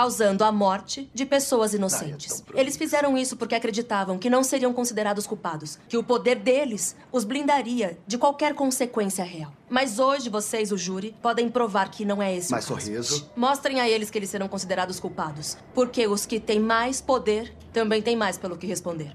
[0.00, 2.42] causando a morte de pessoas inocentes.
[2.54, 7.22] Eles fizeram isso porque acreditavam que não seriam considerados culpados, que o poder deles os
[7.22, 9.52] blindaria de qualquer consequência real.
[9.68, 12.86] Mas hoje vocês, o júri, podem provar que não é esse Mas o caso.
[12.86, 13.30] sorriso.
[13.36, 18.00] Mostrem a eles que eles serão considerados culpados, porque os que têm mais poder também
[18.00, 19.14] têm mais pelo que responder.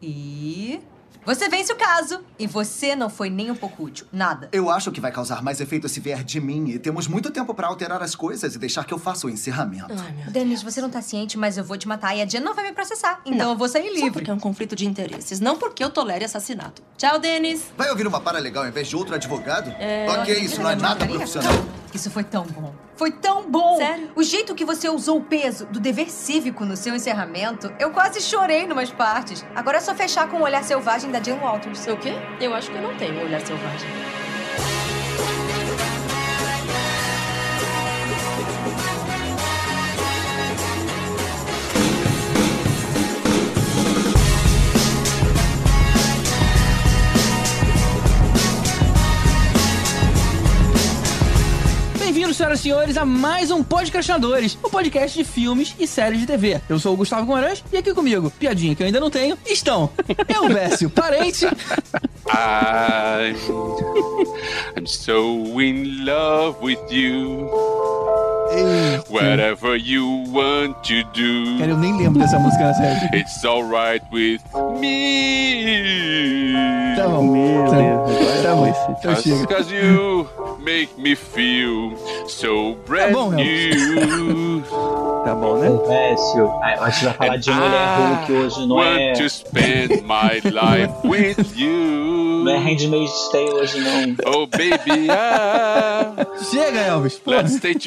[0.00, 0.80] E.
[1.24, 2.20] Você vence o caso.
[2.38, 4.06] E você não foi nem um pouco útil.
[4.12, 4.48] Nada.
[4.52, 7.54] Eu acho que vai causar mais efeito se vier de mim e temos muito tempo
[7.54, 9.86] pra alterar as coisas e deixar que eu faça o encerramento.
[9.90, 12.40] Ai, meu Dennis, você não tá ciente, mas eu vou te matar e a Jen
[12.40, 13.20] não vai me processar.
[13.24, 14.10] Então eu vou sair Só livre.
[14.10, 16.82] porque é um conflito de interesses, não porque eu tolere assassinato.
[16.98, 17.62] Tchau, Denis.
[17.76, 19.74] Vai ouvir uma para legal em vez de outro advogado?
[19.78, 21.52] É, ok, isso não é nada profissional.
[21.94, 22.74] Isso foi tão bom.
[22.96, 23.76] Foi tão bom!
[23.76, 24.10] Sério?
[24.16, 28.20] O jeito que você usou o peso do dever cívico no seu encerramento, eu quase
[28.20, 29.44] chorei numas partes.
[29.54, 31.86] Agora é só fechar com o olhar selvagem da Jen Walters.
[31.86, 32.12] O quê?
[32.40, 34.23] Eu acho que eu não tenho olhar selvagem.
[52.14, 56.28] Bem-vindos, senhoras e senhores, a mais um Podcastinadores, o podcast de filmes e séries de
[56.28, 56.60] TV.
[56.68, 59.90] Eu sou o Gustavo Guimarães e aqui comigo, piadinha que eu ainda não tenho, estão
[60.32, 61.44] eu, Bécio, parente,
[64.76, 67.50] I'm so in love with you.
[69.10, 73.18] Whatever you want to do, Cara, eu nem lembro dessa música na série.
[73.20, 74.40] it's alright with
[74.80, 76.54] me.
[76.96, 78.66] Tá bom, Meu tá, Deus, tá bom,
[78.98, 79.46] então chega.
[79.46, 80.26] Cause you
[80.60, 81.96] make me feel
[82.28, 84.62] so brand bom, new.
[85.24, 85.68] Tá bom, né?
[85.88, 90.02] Vécio, ah, a gente vai falar de mulher Hulk hoje, não é, want to spend
[90.02, 92.44] my life with you.
[92.44, 94.16] não é Handmaid's Tale hoje, não.
[94.26, 96.12] Oh baby, ah,
[96.50, 97.14] Chega, Elvis.
[97.18, 97.38] Porra.
[97.38, 97.78] let's stay E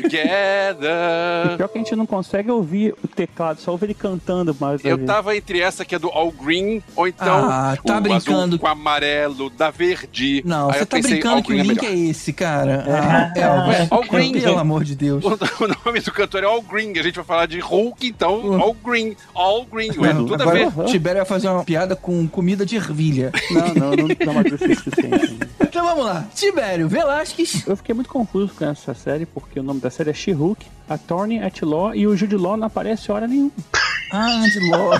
[0.57, 1.57] together.
[1.57, 5.03] pior que a gente não consegue ouvir o teclado, só ouve ele cantando mais Eu
[5.05, 8.43] tava entre essa que é do All Green, ou então Ah, tá o brincando.
[8.55, 10.41] azul com amarelo, da verde.
[10.45, 12.09] Não, Aí você tá pensei, brincando que o Green é link é melhor.
[12.11, 12.83] esse, cara.
[12.87, 13.91] Ah, Elvis.
[13.91, 14.31] All Green.
[14.33, 15.23] Pelo amor de Deus.
[15.25, 18.73] O nome do cantor é All Green, a gente vai falar de Hulk, então All
[18.73, 20.79] Green, All Green, ué, Não, tudo a agora ver.
[20.81, 23.31] o Tibério vai fazer uma piada com comida de ervilha.
[23.51, 25.37] Não, não, não, não o suficiente.
[25.67, 26.25] Então vamos lá.
[26.33, 27.67] Tibério Velasquez.
[27.67, 30.59] Eu fiquei muito confuso com essa série, porque o nome da série é hook.
[30.87, 33.51] She-Hulk, Attorney at Law, e o Jude Law não aparece hora nenhuma.
[34.11, 34.93] Ah, de LOL.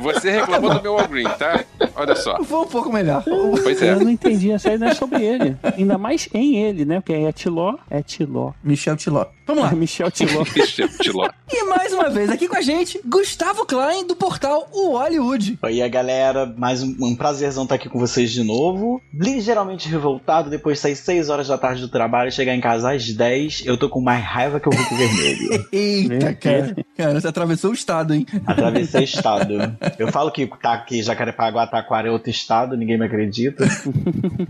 [0.00, 1.64] Você reclamou do meu All Green, tá?
[1.96, 2.42] Olha só.
[2.44, 3.24] Foi um pouco melhor.
[3.24, 3.92] Pois é.
[3.92, 5.56] Eu não entendi, a série não é sobre ele.
[5.76, 7.00] Ainda mais em ele, né?
[7.00, 8.52] Porque é Tiló, é Tiló.
[8.62, 9.26] Michel Tiló.
[9.46, 9.72] Vamos lá.
[9.74, 10.42] Michel Tiló.
[10.42, 11.28] Ixi, Tiló.
[11.50, 15.58] E mais uma vez aqui com a gente, Gustavo Klein, do portal O Hollywood.
[15.62, 19.00] Oi, a galera, mais um, um prazerzão estar aqui com vocês de novo.
[19.14, 22.92] Ligeiramente revoltado depois de sair 6 horas da tarde do trabalho e chegar em casa
[22.92, 23.62] às 10.
[23.64, 25.68] Eu tô com mais raiva que o Hulk Vermelho.
[25.72, 26.76] Eita, cara.
[26.94, 28.26] Cara, você atravessou o estado, hein?
[28.46, 29.74] Atravessei estado.
[29.98, 33.64] Eu falo que tá aqui Jacarepaguá, Taquara é outro estado, ninguém me acredita.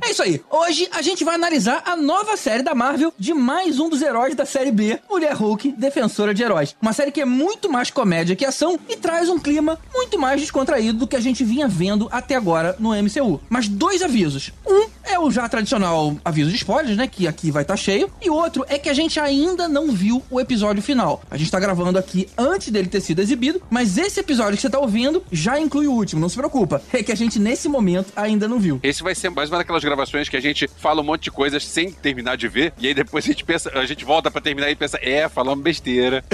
[0.05, 0.41] É isso aí.
[0.51, 4.35] Hoje a gente vai analisar a nova série da Marvel de mais um dos heróis
[4.35, 6.77] da série B, Mulher Hulk, Defensora de Heróis.
[6.81, 10.41] Uma série que é muito mais comédia que ação e traz um clima muito mais
[10.41, 13.41] descontraído do que a gente vinha vendo até agora no MCU.
[13.49, 14.53] Mas dois avisos.
[14.67, 17.07] Um é o já tradicional aviso de spoilers, né?
[17.07, 18.11] Que aqui vai estar cheio.
[18.21, 19.36] E outro é que a gente ainda
[19.69, 21.23] não viu o episódio final.
[21.31, 24.71] A gente tá gravando aqui antes dele ter sido exibido, mas esse episódio que você
[24.71, 26.83] tá ouvindo já inclui o último, não se preocupa.
[26.93, 28.81] É que a gente nesse momento ainda não viu.
[28.83, 31.67] Esse vai ser mais uma daquelas gravações que a gente fala um monte de coisas
[31.67, 34.71] sem terminar de ver, e aí depois a gente pensa, a gente volta pra terminar
[34.71, 36.25] e pensa, é, falamos besteira.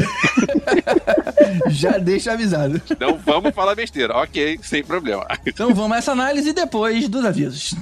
[1.68, 2.80] Já deixa avisado.
[2.90, 4.16] Então vamos falar besteira.
[4.16, 5.26] Ok, sem problema.
[5.46, 7.74] Então vamos a essa análise depois dos avisos.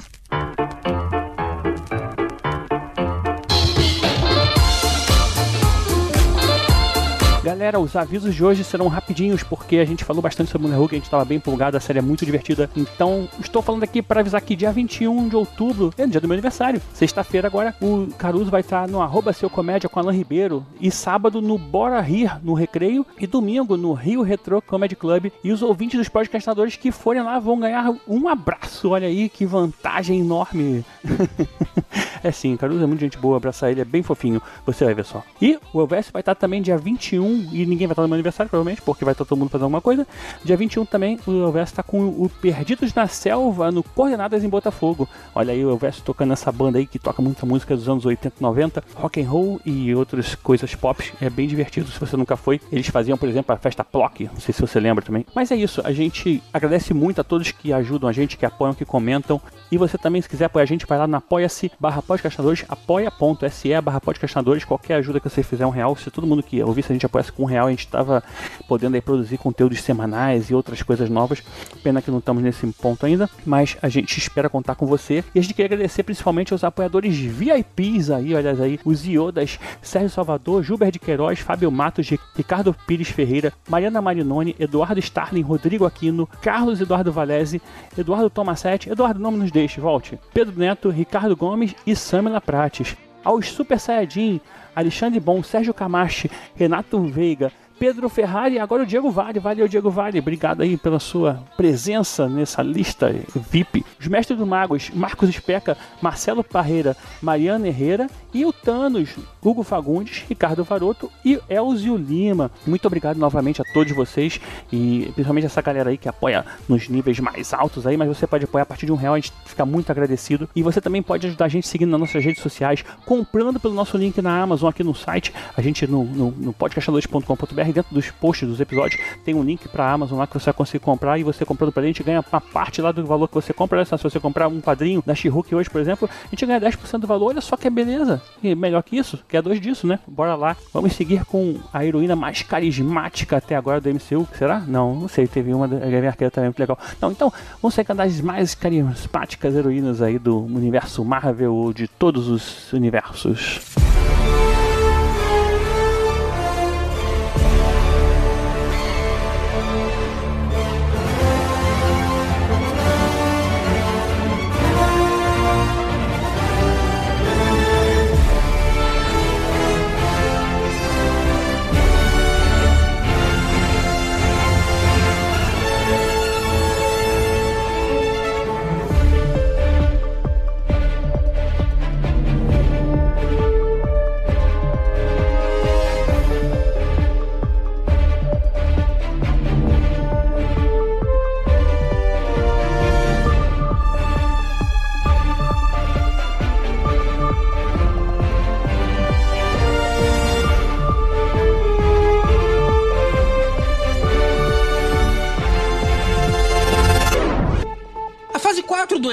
[7.42, 10.94] Galera, os avisos de hoje serão rapidinhos, porque a gente falou bastante sobre Mulher Hulk,
[10.94, 12.68] a gente estava bem empolgado, a série é muito divertida.
[12.76, 16.34] Então, estou falando aqui para avisar que dia 21 de outubro é dia do meu
[16.34, 16.82] aniversário.
[16.92, 20.66] Sexta-feira agora, o Caruso vai estar no arroba seu comédia com Alan Ribeiro.
[20.78, 23.06] E sábado no Bora Rir, no Recreio.
[23.18, 25.32] E domingo no Rio Retro Comedy Club.
[25.42, 28.90] E os ouvintes dos podcastadores que forem lá vão ganhar um abraço.
[28.90, 30.84] Olha aí, que vantagem enorme.
[32.22, 34.42] é sim, Caruso é muito gente boa, abraçar ele, é bem fofinho.
[34.66, 35.22] Você vai ver só.
[35.40, 38.14] E o Elvésio vai estar também dia 21 21, e ninguém vai estar no meu
[38.14, 40.06] aniversário, provavelmente, porque vai estar todo mundo fazendo alguma coisa.
[40.44, 45.08] Dia 21 também, o Elvis tá com o Perdidos na Selva, no Coordenadas em Botafogo.
[45.34, 48.40] Olha aí o Elvis tocando essa banda aí que toca muita música dos anos 80
[48.40, 51.12] 90, rock and roll e outras coisas pop.
[51.20, 52.60] É bem divertido se você nunca foi.
[52.72, 55.26] Eles faziam, por exemplo, a festa Plock, não sei se você lembra também.
[55.34, 58.74] Mas é isso, a gente agradece muito a todos que ajudam a gente, que apoiam,
[58.74, 59.40] que comentam.
[59.70, 63.80] E você também, se quiser apoiar a gente, vai lá no apoia-se barra podcastinadores, apoia.se
[63.80, 64.64] barra podcastinadores.
[64.64, 67.32] Qualquer ajuda que você fizer um real, se todo mundo que ouvisse a gente apoiasse
[67.32, 68.22] com um real, a gente estava
[68.66, 71.42] podendo aí produzir conteúdos semanais e outras coisas novas.
[71.82, 75.22] Pena que não estamos nesse ponto ainda, mas a gente espera contar com você.
[75.34, 80.10] E a gente quer agradecer principalmente aos apoiadores VIPs aí, olha aí, os Iodas, Sérgio
[80.10, 86.28] Salvador, Gilbert de Queiroz, Fábio Matos, Ricardo Pires Ferreira, Mariana Marinoni, Eduardo Starling, Rodrigo Aquino,
[86.40, 87.60] Carlos Eduardo Valese,
[87.96, 92.96] Eduardo Tomassetti, Eduardo não nos deixe, volte, Pedro Neto, Ricardo Gomes e Samila Prates.
[93.22, 94.40] Aos Super Saiyajin,
[94.74, 99.40] Alexandre Bom, Sérgio Camachi, Renato Veiga, Pedro Ferrari agora o Diego Vale.
[99.40, 100.18] Valeu, Diego Vale.
[100.18, 103.82] Obrigado aí pela sua presença nessa lista VIP.
[103.98, 110.24] Os mestres do Magos, Marcos Especa, Marcelo Parreira, Mariana Herrera e o Thanos, Hugo Fagundes,
[110.28, 112.50] Ricardo Varoto e Elzio Lima.
[112.66, 114.40] Muito obrigado novamente a todos vocês
[114.72, 118.44] e principalmente essa galera aí que apoia nos níveis mais altos aí, mas você pode
[118.44, 120.48] apoiar a partir de um real, a gente fica muito agradecido.
[120.54, 123.96] E você também pode ajudar a gente seguindo nas nossas redes sociais, comprando pelo nosso
[123.96, 128.48] link na Amazon aqui no site, a gente no, no, no podcastadores.com.br dentro dos posts
[128.48, 131.44] dos episódios tem um link para Amazon lá que você vai conseguir comprar e você
[131.44, 133.84] comprando pra gente ganha uma parte lá do valor que você compra.
[133.84, 137.06] Se você comprar um quadrinho da she hoje, por exemplo, a gente ganha 10% do
[137.06, 137.28] valor.
[137.28, 138.20] Olha só que beleza.
[138.42, 139.98] E melhor que isso, que é dois disso, né?
[140.06, 140.56] Bora lá.
[140.72, 144.26] Vamos seguir com a heroína mais carismática até agora do MCU.
[144.36, 144.60] Será?
[144.60, 145.26] Não, não sei.
[145.26, 146.78] Teve uma da Gavião Arqueira também muito legal.
[147.00, 147.32] Não, então,
[147.62, 153.60] vamos ser das mais carismáticas heroínas aí do universo Marvel ou de todos os universos.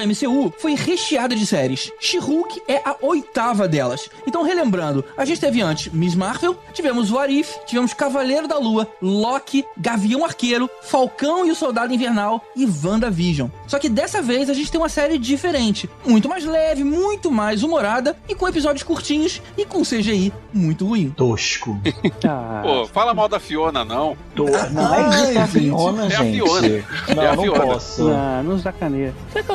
[0.08, 1.92] MCU foi recheada de séries.
[2.00, 4.08] She-Hulk é a oitava delas.
[4.26, 8.88] Então, relembrando, a gente teve antes Miss Marvel, tivemos What If, tivemos Cavaleiro da Lua,
[9.00, 13.48] Loki, Gavião Arqueiro, Falcão e o Soldado Invernal e WandaVision.
[13.66, 17.62] Só que dessa vez a gente tem uma série diferente, muito mais leve, muito mais
[17.62, 21.10] humorada e com episódios curtinhos e com CGI muito ruim.
[21.10, 21.78] Tosco.
[22.24, 22.60] ah.
[22.62, 24.16] Pô, fala mal da Fiona, não.
[24.34, 24.44] Tô...
[24.44, 26.14] Não é isso, é a Fiona, gente.
[26.14, 26.84] É a Fiona.
[27.14, 27.58] Não, é a Fiona.
[27.58, 28.04] não posso.
[28.08, 29.14] Não, não sacaneia.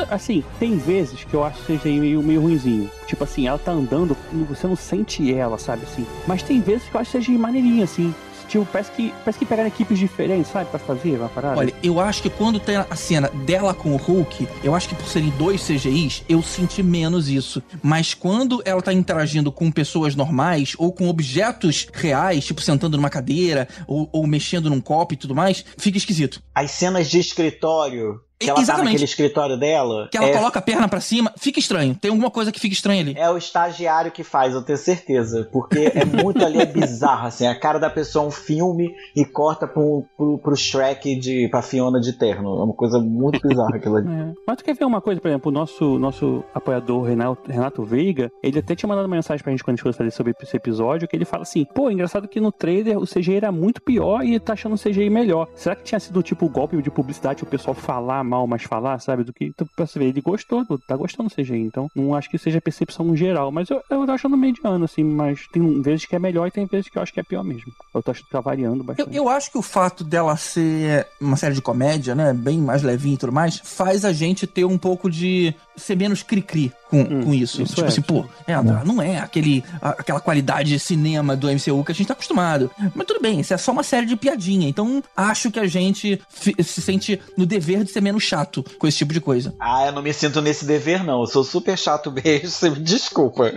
[0.09, 2.89] Assim, tem vezes que eu acho que seja meio, meio ruimzinho.
[3.07, 4.15] Tipo assim, ela tá andando,
[4.47, 6.05] você não sente ela, sabe assim.
[6.27, 8.13] Mas tem vezes que eu acho que seja maneirinho, assim.
[8.47, 11.59] Tipo, parece que, parece que pegaram equipes diferentes, sabe, pra fazer uma parada.
[11.59, 14.95] Olha, eu acho que quando tem a cena dela com o Hulk, eu acho que
[14.95, 17.63] por serem dois CGIs, eu senti menos isso.
[17.81, 23.09] Mas quando ela tá interagindo com pessoas normais ou com objetos reais, tipo sentando numa
[23.09, 26.41] cadeira ou, ou mexendo num copo e tudo mais, fica esquisito.
[26.53, 28.85] As cenas de escritório que ela Exatamente.
[28.85, 30.07] tá naquele escritório dela.
[30.11, 30.33] Que ela é...
[30.33, 31.95] coloca a perna para cima, fica estranho.
[31.95, 33.13] Tem alguma coisa que fica estranha ali.
[33.17, 35.47] É o estagiário que faz, eu tenho certeza.
[35.51, 37.47] Porque é muito ali, é bizarro, assim.
[37.47, 41.62] A cara da pessoa é um filme e corta pro, pro, pro Shrek de, pra
[41.62, 42.59] Fiona de terno.
[42.59, 44.03] É uma coisa muito bizarra aquilo ali.
[44.13, 44.33] É.
[44.45, 48.29] Mas tu quer ver uma coisa, por exemplo, o nosso, nosso apoiador Renato, Renato Veiga,
[48.43, 50.55] ele até tinha mandado uma mensagem pra gente quando a gente fosse fazer sobre esse
[50.55, 54.23] episódio, que ele fala assim, pô, engraçado que no trailer o CGI era muito pior
[54.23, 55.47] e tá achando o CGI melhor.
[55.55, 59.23] Será que tinha sido tipo golpe de publicidade o pessoal falar mal, mas falar, sabe?
[59.23, 59.45] Do que.
[59.45, 61.61] Então, pra você ver, ele gostou, tá gostando do CGI.
[61.61, 63.51] Então, não acho que seja percepção geral.
[63.51, 65.03] Mas eu, eu tô achando mediano, assim.
[65.03, 67.43] Mas tem vezes que é melhor e tem vezes que eu acho que é pior
[67.43, 67.71] mesmo.
[67.93, 69.15] Eu tô achando que tá variando bastante.
[69.15, 72.33] Eu, eu acho que o fato dela ser uma série de comédia, né?
[72.33, 76.23] Bem mais levinha e tudo mais, faz a gente ter um pouco de ser menos
[76.23, 77.62] cri-cri com, Hum, com isso.
[77.63, 78.53] isso tipo é, assim, pô, é,
[78.85, 82.69] não é aquele, aquela qualidade de cinema do MCU que a gente tá acostumado.
[82.93, 84.69] Mas tudo bem, isso é só uma série de piadinha.
[84.69, 89.00] Então acho que a gente se sente no dever de ser menos chato com esse
[89.00, 89.55] tipo de coisa.
[89.59, 91.21] Ah, eu não me sinto nesse dever, não.
[91.21, 92.50] Eu sou super chato mesmo.
[92.53, 93.51] Você me desculpa.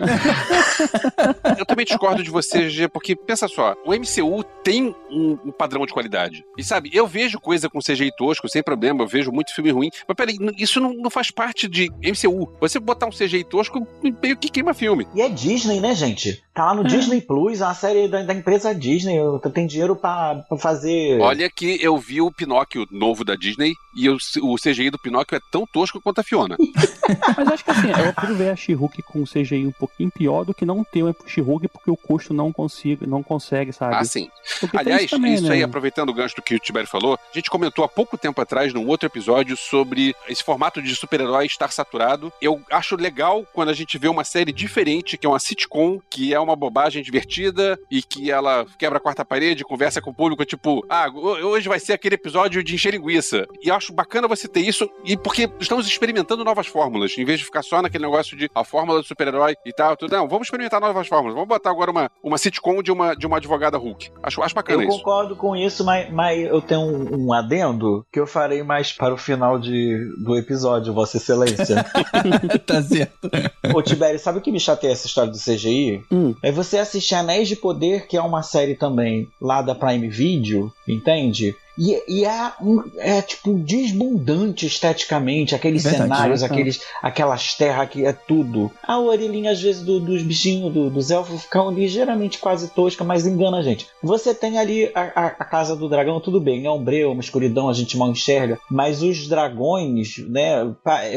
[1.59, 5.85] Eu também discordo de você, G, porque pensa só, o MCU tem um, um padrão
[5.85, 6.45] de qualidade.
[6.57, 9.91] E sabe, eu vejo coisa com CGI tosco, sem problema, eu vejo muito filme ruim.
[10.07, 12.51] Mas peraí, isso não, não faz parte de MCU.
[12.61, 13.87] Você botar um CGI tosco,
[14.23, 15.07] meio que queima filme.
[15.15, 16.43] E é Disney, né, gente?
[16.57, 19.19] Tá lá no Disney Plus, é uma série da, da empresa Disney.
[19.53, 21.21] Tem dinheiro pra, pra fazer.
[21.21, 25.37] Olha que eu vi o Pinóquio novo da Disney e o, o CGI do Pinóquio
[25.37, 26.57] é tão tosco quanto a Fiona.
[27.37, 30.55] Mas acho que assim, eu prefiro ver a She-Hulk com CGI um pouquinho pior do
[30.55, 33.95] que não ter uma She-Hulk porque o custo não consiga, não consegue, sabe?
[33.95, 34.31] Ah, sim.
[34.59, 35.57] Porque Aliás, isso também, isso né?
[35.57, 38.41] aí, aproveitando o gancho do que o Tibério falou, a gente comentou há pouco tempo
[38.41, 42.33] atrás, num outro episódio, sobre esse formato de super-herói estar saturado.
[42.41, 43.16] Eu acho legal
[43.53, 47.03] quando a gente vê uma série diferente, que é uma sitcom, que é uma bobagem
[47.03, 51.47] divertida e que ela quebra a quarta parede, conversa com o público, tipo, ah, ho-
[51.49, 53.47] hoje vai ser aquele episódio de encher linguiça.
[53.63, 57.39] E eu acho bacana você ter isso, e porque estamos experimentando novas fórmulas, em vez
[57.39, 60.15] de ficar só naquele negócio de a fórmula do super-herói e tal, tudo.
[60.17, 61.35] Não, vamos experimentar novas fórmulas.
[61.35, 64.11] Vamos botar agora uma, uma sitcom de uma, de uma advogada Hulk.
[64.23, 64.99] Acho, acho bacana Eu isso.
[64.99, 69.15] concordo com isso, mas, mas eu tenho um, um adendo que eu farei mais para
[69.15, 71.85] o final de, do episódio, Vossa Excelência.
[72.67, 72.96] tá certo.
[73.75, 76.03] Ô, Tibério, sabe o que me chateia essa história do CGI?
[76.11, 76.35] Hum.
[76.43, 80.73] É você assistir Anéis de Poder, que é uma série também lá da Prime Video,
[80.87, 81.55] entende?
[81.79, 86.47] E, e é, um- é tipo desbundante esteticamente, aqueles Verdade, cenários, né?
[86.47, 88.71] aqueles, aquelas terras que é tudo.
[88.83, 93.27] A orelhinha, às vezes, do- dos bichinhos, do- dos elfos, ficam ligeiramente quase tosca, mas
[93.27, 93.87] engana a gente.
[94.03, 97.21] Você tem ali a, a- a casa do dragão, tudo bem, é um breu, uma
[97.21, 100.75] escuridão, a gente mal enxerga, mas os dragões, né,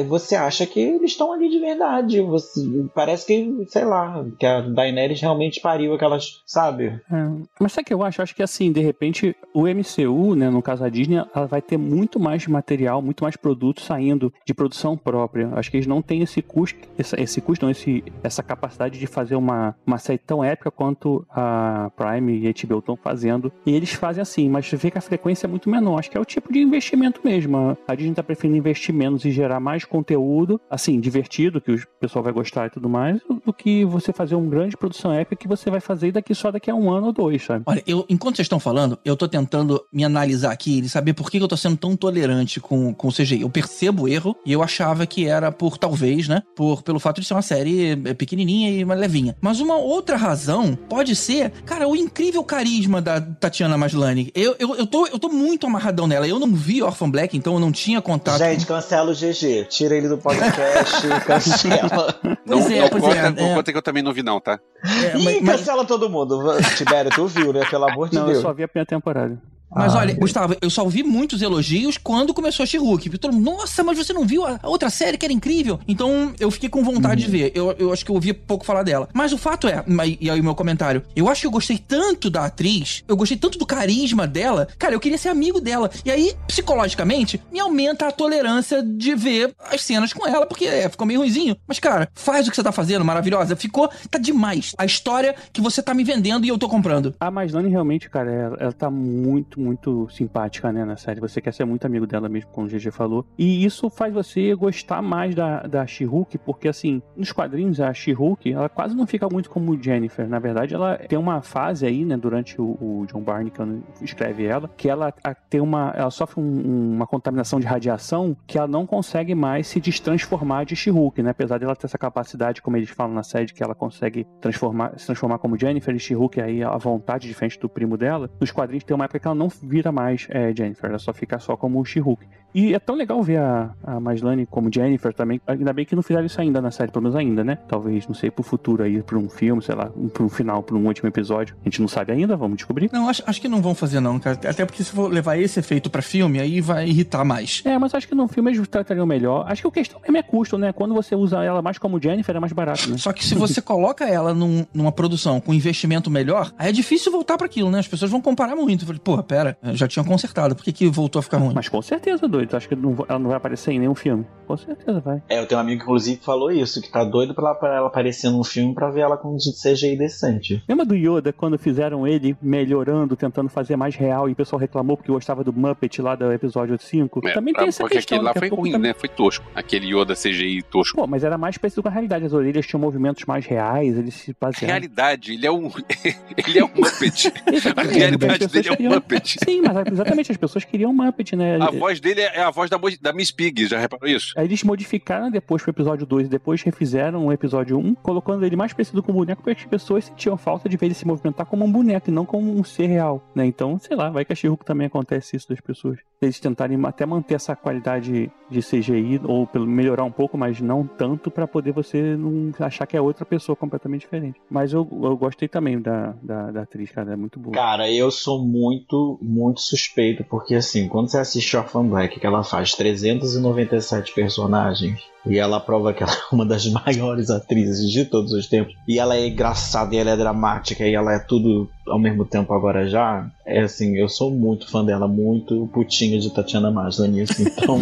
[0.07, 2.21] você acha que eles estão ali de verdade.
[2.21, 2.61] Você,
[2.93, 6.99] parece que, sei lá, que a Daenerys realmente pariu aquelas, sabe?
[7.11, 8.21] É, Mas sabe o que eu acho?
[8.21, 11.77] Acho que assim, de repente, o MCU, né, no caso a Disney, ela vai ter
[11.77, 15.49] muito mais material, muito mais produto saindo de produção própria.
[15.53, 19.07] Acho que eles não têm esse custo, esse, esse custo, não, esse, essa capacidade de
[19.07, 23.51] fazer uma, uma série tão épica quanto a Prime e a HBO estão fazendo.
[23.65, 25.99] E eles fazem assim, mas vê que a frequência é muito menor.
[25.99, 27.77] Acho que é o tipo de investimento mesmo.
[27.87, 32.23] A Disney tá preferindo investir menos e gerar mais conteúdo, assim, divertido, que o pessoal
[32.23, 35.69] vai gostar e tudo mais, do que você fazer uma grande produção épica que você
[35.69, 37.63] vai fazer daqui só daqui a um ano ou dois, sabe?
[37.65, 41.29] Olha, eu, enquanto vocês estão falando, eu tô tentando me analisar aqui e saber por
[41.29, 43.41] que eu tô sendo tão tolerante com, com o CGI.
[43.41, 46.41] Eu percebo o erro e eu achava que era por, talvez, né?
[46.55, 49.35] Por, pelo fato de ser uma série eh, pequenininha e mais levinha.
[49.41, 54.31] Mas uma outra razão pode ser, cara, o incrível carisma da Tatiana Maslany.
[54.35, 56.27] Eu, eu, eu, tô, eu tô muito amarradão nela.
[56.27, 59.65] Eu não vi Orphan Black, então eu não tinha contato Gente, cancela o GG.
[59.69, 62.19] Tira ele do podcast, cancela.
[62.45, 63.55] Não, Pois é, não pois conta, é, não é.
[63.55, 64.59] conta que eu também não vi, não, tá?
[64.83, 66.39] É, Ih, mas- mas- cancela todo mundo.
[66.77, 67.65] Tibério, tu viu, né?
[67.69, 68.41] Pelo amor de Não, eu Deus.
[68.41, 69.41] só vi a primeira temporada.
[69.73, 70.13] Mas Ah, olha.
[70.13, 73.17] Gustavo, eu só ouvi muitos elogios quando começou a She-Hulk.
[73.17, 75.79] Todo mundo, Nossa, mas você não viu a outra série que era incrível?
[75.87, 77.51] Então eu fiquei com vontade de ver.
[77.55, 79.09] Eu, eu acho que eu ouvi pouco falar dela.
[79.13, 79.83] Mas o fato é,
[80.19, 83.37] e aí o meu comentário, eu acho que eu gostei tanto da atriz, eu gostei
[83.37, 85.89] tanto do carisma dela, cara, eu queria ser amigo dela.
[86.05, 90.87] E aí, psicologicamente, me aumenta a tolerância de ver as cenas com ela, porque é,
[90.89, 91.55] ficou meio ruizinho.
[91.67, 93.55] Mas, cara, faz o que você tá fazendo, maravilhosa.
[93.55, 94.73] Ficou, tá demais.
[94.77, 97.13] A história que você tá me vendendo e eu tô comprando.
[97.19, 101.19] A Maslany realmente, cara, ela, ela tá muito, muito simpática, né, na série.
[101.19, 103.25] Você quer ser muito amigo dela mesmo, como o GG falou.
[103.37, 108.51] E isso faz você gostar mais da, da She-Hulk, porque, assim, nos quadrinhos, a She-Hulk,
[108.51, 110.27] ela quase não fica muito como Jennifer.
[110.27, 113.61] Na verdade, ela tem uma fase aí, né, durante o, o John Barney, que
[114.03, 115.91] escreve ela, que ela a- tem uma...
[115.95, 120.75] Ela sofre um- uma contaminação de radiação que ela não consegue mais se destransformar de
[120.75, 121.31] She-Hulk, né?
[121.31, 125.05] Apesar dela ter essa capacidade, como eles falam na série, que ela consegue transformar, se
[125.05, 128.29] transformar como Jennifer e She-Hulk aí à vontade, diferente do primo dela.
[128.39, 131.39] Nos quadrinhos tem uma época que ela não vira mais é, Jennifer, ela só fica
[131.39, 132.25] só como She-Hulk.
[132.51, 135.39] E é tão legal ver a, a Maslany como Jennifer também.
[135.45, 137.59] Ainda bem que não fizeram isso ainda na série, pelo menos ainda, né?
[137.67, 140.75] Talvez, não sei, pro futuro aí, pra um filme, sei lá, um- pro final, pra
[140.75, 141.55] um último episódio.
[141.63, 142.89] A gente não sabe ainda, vamos descobrir.
[142.91, 144.35] Não, acho, acho que não vão fazer, não, cara.
[144.49, 147.61] Até porque se for levar esse efeito pra filme, aí vai irritar mais.
[147.65, 149.45] É, mas acho que no filme eles tratariam melhor.
[149.47, 150.73] Acho que a questão mesmo é custo, né?
[150.73, 152.97] Quando você usa ela mais como Jennifer, é mais barato, né?
[152.97, 157.11] Só que se você coloca ela num- numa produção com investimento melhor, aí é difícil
[157.11, 157.77] voltar pra aquilo, né?
[157.77, 158.87] As pessoas vão comparar muito.
[159.01, 159.38] Pô, peraí.
[159.39, 159.57] Era.
[159.73, 160.55] Já tinham consertado.
[160.55, 161.53] Por que, que voltou a ficar ruim?
[161.53, 162.55] Mas com certeza, doido.
[162.55, 164.25] Acho que não, ela não vai aparecer em nenhum filme.
[164.47, 165.21] Com certeza vai.
[165.29, 167.75] É, eu tenho um amigo que inclusive falou isso, que tá doido pra ela, pra
[167.75, 170.63] ela aparecer num filme pra ver ela com CGI decente.
[170.67, 174.97] Lembra do Yoda quando fizeram ele melhorando, tentando fazer mais real e o pessoal reclamou
[174.97, 177.21] porque gostava do Muppet lá do episódio 5?
[177.27, 178.17] É, também pra- tem essa porque questão.
[178.17, 178.95] aquele lá foi ruim, também- né?
[178.97, 179.45] Foi tosco.
[179.55, 180.97] Aquele Yoda CGI tosco.
[180.97, 182.25] Pô, mas era mais parecido com a realidade.
[182.25, 184.67] As orelhas tinham movimentos mais reais, eles se basearam.
[184.73, 185.69] Realidade, ele é um.
[186.47, 187.31] ele é um Muppet.
[187.75, 189.28] A realidade dele é um Muppet.
[189.43, 191.57] Sim, mas exatamente, as pessoas queriam Muppet, né?
[191.61, 194.33] A voz dele é a voz da, da Miss Pig, já reparou isso?
[194.37, 198.55] Aí eles modificaram depois pro episódio 2 e depois refizeram o episódio 1, colocando ele
[198.55, 201.45] mais parecido com o boneco, porque as pessoas sentiam falta de ver ele se movimentar
[201.45, 203.45] como um boneco e não como um ser real, né?
[203.45, 205.99] Então, sei lá, vai que a she também acontece isso das pessoas.
[206.21, 210.85] Eles tentarem até manter essa qualidade de CGI, ou pelo melhorar um pouco, mas não
[210.85, 214.39] tanto pra poder você não achar que é outra pessoa completamente diferente.
[214.49, 217.53] Mas eu, eu gostei também da, da, da atriz, cara, é muito boa.
[217.53, 222.43] Cara, eu sou muito, muito suspeito, porque assim, quando você assiste Orphan Black, que ela
[222.43, 228.31] faz 397 personagens, e ela prova que ela é uma das maiores atrizes de todos
[228.31, 231.99] os tempos, e ela é engraçada, e ela é dramática, e ela é tudo ao
[231.99, 236.71] mesmo tempo agora já, é assim, eu sou muito fã dela, muito putinha de Tatiana
[236.71, 237.79] Maslany, assim, então...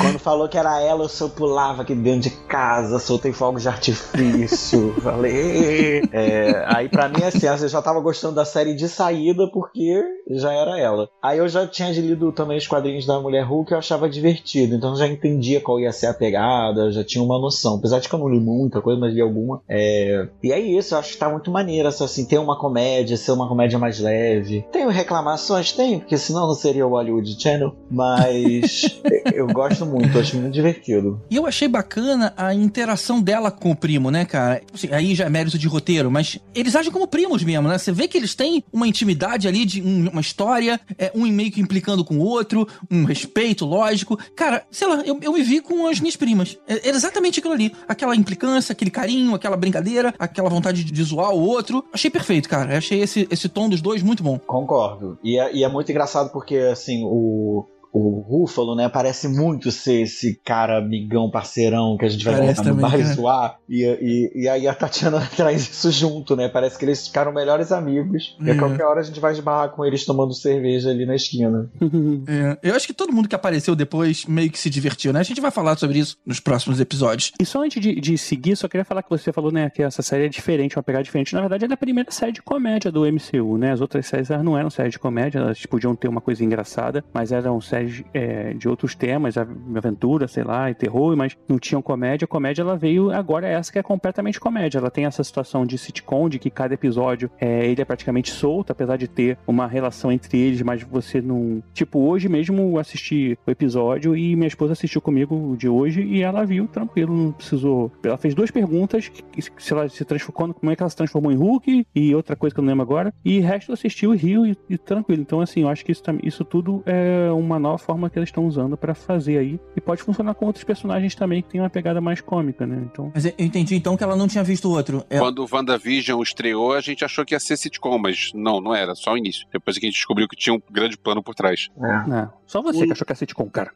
[0.00, 3.68] Quando falou que era ela, eu só pulava aqui dentro de casa, soltei fogos de
[3.68, 4.94] artifício.
[5.00, 6.02] falei.
[6.12, 10.52] É, aí pra mim, assim, eu já tava gostando da série de saída porque já
[10.52, 11.08] era ela.
[11.22, 14.74] Aí eu já tinha lido também os quadrinhos da Mulher Hulk eu achava divertido.
[14.74, 17.76] Então já entendia qual ia ser a pegada, já tinha uma noção.
[17.76, 19.60] Apesar de que eu não li muita coisa, mas li alguma.
[19.68, 21.88] É, E é isso, eu acho que tá muito maneiro.
[21.88, 24.64] Assim, ter uma comédia, ser uma comédia mais leve.
[24.72, 25.72] Tenho reclamações?
[25.72, 27.74] Tenho, porque senão não seria o Hollywood Channel.
[27.90, 29.00] Mas
[29.32, 31.20] eu gosto muito, acho muito divertido.
[31.30, 34.60] E eu achei bacana a interação dela com o primo, né, cara?
[34.72, 37.78] Assim, aí já é mérito de roteiro, mas eles agem como primos mesmo, né?
[37.78, 41.50] Você vê que eles têm uma intimidade ali, de um- uma história, é, um meio
[41.50, 44.18] que implicando com o outro, um respeito, lógico.
[44.36, 46.58] Cara, sei lá, eu, eu me vi com as minhas primas.
[46.66, 47.74] É, era exatamente aquilo ali.
[47.88, 51.84] Aquela implicância, aquele carinho, aquela brincadeira, aquela vontade de, de zoar o outro.
[51.92, 52.76] Achei perfeito, cara.
[52.76, 54.38] Achei esse, esse tom dos dois muito bom.
[54.38, 55.18] Concordo.
[55.22, 57.66] E é, e é muito engraçado porque, assim, o.
[57.92, 62.62] O Rúfalo, né, parece muito ser esse cara amigão, parceirão que a gente vai Parece
[62.62, 63.58] colocar no bar e zoar.
[63.68, 66.48] E, e, e aí a Tatiana traz isso junto, né?
[66.48, 68.36] Parece que eles ficaram melhores amigos.
[68.40, 68.56] E a É.
[68.58, 71.70] qualquer hora a gente vai esbarrar com eles tomando cerveja ali na esquina.
[72.26, 75.20] É, eu acho que todo mundo que apareceu depois meio que se divertiu, né?
[75.20, 77.32] A gente vai falar sobre isso nos próximos episódios.
[77.40, 80.02] E só antes de, de seguir, só queria falar que você falou, né, que essa
[80.02, 81.34] série é diferente, uma pegada diferente.
[81.34, 83.72] Na verdade, ela é a primeira série de comédia do MCU, né?
[83.72, 87.04] As outras séries elas não eram séries de comédia, elas podiam ter uma coisa engraçada,
[87.12, 87.81] mas eram séries
[88.12, 92.24] é, de outros temas, av- aventura, sei lá, e terror, mas não tinham comédia.
[92.24, 94.78] A comédia, ela veio agora essa que é completamente comédia.
[94.78, 98.70] Ela tem essa situação de sitcom, de que cada episódio é, ele é praticamente solto,
[98.70, 101.62] apesar de ter uma relação entre eles, mas você não.
[101.72, 106.44] Tipo, hoje mesmo assisti o episódio e minha esposa assistiu comigo de hoje e ela
[106.44, 107.90] viu tranquilo, não precisou.
[108.04, 109.10] Ela fez duas perguntas:
[109.58, 112.54] se ela se transformou, como é que ela se transformou em Hulk e outra coisa
[112.54, 113.12] que eu não lembro agora.
[113.24, 115.22] E o resto assistiu e riu e, e tranquilo.
[115.22, 118.46] Então, assim, eu acho que isso, isso tudo é uma nova forma que eles estão
[118.46, 119.60] usando pra fazer aí.
[119.76, 122.82] E pode funcionar com outros personagens também que tem uma pegada mais cômica, né?
[122.90, 123.10] Então.
[123.14, 125.04] Mas eu entendi então que ela não tinha visto o outro.
[125.08, 128.74] É, Quando o WandaVision estreou, a gente achou que ia ser sitcom, mas não, não
[128.74, 129.46] era, só o início.
[129.52, 131.68] Depois que a gente descobriu que tinha um grande plano por trás.
[131.76, 132.08] É.
[132.08, 133.72] Não, só você que achou que ia sitcom, cara.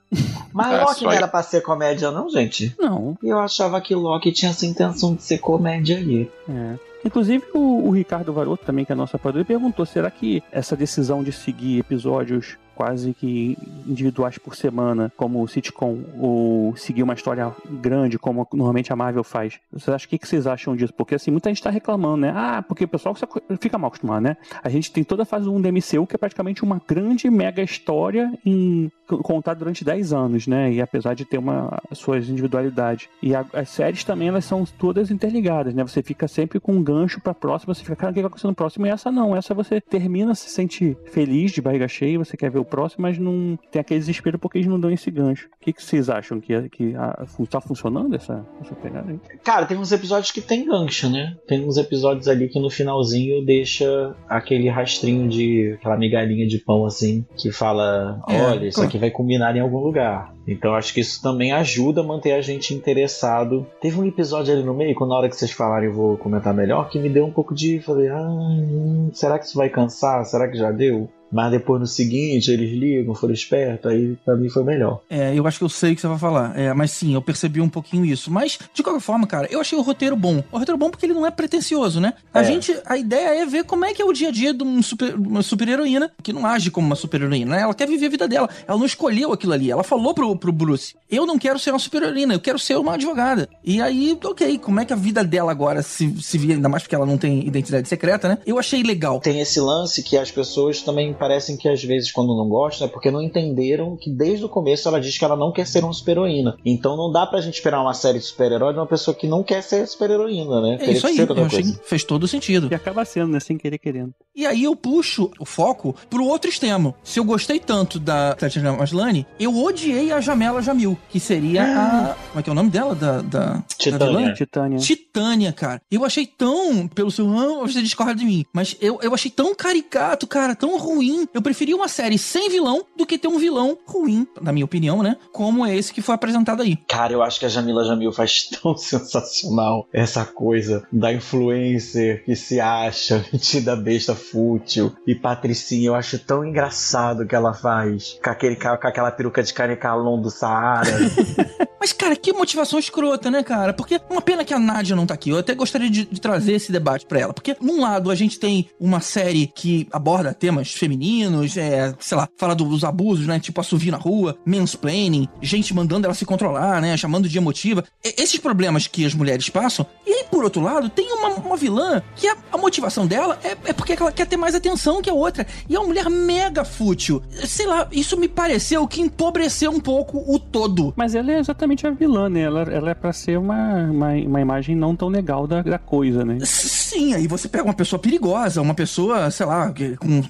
[0.53, 1.17] Mas É, Loki não eu.
[1.17, 2.75] era pra ser comédia, não, gente?
[2.79, 6.31] Não, Eu achava que Loki tinha essa intenção de ser comédia aí.
[6.49, 6.75] É.
[7.05, 11.23] Inclusive, o, o Ricardo Varoto, também, que é nosso apoiador, perguntou: será que essa decisão
[11.23, 17.51] de seguir episódios quase que individuais por semana, como o sitcom, ou seguir uma história
[17.81, 20.93] grande, como normalmente a Marvel faz, vocês acham o que, vocês acham disso?
[20.95, 22.33] Porque assim, muita gente tá reclamando, né?
[22.37, 23.15] Ah, porque o pessoal
[23.59, 24.37] fica mal acostumado, né?
[24.63, 27.63] A gente tem toda a fase 1 do MCU, que é praticamente uma grande mega
[27.63, 28.91] história em
[29.23, 30.71] contada durante 10 anos, né?
[30.73, 33.09] E apesar de ter uma suas individualidades.
[33.23, 35.83] E a- as séries também elas são todas interligadas, né?
[35.83, 38.47] Você fica sempre com um gancho pra próxima, você fica, cara, o que vai acontecer
[38.49, 38.87] no próximo?
[38.87, 42.59] E essa não, essa você termina, se sente feliz, de barriga cheia, você quer ver
[42.59, 45.49] o próximo, mas não tem aquele desespero porque eles não dão esse gancho.
[45.61, 49.21] O que, que vocês acham que, que a, tá funcionando essa, essa pegada aí?
[49.43, 51.37] Cara, tem uns episódios que tem gancho, né?
[51.47, 55.77] Tem uns episódios ali que no finalzinho deixa aquele rastrinho de.
[55.79, 58.89] aquela migalhinha de pão assim, que fala: É, olha, isso claro.
[58.89, 60.35] aqui vai culminar em algum lugar.
[60.47, 63.67] Então acho que isso também ajuda a manter a gente interessado.
[63.81, 66.55] Teve um episódio ali no meio, quando na hora que vocês falarem eu vou comentar
[66.55, 67.81] melhor, que me deu um pouco de.
[67.81, 70.25] Falei, ah, hum, será que isso vai cansar?
[70.25, 71.09] Será que já deu?
[71.31, 75.01] Mas depois no seguinte, eles ligam, foram espertos, aí pra mim foi melhor.
[75.11, 76.59] É, eu acho que eu sei o que você vai falar.
[76.59, 78.31] É, mas sim, eu percebi um pouquinho isso.
[78.31, 80.43] Mas, de qualquer forma, cara, eu achei o roteiro bom.
[80.53, 82.15] O roteiro bom porque ele não é pretencioso, né?
[82.33, 82.45] A É.
[82.45, 84.83] gente, a ideia é ver como é que é o dia a dia de um
[84.83, 87.63] super, uma super-heroína que não age como uma super-heroína, né?
[87.63, 88.49] Ela quer viver a vida dela.
[88.67, 89.71] Ela não escolheu aquilo ali.
[89.71, 92.95] Ela falou pro, pro Bruce: Eu não quero ser uma super-heroína, eu quero ser uma
[92.95, 93.49] advogada.
[93.65, 96.83] E aí, ok, como é que a vida dela agora se, se vê, ainda mais
[96.83, 98.39] porque ela não tem identidade secreta, né?
[98.47, 99.21] Eu achei legal.
[99.21, 102.91] Tem esse lance que as pessoas também parecem que às vezes quando não gostam é
[102.91, 105.93] porque não entenderam que desde o começo ela diz que ela não quer ser uma
[105.93, 106.57] super-heroína.
[106.65, 109.43] Então não dá pra gente esperar uma série de super-herói de uma pessoa que não
[109.43, 110.75] quer ser super-heroína, né?
[110.75, 112.69] É Teria isso aí, eu achei que fez todo sentido.
[112.71, 113.41] E acaba sendo, né?
[113.41, 114.13] Sem querer querendo.
[114.35, 116.95] E aí eu puxo o foco pro outro extremo.
[117.03, 122.15] Se eu gostei tanto da Tatiana Maslany, eu odiei a Jamela Jamil, que seria a...
[122.29, 122.95] Como é que é o nome dela?
[122.95, 124.19] Da, da, da Titânia.
[124.19, 124.35] vilã?
[124.35, 124.79] Titânia.
[124.79, 125.81] Titânia, cara.
[125.91, 129.55] Eu achei tão, pelo seu ah, você discorda de mim, mas eu, eu achei tão
[129.55, 131.06] caricato, cara, tão ruim.
[131.33, 135.03] Eu preferia uma série sem vilão do que ter um vilão ruim, na minha opinião,
[135.03, 135.17] né?
[135.33, 136.77] Como é esse que foi apresentado aí.
[136.89, 142.35] Cara, eu acho que a Jamila Jamil faz tão sensacional essa coisa da influencer que
[142.35, 145.89] se acha metida besta fútil e patricinha.
[145.89, 150.31] Eu acho tão engraçado que ela faz com, aquele, com aquela peruca de canecalon do
[150.31, 150.91] Saara.
[151.87, 153.73] Mas, cara, que motivação escrota, né, cara?
[153.73, 155.31] Porque uma pena que a Nádia não tá aqui.
[155.31, 157.33] Eu até gostaria de, de trazer esse debate pra ela.
[157.33, 162.29] Porque, num lado, a gente tem uma série que aborda temas femininos, é, sei lá,
[162.37, 163.39] fala dos abusos, né?
[163.39, 166.97] Tipo, assovio na rua, mansplaining, gente mandando ela se controlar, né?
[166.97, 167.85] Chamando de emotiva.
[168.05, 169.87] E- esses problemas que as mulheres passam.
[170.05, 173.51] E aí, por outro lado, tem uma, uma vilã que a, a motivação dela é,
[173.67, 175.47] é porque ela quer ter mais atenção que a outra.
[175.69, 177.23] E é uma mulher mega fútil.
[177.47, 180.93] Sei lá, isso me pareceu que empobreceu um pouco o todo.
[180.97, 182.43] Mas ela é exatamente a vilã, né?
[182.43, 186.25] Ela, ela é pra ser uma, uma, uma imagem não tão legal da, da coisa,
[186.25, 186.39] né?
[186.43, 190.23] Sim, aí você pega uma pessoa perigosa, uma pessoa, sei lá, com,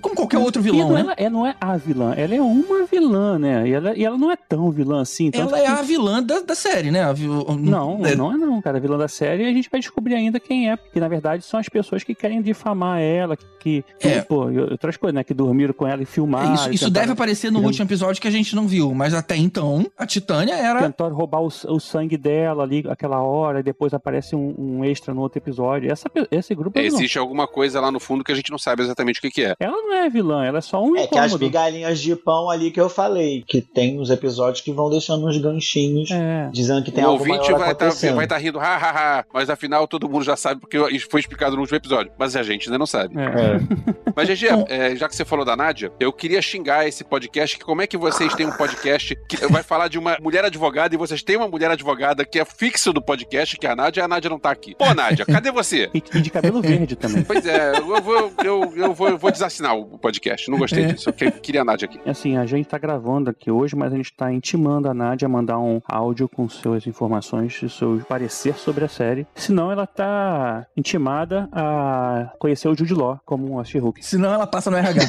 [0.00, 1.00] como qualquer outro E vilão, não, né?
[1.00, 3.66] ela, é, não é a vilã, ela é uma vilã, né?
[3.68, 5.30] E ela, e ela não é tão vilã assim.
[5.32, 7.10] Ela é que- a vilã da, da série, né?
[7.14, 8.76] Vil- Não, é, não é não, cara.
[8.76, 11.58] A vilã da série a gente vai descobrir ainda quem é, porque na verdade são
[11.58, 14.20] as pessoas que querem difamar ela, que, que É.
[14.22, 15.24] pô, outras coisas, né?
[15.24, 16.54] Que dormiram com ela e é filmaram.
[16.54, 19.14] isso, e isso tentaram- deve aparecer no último episódio que a gente não viu, mas
[19.14, 20.82] até então a Titânia era.
[20.82, 25.12] Tentaram roubar o, o sangue dela ali, aquela hora, e depois aparece um, um extra
[25.14, 25.90] no outro episódio.
[25.90, 26.98] Essa, esse grupo é vilão.
[26.98, 29.44] Existe alguma coisa lá no fundo que a gente não sabe exatamente o que, que
[29.44, 29.54] é.
[29.58, 31.44] Ela não é vilã, ela é só um é que as incômodo.
[31.44, 35.36] migalhinhas de pão ali que eu falei, que tem uns episódios que vão deixando uns
[35.38, 36.48] ganchinhos, É.
[36.52, 39.24] dizendo que tem o algo ouvinte maior vai estar vai tá rindo, ha, ha, ha,
[39.32, 42.12] mas afinal todo mundo já sabe porque isso foi explicado no último episódio.
[42.18, 43.14] Mas a gente ainda não sabe.
[43.18, 43.24] É.
[43.24, 43.60] É.
[44.14, 47.56] Mas, GG, é, já que você falou da Nádia, eu queria xingar esse podcast.
[47.56, 50.94] Que como é que vocês têm um podcast que vai falar de uma mulher advogada
[50.94, 54.00] e vocês têm uma mulher advogada que é fixo do podcast, que é a Nádia,
[54.00, 54.74] e a Nádia não tá aqui.
[54.74, 55.90] Pô, Nádia, cadê você?
[56.14, 57.22] E, de cabelo verde também.
[57.22, 60.50] Pois é, eu vou, eu, eu vou, eu vou desassinar o podcast.
[60.50, 61.08] Não gostei disso.
[61.08, 62.00] Eu que- queria a Nádia aqui.
[62.08, 65.28] Assim, a gente tá gravando aqui hoje, mas a gente tá intimando a Nádia a
[65.28, 69.26] mandar um áudio com suas informações e seu parecer sobre a série.
[69.34, 74.04] Senão ela tá intimada a conhecer o Jude Law como um She-Hulk.
[74.04, 75.00] Senão ela passa no RH.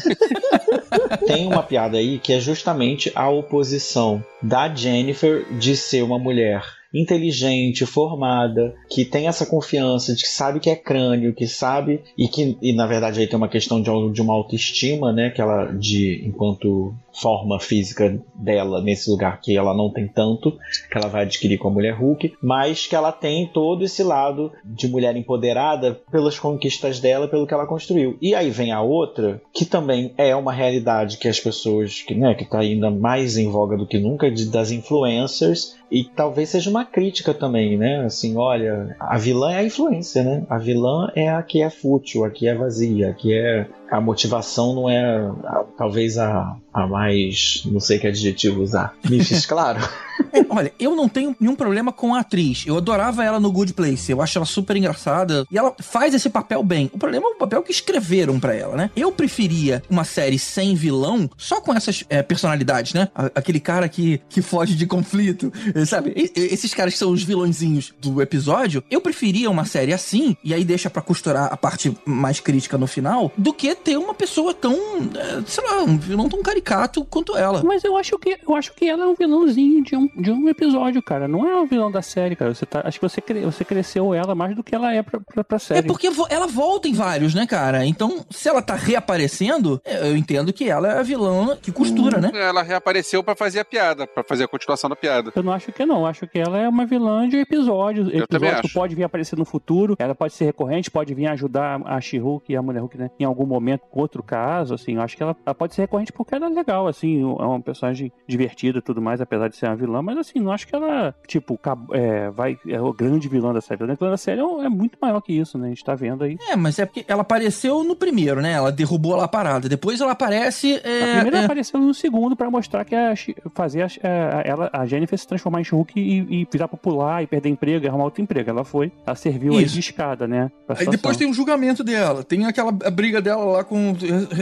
[1.25, 5.20] Tem uma piada aí que é justamente a oposição da Jennifer
[5.51, 10.75] de ser uma mulher inteligente, formada, que tem essa confiança de que sabe que é
[10.75, 14.33] crânio, que sabe e que e na verdade aí tem uma questão de, de uma
[14.33, 20.07] autoestima, né, que ela de enquanto forma física dela nesse lugar que ela não tem
[20.07, 20.51] tanto,
[20.89, 24.51] que ela vai adquirir com a mulher Hulk, mas que ela tem todo esse lado
[24.63, 28.17] de mulher empoderada pelas conquistas dela, pelo que ela construiu.
[28.21, 32.33] E aí vem a outra, que também é uma realidade que as pessoas, que, né,
[32.33, 36.69] que tá ainda mais em voga do que nunca, de, das influencers, e talvez seja
[36.69, 38.05] uma crítica também, né?
[38.05, 40.43] Assim, olha, a vilã é a influência, né?
[40.49, 43.67] A vilã é a que é fútil, a que é vazia, a que é.
[43.91, 45.01] A motivação não é
[45.43, 47.63] a- talvez a, a mais.
[47.69, 48.93] não sei que adjetivo usar.
[49.09, 49.79] Me fiz claro?
[50.33, 52.63] É, olha, eu não tenho nenhum problema com a atriz.
[52.67, 54.11] Eu adorava ela no Good Place.
[54.11, 55.45] Eu acho ela super engraçada.
[55.51, 56.91] E ela faz esse papel bem.
[56.93, 58.91] O problema é o papel que escreveram pra ela, né?
[58.95, 63.09] Eu preferia uma série sem vilão, só com essas é, personalidades, né?
[63.33, 65.51] Aquele cara que, que foge de conflito,
[65.85, 66.13] sabe?
[66.15, 68.83] E- esses caras que são os vilõezinhos do episódio.
[68.89, 72.87] Eu preferia uma série assim, e aí deixa pra costurar a parte mais crítica no
[72.87, 77.35] final, do que ter uma pessoa tão, eh, sei lá, um vilão tão caricato quanto
[77.37, 77.63] ela.
[77.63, 80.49] Mas eu acho que eu acho que ela é um vilãozinho de um, de um
[80.49, 81.27] episódio, cara.
[81.27, 82.53] Não é um vilão da série, cara.
[82.53, 85.19] Você tá, acho que você, cre- você cresceu ela mais do que ela é pra,
[85.19, 85.87] pra, pra É série.
[85.87, 87.85] porque vo- ela volta em vários, né, cara?
[87.85, 92.19] Então, se ela tá reaparecendo, é, eu entendo que ela é a vilã que costura,
[92.19, 92.31] né?
[92.33, 95.31] Ela reapareceu pra fazer a piada, pra fazer a continuação da piada.
[95.35, 96.05] Eu não acho acho que não.
[96.05, 98.07] Acho que ela é uma vilã de episódios.
[98.13, 98.27] Eu
[98.61, 99.95] que pode vir aparecer no futuro.
[99.97, 103.09] Ela pode ser recorrente, pode vir ajudar a She-Hulk e a Mulher Hulk, né?
[103.19, 104.95] Em algum momento, com outro caso, assim.
[104.95, 107.21] Eu acho que ela, ela pode ser recorrente porque ela é legal, assim.
[107.21, 110.01] É uma personagem divertida e tudo mais, apesar de ser uma vilã.
[110.01, 111.59] Mas, assim, não acho que ela, tipo,
[111.93, 113.83] é, vai, é o grande vilã da série.
[113.83, 115.67] O vilã da série é, é muito maior que isso, né?
[115.67, 116.37] A gente tá vendo aí.
[116.49, 118.51] É, mas é porque ela apareceu no primeiro, né?
[118.53, 119.69] Ela derrubou lá a parada.
[119.69, 120.79] Depois ela aparece.
[120.83, 123.13] é, A primeira é, apareceu no segundo pra mostrar que a,
[123.53, 127.27] fazer a, a- ela, a Jennifer se transformar em She-Hulk e, e virar popular e
[127.27, 128.49] perder emprego e arrumar outro emprego.
[128.49, 130.51] Ela foi, ela serviu aí de escada, né?
[130.67, 133.93] Aí depois tem um julgamento dela, tem aquela briga dela lá com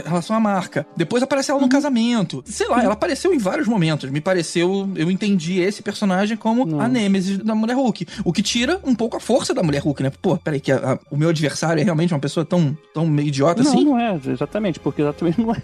[0.04, 0.86] relação à marca.
[0.96, 1.58] Depois aparece Uhum.
[1.58, 2.42] ela no casamento.
[2.46, 4.10] Sei lá, ela apareceu em vários momentos.
[4.10, 6.80] Me pareceu, eu entendi esse personagem como Não.
[6.80, 8.06] a Nêmesis da Mulher Hulk.
[8.24, 10.10] O que tira um pouco a força da Mulher Hulk, né?
[10.22, 13.62] Pô, peraí, que a- a- o meu adversário é realmente uma pessoa tão, tão idiota
[13.62, 13.84] Não, assim?
[13.84, 15.62] não é, exatamente, porque exatamente não é.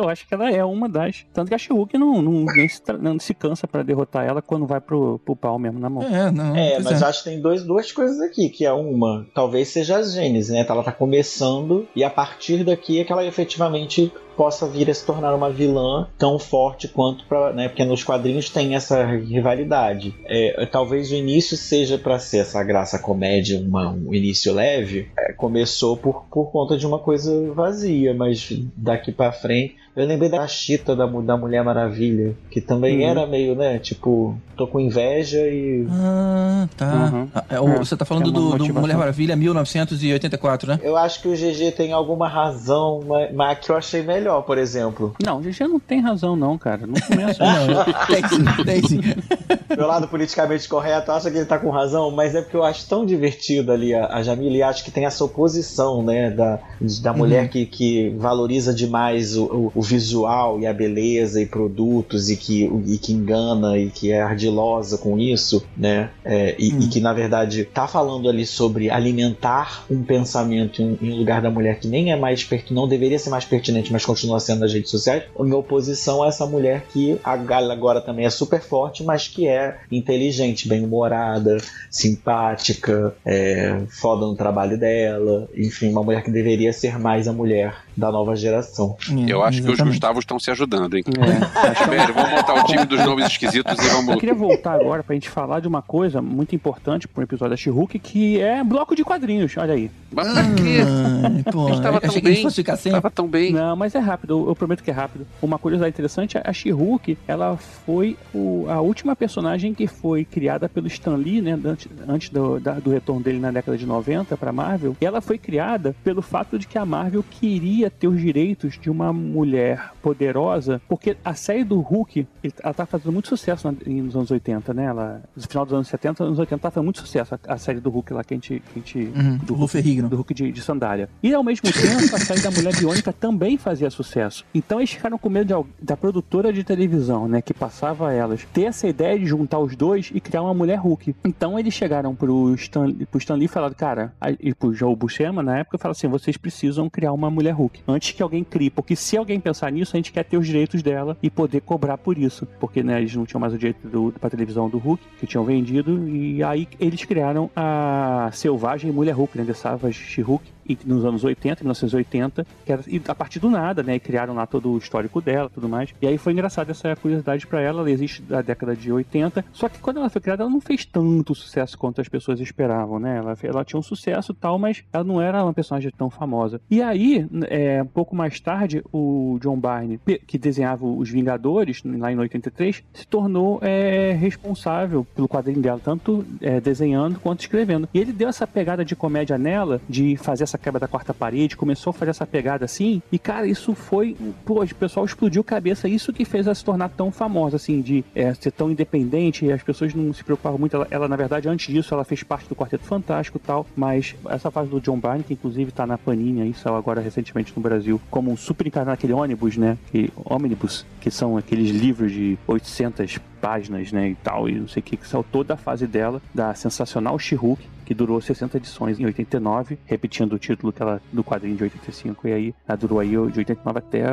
[0.00, 1.26] Eu acho que ela é uma das.
[1.32, 4.66] Tanto que a She-Hulk não, não, nem se, não se cansa pra derrotar ela quando
[4.66, 6.02] vai pro, pro pau mesmo na mão.
[6.02, 6.54] É, não.
[6.56, 7.04] É, mas é.
[7.04, 10.64] acho que tem dois, duas coisas aqui, que é uma, talvez seja a Gênesis, né?
[10.68, 15.04] Ela tá começando e a partir daqui é que ela efetivamente possa vir a se
[15.04, 17.68] tornar uma vilã tão forte quanto para, né?
[17.68, 20.14] Porque nos quadrinhos tem essa rivalidade.
[20.26, 25.08] É, talvez o início seja para ser essa graça comédia, uma- um início leve.
[25.18, 30.28] É, começou por, por conta de uma coisa vazia, mas daqui para frente eu lembrei
[30.30, 33.10] da Chita da, da Mulher Maravilha, que também Uhum.
[33.10, 33.78] era meio, né?
[33.78, 37.10] Tipo, tô com inveja e Ah, tá.
[37.12, 37.28] Uhum.
[37.34, 38.74] Ah, é É, você tá falando é do, do.
[38.74, 40.80] Mulher Maravilha 1984, né?
[40.82, 44.56] Eu acho que o GG tem alguma razão, mas, mas que eu achei melhor, por
[44.58, 45.14] exemplo.
[45.24, 46.86] Não, o GG não tem razão, não, cara.
[46.86, 47.38] Não começa.
[47.48, 49.00] Não, tem sim, tem sim.
[49.76, 52.86] Meu lado politicamente correto acha que ele tá com razão, mas é porque eu acho
[52.88, 56.58] tão divertido ali a, a Jamila e acho que tem essa oposição, né, da,
[57.02, 62.28] da mulher que, que valoriza demais o, o, o visual e a beleza e produtos
[62.28, 66.80] e que, e que engana e que é ardilosa com isso, né, é, e, Hum.
[66.82, 71.40] e que na verdade tá falando ali sobre alimentar um pensamento em, em um lugar
[71.40, 74.60] da mulher que nem é mais pertinente, não deveria ser mais pertinente, mas continua sendo
[74.60, 78.60] nas redes sociais, em oposição a essa mulher que a Gal agora também é super
[78.60, 81.56] forte, mas que é inteligente, bem-humorada,
[81.90, 87.74] simpática, é, foda no trabalho dela, enfim, uma mulher que deveria ser mais a mulher
[87.96, 88.96] da nova geração.
[89.26, 89.88] Eu acho que os.
[89.90, 91.04] Gustavos estão se ajudando, hein?
[91.06, 91.84] É.
[91.88, 94.16] Velho, vamos montar o time dos nomes esquisitos e Eu vamos.
[94.16, 97.98] queria voltar agora pra gente falar de uma coisa muito importante pro episódio da She-Hulk,
[97.98, 99.56] que é bloco de quadrinhos.
[99.56, 99.90] Olha aí.
[100.12, 100.78] Mas pra quê?
[101.24, 102.90] Ai, pô, A gente tava tão a gente bem.
[102.92, 103.52] Tava tão bem.
[103.52, 105.26] Não, mas é rápido, eu- eu prometo que é rápido.
[105.42, 110.86] Uma curiosidade interessante, a She-Hulk, ela foi o- a última personagem que foi criada pelo
[110.86, 114.52] Stan Lee, né, antes, antes do, da- do retorno dele na década de 90 pra
[114.52, 114.96] Marvel.
[115.00, 118.88] E ela foi criada pelo fato de que a Marvel queria ter os direitos de
[118.90, 119.57] uma mulher
[120.02, 122.26] poderosa, porque a série do Hulk,
[122.62, 124.84] ela tá fazendo muito sucesso nos anos 80, né?
[124.84, 127.80] Ela, no final dos anos 70, anos 80 tá fazendo muito sucesso a, a série
[127.80, 128.60] do Hulk lá que a gente...
[128.60, 130.08] Que a gente Uhum, do o Lou Ferrigno.
[130.08, 131.08] do Hulk de, de sandália.
[131.22, 134.44] E ao mesmo tempo, a série da Mulher Biônica também fazia sucesso.
[134.54, 138.46] Então eles ficaram com medo de da produtora de televisão, né, que passava a elas,
[138.52, 141.14] ter essa ideia de juntar os dois e criar uma mulher Hulk.
[141.24, 145.42] Então eles chegaram pro Stan, pro Stan Lee e falaram, cara, e pro Joe Buscema
[145.42, 147.80] na época, falaram assim, vocês precisam criar uma mulher Hulk.
[147.88, 150.82] Antes que alguém crie, porque se alguém pensar nisso, a gente quer ter os direitos
[150.82, 152.46] dela e poder cobrar por isso.
[152.60, 155.44] Porque, né, eles não tinham mais o direito do, pra televisão do Hulk, que tinham
[155.44, 160.44] vendido, e aí eles criaram a Selvagem Mulher Hulk, né, The Savage She-Hulk,
[160.84, 164.70] nos anos 80, 1980, que era, a partir do nada, né, e criaram lá todo
[164.70, 165.94] o histórico dela, tudo mais.
[166.00, 169.68] E aí foi engraçado essa curiosidade pra ela, ela existe da década de 80, só
[169.68, 173.18] que quando ela foi criada, ela não fez tanto sucesso quanto as pessoas esperavam, né?
[173.18, 176.60] Ela, ela tinha um sucesso tal, mas ela não era uma personagem tão famosa.
[176.70, 182.12] E aí, é, um pouco mais tarde, o John Byrne, que desenhava os Vingadores, lá
[182.12, 187.88] em 83, se tornou é, responsável pelo quadrinho dela, tanto é, desenhando quanto escrevendo.
[187.92, 191.56] E ele deu essa pegada de comédia nela, de fazer essa quebra da quarta parede,
[191.56, 194.16] começou a fazer essa pegada assim, e cara, isso foi.
[194.44, 198.04] Pô, o pessoal explodiu cabeça, isso que fez ela se tornar tão famosa, assim, de
[198.14, 200.76] é, ser tão independente, e as pessoas não se preocupavam muito.
[200.76, 204.14] Ela, ela, na verdade, antes disso, ela fez parte do Quarteto Fantástico e tal, mas
[204.28, 207.62] essa fase do John Byrne, que inclusive tá na Panini aí, saiu agora recentemente no
[207.62, 209.76] Brasil, como um super encarnado naquele ônibus, né?
[209.90, 214.80] Que, ônibus, que são aqueles livros de 800 páginas, né, e tal, e não sei
[214.80, 219.00] o que, que saiu toda a fase dela, da sensacional She-Hulk, que durou 60 edições
[219.00, 223.00] em 89, repetindo o título que ela, do quadrinho de 85, e aí ela durou
[223.00, 224.04] aí de 89 até,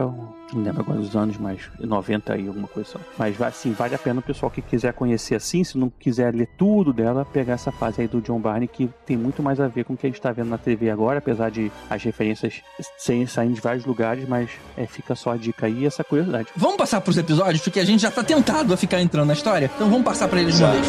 [0.55, 2.99] não lembro agora os anos, mas 90 e alguma coisa só.
[3.17, 6.49] Mas assim, vale a pena o pessoal que quiser conhecer assim, se não quiser ler
[6.57, 9.83] tudo dela, pegar essa fase aí do John Barney, que tem muito mais a ver
[9.83, 12.61] com o que a gente tá vendo na TV agora, apesar de as referências
[12.97, 16.49] saindo de vários lugares, mas é, fica só a dica aí e essa curiosidade.
[16.55, 19.69] Vamos passar pros episódios, porque a gente já tá tentado a ficar entrando na história.
[19.75, 20.87] Então vamos passar pra eles de uma vez.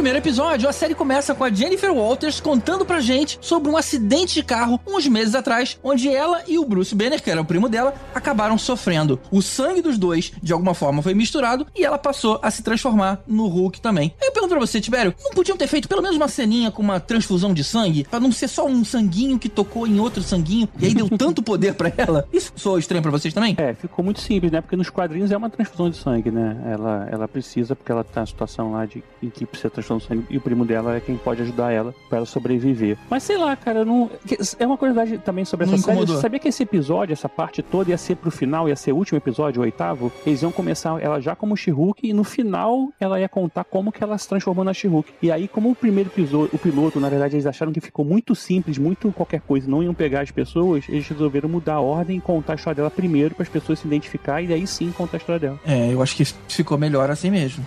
[0.00, 4.32] Primeiro episódio, a série começa com a Jennifer Walters contando pra gente sobre um acidente
[4.32, 7.68] de carro uns meses atrás, onde ela e o Bruce Banner, que era o primo
[7.68, 9.20] dela, acabaram sofrendo.
[9.30, 13.20] O sangue dos dois, de alguma forma, foi misturado e ela passou a se transformar
[13.26, 14.14] no Hulk também.
[14.22, 16.98] Eu pergunto pra você, Tibério, não podiam ter feito pelo menos uma ceninha com uma
[16.98, 18.04] transfusão de sangue?
[18.04, 21.42] Pra não ser só um sanguinho que tocou em outro sanguinho e aí deu tanto
[21.42, 22.26] poder pra ela?
[22.32, 23.54] Isso soa estranho pra vocês também?
[23.58, 24.62] É, ficou muito simples, né?
[24.62, 26.56] Porque nos quadrinhos é uma transfusão de sangue, né?
[26.64, 30.24] Ela, ela precisa, porque ela tá na situação lá de em que precisa transfusão sangue,
[30.30, 32.96] e o primo dela é quem pode ajudar ela pra ela sobreviver.
[33.08, 34.10] Mas sei lá, cara, não.
[34.58, 35.92] É uma curiosidade também sobre essa Não série.
[35.92, 36.16] incomodou.
[36.16, 38.96] Você sabia que esse episódio, essa parte toda, ia ser pro final, ia ser o
[38.96, 40.12] último episódio, o oitavo?
[40.26, 44.02] Eles iam começar ela já como She-Hulk e no final ela ia contar como que
[44.02, 45.12] ela se transformou na She-Hulk.
[45.22, 48.34] E aí, como o primeiro episódio, o piloto, na verdade, eles acharam que ficou muito
[48.34, 52.20] simples, muito qualquer coisa, não iam pegar as pessoas, eles resolveram mudar a ordem e
[52.20, 55.20] contar a história dela primeiro para as pessoas se identificar e aí sim contar a
[55.20, 55.60] história dela.
[55.66, 57.64] É, eu acho que ficou melhor assim mesmo.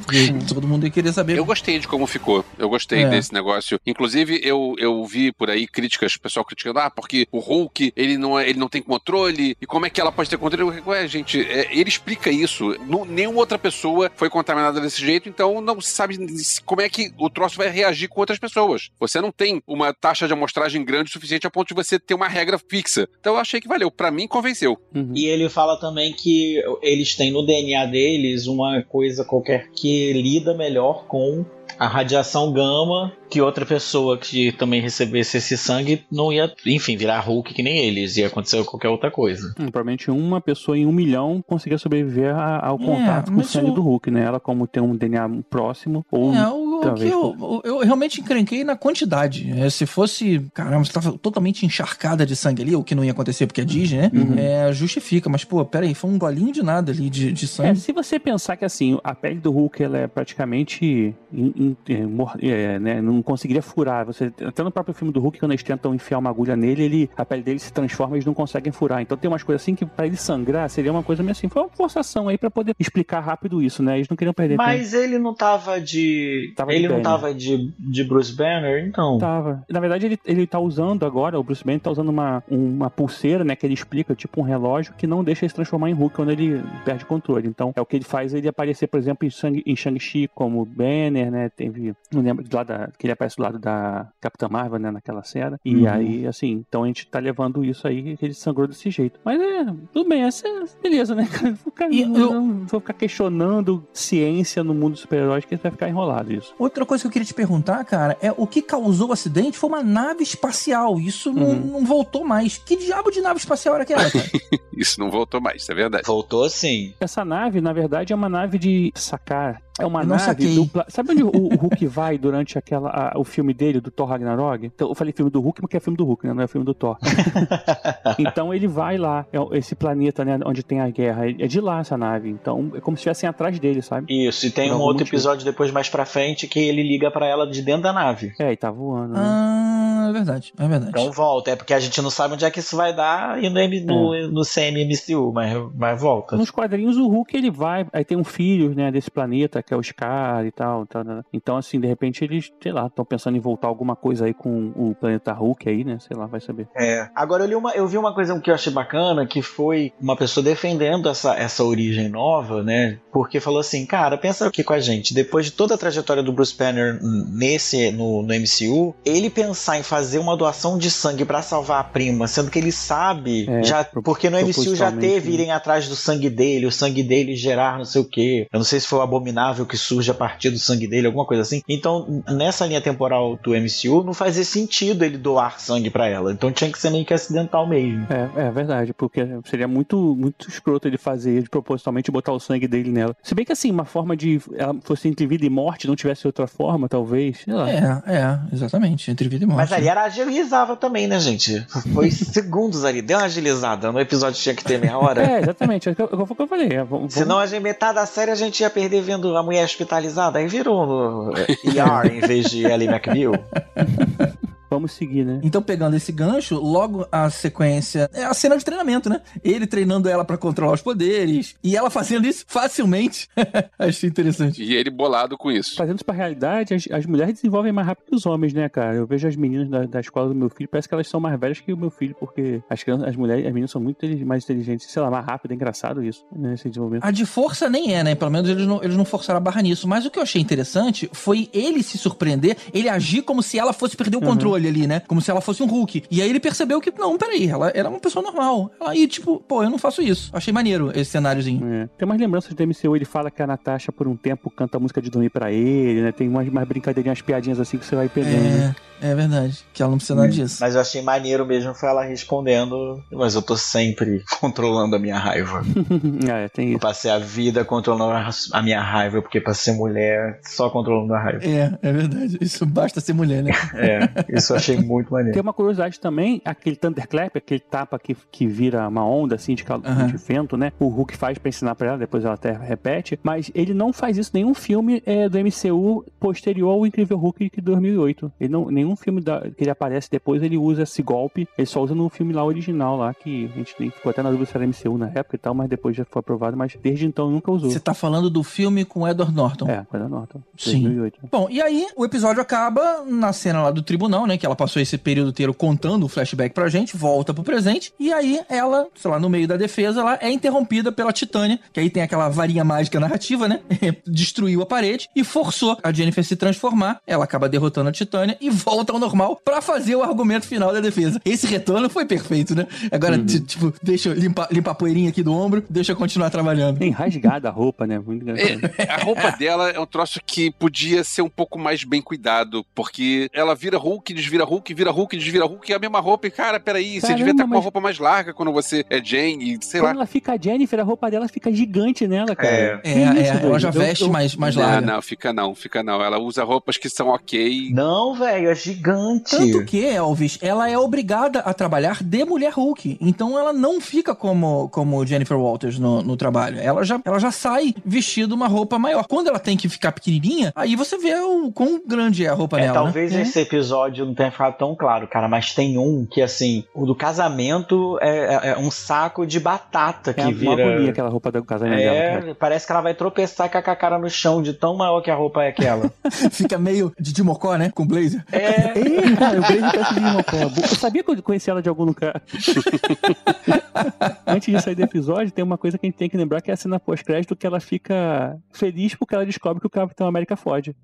[0.47, 1.37] Todo mundo ia querer saber.
[1.37, 2.45] Eu gostei de como ficou.
[2.57, 3.09] Eu gostei É.
[3.09, 3.79] desse negócio.
[3.85, 8.17] Inclusive, eu, eu vi por aí críticas, o pessoal criticando, ah, porque o Hulk, ele
[8.17, 10.81] não, é, ele não tem controle, e como é que ela pode ter controle?
[10.85, 12.75] Ué, gente, é, ele explica isso.
[12.85, 16.17] Nu- nenhuma outra pessoa foi contaminada desse jeito, então não se sabe
[16.65, 18.89] como é que o troço vai reagir com outras pessoas.
[18.99, 22.13] Você não tem uma taxa de amostragem grande o suficiente a ponto de você ter
[22.13, 23.07] uma regra fixa.
[23.19, 23.89] Então eu achei que valeu.
[23.91, 24.77] Pra mim, convenceu.
[24.93, 25.11] Uhum.
[25.15, 30.53] E ele fala também que eles têm no DNA deles uma coisa qualquer que lida
[30.53, 31.45] melhor com
[31.79, 37.19] a radiação gama que outra pessoa que também recebesse esse sangue não ia, enfim, virar
[37.19, 39.47] Hulk que nem eles, ia acontecer qualquer outra coisa.
[39.59, 43.43] Hum, provavelmente uma pessoa em um milhão conseguia sobreviver a- ao É, contato com o
[43.43, 44.23] sangue o- do Hulk, né?
[44.23, 47.79] Ela, como tem um DNA próximo, ou É, o, o que talvez eu, o- eu
[47.79, 49.51] realmente encrenquei na quantidade.
[49.57, 53.11] É, se fosse, caramba, você tava totalmente encharcada de sangue ali, o que não ia
[53.13, 54.11] acontecer porque é Disney, né?
[54.13, 54.35] Uhum.
[54.37, 57.47] É, justifica, mas pô, pera aí, foi um golinho de nada ali de, de É,
[57.47, 57.79] sangue.
[57.79, 62.05] se você pensar que assim, a pele do Hulk ela é praticamente in- in- é,
[62.05, 64.05] mor- é, né, não conseguiria furar.
[64.05, 67.09] Você, até no próprio filme do Hulk, quando eles tentam enfiar uma agulha nele, ele,
[67.17, 69.01] a pele dele se transforma e eles não conseguem furar.
[69.01, 71.47] Então tem umas coisas assim que pra ele sangrar seria uma coisa meio assim.
[71.49, 73.95] Foi uma forçação aí pra poder explicar rápido isso, né?
[73.97, 74.63] Eles não queriam perder tempo.
[74.63, 76.53] Mas ele não tava de.
[76.55, 77.03] Tava de ele não Banner.
[77.03, 79.17] tava de, de Bruce Banner, então.
[79.17, 79.63] Tava.
[79.69, 83.43] Na verdade, ele, ele tá usando agora, o Bruce Banner tá usando uma, uma pulseira,
[83.43, 83.55] né?
[83.55, 86.31] Que ele explica, tipo um relógio, que não deixa ele se transformar em Hulk quando
[86.31, 87.47] ele perde controle.
[87.47, 90.65] Então, é o que ele faz ele aparecer, por exemplo, em, Shang- em Shang-Chi como
[90.65, 91.49] Banner, né?
[91.49, 91.93] Teve.
[92.11, 92.89] Não lembro do lado da.
[92.97, 94.91] Que ele aparece do lado da Capitã Marvel, né?
[94.91, 95.59] Naquela cena.
[95.63, 95.89] E Uhum.
[95.91, 99.19] aí, assim, então a gente tá levando isso aí, que ele sangrou desse jeito.
[99.23, 101.27] Mas é, tudo bem, essa é beleza, né?
[101.31, 101.53] cara?
[101.63, 105.71] Vou ficar, E eu- não vou ficar questionando ciência no mundo dos super-heróis, que vai
[105.71, 106.53] ficar enrolado isso.
[106.59, 109.69] Outra coisa que eu queria te perguntar, cara, é o que causou o acidente foi
[109.69, 110.99] uma nave espacial.
[110.99, 111.65] Isso não, Uhum.
[111.79, 112.57] não voltou mais.
[112.57, 114.23] Que diabo de nave espacial era aquela, cara?
[114.75, 116.03] Isso não voltou mais, isso é verdade.
[116.05, 116.93] Voltou sim.
[116.99, 119.61] Essa nave, na verdade, é uma nave de sacar.
[119.79, 120.85] É uma Eu nave dupla.
[120.87, 124.67] Sabe onde o, o Hulk vai durante aquela, a- o filme dele, do Thor Ragnarok?
[124.67, 126.33] Então, eu falei filme do Hulk, porque é filme do Hulk, né?
[126.33, 126.97] Não é filme do Thor.
[128.19, 130.39] então ele vai lá, é esse planeta, né?
[130.45, 131.29] Onde tem a guerra.
[131.29, 132.29] É de lá essa nave.
[132.29, 134.27] Então é como se estivessem atrás dele, sabe?
[134.27, 135.09] Isso, e tem Por um outro motivo.
[135.15, 138.33] episódio depois mais pra frente que ele liga pra ela de dentro da nave.
[138.39, 139.19] É, e tá voando, né?
[139.23, 140.91] ah, é verdade, é verdade.
[140.91, 143.49] Então volta, é porque a gente não sabe onde é que isso vai dar e
[143.49, 146.35] no, M- no, no CMMCU, mas, mas volta.
[146.35, 149.77] Nos quadrinhos, o Hulk ele vai, aí tem um filho, né, desse planeta, que é
[149.77, 150.85] o Scar e tal.
[150.85, 151.21] tal, né?
[151.31, 154.71] Então, assim, de repente eles, sei lá, estão pensando em voltar alguma coisa aí com
[154.75, 155.97] o planeta Hulk aí, né?
[155.99, 156.67] Sei lá, vai saber.
[156.75, 157.07] É.
[157.15, 160.15] Agora eu, li uma, eu vi uma coisa que eu achei bacana, que foi uma
[160.15, 162.99] pessoa defendendo essa, essa origem nova, né?
[163.11, 166.33] Porque falou assim, cara, pensa aqui com a gente, depois de toda a trajetória do
[166.33, 171.43] Bruce Banner nesse, no, no MCU, ele pensar em fazer uma doação de sangue pra
[171.43, 175.51] salvar a prima, sendo que ele sabe, É, já, porque no MCU já teve irem
[175.51, 178.47] atrás do sangue dele, o sangue dele gerar não sei o que.
[178.51, 181.27] Eu não sei se foi o abominável que surge a partir do sangue dele, alguma
[181.27, 181.61] coisa assim.
[181.69, 186.31] Então, nessa linha temporal do MCU, não fazia sentido ele doar sangue pra ela.
[186.31, 188.07] Então tinha que ser meio que acidental mesmo.
[188.09, 192.67] É, é verdade, porque seria muito, muito escroto ele fazer de propositalmente botar o sangue
[192.67, 193.15] dele nela.
[193.21, 196.25] Se bem que assim, uma forma de ela fosse entre vida e morte, não tivesse
[196.25, 197.41] outra forma, talvez.
[197.45, 197.69] Sei lá.
[197.69, 199.59] É, é, exatamente, entre vida e morte.
[199.59, 201.65] Mas ali era agilizava também, né, gente?
[201.93, 203.91] Foi segundos ali, deu uma agilizada.
[203.91, 205.23] No episódio tinha que ter meia hora.
[205.23, 206.07] É, exatamente, é o que eu,
[206.43, 206.67] é falei.
[206.71, 209.63] é, vamos- Senão a gente, metade da série a gente ia perder vendo a mulher
[209.65, 210.39] hospitalizada.
[210.39, 213.33] Aí virou no ER em vez de Ellie McBeal.
[214.75, 215.39] Vamos seguir, né?
[215.43, 219.21] Então, pegando esse gancho, logo a sequência é a cena de treinamento, né?
[219.43, 223.29] Ele treinando ela pra controlar os poderes e ela fazendo isso facilmente.
[223.77, 224.63] Achei interessante.
[224.63, 225.75] E ele bolado com isso.
[225.75, 228.95] Trazendo isso pra realidade, as, as mulheres desenvolvem mais rápido que os homens, né, cara?
[228.95, 231.39] Eu vejo as meninas da, da escola do meu filho, parece que elas são mais
[231.39, 234.43] velhas que o meu filho, porque as crianças, as mulheres, as meninas são muito mais
[234.43, 237.03] inteligentes, sei lá, mais rápido, é engraçado isso, né, esse desenvolvimento.
[237.03, 238.15] A de força nem é, né?
[238.15, 239.87] Pelo menos eles não, eles não forçaram a barra nisso.
[239.87, 243.73] Mas o que eu achei interessante foi ele se surpreender, ele agir como se ela
[243.73, 245.01] fosse perder o controle ali, né?
[245.07, 246.03] Como se ela fosse um Hulk.
[246.09, 248.71] E aí ele percebeu que, não, peraí, ela era uma pessoa normal.
[248.81, 250.29] Aí, tipo, pô, eu não faço isso.
[250.33, 251.65] Achei maneiro esse cenáriozinho.
[251.73, 251.89] É.
[251.97, 254.79] Tem umas lembranças do MCU, ele fala que a Natasha, por um tempo, canta a
[254.79, 256.11] música de dormir pra ele, né?
[256.11, 258.75] Tem umas, umas brincadeirinhas, umas piadinhas assim que você vai perdendo, né?
[259.01, 259.59] É, é verdade.
[259.73, 260.57] Que ela não precisa nada disso.
[260.61, 265.17] Mas eu achei maneiro mesmo foi ela respondendo, mas eu tô sempre controlando a minha
[265.17, 265.61] raiva.
[266.29, 266.79] é, tem Eu isso.
[266.79, 271.19] passei a vida controlando a- a minha raiva, porque pra ser mulher, só controlando a
[271.19, 271.43] raiva.
[271.43, 272.37] É, é verdade.
[272.41, 273.51] Isso basta ser mulher, né?
[273.75, 275.33] É, isso eu achei muito maneiro.
[275.33, 279.63] Tem uma curiosidade também, aquele Thunderclap, aquele tapa que, que vira uma onda assim de,
[279.63, 280.71] de vento, né?
[280.79, 284.17] O Hulk faz pra ensinar pra ela, depois ela até repete, mas ele não faz
[284.17, 288.31] isso em nenhum filme é, do MCU posterior ao Incrível Hulk de 2008.
[288.39, 291.81] Ele não, nenhum filme da- que ele aparece depois ele usa esse golpe, ele só
[291.83, 294.55] usa no filme lá original lá, que a gente nem ficou até na dúvida se
[294.57, 297.51] era MCU na época e tal, mas depois já foi aprovado, mas desde então nunca
[297.51, 297.69] usou.
[297.69, 299.69] Você tá falando do filme com Edward Norton.
[299.69, 300.41] É, coisa Norton.
[300.57, 300.81] Sim.
[300.83, 301.19] 2008.
[301.31, 304.32] Bom, e aí o episódio acaba na cena lá do tribunal, né?
[304.37, 308.11] Que ela passou esse período inteiro contando o flashback pra gente, volta pro presente, e
[308.11, 311.89] aí ela, sei lá, no meio da defesa, ela é interrompida pela Titânia, que aí
[311.89, 313.59] tem aquela varinha mágica narrativa, né?
[314.07, 316.99] Destruiu a parede e forçou a Jennifer a se transformar.
[317.05, 320.79] Ela acaba derrotando a Titânia e volta ao normal pra fazer o argumento final da
[320.79, 321.21] defesa.
[321.25, 322.67] Esse retorno foi perfeito, né?
[322.91, 326.29] Agora, t- tipo, deixa eu limpar, limpar a poeirinha aqui do ombro, deixa eu continuar
[326.29, 326.77] trabalhando.
[326.79, 327.99] Tem rasgada a roupa, né?
[327.99, 328.71] Muito engraçado.
[328.77, 332.65] É, a roupa dela é um troço que podia ser um pouco mais bem cuidado,
[332.75, 336.27] porque ela vira Hulk, desvira Hulk, vira Hulk, desvira Hulk, é a mesma roupa.
[336.27, 338.85] E, cara, peraí, você Caramba, devia estar com uma mas- roupa mais larga quando você
[338.89, 340.01] é Jane, e sei Quando lá.
[340.01, 342.53] ela fica a Jennifer, a roupa dela fica gigante nela, cara.
[342.53, 342.81] É.
[342.83, 343.59] É, é, isso, ela doido?
[343.59, 344.85] já veste eu- mais, mais Não, larga.
[344.93, 346.01] não, fica não, fica não.
[346.03, 347.69] Ela usa roupas que são ok.
[347.71, 349.31] Não, velho, é gigante.
[349.35, 352.97] Tanto que, Elvis, ela é obrigada a trabalhar de mulher Hulk.
[353.01, 356.59] Então ela não fica como, como Jennifer Walters no, no trabalho.
[356.59, 359.05] Ela já, ela já sai vestindo uma roupa maior.
[359.07, 362.57] Quando ela tem que ficar pequenininha, aí você vê o quão grande é a roupa
[362.59, 362.73] É, dela.
[362.83, 363.21] talvez né?
[363.23, 366.95] esse episódio não tenha ficado tão claro, cara, mas tem um que, assim, o do
[366.95, 370.67] casamento é, é- é um saco de batata É que uma vira.
[370.69, 372.29] agonia aquela roupa do casamento dela.
[372.29, 375.09] É, parece que ela vai tropeçar com a cara no chão de tão maior que
[375.11, 375.91] a roupa é aquela.
[376.31, 377.71] Fica meio de Dimocó, né?
[377.73, 378.23] Com blazer.
[378.31, 380.37] é, Ei, cara, o Blaze parece de Mocó.
[380.61, 382.21] Eu sabia que eu conhecia ela de algum lugar.
[384.27, 386.51] Antes de sair do episódio, tem uma coisa que a gente tem que lembrar que
[386.51, 390.35] é a cena pós-crédito que ela fica feliz porque ela descobre que o Capitão América
[390.35, 390.75] fode.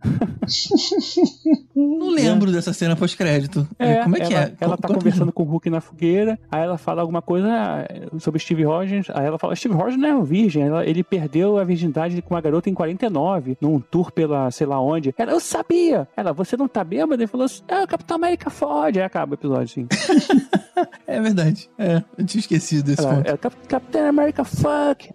[2.00, 3.68] Não lembro dessa cena pós-crédito.
[4.04, 4.54] Como é que ela, é?
[4.60, 7.86] Ela tá conta conversando com o Hulk na fogueira, aí ela fala alguma coisa ah,
[8.20, 11.58] sobre Steve Rogers, aí ela fala, Steve Rogers não é um virgem, ela- ele perdeu
[11.58, 15.14] a virgindade com uma garota em 49, num tour pela sei lá onde.
[15.18, 16.08] Ela, eu sabia!
[16.16, 17.22] Ela, você não tá bêbado?
[17.22, 19.00] Ele falou assim, ah, o Capitão América fode.
[19.00, 19.88] Aí acaba o episódio, assim.
[21.06, 21.70] É verdade.
[21.78, 23.28] É, eu tinha esquecido desse Ela, ponto.
[23.30, 25.10] é, Cap- Capitão América fuck!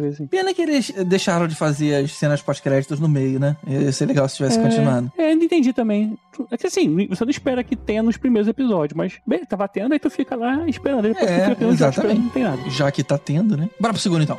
[0.00, 0.26] Vez assim.
[0.26, 3.54] Pena que eles deixaram de fazer as cenas pós-créditos no meio, né?
[3.66, 5.12] Ia ser legal se tivesse continuado.
[5.18, 6.01] É, não entendi também.
[6.50, 9.92] É que assim, você não espera que tenha nos primeiros episódios, mas bem, tava tendo,
[9.92, 11.04] aí tu fica lá esperando.
[11.06, 11.98] Aí depois É, tu fica tendo, exatamente.
[11.98, 12.70] esperando, não tem nada.
[12.70, 13.68] Já que tá tendo, né?
[13.80, 14.38] Bora pro segundo então.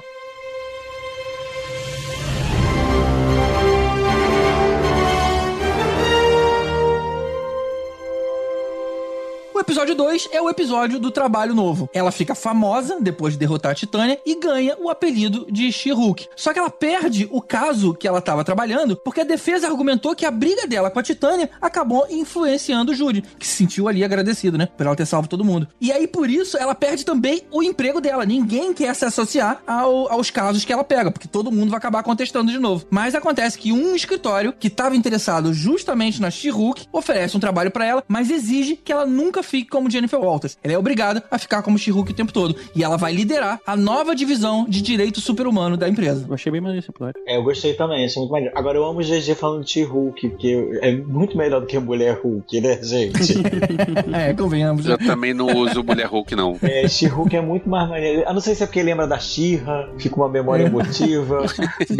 [9.63, 11.89] Episódio 2 é o episódio do trabalho novo.
[11.93, 16.27] Ela fica famosa depois de derrotar a Titânia e ganha o apelido de She-Hulk.
[16.35, 20.25] Só que ela perde o caso que ela estava trabalhando porque a defesa argumentou que
[20.25, 24.57] a briga dela com a Titânia acabou influenciando o Júri, que se sentiu ali agradecido,
[24.57, 24.67] né?
[24.77, 25.67] Por ela ter salvo todo mundo.
[25.79, 28.25] E aí, por isso, ela perde também o emprego dela.
[28.25, 32.03] Ninguém quer se associar ao- aos casos que ela pega, porque todo mundo vai acabar
[32.03, 32.85] contestando de novo.
[32.89, 37.85] Mas acontece que um escritório que estava interessado justamente na She-Hulk oferece um trabalho pra
[37.85, 40.57] ela, mas exige que ela nunca fique como Jennifer Walters.
[40.63, 42.55] Ela é obrigada a ficar como She-Hulk o tempo todo.
[42.75, 46.25] E ela vai liderar a nova divisão de direito super-humano da empresa.
[46.27, 47.21] Eu achei bem maneiro esse episódio.
[47.27, 48.55] É, eu gostei também, achei muito maneiro.
[48.57, 52.19] Agora eu amo o GG falando de Hulk, porque é muito melhor do que mulher
[52.23, 53.33] Hulk, né, gente?
[54.11, 54.87] é, convenhamos.
[54.87, 56.57] Eu também não uso mulher Hulk, não.
[56.63, 58.23] É, She-Hulk é muito mais maneiro.
[58.23, 60.65] Eu não sei se é porque lembra da She-Ra, fica uma memória É.
[60.65, 61.45] emotiva,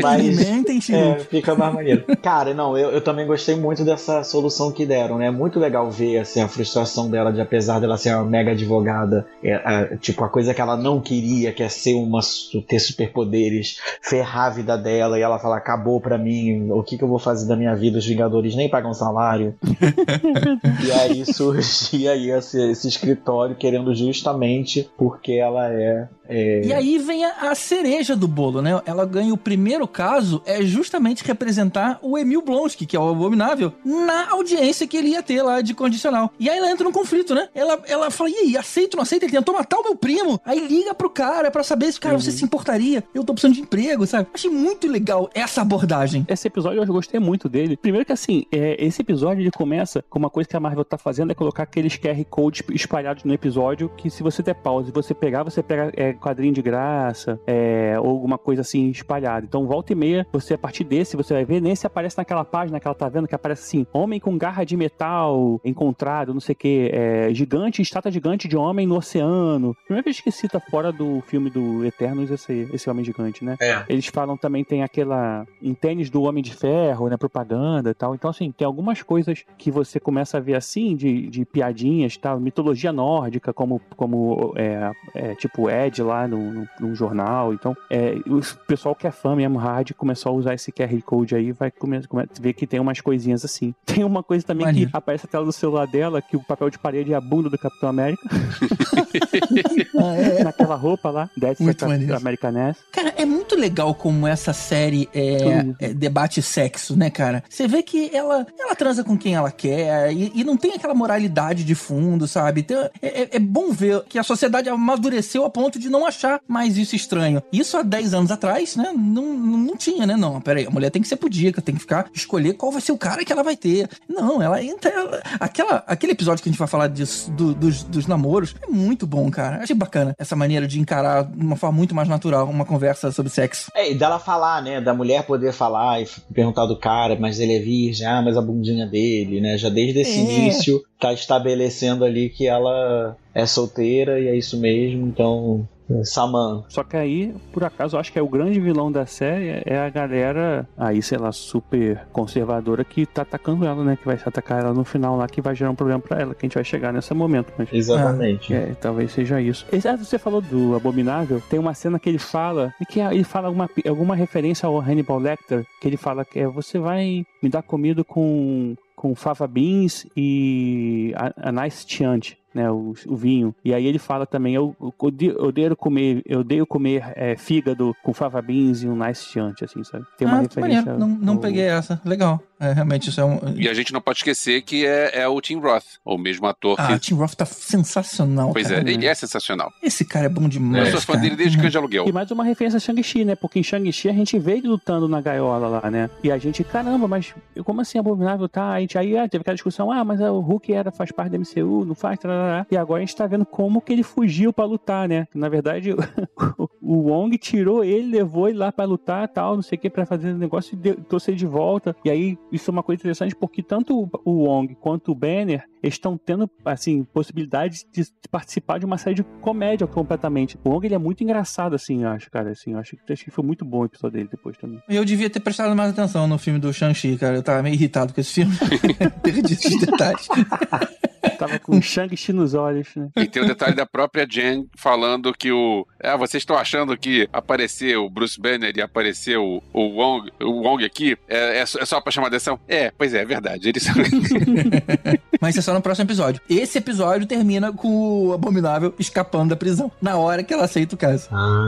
[0.02, 0.06] mas.
[0.06, 2.04] alimentem, É, fica mais maneiro.
[2.24, 5.28] Cara, não, eu, eu também gostei muito dessa solução que deram, né?
[5.28, 9.26] É muito legal ver assim, a frustração dela de apesar dela ser uma mega advogada,
[9.44, 12.20] é, tipo, a coisa que ela não queria, que é ser uma
[12.68, 17.04] ter superpoderes, ferrar a vida dela, e ela fala, acabou pra mim, o que, que
[17.04, 17.98] eu vou fazer da minha vida?
[17.98, 19.56] Os Vingadores nem pagam salário.
[20.86, 26.66] e aí surgia aí esse, esse escritório querendo justamente porque ela é é...
[26.66, 28.82] E aí vem a, a, cereja do bolo, né?
[28.88, 33.72] Ela ganha o primeiro caso, é justamente representar o Emil Blonsky, que é o abominável,
[33.86, 36.34] na audiência que ele ia ter lá de condicional.
[36.40, 37.50] E aí ela entra num conflito, né?
[37.54, 39.26] Ela, ela fala: e aí, aceita ou não aceita?
[39.26, 40.40] Ele tentou matar o meu primo.
[40.44, 42.22] Aí liga pro cara para saber se, cara, uhum.
[42.22, 43.04] você se importaria.
[43.14, 44.28] Eu tô precisando de emprego, sabe?
[44.34, 46.26] Achei muito legal essa abordagem.
[46.28, 47.78] Esse episódio eu gostei muito dele.
[47.78, 50.98] Primeiro que assim, é, esse episódio ele começa com uma coisa que a Marvel tá
[50.98, 54.92] fazendo é colocar aqueles QR codes espalhados no episódio que se você der pausa e
[54.92, 55.92] você pegar, você pega.
[55.96, 59.46] É, quadrinho de graça, é, ou alguma coisa assim espalhada.
[59.46, 62.80] Então, volta e meia, você a partir desse, você vai ver, nesse aparece naquela página
[62.80, 66.54] que ela tá vendo, que aparece assim: homem com garra de metal encontrado, não sei
[66.54, 69.76] o que, é, gigante, estátua gigante de homem no oceano.
[69.86, 73.58] Primeira vez que cita fora do filme do Eternos esse, esse homem gigante, né?
[73.62, 73.84] É.
[73.90, 75.46] Eles falam também, tem aquela.
[75.62, 77.18] um tênis do Homem de Ferro, né?
[77.18, 78.16] Propaganda e tal.
[78.16, 82.40] Então, assim, tem algumas coisas que você começa a ver assim, de, de piadinhas tal,
[82.40, 87.54] mitologia nórdica, como, como é, é, tipo Ed lá no num, num jornal.
[87.54, 91.36] Então, é, o pessoal que é fã mesmo, hard, começou a usar esse QR Code
[91.36, 93.74] aí, vai começar come, ver que tem umas coisinhas assim.
[93.86, 94.88] Tem uma coisa também Mania.
[94.88, 97.48] que aparece a tela do celular dela, que o papel de parede é a bunda
[97.48, 98.24] do Capitão América.
[100.00, 100.44] ah, é?
[100.44, 102.78] Naquela roupa lá, That's muito Americaness.
[102.92, 107.44] Cara, é muito legal como essa série é, é, debate sexo, né, cara?
[107.48, 110.96] Você vê que ela, ela transa com quem ela quer e, e não tem aquela
[110.96, 112.62] moralidade de fundo, sabe?
[112.62, 116.42] Então, é, é, é bom ver que a sociedade amadureceu a ponto de não achar
[116.48, 117.42] mais isso estranho.
[117.54, 118.92] Isso há 10 anos atrás, né?
[118.96, 120.16] Não, não tinha, né?
[120.16, 122.92] Não, peraí, a mulher tem que ser pudica, tem que ficar, escolher qual vai ser
[122.92, 123.88] o cara que ela vai ter.
[124.10, 124.90] Não, ela entra.
[124.90, 128.68] Ela, aquela, aquele episódio que a gente vai falar disso, do, dos, dos namoros, é
[128.68, 129.58] muito bom, cara.
[129.58, 133.32] Achei bacana essa maneira de encarar de uma forma muito mais natural uma conversa sobre
[133.32, 133.72] sexo.
[133.76, 134.82] É, e dela falar, né?
[134.82, 138.42] Da mulher poder falar e perguntar do cara, mas ele é virgem, ah, mas a
[138.42, 139.58] bundinha dele, né?
[139.58, 140.22] Já desde esse é.
[140.22, 145.68] início tá estabelecendo ali que ela é solteira e é isso mesmo, então
[146.04, 146.64] Saman.
[146.70, 149.78] Só que aí, por acaso, eu acho que é o grande vilão da série é
[149.78, 153.98] a galera aí, sei lá, super conservadora que tá atacando ela, né?
[153.98, 156.46] Que vai atacar ela no final lá, que vai gerar um problema para ela, que
[156.46, 157.52] a gente vai chegar nesse momento.
[157.58, 157.72] Mas...
[157.72, 158.54] Exatamente.
[158.54, 159.66] É, talvez seja isso.
[159.72, 163.48] Exato, você falou do Abominável, tem uma cena que ele fala, que é, ele fala
[163.48, 167.62] alguma, alguma referência ao Hannibal Lecter, que ele fala que é, você vai me dar
[167.62, 173.56] comida com com fava beans e a, a nice chianti né, o, o, vinho.
[173.64, 177.96] E aí ele fala também, eu, eu, eu odeio comer, eu odeio comer é, fígado
[178.04, 180.06] com fava beans e um nice chianti, assim, sabe?
[180.18, 180.94] Tem uma ah, referência.
[180.94, 181.40] Não, não ao...
[181.40, 182.02] peguei essa.
[182.06, 182.42] Legal.
[182.60, 183.40] É, realmente isso é um...
[183.58, 186.76] E a gente não pode esquecer que é, é o Tim Roth, o mesmo ator.
[186.80, 186.94] Ah, que...
[186.94, 189.72] o Tim Roth tá sensacional, Pois cara, é, ele é sensacional.
[189.82, 192.06] Esse cara é bom demais, Eu sou fã dele desde Cães de Aluguel.
[192.08, 193.36] E mais uma referência a Shang-Chi, né?
[193.36, 196.10] Porque em Shang-Chi a gente veio lutando na gaiola lá, né?
[196.24, 197.34] E a gente, caramba, mas
[197.66, 198.72] como assim Abominável tá?
[198.72, 201.38] A gente aí ah, teve aquela discussão, ah, mas o Hulk era, faz parte da
[201.38, 202.43] MCU, não faz, tarará.
[202.72, 205.28] E agora a gente tá vendo como que ele fugiu para lutar, né?
[205.34, 205.92] Na verdade,
[206.82, 210.06] o Wong tirou ele, levou ele lá para lutar tal, não sei o que, para
[210.06, 211.96] fazer o negócio e trouxe ele de volta.
[212.04, 216.18] E aí, isso é uma coisa interessante porque tanto o Wong quanto o Banner estão
[216.18, 220.58] tendo, assim, possibilidade de participar de uma série de comédia completamente.
[220.64, 223.66] O Wong, ele é muito engraçado, assim, acho, cara, assim, acho, acho que foi muito
[223.66, 224.82] bom o episódio dele depois também.
[224.88, 228.14] Eu devia ter prestado mais atenção no filme do Shang-Chi, cara, eu tava meio irritado
[228.14, 228.54] com esse filme.
[229.22, 230.28] Perdi esses detalhes.
[231.38, 233.10] Tava com Shang-Chi nos olhos, né?
[233.18, 235.86] E tem o detalhe da própria Jen falando que o.
[236.02, 240.62] Ah, vocês estão achando que aparecer o Bruce Banner e aparecer o, o, Wong, o
[240.62, 242.60] Wong aqui é, é, só pra chamar atenção?
[242.68, 243.70] É, pois é, é verdade.
[243.70, 243.86] Eles...
[245.40, 246.42] Mas isso é só no próximo episódio.
[246.50, 249.92] Esse episódio termina com o Abominável escapando da prisão.
[250.02, 251.28] Na hora que ela aceita o caso.
[251.32, 251.64] Ah.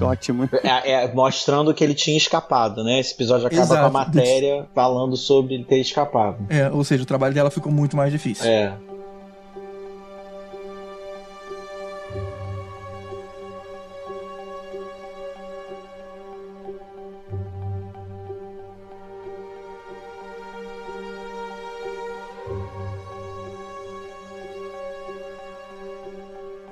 [0.00, 0.04] É.
[0.04, 0.48] Ótimo.
[0.62, 3.00] É, é, mostrando que ele tinha escapado, né?
[3.00, 3.80] Esse episódio acaba Exato.
[3.80, 6.46] com a matéria falando sobre ele ter escapado.
[6.48, 8.19] É, ou seja, o trabalho dela ficou muito mais difícil.
[8.44, 8.72] É.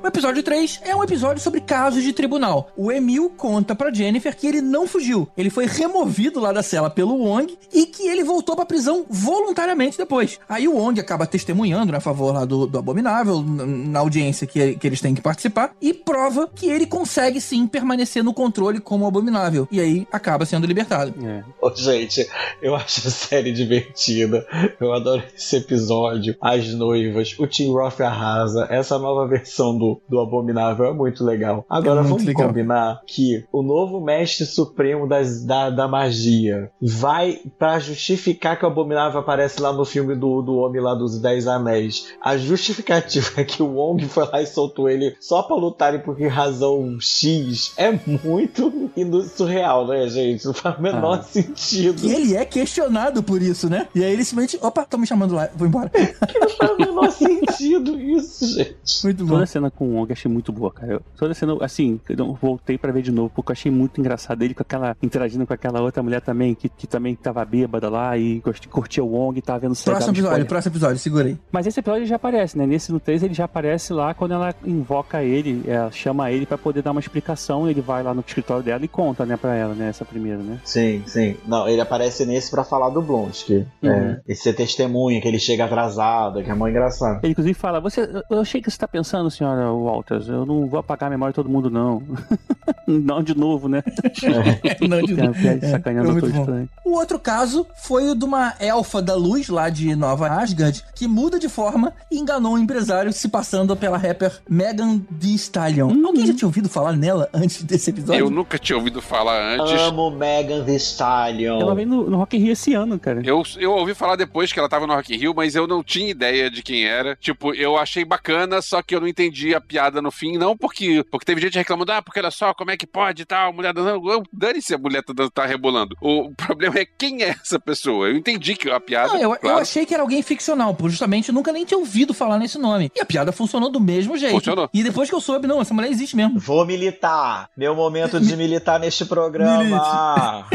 [0.09, 2.70] episódio 3 é um episódio sobre casos de tribunal.
[2.76, 5.28] O Emil conta pra Jennifer que ele não fugiu.
[5.36, 9.98] Ele foi removido lá da cela pelo Wong e que ele voltou pra prisão voluntariamente
[9.98, 10.38] depois.
[10.48, 14.74] Aí o Wong acaba testemunhando né, a favor lá do, do Abominável, na audiência que,
[14.76, 19.06] que eles têm que participar, e prova que ele consegue sim permanecer no controle como
[19.06, 19.68] Abominável.
[19.70, 21.14] E aí acaba sendo libertado.
[21.24, 21.44] É.
[21.61, 22.28] Ô, gente,
[22.62, 24.46] eu acho a série divertida.
[24.80, 26.36] Eu adoro esse episódio.
[26.40, 28.66] As noivas, o Tim Roth arrasa.
[28.70, 31.64] Essa nova versão do, do Abominável é muito legal.
[31.68, 32.46] Agora é muito vamos legal.
[32.49, 38.68] combinar que o novo mestre supremo das, da, da magia vai para justificar que o
[38.68, 42.09] Abominável aparece lá no filme do, do Homem lá dos Dez Anéis.
[42.20, 46.18] A justificativa é que o Wong foi lá e soltou ele só pra lutarem por
[46.28, 48.90] razão X é muito
[49.34, 50.44] surreal, né, gente?
[50.44, 51.22] Não faz o menor ah.
[51.22, 52.05] sentido.
[52.05, 53.88] E ele é questionado por isso, né?
[53.94, 55.90] E aí ele simplesmente, opa, estão me chamando lá, vou embora.
[55.90, 59.05] que não faz o menor sentido isso, gente.
[59.05, 59.34] Muito bom.
[59.34, 60.95] Toda cena com o Wong achei muito boa, cara.
[60.95, 64.43] Eu, toda cena, assim, eu voltei pra ver de novo, porque eu achei muito engraçado
[64.43, 68.16] ele com aquela, interagindo com aquela outra mulher também, que, que também tava bêbada lá
[68.16, 71.39] e curtia o Wong e tava vendo Próximo episódio, próximo episódio, segurei.
[71.51, 72.66] Mas esse episódio já aparece, né?
[72.66, 76.59] Nesse no 3 ele já aparece lá quando ela invoca ele, ela chama ele para
[76.59, 79.74] poder dar uma explicação, ele vai lá no escritório dela e conta, né, pra ela,
[79.74, 80.61] né, essa primeira, né?
[80.64, 81.36] Sim, sim.
[81.47, 83.66] Não, ele aparece nesse para falar do Blonsky.
[83.82, 83.91] Uhum.
[83.91, 87.20] É, esse testemunha, que ele chega atrasado, que é muito engraçado.
[87.22, 90.81] Ele inclusive fala, você, eu achei que você tá pensando, senhora Walters, eu não vou
[90.81, 92.03] apagar a memória de todo mundo, não.
[92.87, 93.83] não de novo, né?
[94.22, 94.87] É.
[94.87, 95.39] não de novo.
[95.47, 100.29] É, é o outro caso foi o de uma elfa da luz lá de Nova
[100.29, 105.35] Asgard que muda de forma e enganou um empresário se passando pela rapper Megan Thee
[105.35, 105.89] Stallion.
[105.89, 106.07] Hum.
[106.07, 108.20] Alguém já tinha ouvido falar nela antes desse episódio?
[108.20, 109.81] Eu nunca tinha ouvido falar antes.
[109.83, 111.61] Amo Megan Thee Stallion.
[111.61, 113.22] Ela veio no, no Rock in Rio esse ano, cara.
[113.24, 115.83] Eu, eu ouvi falar depois que ela tava no Rock in Rio, mas eu não
[115.83, 117.16] tinha ideia de quem era.
[117.16, 120.38] Tipo, eu achei bacana, só que eu não entendi a piada no fim.
[120.38, 123.24] Não porque, porque teve gente reclamando, ah, porque olha só, como é que pode e
[123.24, 124.00] tal, a mulher dançando.
[124.32, 125.94] Dane-se a mulher tá, tá rebolando.
[126.00, 128.08] O problema é quem é essa pessoa.
[128.08, 129.12] Eu entendi que a piada.
[129.12, 129.56] Não, eu, claro.
[129.56, 132.58] eu achei que era alguém ficcional, por justamente eu nunca nem tinha ouvido falar nesse
[132.58, 132.90] nome.
[132.96, 134.34] E a piada funcionou do mesmo jeito.
[134.34, 134.68] Funcionou.
[134.72, 136.38] E depois que eu soube, não, essa mulher existe mesmo.
[136.38, 137.50] Vou militar.
[137.56, 140.46] Meu momento de militar neste programa.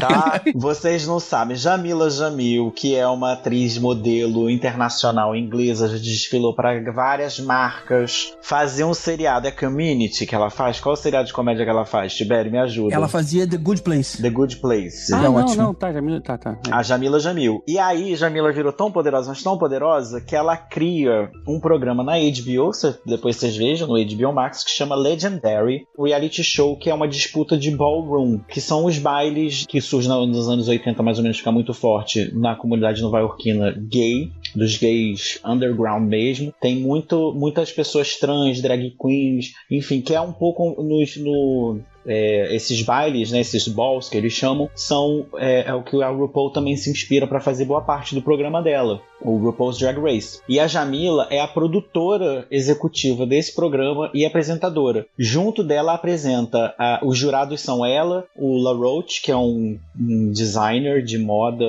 [0.00, 0.42] tá?
[0.54, 1.56] Vocês não sabem.
[1.56, 8.29] Jamila Jamil, que é uma atriz modelo internacional inglesa, já desfilou para várias marcas.
[8.42, 10.80] Fazia um seriado, é Community que ela faz?
[10.80, 12.14] Qual seriado de comédia que ela faz?
[12.14, 12.94] Tibério, me ajuda.
[12.94, 14.20] Ela fazia The Good Place.
[14.20, 15.14] The Good Place.
[15.14, 15.62] Ah, é não, ótimo.
[15.62, 16.58] não, tá, Jamila, tá, tá.
[16.70, 17.62] A Jamila Jamil.
[17.66, 22.14] E aí, Jamila virou tão poderosa, mas tão poderosa, que ela cria um programa na
[22.14, 22.70] HBO,
[23.04, 27.56] depois vocês vejam, no HBO Max, que chama Legendary, reality show que é uma disputa
[27.56, 31.52] de ballroom, que são os bailes que surgem nos anos 80, mais ou menos, fica
[31.52, 36.54] muito forte na comunidade nova-iorquina gay, dos gays underground mesmo.
[36.60, 41.80] Tem muito, muitas pessoas trans, drag queens, enfim, que é um pouco no, no
[42.10, 46.08] é, esses bailes, né, esses balls que eles chamam, são é, é o que a
[46.08, 50.40] RuPaul também se inspira para fazer boa parte do programa dela, o RuPaul's Drag Race.
[50.48, 55.06] E a Jamila é a produtora executiva desse programa e apresentadora.
[55.16, 60.32] Junto dela apresenta a, os jurados são ela, o La Roach, que é um, um
[60.32, 61.64] designer de moda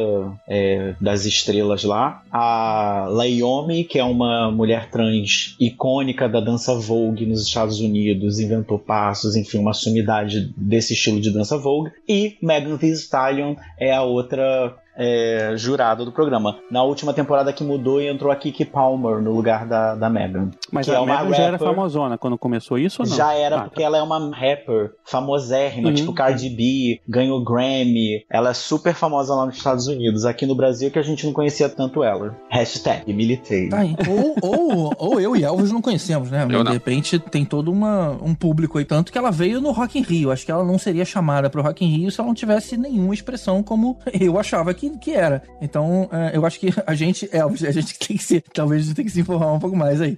[0.47, 7.25] é, das estrelas lá, a Layomi, que é uma mulher trans icônica da dança Vogue
[7.25, 11.91] nos Estados Unidos, inventou passos, enfim, uma sumidade desse estilo de dança Vogue.
[12.07, 16.57] E Megan Thee Stallion é a outra é, jurada do programa.
[16.69, 20.51] Na última temporada que mudou e entrou a Kiki Palmer no lugar da, da Megan.
[20.71, 23.15] Mas a é Megan rapper, já era famosona quando começou isso ou não?
[23.15, 23.85] Já era, ah, porque tá.
[23.85, 25.95] ela é uma rapper famosérrima, uhum.
[25.95, 28.25] tipo Cardi B, ganhou Grammy.
[28.29, 30.25] Ela é super famosa lá nos Estados Unidos.
[30.25, 32.35] Aqui no Brasil que a gente não conhecia tanto ela.
[32.49, 33.69] Hashtag militei.
[33.69, 36.43] Tá ou, ou, ou eu e Elvis não conhecemos, né?
[36.43, 36.71] Eu de não.
[36.71, 40.31] repente tem todo uma, um público aí, tanto que ela veio no Rock in Rio.
[40.31, 43.13] Acho que ela não seria chamada pro Rock in Rio se ela não tivesse nenhuma
[43.13, 45.43] expressão como eu achava que, que era.
[45.61, 48.85] Então, é, eu acho que a gente, é, a gente tem que se, talvez a
[48.85, 50.17] gente tem que se informar um pouco mais aí.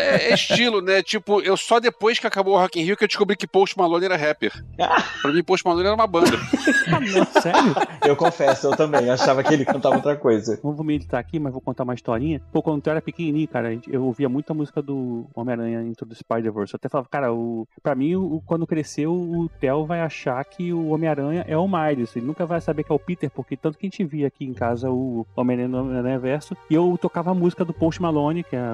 [0.00, 1.02] É, é, estilo, né?
[1.02, 3.76] Tipo, eu só depois que acabou o Rock in Rio que eu descobri que Post
[3.78, 4.52] Malone era rapper.
[5.22, 6.36] pra mim, Post Malone era uma banda.
[6.88, 7.74] não, sério?
[8.04, 10.58] Eu confesso, eu também achava que ele cantava outra coisa.
[10.62, 12.40] Não vou militar aqui, mas vou contar uma historinha.
[12.52, 16.74] Pô, quando eu era pequenininho, cara, eu ouvia muita música do Homem-Aranha Into the Spider-Verse.
[16.74, 20.72] Eu até falava, cara, o, pra mim, o, quando cresceu, o Theo vai achar que
[20.72, 22.14] o Homem-Aranha é o Miles.
[22.16, 24.26] Ele nunca vai saber que é o Peter, porque tanto tanto que a gente via
[24.26, 28.42] aqui em casa o Homem-Aranha no Verso, e eu tocava a música do Post Malone,
[28.42, 28.64] que é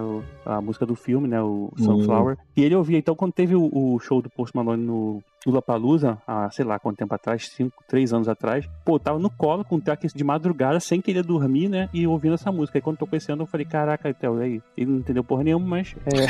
[0.47, 3.99] a música do filme, né, o Sunflower, e ele ouvia, então quando teve o, o
[3.99, 8.29] show do Post Malone no Lollapalooza, há sei lá quanto tempo atrás, cinco, três anos
[8.29, 11.89] atrás, pô, eu tava no colo com o track de madrugada, sem querer dormir, né,
[11.93, 12.79] e ouvindo essa música.
[12.79, 15.67] E quando tocou esse ano, eu falei, caraca, então, aí, ele não entendeu porra nenhuma,
[15.67, 16.27] mas é,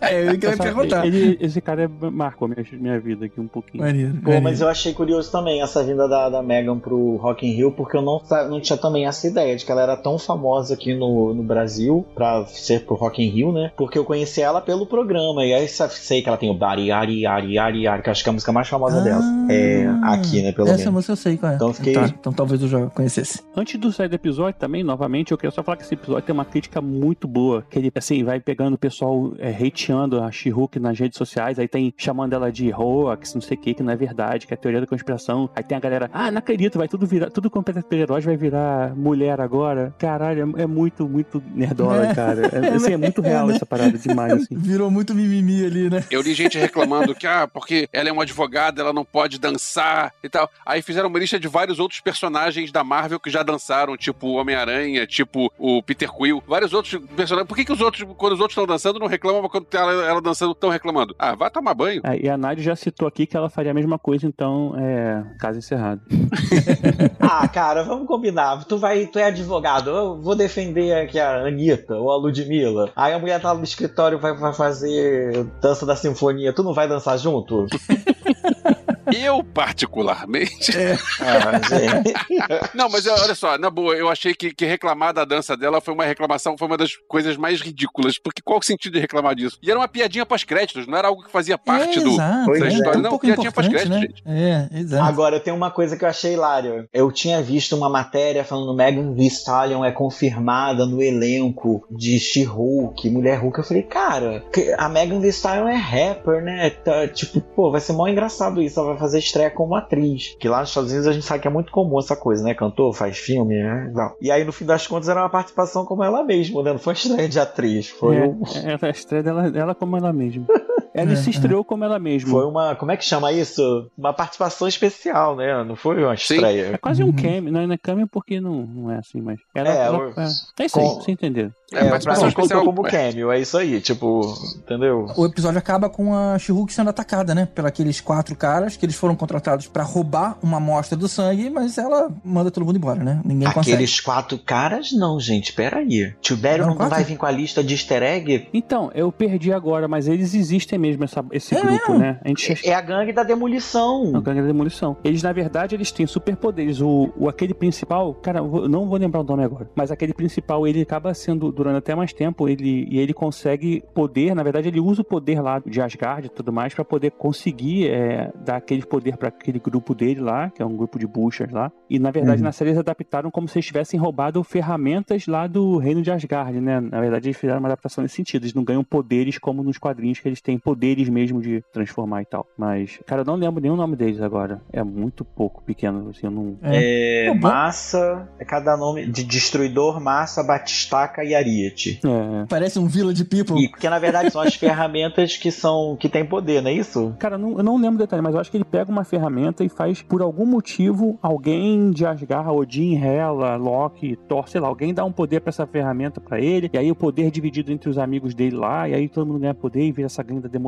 [0.00, 1.06] É, eu queria perguntar.
[1.06, 3.84] ele- esse cara marcou minha, minha vida aqui um pouquinho.
[3.84, 4.42] Maneiro, Pô, maneiro.
[4.44, 7.96] mas eu achei curioso também essa vinda da, da Megan pro Rock in Rio, porque
[7.96, 8.20] eu não,
[8.50, 12.04] não tinha também essa ideia de que ela era tão famosa aqui no, no Brasil
[12.14, 13.70] pra ser pro Rock in Rio, né?
[13.76, 17.26] Porque eu conheci ela pelo programa, e aí sei que ela tem o Bari, Ari,
[17.26, 19.22] Ari, Ari, Ari, que eu acho que é a música mais famosa dela.
[19.50, 20.94] É, aqui, né, pelo Essa menos.
[20.94, 21.54] música eu sei qual é.
[21.56, 23.40] Então fiquei- Tá, então talvez eu já conhecesse.
[23.56, 26.32] Antes do sair do episódio também, novamente, eu queria só falar que esse episódio tem
[26.34, 27.64] uma crítica muito boa.
[27.68, 31.66] Que ele, assim, vai pegando o pessoal é, hateando a She-Hulk nas redes sociais, aí
[31.68, 34.56] tem chamando ela de hoax, não sei o que, que não é verdade, que é
[34.56, 35.48] teoria da conspiração.
[35.54, 38.94] Aí tem a galera, ah, não acredito, vai tudo virar, tudo com super-heróis vai virar
[38.96, 39.94] mulher agora.
[39.98, 42.14] Caralho, é, é muito, muito nerdola, É.
[42.14, 42.46] cara.
[42.46, 43.56] É, assim, é muito real É, né?
[43.56, 44.54] essa parada demais, assim.
[44.54, 46.04] Virou muito mimimi ali, né?
[46.10, 50.12] Eu li gente reclamando que, ah, porque ela é uma advogada, ela não pode dançar
[50.22, 50.48] e tal.
[50.64, 54.34] Aí fizeram uma lista de vários outros personagens da Marvel que já dançaram, tipo o
[54.34, 57.48] Homem-Aranha, tipo o Peter Quill, vários outros personagens.
[57.48, 59.92] Por que, que os outros, quando os outros estão dançando, não reclamam, mas quando ela,
[60.06, 61.14] ela dançando, estão reclamando?
[61.18, 62.00] Ah, vai tomar banho.
[62.04, 65.22] É, e a Nádia já citou aqui que ela faria a mesma coisa, então, é.
[65.38, 66.00] Caso encerrado.
[67.20, 68.64] Ah, cara, vamos combinar.
[68.64, 72.90] Tu vai, tu é advogado, eu vou defender aqui a Anitta ou a Ludmilla.
[72.94, 76.52] Aí a mulher tá no escritório vai, vai fazer dança da sinfonia.
[76.52, 77.66] Tu não vai dançar junto?
[79.14, 80.72] Eu, particularmente.
[81.20, 82.14] Ah, gente.
[82.74, 85.94] Não, mas olha só, na boa, eu achei que, que reclamar da dança dela foi
[85.94, 88.18] uma reclamação, foi uma das coisas mais ridículas.
[88.18, 89.58] Porque qual o sentido de reclamar disso?
[89.62, 92.10] E era uma piadinha pós-créditos, não era algo que fazia parte é, do.
[92.10, 92.70] exato, Pois é, é.
[92.70, 94.00] é um Não, pouco piadinha importante, pós-crédito, né?
[94.00, 94.22] gente.
[94.26, 95.04] É, exato.
[95.08, 96.88] Agora tem uma coisa que eu achei hilário.
[96.92, 103.08] Eu tinha visto uma matéria falando Megan Thee Stallion é confirmada no elenco de She-Hulk,
[103.10, 103.58] Mulher Hulk.
[103.58, 106.70] Eu falei, cara, que- a Megan Thee Stallion é rapper, né?
[106.70, 108.78] Tá, tipo, pô, vai ser mó engraçado isso.
[108.78, 110.36] Ela vai fazer estreia como atriz.
[110.38, 112.54] Que lá nos Estados Unidos a gente sabe que é muito comum essa coisa, né?
[112.54, 113.90] Cantor, faz filme, né?
[113.94, 114.12] Não.
[114.20, 116.72] E aí no fim das contas era uma participação como ela mesma, né?
[116.72, 117.88] Não foi estreia de atriz.
[117.88, 120.44] Foi, é, um- é a estreia dela, dela como ela mesma.
[120.98, 121.30] Ela É, se é.
[121.30, 122.30] estreou como ela mesma.
[122.30, 122.74] foi uma.
[122.76, 123.90] Como é que chama isso?
[123.96, 125.62] Uma participação especial, né?
[125.64, 126.34] Não foi uma Sim.
[126.34, 126.70] estreia.
[126.74, 127.12] É quase um Uhum.
[127.12, 129.38] cameo, não é, não é cameo porque não, não é assim, mas.
[129.54, 130.28] Ela, É, ela, o- é,
[130.60, 131.50] é isso aí, com- você entendeu.
[131.70, 132.64] É, É, participação contou especial.
[132.64, 132.90] como é.
[132.90, 134.22] cameo, é isso aí, tipo,
[134.56, 135.06] entendeu?
[135.16, 137.46] O episódio acaba com a She-Hulk sendo atacada, né?
[137.46, 141.76] Por aqueles quatro caras que eles foram contratados pra roubar uma amostra do sangue, mas
[141.76, 143.20] ela manda todo mundo embora, né?
[143.22, 143.74] Ninguém consegue.
[143.74, 146.14] Aqueles quatro caras, não, gente, peraí.
[146.22, 146.94] Tibério Não, não, quatro?
[146.94, 148.48] vai vir com a lista de easter egg?
[148.54, 151.98] Então, eu perdi agora, mas eles existem mesmo, essa- esse É grupo, mesmo?
[151.98, 152.20] né?
[152.24, 154.04] A gente É a gangue da demolição.
[154.12, 154.96] Não, gangue da demolição.
[155.04, 156.80] Eles, na verdade, eles têm superpoderes.
[156.80, 160.66] O, o aquele principal, cara, eu não vou lembrar o nome agora, mas aquele principal,
[160.66, 164.80] ele acaba sendo, durante até mais tempo, ele, e ele consegue poder, na verdade, ele
[164.80, 168.84] usa o poder lá de Asgard e tudo mais pra poder conseguir é, dar aquele
[168.84, 171.70] poder pra aquele grupo dele lá, que é um grupo de buchas lá.
[171.88, 172.44] E, na verdade, Uhum.
[172.44, 176.60] na série eles adaptaram como se eles tivessem roubado ferramentas lá do reino de Asgard,
[176.60, 176.80] né?
[176.80, 178.42] Na verdade, eles fizeram uma adaptação nesse sentido.
[178.44, 182.26] Eles não ganham poderes como nos quadrinhos, que eles têm poderes mesmo de transformar e
[182.26, 182.46] tal.
[182.56, 184.60] Mas, cara, eu não lembro nenhum nome deles agora.
[184.72, 186.56] É muito pouco pequeno, assim, eu não.
[186.62, 187.48] É, bom.
[187.48, 192.00] massa, é cada nome de Destruidor, Massa, Batistaca e Ariete.
[192.04, 192.46] É.
[192.48, 193.60] Parece um Village People.
[193.60, 197.14] E, porque na verdade são as ferramentas que são que tem poder, não é isso?
[197.18, 199.04] Cara, eu não, eu não lembro o detalhe, mas eu acho que ele pega uma
[199.04, 204.68] ferramenta e faz, por algum motivo, alguém de Asgard, Odin, Hela, Loki, Thor, sei lá,
[204.68, 207.72] alguém dá um poder pra essa ferramenta pra ele, e aí o poder é dividido
[207.72, 210.42] entre os amigos dele lá, e aí todo mundo ganha poder e vira essa gangue
[210.42, 210.67] da demolição,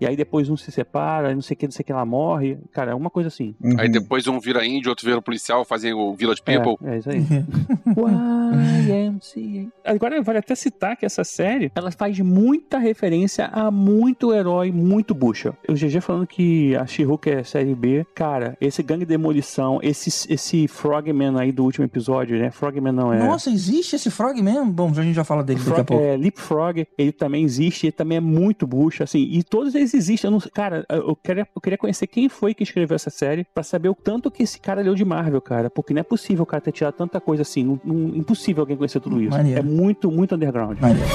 [0.00, 2.04] e aí depois um se separa, não sei o que, não sei o que, ela
[2.04, 2.58] morre.
[2.72, 3.54] Cara, é uma coisa assim.
[3.78, 6.76] Aí depois um vira índio, outro vira policial, fazem o Village People.
[6.84, 7.22] É, é isso aí.
[8.88, 9.70] YMCA.
[9.84, 15.14] Agora vale até citar que essa série ela faz muita referência a muito herói, muito
[15.14, 15.54] bucha.
[15.68, 18.06] O GG falando que a She-Hulk é série B.
[18.14, 22.50] Cara, esse gangue de demolição, esse, esse Frogman aí do último episódio, né?
[22.50, 23.18] Frogman não é.
[23.18, 24.70] Nossa, existe esse Frogman?
[24.70, 26.04] Bom, a gente já fala dele daqui a Frog, pouco.
[26.04, 30.28] é, Leapfrog, ele também existe, ele também é muito bucha, assim, e todos eles existem.
[30.28, 33.62] Eu não, cara, eu queria, eu queria conhecer quem foi que escreveu essa série pra
[33.62, 36.46] saber o tanto que esse cara leu de Marvel, cara, porque não é possível o
[36.46, 39.30] cara ter tirado tanta coisa assim, não, não- impossível alguém conhecer tudo isso.
[39.30, 39.60] Maneiro.
[39.60, 40.78] É muito, muito underground.
[40.80, 41.08] Maneiro.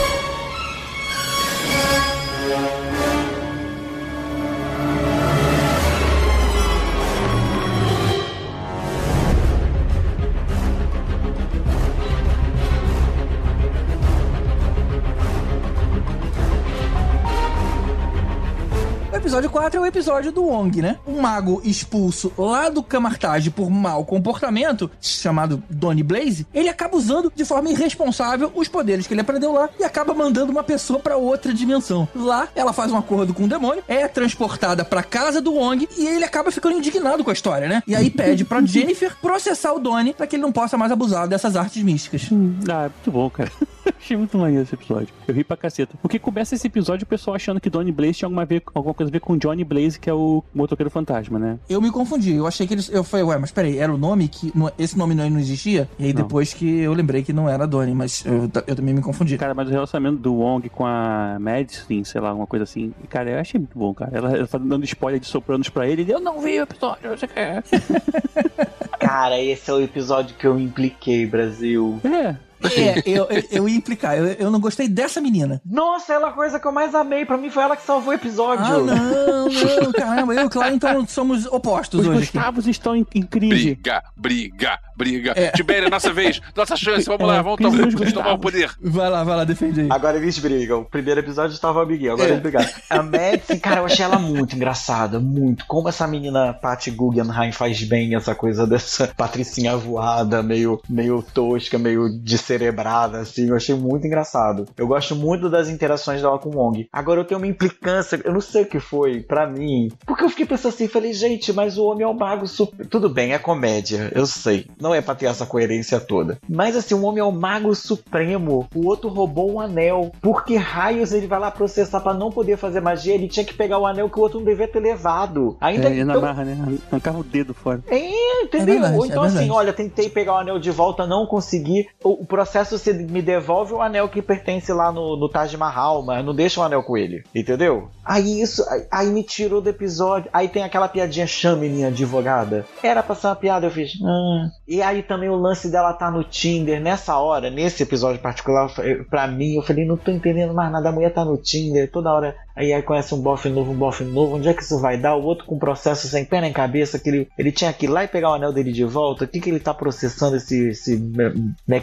[19.34, 20.99] Episódio 4 é o episódio do Wong, né?
[21.07, 27.34] Um mago expulso lá do Camartage por mau comportamento, chamado Donnie Blaze, ele acaba usando
[27.36, 31.17] de forma irresponsável os poderes que ele aprendeu lá e acaba mandando uma pessoa pra
[31.17, 32.07] outra dimensão.
[32.13, 36.05] Lá, ela faz um acordo com o demônio, é transportada pra casa do Wong e
[36.05, 37.81] ele acaba ficando indignado com a história, né?
[37.88, 41.27] E aí pede pra Jennifer processar o Donnie pra que ele não possa mais abusar
[41.27, 42.29] dessas artes místicas.
[42.69, 43.51] Ah, muito bom, cara.
[43.99, 45.09] Achei muito maneiro esse episódio.
[45.27, 45.97] Eu ri pra caceta.
[46.01, 49.09] Porque começa esse episódio o pessoal achando que Donnie Blaze tinha alguma, ver, alguma coisa
[49.09, 51.57] a ver com Johnny Blaze, que é o motoqueiro fantasma, né?
[51.69, 52.89] Eu me confundi, eu achei que eles.
[52.89, 54.51] Eu falei, ué, mas peraí, era o nome que.
[54.55, 55.89] não- esse nome não, existia?
[55.97, 56.21] E aí Não.
[56.21, 59.38] depois que eu lembrei que não era Donnie, mas eu, eu também me confundi.
[59.38, 62.93] Cara, mas o relacionamento do Wong com a Madison, sei lá, alguma coisa assim.
[63.09, 64.11] Cara, eu achei muito bom, cara.
[64.13, 66.01] Ela, ela tá dando spoiler de sopranos pra ele.
[66.03, 67.39] Ele, eu não vi o episódio, não sei o que.
[67.39, 67.63] é."
[68.99, 71.99] Cara, esse é o episódio que eu impliquei, Brasil.
[72.05, 72.36] É.
[72.76, 75.61] É, eu, eu, eu ia implicar, eu, eu não gostei dessa menina.
[75.66, 77.26] Nossa, ela é a coisa que eu mais amei.
[77.26, 78.64] Pra mim foi ela que salvou o episódio.
[78.66, 82.24] Ah, não, não, caramba, eu e o Claro, então somos opostos Os hoje.
[82.24, 82.38] aqui.
[82.38, 83.76] Gustavos estão em, em crise.
[83.76, 85.33] Briga, briga, briga.
[85.35, 85.51] É.
[85.51, 88.71] Tibéria, nossa vez, nossa chance, vamos lá, vamos tomar, tomar o poder.
[88.81, 89.87] Vai lá, vai lá, defende aí.
[89.89, 90.81] Agora eles brigam.
[90.81, 92.31] O primeiro episódio estava amiguinho, agora É.
[92.31, 92.69] eles brigaram.
[92.89, 95.65] A Madison, cara, eu achei ela muito engraçada, muito.
[95.67, 101.77] Como essa menina Patty Guggenheim faz bem essa coisa dessa patricinha voada, meio, meio tosca,
[101.77, 103.49] meio descerebrada, assim.
[103.49, 104.65] Eu achei muito engraçado.
[104.77, 106.87] Eu gosto muito das interações dela com o Wong.
[106.91, 109.91] Agora eu tenho uma implicância, eu não sei o que foi, pra mim.
[110.05, 112.85] Porque eu fiquei pensando assim, falei, gente, mas o homem é o mago super...
[112.87, 114.67] Tudo bem, é comédia, eu sei.
[114.79, 116.37] Não é pra ter essa coerência toda.
[116.49, 118.67] Mas assim, o homem é o mago supremo.
[118.75, 120.11] O outro roubou um anel.
[120.21, 123.13] Por que raios ele vai lá processar pra não poder fazer magia?
[123.13, 125.57] Ele tinha que pegar o anel que o outro não devia ter levado.
[125.61, 126.77] Ainda É, ele na então- barra, né?
[126.91, 127.81] Arrancava o dedo fora.
[127.87, 128.75] é, entendeu?
[128.75, 131.87] É verdade, Ou então é assim, olha, tentei pegar o anel de volta, não consegui.
[132.03, 136.03] O, o processo você me devolve o anel que pertence lá no, no Taj Mahal,
[136.03, 137.89] mas não deixa o anel com ele, entendeu?
[138.05, 140.29] Aí isso, aí, aí me tirou do episódio.
[140.33, 142.65] Aí tem aquela piadinha chame minha advogada.
[142.81, 143.91] Era pra ser uma piada, eu fiz.
[144.03, 148.74] "Ah." E aí também o lance dela tá no Tinder nessa hora, nesse episódio particular,
[149.07, 150.89] pra mim, eu falei, não tô entendendo mais nada.
[150.89, 152.36] A mulher tá no Tinder toda hora.
[152.55, 154.36] Aí, aí conhece um bofe novo, um bofe novo.
[154.36, 155.15] Onde é que isso vai dar?
[155.15, 158.03] O outro com processo sem pé nem cabeça, que ele, ele tinha que ir lá
[158.03, 159.26] e pegar o anel dele de volta.
[159.26, 160.99] O que, que ele tá processando esse, esse,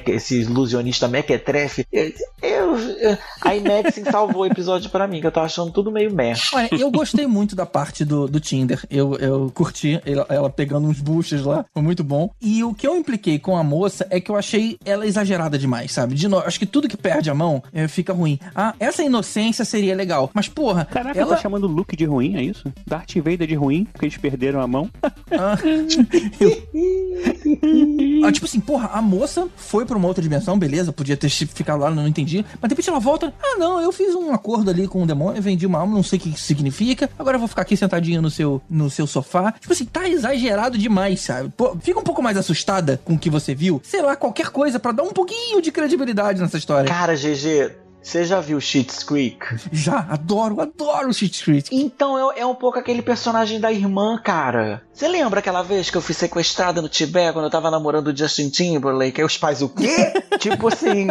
[0.09, 1.87] esse ilusionista mequetrefe?
[1.93, 2.13] Eu,
[2.43, 6.13] eu, eu- aí Madison salvou o episódio pra mim, que eu tava achando tudo meio
[6.15, 6.35] meh.
[6.55, 8.81] Olha, eu gostei muito da parte do, do Tinder.
[8.91, 11.65] Eu, eu curti ela, ela pegando uns buchas lá.
[11.73, 12.31] Foi muito bom.
[12.41, 15.93] E o que eu impliquei com a moça é que eu achei ela exagerada demais,
[15.93, 16.15] sabe?
[16.15, 18.39] De novo, acho que tudo que perde a mão é, fica ruim.
[18.55, 20.31] Ah, essa inocência seria legal.
[20.35, 21.37] Mas, porra, Caraca, ela.
[21.37, 22.73] tá chamando o Luke de ruim, é isso?
[22.87, 24.89] Darth Vader de ruim, porque eles perderam a mão.
[25.03, 26.61] Ah, eu-
[28.25, 31.81] Ah, tipo assim, porra, a moça foi pra uma outra dimensão, beleza, podia ter ficado
[31.81, 32.45] lá, não entendi.
[32.61, 35.41] Mas de repente ela volta, ah não, eu fiz um acordo ali com o demônio,
[35.41, 38.21] vendi uma alma, não sei o que isso significa, agora eu vou ficar aqui sentadinho
[38.21, 39.53] no seu, no seu sofá.
[39.53, 41.51] Tipo assim, tá exagerado demais, sabe?
[41.57, 44.79] Pô, fica um pouco mais assustada com o que você viu, sei lá, qualquer coisa
[44.79, 46.89] pra dar um pouquinho de credibilidade nessa história.
[46.89, 47.73] Cara, GG,
[48.03, 49.39] você já viu Cheats Creek?
[49.73, 51.69] Já, adoro, adoro o Cheat Street.
[51.71, 54.83] Então é, é um pouco aquele personagem da irmã, cara.
[54.93, 58.17] Você lembra aquela vez que eu fui sequestrada no Tibete quando eu tava namorando o
[58.17, 59.21] Justin Timberlake?
[59.21, 60.13] Aí os pais, o quê?
[60.39, 61.09] tipo assim,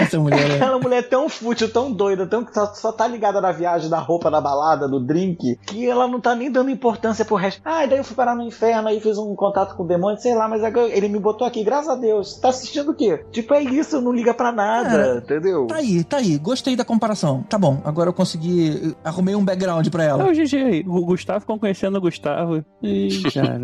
[0.00, 0.54] Essa mulher é...
[0.56, 3.98] aquela mulher tão fútil, tão doida, tão que só, só tá ligada na viagem, na
[3.98, 7.60] roupa, na balada, no drink, que ela não tá nem dando importância pro resto.
[7.64, 10.20] Ah, e daí eu fui parar no inferno, aí fiz um contato com o demônio,
[10.20, 12.34] sei lá, mas agora ele me botou aqui, graças a Deus.
[12.38, 13.24] Tá assistindo o quê?
[13.30, 15.18] Tipo, é isso, não liga pra nada, É.
[15.18, 15.66] entendeu?
[15.72, 16.38] Tá aí, tá aí.
[16.38, 17.42] Gostei da comparação.
[17.48, 18.94] Tá bom, agora eu consegui.
[19.04, 20.24] Arrumei um background pra É ela.
[20.28, 20.84] o GG aí.
[20.86, 22.64] O Gustavo ficam conhecendo o Gustavo.
[22.82, 23.60] Ih, cara.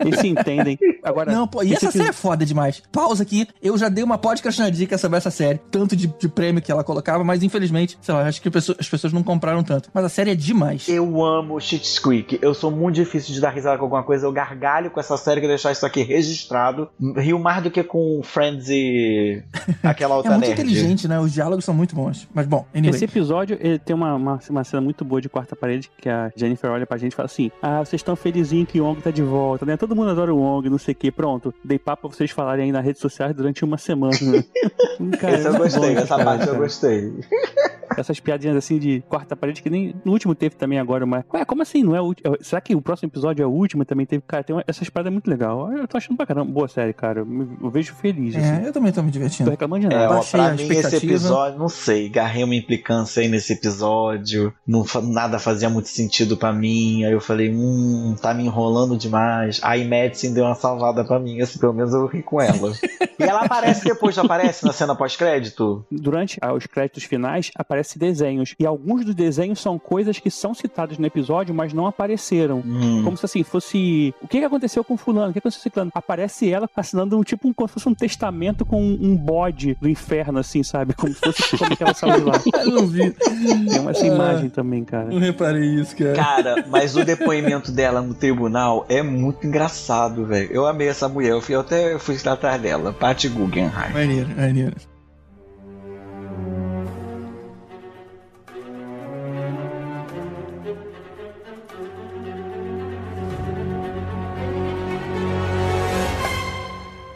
[0.00, 0.78] Eles se entendem.
[1.02, 2.82] Agora, Não, pô, e essa série é foda demais.
[2.92, 3.46] Pausa aqui.
[3.62, 5.58] Eu já dei uma podcastinadica sobre essa série.
[5.70, 8.88] Tanto de, de prêmio que ela colocava, mas infelizmente, sei lá, acho que pessoa- as
[8.88, 9.90] pessoas não compraram tanto.
[9.92, 10.88] Mas a série é demais.
[10.88, 12.38] Eu amo Cheats Creek.
[12.40, 14.26] Eu sou muito difícil de dar risada com alguma coisa.
[14.26, 16.88] Eu gargalho com essa série que deixar isso aqui registrado.
[17.16, 19.42] Rio mais do que com Friends e
[19.82, 20.60] aquela É outra muito nerd.
[20.60, 21.18] inteligente, né?
[21.18, 22.28] Os diálogos são muito bons.
[22.34, 22.94] Mas bom, anyway.
[22.94, 26.30] Esse episódio ele tem uma, uma, uma cena muito boa de quarta parede que a
[26.36, 29.10] Jennifer olha pra gente e fala assim: Ah, vocês estão felizinhos que o Wong tá
[29.10, 29.76] de volta, né?
[29.76, 31.10] Todo mundo adora o Wong, não sei o que.
[31.10, 34.12] Pronto, dei papo pra vocês falarem aí nas redes sociais durante uma semana.
[34.20, 35.16] Né?
[35.18, 36.58] Cara, Esse eu é gostei, bom essa cara, parte eu cara.
[36.58, 37.12] gostei.
[37.94, 41.24] Essas piadinhas assim de quarta parede que nem no último teve também agora, mas.
[41.34, 41.82] Ué, como assim?
[41.82, 42.34] Não é o último?
[42.40, 43.84] Será que o próximo episódio é o último?
[43.84, 44.22] Também teve.
[44.26, 44.64] Cara, tem uma...
[44.66, 45.70] essas paradas muito legal.
[45.70, 46.50] Eu tô achando pra caramba.
[46.50, 47.20] Boa série, cara.
[47.20, 48.64] Eu, me- eu vejo feliz, assim.
[48.64, 49.50] É, eu também tô me Tô divertindo.
[49.50, 50.10] reclamando de É, nada.
[50.10, 51.12] ó, Baixei pra mim esse expectativa.
[51.32, 56.52] Episódio, não sei, garrei uma implicância aí nesse episódio, não, nada fazia muito sentido pra
[56.52, 59.60] mim, aí eu falei, hum, tá me enrolando demais.
[59.62, 62.72] Aí Madison deu uma salvada pra mim, assim, pelo menos eu ri com ela.
[63.18, 65.84] e ela aparece depois, aparece na cena pós-crédito?
[65.90, 68.54] Durante ah, os créditos finais, aparece aparece desenhos.
[68.58, 72.62] E alguns dos desenhos são coisas que são citadas no episódio, mas não apareceram.
[72.64, 73.02] Hum.
[73.04, 74.14] Como se assim, fosse.
[74.22, 75.30] O que, que aconteceu com fulano?
[75.30, 75.90] O que aconteceu com ciclano?
[75.94, 79.88] Aparece ela assinando um tipo um, como se fosse um testamento com um bode do
[79.88, 80.94] inferno, assim, sabe?
[80.94, 82.40] Como se fosse como que ela saiu de lá.
[82.64, 83.10] Eu não vi.
[83.10, 85.06] Tem essa imagem também, cara.
[85.06, 86.14] Não reparei isso, cara.
[86.14, 90.50] Cara, mas o depoimento dela no tribunal é muito engraçado, velho.
[90.52, 91.32] Eu amei essa mulher.
[91.32, 92.92] Eu fui, eu até fui atrás dela.
[92.92, 93.92] Patty Guggenheim.
[93.92, 94.91] Maneiro, maneiro.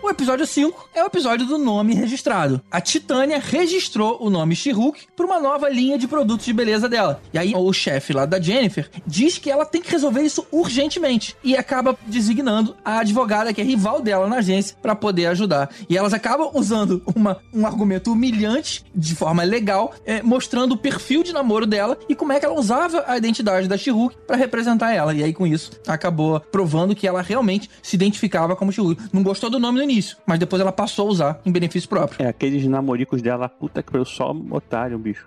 [0.07, 2.62] O episódio 5 é o episódio do nome registrado.
[2.70, 7.20] A Titânia registrou o nome She-Hulk para uma nova linha de produtos de beleza dela.
[7.32, 11.34] E aí o chefe lá da Jennifer diz que ela tem que resolver isso urgentemente
[11.42, 15.70] e acaba designando a advogada que é rival dela na agência para poder ajudar.
[15.90, 21.24] E elas acabam usando uma, um argumento humilhante de forma legal, é, mostrando o perfil
[21.24, 24.92] de namoro dela e como é que ela usava a identidade da She-Hulk para representar
[24.92, 25.12] ela.
[25.12, 29.09] E aí com isso acabou provando que ela realmente se identificava como She-Hulk.
[29.12, 29.95] Não gostou do nome no início,
[30.26, 32.24] mas depois ela passou a usar em benefício próprio.
[32.24, 35.26] É, aqueles namoricos dela, puta que eu só otário, bicho.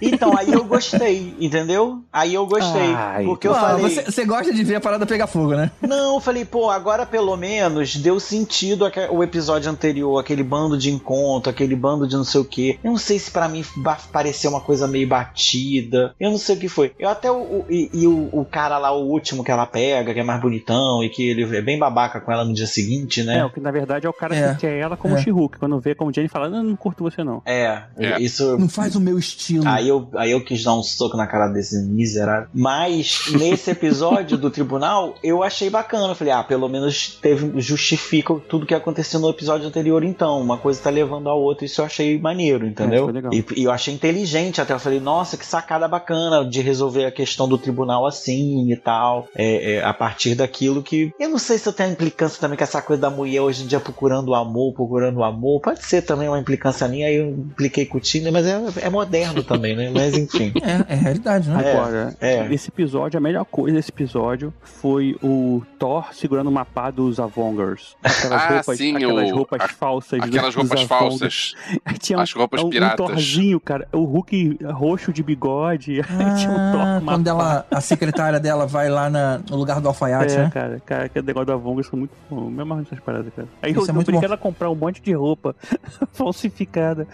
[0.00, 2.02] Então, aí eu gostei, entendeu?
[2.12, 2.92] Aí eu gostei.
[2.94, 3.82] Ai, porque eu Ah, falei.
[3.82, 5.70] você, você gosta de ver a parada pegar fogo, né?
[5.82, 10.90] Não, eu falei, pô, agora pelo menos deu sentido o episódio anterior, aquele bando de
[10.90, 12.78] encontro, aquele bando de não sei o que.
[12.82, 13.64] Eu não sei se pra mim
[14.12, 16.14] pareceu uma coisa meio batida.
[16.18, 16.92] Eu não sei o que foi.
[16.98, 17.36] Eu até o.
[17.36, 20.40] o- e e o, o cara lá, o último que ela pega, que é mais
[20.40, 23.44] bonitão e que ele é bem babaca com ela no dia seguinte, É, né?
[23.44, 24.54] o que na verdade é o cara É.
[24.54, 25.22] que quer ela como É.
[25.22, 25.58] She-Hulk.
[25.58, 27.42] Quando vê como Jenny fala, não, não curto você não.
[27.44, 28.20] É, É.
[28.20, 28.56] isso.
[28.58, 29.66] Não faz o meu estilo.
[29.68, 32.48] Aí eu, aí eu quis dar um soco na cara desse miserável.
[32.52, 36.08] Mas nesse episódio do tribunal, eu achei bacana.
[36.08, 40.40] Eu falei, ah, pelo menos teve, justifica tudo que aconteceu no episódio anterior, então.
[40.40, 43.02] Uma coisa tá levando a outra, isso eu achei maneiro, entendeu?
[43.02, 43.32] É, foi legal.
[43.34, 44.72] e, e eu achei inteligente até.
[44.72, 49.28] Eu falei, nossa, que sacada bacana de resolver a questão do tribunal assim e tal.
[49.34, 51.12] É, é, a partir daquilo que.
[51.18, 53.66] Eu não sei se eu tenho implicância também com essa coisa da mulher hoje em
[53.66, 55.60] dia procurando o amor, procurando o amor.
[55.60, 58.90] Pode ser também uma implicância minha, aí eu impliquei com o Tinder, mas é, é
[58.90, 59.90] moderno também, né?
[59.94, 60.52] Mas enfim.
[60.64, 61.62] É, é realidade, né?
[61.64, 62.52] É, Agora, é.
[62.52, 67.96] esse episódio, a melhor coisa desse episódio foi o Thor segurando uma pá dos Avengers.
[68.02, 70.20] Aquelas Ah, roupas, sim, aquelas o- roupas a- falsas.
[70.22, 71.54] Aquelas roupas falsas.
[71.84, 72.96] Aí tinha um, As roupas um, um piratas.
[72.96, 73.86] Thorzinho, cara.
[73.92, 76.00] O Hulk roxo de bigode.
[76.08, 79.56] Aí tinha um Thor Ah, uma quando ela, a secretária dela vai lá na- no
[79.56, 80.50] lugar do alfaiate, É, né?
[80.52, 82.48] cara, cara, aquele negócio da Avengers foi muito bom.
[82.50, 83.48] Me amarro nessas paradas, cara.
[83.64, 84.20] Aí Isso eu, é bom.
[84.22, 85.56] ela comprar um monte de roupa
[86.12, 87.08] falsificada.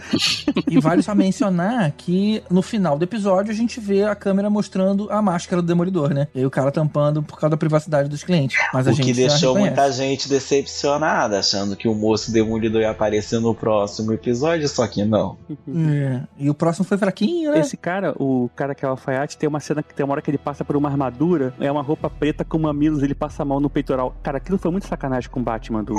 [0.68, 5.09] E vale só mencionar que no final do episódio a gente vê a câmera mostrando
[5.11, 6.26] a máscara do Demolidor, né?
[6.34, 8.59] E aí o cara tampando por causa da privacidade dos clientes.
[8.74, 12.90] Mas a o gente que deixou muita gente decepcionada, achando que o moço demolidor ia
[12.90, 15.36] aparecer no próximo episódio, só que não.
[15.68, 17.61] É, E o próximo foi fraquinho, né?
[17.61, 20.22] Esse cara, o cara que é o alfaiate, tem uma cena que tem uma hora
[20.22, 23.44] que ele passa por uma armadura, é uma roupa preta com mamilos, ele passa a
[23.44, 24.16] mão no peitoral.
[24.22, 25.94] Cara, aquilo foi muito sacanagem com o Batman do,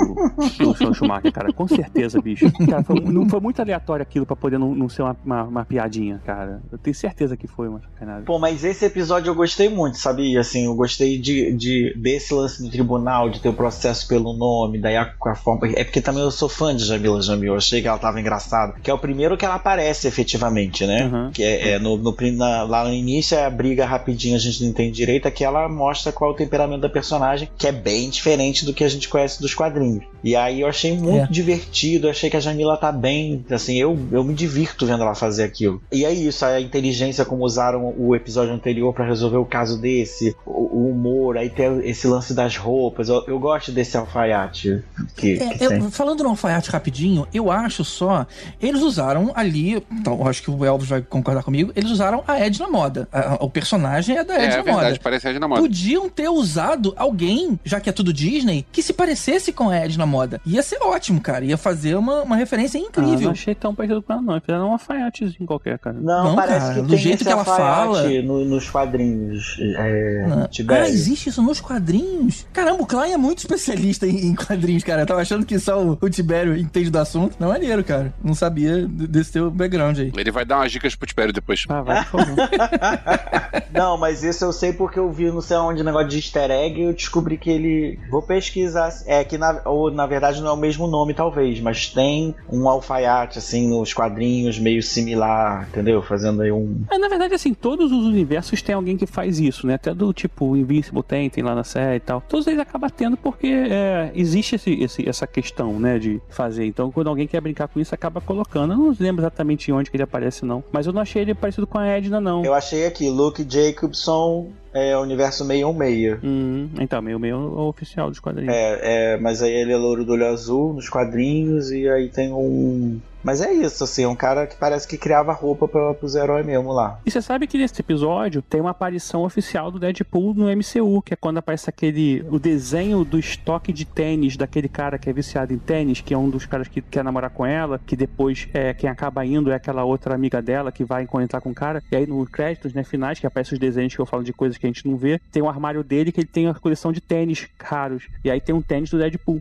[0.48, 1.52] do Sean Schumacher, cara.
[1.52, 2.50] Com certeza, bicho.
[2.68, 5.64] Cara, foi, não foi muito aleatório aquilo pra poder não, não ser uma, uma, uma
[5.64, 6.60] piadinha, cara.
[6.70, 8.24] Eu tenho certeza que foi uma sacanagem.
[8.24, 10.40] Pô, mas esse episódio eu gostei muito, sabia?
[10.40, 14.78] Assim, eu gostei de, de desse lance do tribunal, de ter o processo pelo nome,
[14.78, 15.68] daí a, a forma.
[15.74, 18.74] É porque também eu sou fã de Jamila Jamil, eu achei que ela tava engraçada.
[18.82, 21.04] Que é o primeiro que ela aparece efetivamente, né?
[21.06, 21.30] Uhum.
[21.30, 24.62] Que é, é no, no na- lá no início é a briga rapidinho, a gente
[24.62, 27.72] não entende direito, é que ela mostra qual é o temperamento da personagem, que é
[27.72, 30.04] bem diferente do que a gente conhece dos quadrinhos.
[30.24, 31.26] E aí eu achei muito É.
[31.30, 35.44] divertido, achei que a Jamila tá bem, assim, eu, eu me divirto vendo ela fazer
[35.44, 35.82] aquilo.
[35.92, 40.34] E é isso, a inteligência como usaram o episódio anterior pra resolver o caso desse,
[40.46, 44.82] o, o humor, aí tem esse lance das roupas, eu, eu gosto desse alfaiate
[45.16, 48.26] que, É, que eu- falando no alfaiate rapidinho, eu acho só.
[48.60, 49.82] Eles usaram ali.
[49.90, 51.72] Então, eu acho que o Elvis vai concordar comigo.
[51.74, 53.08] Eles usaram a Ed na moda.
[53.12, 55.00] A- o personagem é da É, Ed é na verdade, moda.
[55.02, 55.60] parece a na moda.
[55.60, 59.98] Podiam ter usado alguém, já que é tudo Disney, que se parecesse com a Ed
[59.98, 60.40] na moda.
[60.46, 61.44] Ia ser ótimo, cara.
[61.44, 63.20] Ia fazer uma, uma referência Ah, incrível.
[63.24, 64.40] não achei tão parecido com ela, não.
[64.40, 65.96] Fizeram um alfaiatezinho qualquer, cara.
[66.00, 68.02] Não, Não, parece cara, que do tem jeito esse que ela fala.
[68.22, 69.56] no- nos quadrinhos.
[69.60, 70.48] É, Ah.
[70.68, 72.46] Ah, existe isso nos quadrinhos?
[72.52, 75.02] Caramba, o Klein é muito especialista em, em quadrinhos, cara.
[75.02, 77.36] Eu tava achando que só o, o Tibério entende do assunto.
[77.40, 78.12] Não é maneiro, cara.
[78.22, 80.12] Não sabia desse teu background aí.
[80.16, 81.64] Ele vai dar umas dicas pro Tibério depois.
[81.68, 82.36] Ah, vai, por favor.
[83.72, 86.78] Não, mas isso eu sei porque eu vi não sei onde negócio de easter egg
[86.80, 87.98] e eu descobri que ele.
[88.10, 88.92] Vou pesquisar.
[89.06, 92.68] É que na, ou na verdade não é o mesmo nome, talvez, mas tem um
[92.68, 96.02] alfaiate, assim, nos quadrinhos, meio similar, entendeu?
[96.02, 96.82] Fazendo aí um.
[96.90, 99.74] É, na verdade, assim, todos os universos tem alguém que faz isso, né?
[99.74, 102.22] Até do tipo Invincible tem, tem lá na série e tal.
[102.28, 106.66] Todos eles acabam tendo porque é, existe esse, esse, essa questão, né, de fazer.
[106.66, 108.72] Então, quando alguém quer brincar com isso, acaba colocando.
[108.72, 110.62] Eu não lembro exatamente onde que ele aparece, não.
[110.72, 112.44] Mas eu não achei ele parecido com a Edna, não.
[112.44, 116.18] Eu achei aqui, Luke Jacobson é o universo 616.
[116.22, 118.54] Hum, então, meio meio é o oficial dos quadrinhos.
[118.54, 122.32] É, é, mas aí ele é louro do olho azul nos quadrinhos e aí tem
[122.32, 126.44] um mas é isso, assim, um cara que parece que criava roupa pra, pros heróis
[126.44, 126.98] mesmo lá.
[127.04, 131.14] E você sabe que nesse episódio tem uma aparição oficial do Deadpool no MCU, que
[131.14, 132.24] é quando aparece aquele.
[132.30, 136.18] o desenho do estoque de tênis daquele cara que é viciado em tênis, que é
[136.18, 139.54] um dos caras que quer namorar com ela, que depois é quem acaba indo é
[139.54, 141.82] aquela outra amiga dela que vai encontrar com o cara.
[141.90, 144.58] E aí nos créditos, né, finais, que aparecem os desenhos que eu falo de coisas
[144.58, 147.00] que a gente não vê, tem um armário dele que ele tem a coleção de
[147.00, 148.04] tênis raros.
[148.24, 149.40] E aí tem um tênis do Deadpool.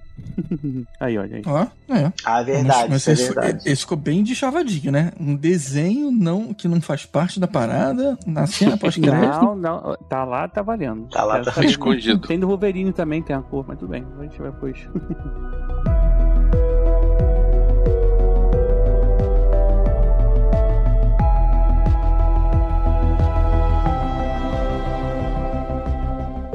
[1.00, 1.44] aí, olha aí.
[1.46, 2.12] Ó, é.
[2.24, 3.71] Ah, verdade, Mas- mas isso é verdade.
[3.72, 5.12] Esse ficou bem de chavadinho, né?
[5.20, 9.42] Um desenho não, que não faz parte da parada, na cena pós-crédito.
[9.44, 11.08] Não, não, tá lá, tá valendo.
[11.10, 12.28] Tá lá, tá Essa aí- escondido.
[12.28, 14.78] Tem do Wolverine também, tem a cor, mas tudo bem, a gente vai depois.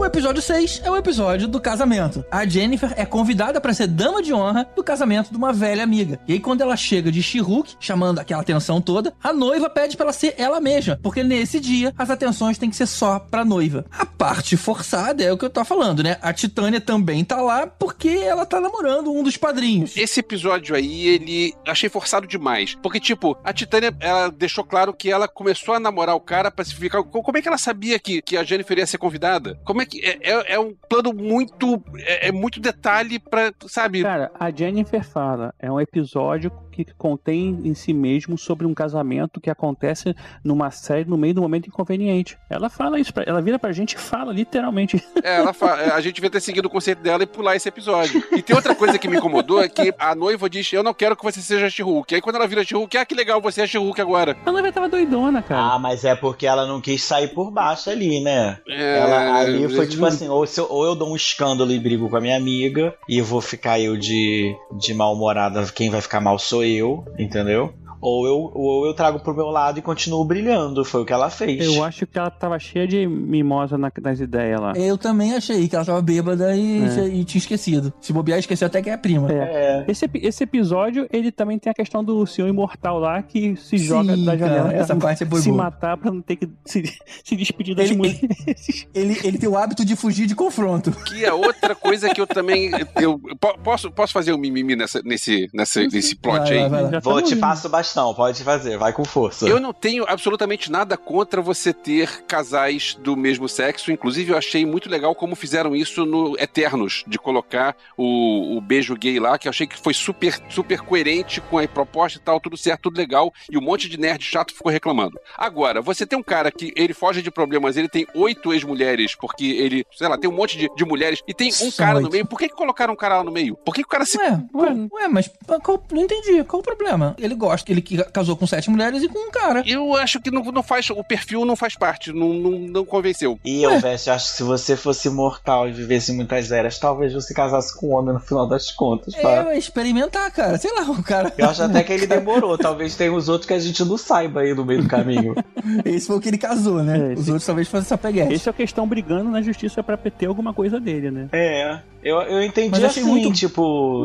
[0.07, 2.24] episódio 6 é o episódio do casamento.
[2.30, 6.18] A Jennifer é convidada para ser dama de honra do casamento de uma velha amiga.
[6.26, 10.07] E aí, quando ela chega de She-Hulk, chamando aquela atenção toda, a noiva pede para
[10.07, 13.84] ela ser ela mesma, porque nesse dia as atenções têm que ser só pra noiva.
[13.90, 16.16] A parte forçada é o que eu tô falando, né?
[16.22, 19.96] A Titânia também tá lá porque ela tá namorando um dos padrinhos.
[19.96, 22.76] Esse episódio aí, ele achei forçado demais.
[22.82, 26.64] Porque, tipo, a Titânia, ela deixou claro que ela começou a namorar o cara pra
[26.64, 27.02] se ficar.
[27.02, 29.59] Co- Como é que ela sabia que, que a Jennifer ia ser convidada?
[29.64, 29.95] Como é que.
[30.03, 31.82] É, é, é um plano muito.
[31.99, 33.53] É, é muito detalhe pra.
[33.66, 34.03] Sabe?
[34.03, 36.51] Cara, a Jennifer fala, é um episódio
[36.85, 40.14] que contém em si mesmo sobre um casamento que acontece
[40.45, 42.37] numa série no meio do momento inconveniente.
[42.51, 45.03] Ela fala isso, pra, ela vira pra gente e fala literalmente.
[45.22, 48.22] É, ela fa- a gente devia ter seguido o conceito dela e pular esse episódio.
[48.33, 51.16] E tem outra coisa que me incomodou: é que a noiva diz: Eu não quero
[51.16, 52.14] que você seja She-Hulk.
[52.14, 54.37] Aí quando ela vira She-Hulk, ah, que legal, você é She-Hulk agora.
[54.47, 55.74] A noiva tava doidona, cara.
[55.74, 58.59] Ah, mas é porque ela não quis sair por baixo ali, né?
[58.68, 61.72] É, Ela ali foi mas- tipo assim, ou, se eu, ou eu dou um escândalo
[61.72, 66.01] e brigo com a minha amiga, e vou ficar eu de, de mal-humorada, quem vai
[66.01, 67.73] ficar mal sou eu, entendeu?
[68.01, 71.30] Ou eu, ou eu trago pro meu lado e continuo brilhando, foi o que ela
[71.30, 71.64] fez.
[71.64, 74.72] Eu acho que ela tava cheia de mimosa na- nas ideias lá.
[74.76, 77.07] Eu também achei que ela tava bêbada e, É.
[77.09, 77.92] e tinha esquecido.
[78.01, 79.30] Se bobear, esqueceu até que é a prima.
[79.32, 79.84] É.
[79.88, 83.78] Esse, epi- esse episódio, ele também tem a questão do senhor imortal lá que se
[83.78, 86.20] joga Sim, da janela cara, pra essa não parte é boa, se matar pra não
[86.20, 86.82] ter que se,
[87.24, 88.86] se despedir das Ele- mulheres.
[88.94, 90.90] Ele, ele tem o hábito de fugir de confronto.
[90.92, 92.70] Que é outra coisa que eu também.
[93.01, 96.68] Eu, po- posso, posso fazer um mimimi nessa, nesse, nessa, nesse plot Vai, aí?
[96.68, 99.47] vai, vai Vou te passo o bastão, pode fazer, vai com força.
[99.49, 103.93] Eu não tenho absolutamente nada contra você ter casais do mesmo sexo.
[103.93, 108.97] Inclusive, eu achei muito legal como fizeram isso no Eternos, de colocar o, o beijo
[108.97, 112.41] gay lá, que eu achei que foi super, super coerente com a proposta e tal,
[112.41, 113.32] tudo certo, tudo legal.
[113.51, 115.18] E um monte de nerd chato ficou reclamando.
[115.37, 119.45] Agora, você tem um cara que ele foge de problemas, ele tem oito ex-mulheres, porque
[119.47, 122.07] ele, sei lá, tem um monte de, de mulheres, e tem um São cara no
[122.07, 122.12] oito.
[122.12, 122.26] meio.
[122.26, 123.57] Por que, que colocaram um cara lá no meio?
[123.57, 124.18] Por que, que o cara se.
[124.18, 125.30] Ué, ué, ué, mas
[125.62, 126.43] qual- não entendi.
[126.45, 127.14] Qual o problema?
[127.18, 129.62] Ele gosta, ele que casou com sete mulheres e com um cara.
[129.66, 130.91] Eu acho que não, não faz.
[130.91, 133.39] O perfil não faz parte, não, não, não convenceu.
[133.45, 137.35] E eu, Veste, acho que se você fosse imortal e vivesse muitas eras, talvez você
[137.35, 139.53] casasse com um homem no final das contas, tá?
[139.53, 140.59] É, experimentar, cara.
[140.59, 141.33] Sei lá, o cara.
[141.37, 142.57] Eu acho até que ele demorou.
[142.57, 145.35] Talvez tenha os outros que a gente não saiba aí no meio do caminho.
[145.85, 147.12] Esse foi o que ele casou, né?
[147.12, 148.33] É, Os outros talvez fossem essa peguete.
[148.33, 151.29] Esse é o questão brigando na justiça pra PT alguma coisa dele, né?
[151.33, 154.04] É, eu, eu entendi Mas assim, muito- tipo,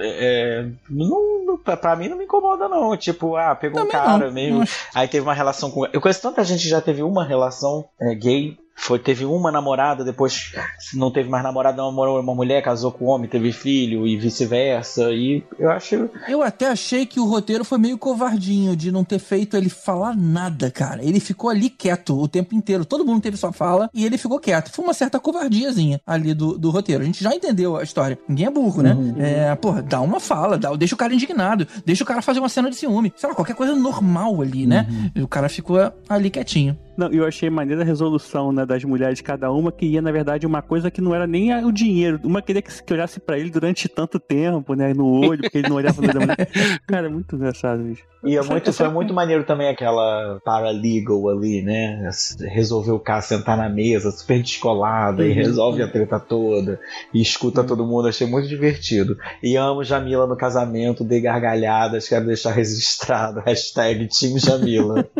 [0.00, 4.32] é, não, pra, mim não me incomoda não, tipo, ah, pegou um Também cara não.
[4.32, 7.24] meio, Não aí teve uma relação com, eu conheço tanta gente que já teve uma
[7.24, 10.52] relação é, gay, foi, teve uma namorada, depois
[10.94, 15.12] não teve mais namorada, namorou uma mulher, casou com um homem, teve filho e vice-versa,
[15.12, 19.18] e eu acho, Eu até achei que o roteiro foi meio covardinho de não ter
[19.18, 21.04] feito ele falar nada, cara.
[21.04, 22.86] Ele ficou ali quieto o tempo inteiro.
[22.86, 24.70] Todo mundo teve sua fala e ele ficou quieto.
[24.72, 27.02] Foi uma certa covardiazinha ali do, do roteiro.
[27.02, 28.18] A gente já entendeu a história.
[28.26, 28.96] Ninguém é burro, né?
[29.18, 32.48] É, porra, dá uma fala, dá, deixa o cara indignado, deixa o cara fazer uma
[32.48, 33.12] cena de ciúme.
[33.14, 34.86] Sei lá, qualquer coisa normal ali, né?
[35.14, 35.76] E o cara ficou
[36.08, 36.78] ali quietinho.
[37.00, 40.60] Não, eu achei maneira a resolução né, das mulheres, cada uma queria, na verdade, uma
[40.60, 42.20] coisa que não era nem o dinheiro.
[42.22, 44.92] Uma queria que, que olhasse pra ele durante tanto tempo, né?
[44.92, 46.50] No olho, porque ele não olhava pra mulher.
[46.86, 48.02] Cara, é muito engraçado isso.
[48.22, 52.10] E é muito, foi muito maneiro também aquela paralegal ali, né?
[52.52, 56.78] Resolveu o caso, sentar na mesa, super descolada, e resolve a treta toda,
[57.14, 59.16] e escuta todo mundo, achei muito divertido.
[59.42, 65.08] E amo Jamila no casamento, dei gargalhadas, quero deixar registrado, hashtag Team Jamila.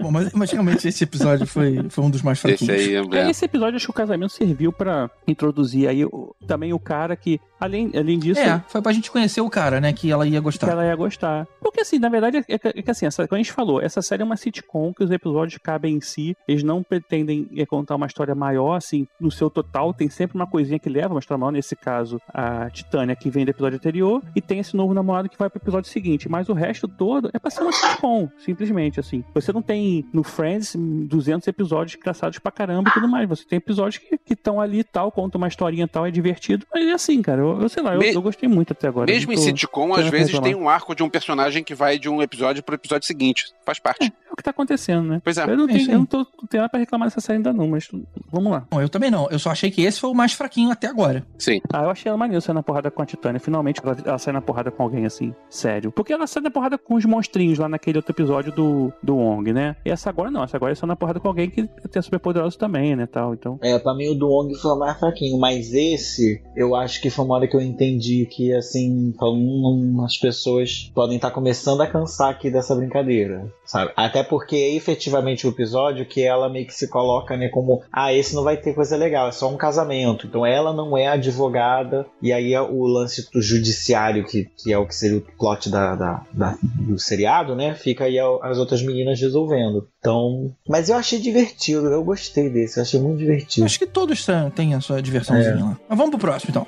[0.00, 3.12] Bom, mas, mas realmente esse episódio foi, foi um dos mais Esse fraquinhos.
[3.12, 3.26] aí, é.
[3.26, 7.14] É, Esse episódio, acho que o casamento serviu pra introduzir aí o- também o cara
[7.14, 9.92] que, além, além disso, É, foi pra gente conhecer o cara, né?
[9.92, 10.68] Que ela ia que gostar.
[10.70, 11.46] ela ia gostar.
[11.60, 14.02] Porque assim, na verdade, é que, é que assim, essa, como a gente falou, essa
[14.02, 17.94] série é uma sitcom que os episódios cabem em si, eles não pretendem é, contar
[17.96, 21.38] uma história maior, assim, no seu total, tem sempre uma coisinha que leva uma história
[21.38, 25.28] maior, nesse caso, a Titânia, que vem do episódio anterior, e tem esse novo namorado
[25.28, 29.00] que vai pro episódio seguinte, mas o resto todo é pra ser uma sitcom, simplesmente,
[29.00, 29.24] assim.
[29.34, 33.56] Você não tem no Friends 200 episódios engraçados pra caramba e tudo mais, você tem
[33.56, 36.92] episódios que estão ali e tal, conta uma historinha e tal, é divertido, mas é
[36.92, 39.10] assim, cara, eu, eu sei lá, eu, Me- eu gostei muito até agora.
[39.10, 41.98] Mesmo em tô- sitcom, tô às vezes tem um arco de um personagem que vai
[41.98, 43.46] de um episódio pro episódio seguinte.
[43.64, 44.04] Faz parte.
[44.06, 45.20] É o que tá acontecendo, né?
[45.22, 45.44] Pois é.
[45.44, 45.92] Eu não, É tenho, aí.
[45.92, 47.88] eu não tô, não tenho nada pra reclamar dessa série ainda não, mas
[48.30, 48.66] vamos lá.
[48.70, 49.28] Bom, eu também não.
[49.30, 51.24] Eu só achei que esse foi o mais fraquinho até agora.
[51.38, 51.60] Sim.
[51.72, 53.38] Ah, eu achei ela maneiro sair na porrada com a Titânia.
[53.40, 55.92] Finalmente ela, ela sai na porrada com alguém assim, sério.
[55.92, 59.52] Porque ela sai na porrada com os monstrinhos lá naquele outro episódio do, do Wong,
[59.52, 59.76] né?
[59.84, 62.18] E essa agora não, essa agora é só na porrada com alguém que é super
[62.18, 63.06] poderoso também, né?
[63.06, 63.58] Tal, então.
[63.62, 67.10] É, pra mim o do Wong foi o mais fraquinho, mas esse eu acho que
[67.10, 71.86] foi uma hora que eu entendi que, assim, hum, as pessoas podem estar começando a
[71.86, 73.92] cansar aqui dessa brincadeira, sabe?
[73.96, 78.34] Até porque efetivamente o episódio que ela meio que se coloca, né, como, ah, esse
[78.34, 80.26] não vai ter coisa legal, é só um casamento.
[80.26, 84.78] Então ela não é advogada, e aí é o lance do judiciário, que, que é
[84.78, 87.74] o que seria o plot da, da- da- do seriado, né?
[87.74, 89.88] Fica aí as outras meninas resolvendo.
[90.02, 90.52] Então.
[90.68, 93.64] Mas eu achei divertido, eu gostei desse, eu achei muito divertido.
[93.64, 94.26] acho que todos
[94.56, 95.78] têm- a sua diversãozinha lá.
[95.88, 96.66] Mas vamos pro próximo, então.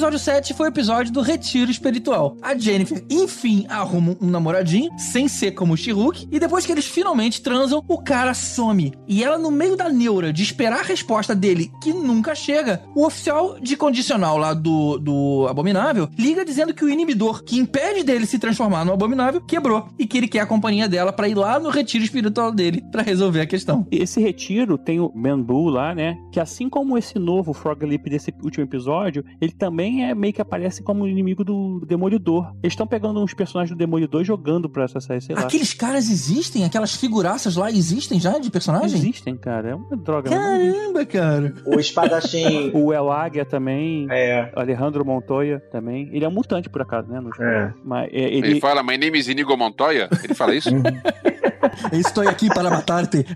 [0.00, 2.34] Episódio 7 foi o episódio do retiro espiritual.
[2.40, 6.86] A Jennifer, enfim, arruma um namoradinho, sem ser como o Shihuk, e depois que eles
[6.86, 8.94] finalmente transam, o cara some.
[9.06, 13.04] E ela, no meio da neura de esperar a resposta dele, que nunca chega, o
[13.04, 18.24] oficial de condicional lá do, do Abominável liga dizendo que o inibidor que impede dele
[18.24, 21.60] se transformar no Abominável quebrou e que ele quer a companhia dela pra ir lá
[21.60, 23.86] no retiro espiritual dele pra resolver a questão.
[23.90, 26.16] Esse retiro tem o Manbu lá, né?
[26.32, 30.40] Que assim como esse novo Frog Leap desse último episódio, ele também é meio que
[30.40, 32.52] aparece como inimigo do Demolidor.
[32.62, 35.42] Eles estão pegando uns personagens do Demolidor e jogando pra essa série, sei lá.
[35.42, 36.64] Aqueles caras existem?
[36.64, 38.96] Aquelas figuraças lá existem já de personagem?
[38.98, 39.70] Existem, cara.
[39.70, 40.30] É uma droga.
[40.30, 40.36] né?
[40.36, 41.54] Caramba, cara.
[41.66, 42.70] O espadachim.
[42.74, 44.06] O El Águia também.
[44.10, 44.50] é.
[44.54, 46.08] Alejandro Montoya também.
[46.12, 47.20] Ele é um mutante, por acaso, né?
[47.20, 47.44] no jogo.
[47.48, 47.74] É.
[47.84, 48.60] Mas é, Ele, ele.
[48.60, 50.08] fala, My name is Inigo Montoya.
[50.22, 50.70] Ele fala isso?
[51.92, 53.24] Estou aqui para matar-te.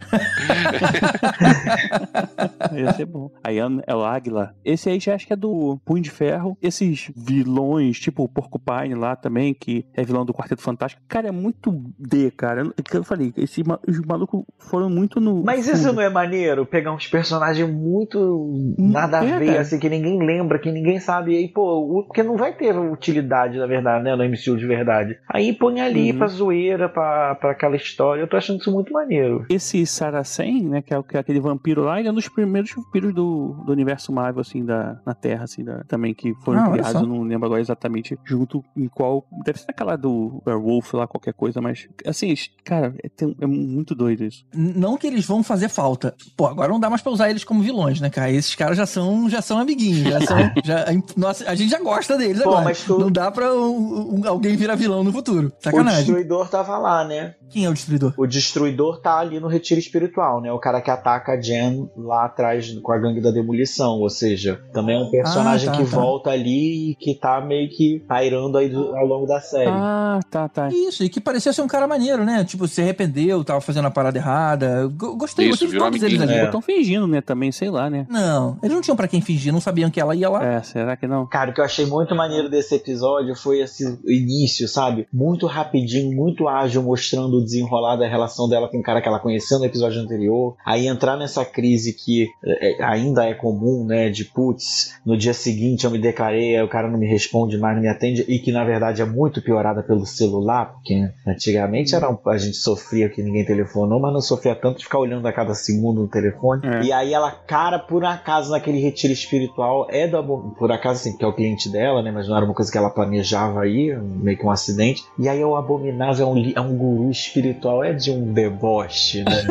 [2.76, 3.30] Ia ser bom.
[3.42, 4.54] Aí El Águila.
[4.64, 6.56] Esse aí já acho que é do Punho de Ferro.
[6.62, 11.02] Esses vilões, tipo o Porcupine lá também, que é vilão do Quarteto Fantástico.
[11.08, 12.70] Cara, é muito D, cara.
[12.78, 15.42] É que Eu falei, esse, os malucos foram muito no.
[15.44, 15.74] Mas fundo.
[15.76, 16.64] isso não é maneiro?
[16.66, 19.60] Pegar uns personagens muito nada a É, ver, cara.
[19.60, 21.32] assim, que ninguém lembra, que ninguém sabe.
[21.32, 24.66] E aí, pô, o- porque não vai ter utilidade, na verdade, né, no MCU de
[24.66, 25.18] verdade.
[25.28, 26.18] Aí põe ali Uhum.
[26.18, 28.13] pra zoeira, pra, pra aquela história.
[28.16, 29.44] Eu tô achando isso muito maneiro.
[29.48, 32.28] Esse Saracen, né, que é, o- que é aquele vampiro lá, ele é um dos
[32.28, 36.60] primeiros vampiros do, do universo Marvel, assim, da, na Terra, assim, da- também, que foram
[36.64, 40.92] Ah, criados, eu não lembro agora exatamente junto em qual, deve ser aquela do Werewolf
[40.94, 42.34] lá, qualquer coisa, mas, assim,
[42.64, 44.44] cara, é, tem- é muito doido isso.
[44.54, 46.14] Não que eles vão fazer falta.
[46.36, 48.30] Pô, agora não dá mais pra usar eles como vilões, né, cara?
[48.30, 50.36] Esses caras já são, já são amiguinhos, já são.
[50.64, 50.84] já,
[51.16, 52.64] nossa, a gente já gosta deles Pô, agora.
[52.64, 55.48] mas tu- Não dá pra um- um- alguém virar vilão no futuro.
[55.48, 56.04] O Sacanagem.
[56.04, 57.34] Destruidor tava lá, né?
[57.50, 58.03] Quem é o destruidor?
[58.16, 60.52] O Destruidor tá ali no retiro espiritual, né?
[60.52, 64.00] O cara que ataca a Jen lá atrás com a gangue da demolição.
[64.00, 65.96] Ou seja, também é um personagem Ah, tá, que tá.
[65.96, 69.70] volta ali e que tá meio que pairando aí do- ao longo da série.
[69.70, 70.68] Ah, tá, tá.
[70.68, 72.44] Isso, e que parecia ser um cara maneiro, né?
[72.44, 74.86] Tipo, se arrependeu, tava fazendo a parada errada.
[74.96, 76.34] Gostei, Isso, gostei de todos eles ali.
[76.34, 76.50] É.
[76.62, 78.06] Fingindo, né, também, sei lá, né.
[78.08, 80.44] Não, eles não tinham pra quem fingir, não sabiam que ela ia lá.
[80.44, 81.26] É, será que não?
[81.26, 85.06] Cara, o que eu achei muito maneiro desse episódio foi esse início, sabe?
[85.12, 89.08] Muito rapidinho, muito ágil, mostrando mostrando o desenrolar da relação dela com o cara que
[89.08, 90.56] ela conheceu no episódio anterior.
[90.64, 94.08] Aí entrar nessa crise que é, ainda é comum, né?
[94.08, 97.74] De putz, no dia seguinte eu me declarei, aí o cara não me responde mais,
[97.76, 102.10] não me atende, e que na verdade é muito piorada pelo celular, porque antigamente era
[102.10, 105.32] um, a gente sofria que ninguém telefonou, mas não sofria tanto de ficar olhando a
[105.32, 106.62] cada segundo no telefone.
[106.66, 106.82] É.
[106.82, 111.24] E aí ela, cara, por acaso naquele retiro espiritual, é Abo- por acaso assim, que
[111.24, 112.10] é o cliente dela, né?
[112.12, 115.02] Mas não era uma coisa que ela planejava aí, meio que um acidente.
[115.18, 119.44] E aí o abominável é um, é um guru espiritual, é de um deboche, né?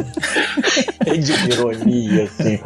[1.06, 2.60] é de uma ironia, assim.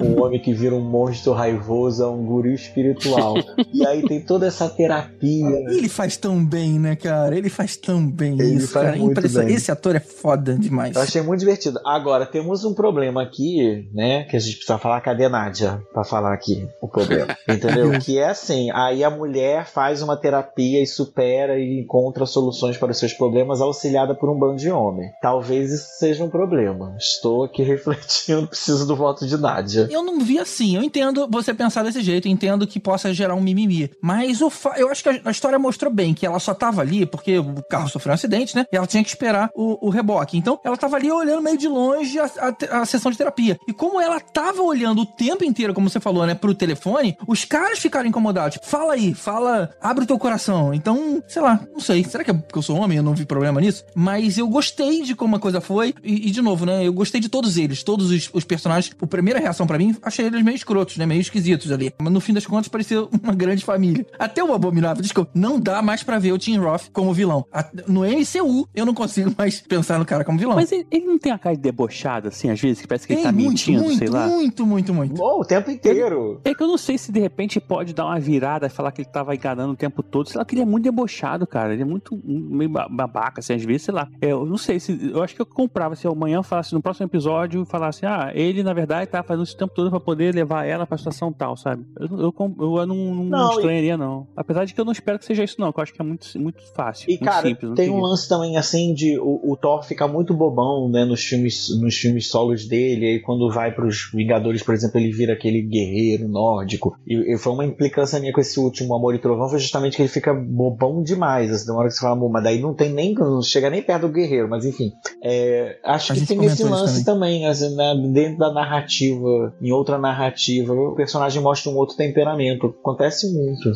[0.00, 3.34] Um homem que vira um monstro raivoso é um guru espiritual.
[3.72, 5.64] E aí tem toda essa terapia.
[5.70, 7.36] Ele faz tão bem, né, cara?
[7.36, 8.98] Ele faz tão bem Ele isso, faz cara.
[8.98, 9.48] muito Impressionante.
[9.48, 9.56] bem.
[9.56, 10.94] Esse ator é foda demais.
[10.94, 11.80] Eu achei muito divertido.
[11.84, 14.24] Agora, temos um problema aqui, né?
[14.24, 15.00] Que a gente precisa falar.
[15.00, 17.36] Cadê a Nádia pra falar aqui o problema?
[17.48, 17.98] Entendeu?
[17.98, 22.90] que é assim: aí a mulher faz uma terapia e supera e encontra soluções para
[22.90, 25.10] os seus problemas, auxiliada por um bando de homem.
[25.20, 26.94] Talvez isso seja um problema.
[26.98, 29.88] Estou aqui refletindo, preciso do voto de Nádia.
[29.90, 30.76] Eu não vi assim.
[30.76, 33.90] Eu entendo você pensar desse jeito, entendo que possa gerar um mimimi.
[34.00, 37.62] Mas eu acho que a- história mostrou bem que ela só tava ali porque o
[37.68, 38.64] carro sofreu um acidente, né?
[38.72, 40.38] E ela tinha que esperar o, o reboque.
[40.38, 42.24] Então, ela tava ali olhando meio de longe a,
[42.70, 43.58] a a sessão de terapia.
[43.68, 47.44] E como ela tava olhando o tempo inteiro, como você falou, né, pro telefone, os
[47.44, 48.58] caras ficaram incomodados.
[48.62, 50.72] Fala aí, fala, abre o teu coração.
[50.74, 52.04] Então, sei lá, não sei.
[52.04, 53.84] Será que é porque eu sou homem eu não vi problema nisso?
[53.94, 55.94] Mas eu gostei de como a coisa foi.
[56.02, 58.94] E, e, de novo, né, eu gostei de todos eles, todos os, os personagens.
[59.00, 61.92] A primeira reação pra mim, achei eles meio escrotos, né, meio esquisitos ali.
[62.00, 64.06] Mas no fim das contas, parecia uma grande família.
[64.18, 67.44] Até o Abominável, desculpa, não dá mais pra ver o Tim Roth como vilão.
[67.52, 70.56] A- no MCU, eu não consigo mais pensar no cara como vilão.
[70.56, 73.12] Mas ele, ele não tem a cara de debochado, assim, às vezes, que parece que
[73.12, 74.26] ele Tem tá muito, mentindo, muito, sei lá.
[74.26, 75.22] muito, muito, muito.
[75.22, 76.40] Oh, o tempo inteiro.
[76.44, 79.00] É que eu não sei se de repente pode dar uma virada e falar que
[79.02, 80.28] ele tava enganando o tempo todo.
[80.28, 81.72] Sei lá, que ele é muito debochado, cara.
[81.72, 84.08] Ele é muito meio ba- babaca, assim, às vezes, sei lá.
[84.20, 85.10] É, eu não sei se.
[85.12, 88.72] Eu acho que eu comprava se amanhã falasse no próximo episódio, falasse, ah, ele na
[88.72, 91.84] verdade tava fazendo o tempo todo pra poder levar ela pra situação tal, sabe?
[91.98, 94.26] Eu, eu, com- eu não, não, Não, e- estranharia, não.
[94.36, 96.04] Apesar de que eu não espero que seja isso, não, que eu acho que é
[96.04, 97.08] muito, muito fácil.
[97.08, 97.74] E, muito cara, simples.
[97.74, 101.68] tem um lance também, assim, de o, o Thor ficar muito bobão, né, nos filmes,
[101.80, 106.28] nos filmes solos dele, aí quando vai pros Vingadores, por exemplo, ele vira aquele guerreiro
[106.28, 106.96] nórdico.
[107.06, 110.02] E, e foi uma implicância minha com esse último Amor e Trovão, foi justamente que
[110.02, 112.92] ele fica bobão demais, assim, uma hora que você fala, "Bom, mas daí não tem
[112.92, 114.92] nem, não chega nem perto do guerreiro, mas enfim.
[115.22, 119.98] É, acho A que tem esse lance também, assim, né, dentro da narrativa, em outra
[119.98, 123.72] narrativa, o personagem mostra um outro temperamento, acontece muito.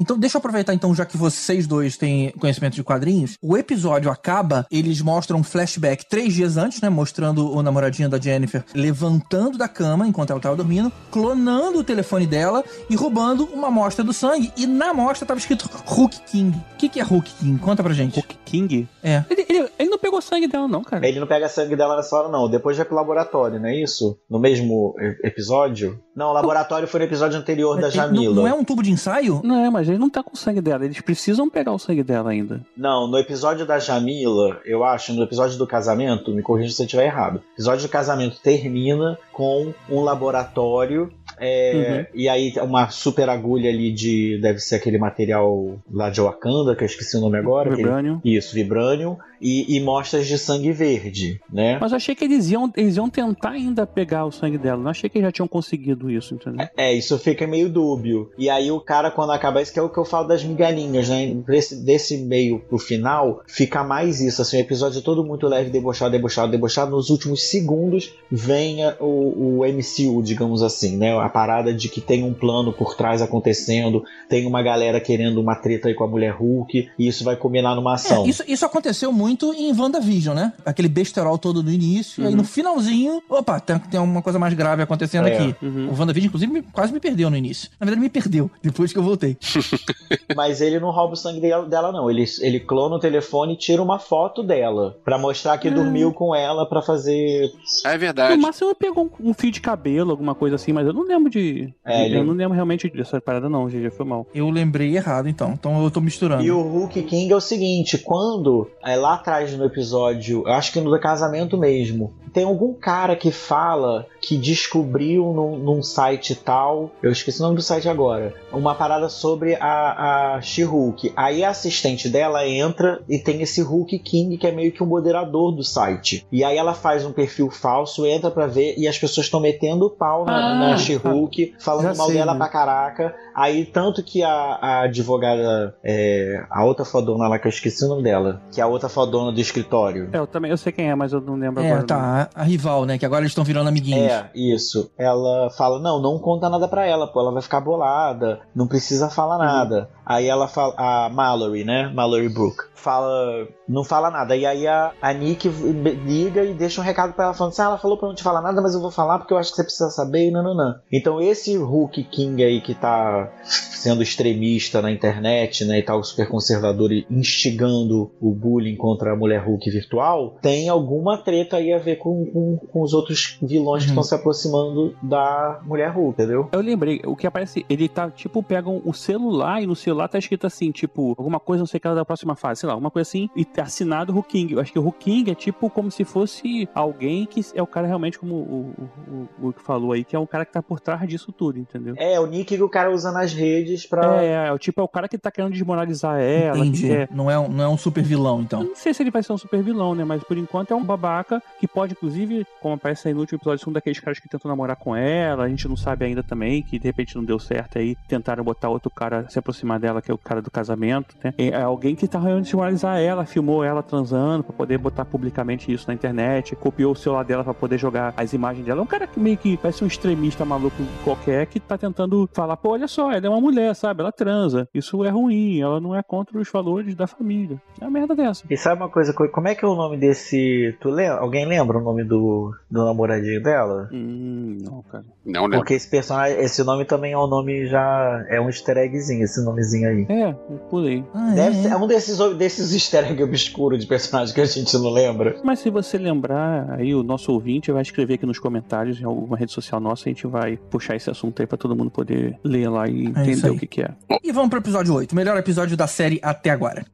[0.00, 3.36] Então, deixa eu aproveitar, então, já que vocês dois têm conhecimento de quadrinhos.
[3.42, 6.88] O episódio acaba, eles mostram um flashback três dias antes, né?
[6.88, 12.26] Mostrando o namoradinho da Jennifer levantando da cama enquanto ela tava dormindo, clonando o telefone
[12.26, 14.52] dela e roubando uma amostra do sangue.
[14.56, 16.56] E na amostra tava escrito Hulk King.
[16.56, 17.58] O que, que é Hulk King?
[17.58, 18.14] Conta pra gente.
[18.14, 18.88] Hulk King?
[19.02, 19.24] É.
[19.28, 21.06] Ele, ele, ele não pegou sangue dela, não, cara.
[21.06, 22.48] Ele não pega sangue dela nessa hora, não.
[22.48, 24.18] Depois vai pro laboratório, não é isso?
[24.30, 26.00] No mesmo episódio?
[26.14, 28.34] Não, o laboratório foi no episódio anterior da Ele- não, Jamila.
[28.34, 29.40] não é um tubo de ensaio?
[29.44, 30.84] Não é, mas ele não tá com o sangue dela.
[30.84, 32.60] Eles precisam pegar o sangue dela ainda.
[32.76, 36.84] Não, no episódio da Jamila, eu acho, no episódio do casamento, me corrija se eu
[36.86, 37.36] estiver errado.
[37.36, 41.10] O episódio do casamento termina com um laboratório.
[41.38, 44.38] é, E aí uma super agulha ali de.
[44.40, 47.68] Deve ser aquele material lá de Wakanda, que eu esqueci o nome agora.
[47.70, 48.20] aquele- Vibranium.
[48.24, 49.16] Isso, Vibranium.
[49.40, 51.78] E, e mostras de sangue verde, né?
[51.80, 54.82] Mas eu achei que eles iam, eles iam tentar ainda pegar o sangue dela.
[54.82, 56.66] Não achei que eles já tinham conseguido isso, entendeu?
[56.76, 58.30] É, isso fica meio dúbio.
[58.36, 61.08] E aí o cara, quando acaba isso, que é o que eu falo das migalhinhas,
[61.08, 61.34] né?
[61.46, 64.42] Desse, desse meio pro final, fica mais isso.
[64.42, 66.90] Assim, o episódio é todo muito leve, debochado, debochado, debochado.
[66.90, 71.16] Nos últimos segundos vem o, o MCU, digamos assim, né?
[71.18, 75.54] A parada de que tem um plano por trás acontecendo, tem uma galera querendo uma
[75.54, 78.24] treta aí com a mulher Hulk, e isso vai combinar numa ação.
[78.24, 80.52] É, isso, isso aconteceu muito em WandaVision, né?
[80.64, 84.54] Aquele besterol todo no início, e aí no finalzinho, opa, tem, tem uma coisa mais
[84.54, 85.34] grave acontecendo É.
[85.36, 85.54] aqui.
[85.64, 85.88] Uhum.
[85.90, 87.68] O WandaVision, inclusive, me- quase me perdeu no início.
[87.78, 89.36] Na verdade, me perdeu, depois que eu voltei.
[90.36, 92.10] Mas ele não rouba o sangue dela, não.
[92.10, 94.96] Ele, ele clona o telefone e tira uma foto dela.
[95.04, 97.50] Pra mostrar que dormiu com ela pra fazer.
[97.84, 98.36] É No verdade.
[98.36, 101.30] máximo eu pegou um, um fio de cabelo, alguma coisa assim, mas eu não lembro
[101.30, 101.72] de.
[101.84, 104.26] É, de- ele- Eu não lembro realmente dessa parada, não, GG, foi mal.
[104.34, 105.52] Eu lembrei errado, então.
[105.52, 106.42] Então eu tô misturando.
[106.42, 110.72] E o Hulk King é o seguinte: quando é lá atrás no episódio, eu acho
[110.72, 116.34] que no do casamento mesmo, tem algum cara que fala que descobriu num, num site
[116.34, 121.12] tal, eu esqueci o nome do site agora, uma parada sobre a, a She-Hulk.
[121.16, 124.86] Aí a assistente dela entra e tem esse Hulk King que é meio que um
[124.86, 126.26] moderador do site.
[126.30, 129.86] E aí ela faz um perfil falso, entra pra ver e as pessoas estão metendo
[129.86, 132.38] o pau na, Ah, na She-Hulk, falando mal sei, dela né?
[132.38, 133.14] pra caraca.
[133.34, 137.88] Aí, tanto que a, a advogada, é, a outra fodona lá, que eu esqueci o
[137.88, 140.10] nome dela, que é a outra fodona do escritório.
[140.12, 141.86] É, eu também eu sei quem é, mas eu não lembro É, agora.
[141.86, 142.98] tá, a, a rival, né?
[142.98, 144.10] Que agora eles estão virando amiguinhos.
[144.10, 144.90] É, isso.
[144.98, 149.08] Ela fala: não, não conta nada pra ela, pô, ela vai ficar bolada, não precisa
[149.08, 149.88] falar nada.
[150.04, 151.90] Aí ela fala, a Mallory, né?
[151.94, 154.36] Mallory Brooke, fala, não fala nada.
[154.36, 157.66] E aí a, a Nick liga e deixa um recado pra ela falando assim: ah,
[157.66, 159.56] ela falou pra não te falar nada, mas eu vou falar porque eu acho que
[159.56, 160.80] você precisa saber e nananã.
[160.92, 166.28] Então esse Hulk King aí que tá sendo extremista na internet, né, e tal, super
[166.28, 171.78] conservador e instigando o bullying contra a mulher Hulk virtual, tem alguma treta aí a
[171.78, 174.00] ver com, com, com os outros vilões que Uhum.
[174.00, 176.48] estão se aproximando da mulher Hulk, entendeu?
[176.52, 180.18] Eu lembrei, o que aparece, ele tá, tipo, pegam o celular e no celular tá
[180.18, 182.90] escrito assim, tipo, alguma coisa, não sei o que da próxima fase, sei lá, alguma
[182.90, 184.54] coisa assim, e assinado Hulk King.
[184.54, 187.66] Eu acho que o Hulk King é tipo como se fosse alguém que é o
[187.66, 190.52] cara realmente, como o, o, o, o que falou aí, que é o cara que
[190.52, 191.94] tá por trás disso tudo, entendeu?
[191.96, 194.22] É, o nick que o cara usa nas redes pra.
[194.22, 196.88] É, é, o tipo, é o cara que tá querendo desmoralizar ela, Entendi.
[196.88, 198.62] quer Não, é um, não é um super vilão, Eu então.
[198.64, 200.04] não sei se ele vai ser um super vilão, né?
[200.04, 203.62] Mas por enquanto é um babaca que pode, inclusive, como aparece aí no último episódio,
[203.62, 205.44] ser um daqueles caras que tentou namorar com ela.
[205.44, 207.96] A gente não sabe ainda também, que de repente não deu certo aí.
[208.08, 211.32] Tentaram botar outro cara se aproximar dela, que é o cara do casamento, né?
[211.38, 215.86] É alguém que tá realmente desmoralizar ela, filmou ela transando pra poder botar publicamente isso
[215.88, 218.80] na internet, copiou o celular dela pra poder jogar as imagens dela.
[218.80, 222.56] É um cara que meio que parece um extremista maluco qualquer que tá tentando falar,
[222.56, 224.00] pô, olha só, ela é uma mulher, sabe?
[224.00, 224.68] Ela transa.
[224.74, 227.60] Isso é ruim, ela não é contra os valores da família.
[227.80, 228.44] É uma merda dessa.
[228.50, 230.76] E sabe uma coisa, como é que é o nome desse.
[230.80, 231.20] Tu lembra?
[231.20, 233.88] Alguém lembra o nome do, do namoradinho dela?
[233.92, 235.04] Hum, não, cara.
[235.24, 235.56] Não, né?
[235.56, 238.24] Porque esse personagem, esse nome também é um nome já.
[238.28, 240.06] É um easter eggzinho, esse nomezinho aí.
[240.08, 241.04] É, eu pulei.
[241.14, 241.70] Ah, Deve é, ser, é.
[241.72, 245.36] é um desses, desses easter egg obscuros de personagem que a gente não lembra.
[245.44, 249.36] Mas se você lembrar, aí o nosso ouvinte vai escrever aqui nos comentários em alguma
[249.36, 252.68] rede social nossa, a gente vai puxar esse assunto aí pra todo mundo poder ler
[252.68, 253.90] lá e isso entender o que, que é.
[254.22, 256.84] E vamos pro episódio 8, o melhor episódio da série até agora.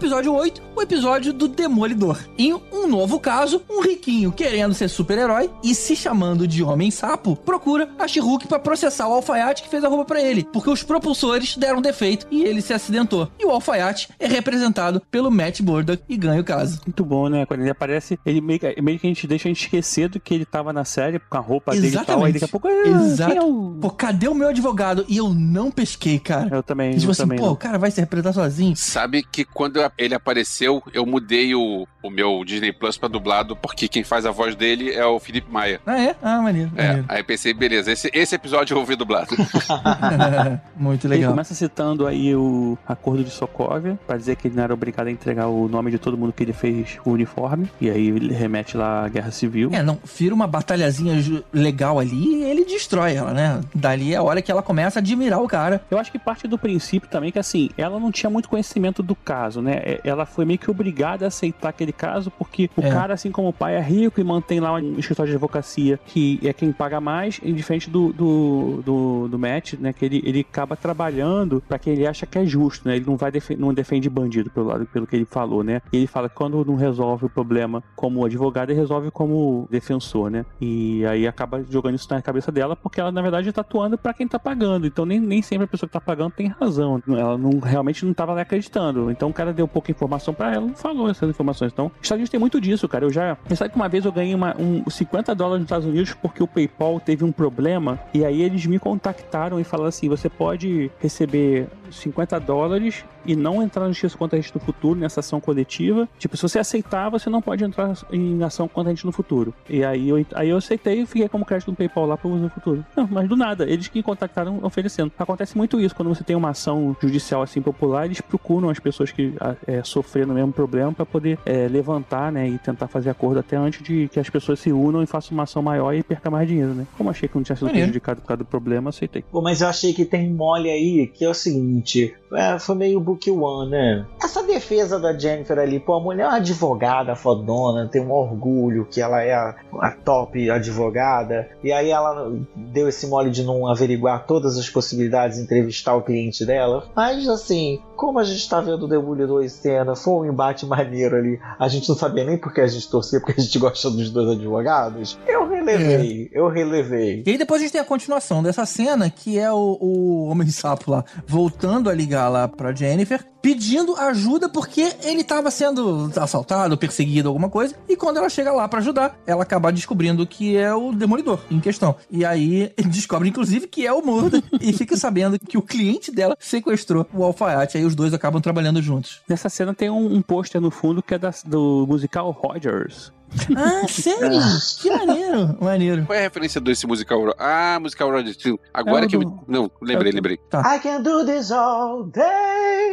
[0.00, 2.18] Episódio 8, o episódio do Demolidor.
[2.38, 7.86] Em um novo caso, um riquinho querendo ser super-herói e se chamando de Homem-Sapo, procura
[7.98, 11.54] a She-Hulk pra processar o alfaiate que fez a roupa pra ele, porque os propulsores
[11.54, 13.30] deram defeito e ele se acidentou.
[13.38, 16.80] E o alfaiate é representado pelo Matt Murdock e ganha o caso.
[16.86, 17.44] Muito bom, né?
[17.44, 20.18] Quando ele aparece, ele meio que, meio que a gente deixa a gente esquecer do
[20.18, 22.24] que ele tava na série com a roupa dele e tal.
[22.24, 22.68] Aí daqui a pouco.
[22.68, 23.30] Ah, Exato.
[23.32, 25.04] quem é o- Pô, cadê o meu advogado?
[25.10, 26.56] E eu não pesquei, cara.
[26.56, 26.92] Eu também.
[26.92, 27.52] tipo eu assim, também pô, não.
[27.52, 28.74] o cara vai se representar sozinho.
[28.74, 33.56] Sabe que quando eu- ele apareceu, eu mudei o, o meu Disney Plus pra dublado,
[33.56, 35.80] porque quem faz a voz dele é o Felipe Maia.
[35.86, 36.16] Ah, é?
[36.22, 36.70] Ah, maneiro.
[36.76, 37.06] É, maneiro.
[37.08, 39.34] aí pensei, beleza, esse, esse episódio eu ouvi dublado.
[40.76, 41.30] Muito Ele legal.
[41.30, 45.10] começa citando aí o acordo de Sokovia, pra dizer que ele não era obrigado a
[45.10, 47.70] entregar o nome de todo mundo que ele fez o uniforme.
[47.80, 49.70] E aí ele remete lá à Guerra Civil.
[49.72, 51.14] É, não, vira uma batalhazinha
[51.52, 53.60] legal ali e ele destrói ela, né?
[53.74, 55.82] Dali é a hora que ela começa a admirar o cara.
[55.90, 59.14] Eu acho que parte do princípio também que, assim, ela não tinha muito conhecimento do
[59.14, 59.79] caso, né?
[59.84, 62.90] É, Ela foi meio que obrigada a aceitar aquele caso, porque o É.
[62.90, 66.38] cara, assim como o pai, é rico e mantém lá um escritório de advocacia que
[66.42, 69.92] é quem paga mais, e diferente do, do, do, do Matt, né?
[69.92, 72.96] Que ele, ele acaba trabalhando pra quem ele acha que é justo, né?
[72.96, 75.80] Ele não vai não defende bandido pelo lado, pelo que ele falou, né?
[75.92, 80.30] E ele fala que quando não resolve o problema como advogado, ele resolve como defensor,
[80.30, 80.44] né?
[80.60, 84.12] E aí acaba jogando isso na cabeça dela, porque ela, na verdade, tá atuando pra
[84.12, 84.86] quem tá pagando.
[84.86, 87.02] Então nem, nem sempre a pessoa que tá pagando tem razão.
[87.08, 89.10] Ela não realmente não tava acreditando.
[89.10, 91.72] Então o cara deu pouca informação pra ela, não falou essas informações.
[91.72, 93.04] Então, os Estados Unidos tem muito disso, cara.
[93.04, 93.36] Eu já.
[93.46, 96.42] Você sabe que uma vez eu ganhei uma, um 50 dólares nos Estados Unidos porque
[96.42, 97.98] o PayPal teve um problema.
[98.12, 103.62] E aí eles me contactaram e falaram assim: você pode receber 50 dólares e não
[103.62, 106.08] entrar na justiça contra a gente no futuro, nessa ação coletiva.
[106.18, 109.52] Tipo, se você aceitar, você não pode entrar em ação contra a gente no futuro.
[109.68, 112.42] E aí eu, aí eu aceitei e fiquei como crédito no PayPal lá para uso
[112.42, 112.84] no futuro.
[112.96, 115.12] Não, mas do nada, eles que contactaram oferecendo.
[115.18, 119.10] Acontece muito isso, quando você tem uma ação judicial assim popular, eles procuram as pessoas
[119.10, 119.34] que
[119.66, 123.56] é, sofreram o mesmo problema para poder é, levantar, né, e tentar fazer acordo até
[123.56, 126.48] antes de que as pessoas se unam e façam uma ação maior e perca mais
[126.48, 126.86] dinheiro, né?
[126.96, 127.86] Como achei que não tinha sido Maneiro.
[127.86, 129.24] prejudicado por causa do problema, aceitei.
[129.30, 132.76] Pô, mas eu achei que tem mole aí que é o seguinte: seguinte, é, foi
[132.76, 134.06] meio book one, né?
[134.22, 138.86] Essa defesa da Jennifer ali, pô, a mulher é uma advogada fodona, tem um orgulho
[138.86, 143.66] que ela é a, a top advogada, e aí ela deu esse mole de não
[143.66, 146.88] averiguar todas as possibilidades, entrevistar o cliente dela.
[146.94, 151.16] Mas assim, como a gente tá vendo o Demolidor em cena, foi um embate maneiro
[151.16, 151.40] ali.
[151.58, 154.30] A gente não sabia nem porque a gente torcia, porque a gente gosta dos dois
[154.30, 155.18] advogados.
[155.26, 157.22] Eu relevei, eu relevei.
[157.26, 160.90] E aí depois a gente tem a continuação dessa cena, que é o, o Homem-Sapo
[160.90, 167.28] lá, voltando a ligar lá pra Jennifer, pedindo ajuda porque ele tava sendo assaltado, perseguido,
[167.28, 167.74] alguma coisa.
[167.88, 171.60] E quando ela chega lá pra ajudar, ela acaba descobrindo que é o Demolidor em
[171.60, 171.94] questão.
[172.10, 176.36] E aí descobre, inclusive, que é o Murder e fica sabendo que o cliente dela
[176.38, 177.78] sequestrou o alfaiate.
[177.78, 179.20] Aí os dois acabam trabalhando juntos.
[179.28, 183.12] Nessa cena tem um, um pôster no fundo que é da- do musical Rogers.
[183.56, 184.40] Ah, sério?
[184.80, 185.56] que maneiro.
[185.60, 186.04] Maneiro.
[186.06, 187.34] Qual é a referência desse musical?
[187.38, 188.58] Ah, musical Roger Steel.
[188.72, 189.20] Agora É que eu...
[189.20, 190.36] do- Não, lembrei, é lembrei.
[190.54, 192.24] I can do this all day.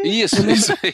[0.03, 0.93] Isso, isso aí.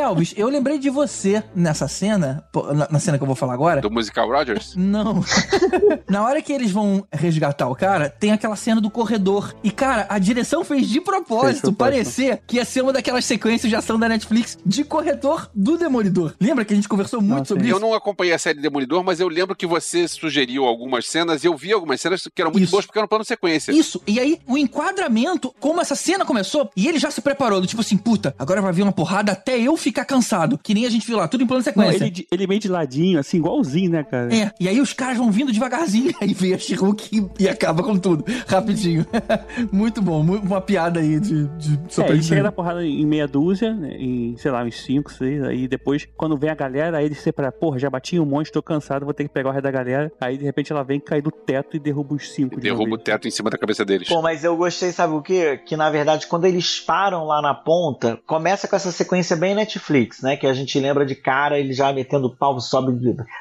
[0.00, 2.44] Elvis, eu lembrei de você nessa cena,
[2.74, 3.80] na, na cena que eu vou falar agora.
[3.80, 4.74] Do musical Rogers?
[4.76, 5.22] Não.
[6.08, 9.54] Na hora que eles vão resgatar o cara, tem aquela cena do corredor.
[9.62, 13.68] E, cara, a direção fez de propósito Fez parecer que ia ser uma daquelas sequências
[13.70, 16.34] de ação da Netflix de corredor do Demolidor.
[16.40, 17.70] Lembra que a gente conversou muito Não, sobre sim.
[17.70, 17.86] Eu isso?
[17.86, 21.56] não acompanhei a série Demolidor, mas eu lembro que você sugeriu algumas cenas e eu
[21.56, 22.72] vi algumas cenas que eram muito Isso.
[22.72, 23.72] boas porque eram plano sequência.
[23.72, 27.66] Isso, e aí o enquadramento, como essa cena começou, e ele já se preparou, do
[27.66, 30.58] tipo assim, puta, agora vai vir uma porrada até eu ficar cansado.
[30.58, 32.26] Que nem a gente viu lá, tudo em plano de Não, sequência.
[32.30, 34.34] ele, meio de ladinho, assim, igualzinho, né, cara?
[34.34, 37.08] É, e aí os caras vão vindo devagarzinho, aí vem a She-Hulk
[37.38, 39.06] e, e acaba com tudo, rapidinho.
[39.72, 42.84] Muito bom, mu- uma piada aí de, de só É, pra ele chega da porrada
[42.84, 46.54] em meia dúzia, né, em, sei lá, uns 5, 6, aí depois, quando vem a
[46.54, 49.50] galera, aí ele separa, porra, já bati um monte, tô cansado, vou ter que pegar
[49.50, 50.10] o resto da galera.
[50.20, 52.58] Aí de repente ela vem cair do teto e derruba os 5.
[52.60, 54.08] Derruba o teto em cima da cabeça deles.
[54.08, 55.58] Pô, mas eu gostei, sabe o quê?
[55.64, 60.22] Que na verdade, quando eles param lá na ponta, começa com essa sequência bem Netflix,
[60.22, 60.36] né?
[60.36, 62.94] Que a gente lembra de cara, ele já metendo pau, sobe,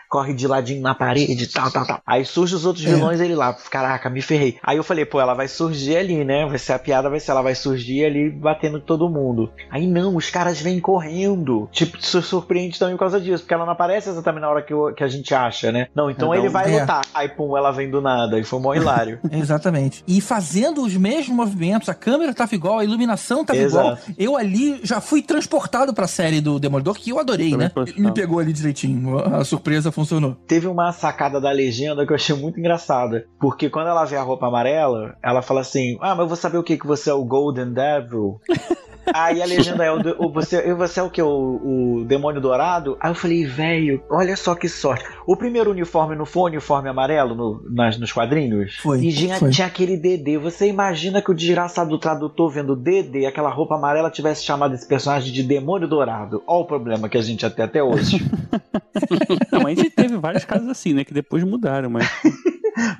[0.09, 2.01] corre de ladinho na parede, tal, tal, tal.
[2.05, 2.89] Aí surge os outros É.
[2.89, 4.57] vilões, ele lá, caraca, me ferrei.
[4.63, 6.45] Aí eu falei, pô, ela vai surgir ali, né?
[6.45, 9.51] Vai ser a piada, vai ser, ela vai surgir ali batendo todo mundo.
[9.69, 11.69] Aí não, os caras vêm correndo.
[11.71, 14.93] Tipo, surpreende também por causa disso, porque ela não aparece exatamente na hora que, o-
[14.93, 15.87] que a gente acha, né?
[15.95, 16.79] Não, então É, ele não- vai é.
[16.81, 17.01] lutar.
[17.13, 18.39] Aí, pum, ela vem do nada.
[18.39, 19.19] E foi mó hilário.
[19.31, 20.03] Exatamente.
[20.07, 23.93] E fazendo os mesmos movimentos, a câmera tava igual, a iluminação tava igual.
[23.93, 24.11] Exato.
[24.17, 27.93] Eu ali já fui transportado pra série do Demolidor, que eu adorei, Também né?
[27.97, 29.17] Me pegou ali direitinho.
[29.19, 30.35] A surpresa funcionou.
[30.47, 33.25] Teve uma sacada da legenda que eu achei muito engraçada.
[33.39, 36.57] Porque quando ela vê a roupa amarela, ela fala assim: Ah, mas eu vou saber
[36.57, 36.77] o que?
[36.77, 38.39] Que você é o Golden Devil.
[39.13, 41.21] Aí a legenda é: o, você, e você é o que?
[41.21, 42.95] O, o demônio dourado?
[42.99, 45.03] Aí eu falei: Velho, olha só que sorte.
[45.25, 48.77] O primeiro uniforme não foi o uniforme amarelo no- nas, nos quadrinhos?
[48.77, 49.49] Foi, E tinha, foi.
[49.49, 50.37] tinha aquele DD.
[50.37, 54.87] Você imagina que o desgraçado do tradutor vendo DD, aquela roupa amarela, tivesse chamado esse
[54.87, 56.43] personagem de demônio dourado?
[56.47, 58.23] Olha o problema que a gente tem até hoje.
[59.51, 61.03] Não, mas a gente teve vários casos assim, né?
[61.03, 62.07] Que depois mudaram, mas.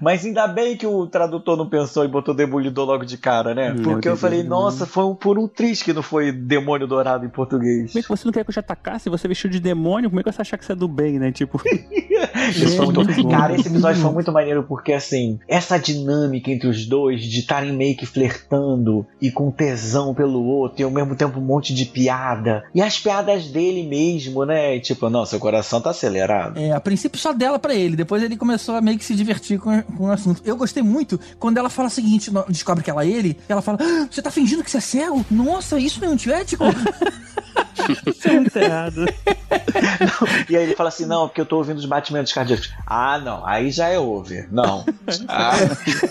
[0.02, 3.76] Mas ainda bem que o tradutor não pensou e botou demolidor logo de cara, né?
[3.84, 7.30] Porque eu falei, nossa, foi um, por um triste que não foi demônio dourado em
[7.30, 7.92] português.
[7.92, 9.10] Como é que você não quer que eu te atacasse?
[9.10, 10.10] Você vestiu de demônio?
[10.10, 11.32] Como é que você achar que você é do bem, né?
[11.32, 11.62] Tipo.
[12.50, 13.30] Isso foi muito...
[13.30, 17.72] Cara, esse episódio foi muito maneiro porque, assim, essa dinâmica entre os dois de estarem
[17.72, 21.86] meio que flertando e com tesão pelo outro e ao mesmo tempo um monte de
[21.86, 22.64] piada.
[22.74, 24.80] E as piadas dele mesmo, né?
[24.80, 26.58] Tipo, não, seu coração tá acelerado.
[26.58, 29.60] É, a princípio só dela pra ele, depois ele começou a meio que se divertir
[29.64, 30.42] com, com o assunto.
[30.46, 33.80] Eu gostei muito quando ela fala o seguinte, descobre que ela é ele, ela fala,
[33.82, 35.26] "Ah, você tá fingindo que você é cego?
[35.32, 36.64] Nossa, isso não é antiético?
[38.08, 39.06] Isso é muito errado.
[40.50, 42.72] E aí ele fala assim, não, porque eu tô ouvindo os batimentos cardíacos.
[42.86, 44.48] Ah, não, aí já é over.
[44.52, 44.86] Não.
[45.28, 45.54] Ah,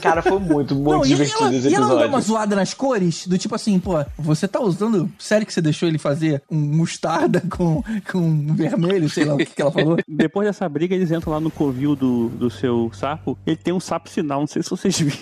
[0.01, 2.09] cara, foi muito, muito não, divertido ela, esse e ela não episódio.
[2.09, 5.89] uma zoada nas cores, do tipo assim, pô, você tá usando, sério que você deixou
[5.89, 9.97] ele fazer um mostarda com, com vermelho, sei lá o que, que ela falou?
[10.09, 13.39] Depois dessa briga, eles entram lá no covil do, do seu sapo.
[13.47, 15.19] Ele tem um sapo sinal, não sei se vocês viram.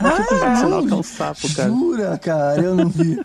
[0.00, 1.68] Um sapo sinal que é um sapo, cara.
[1.68, 3.20] Jura, cara, eu não vi.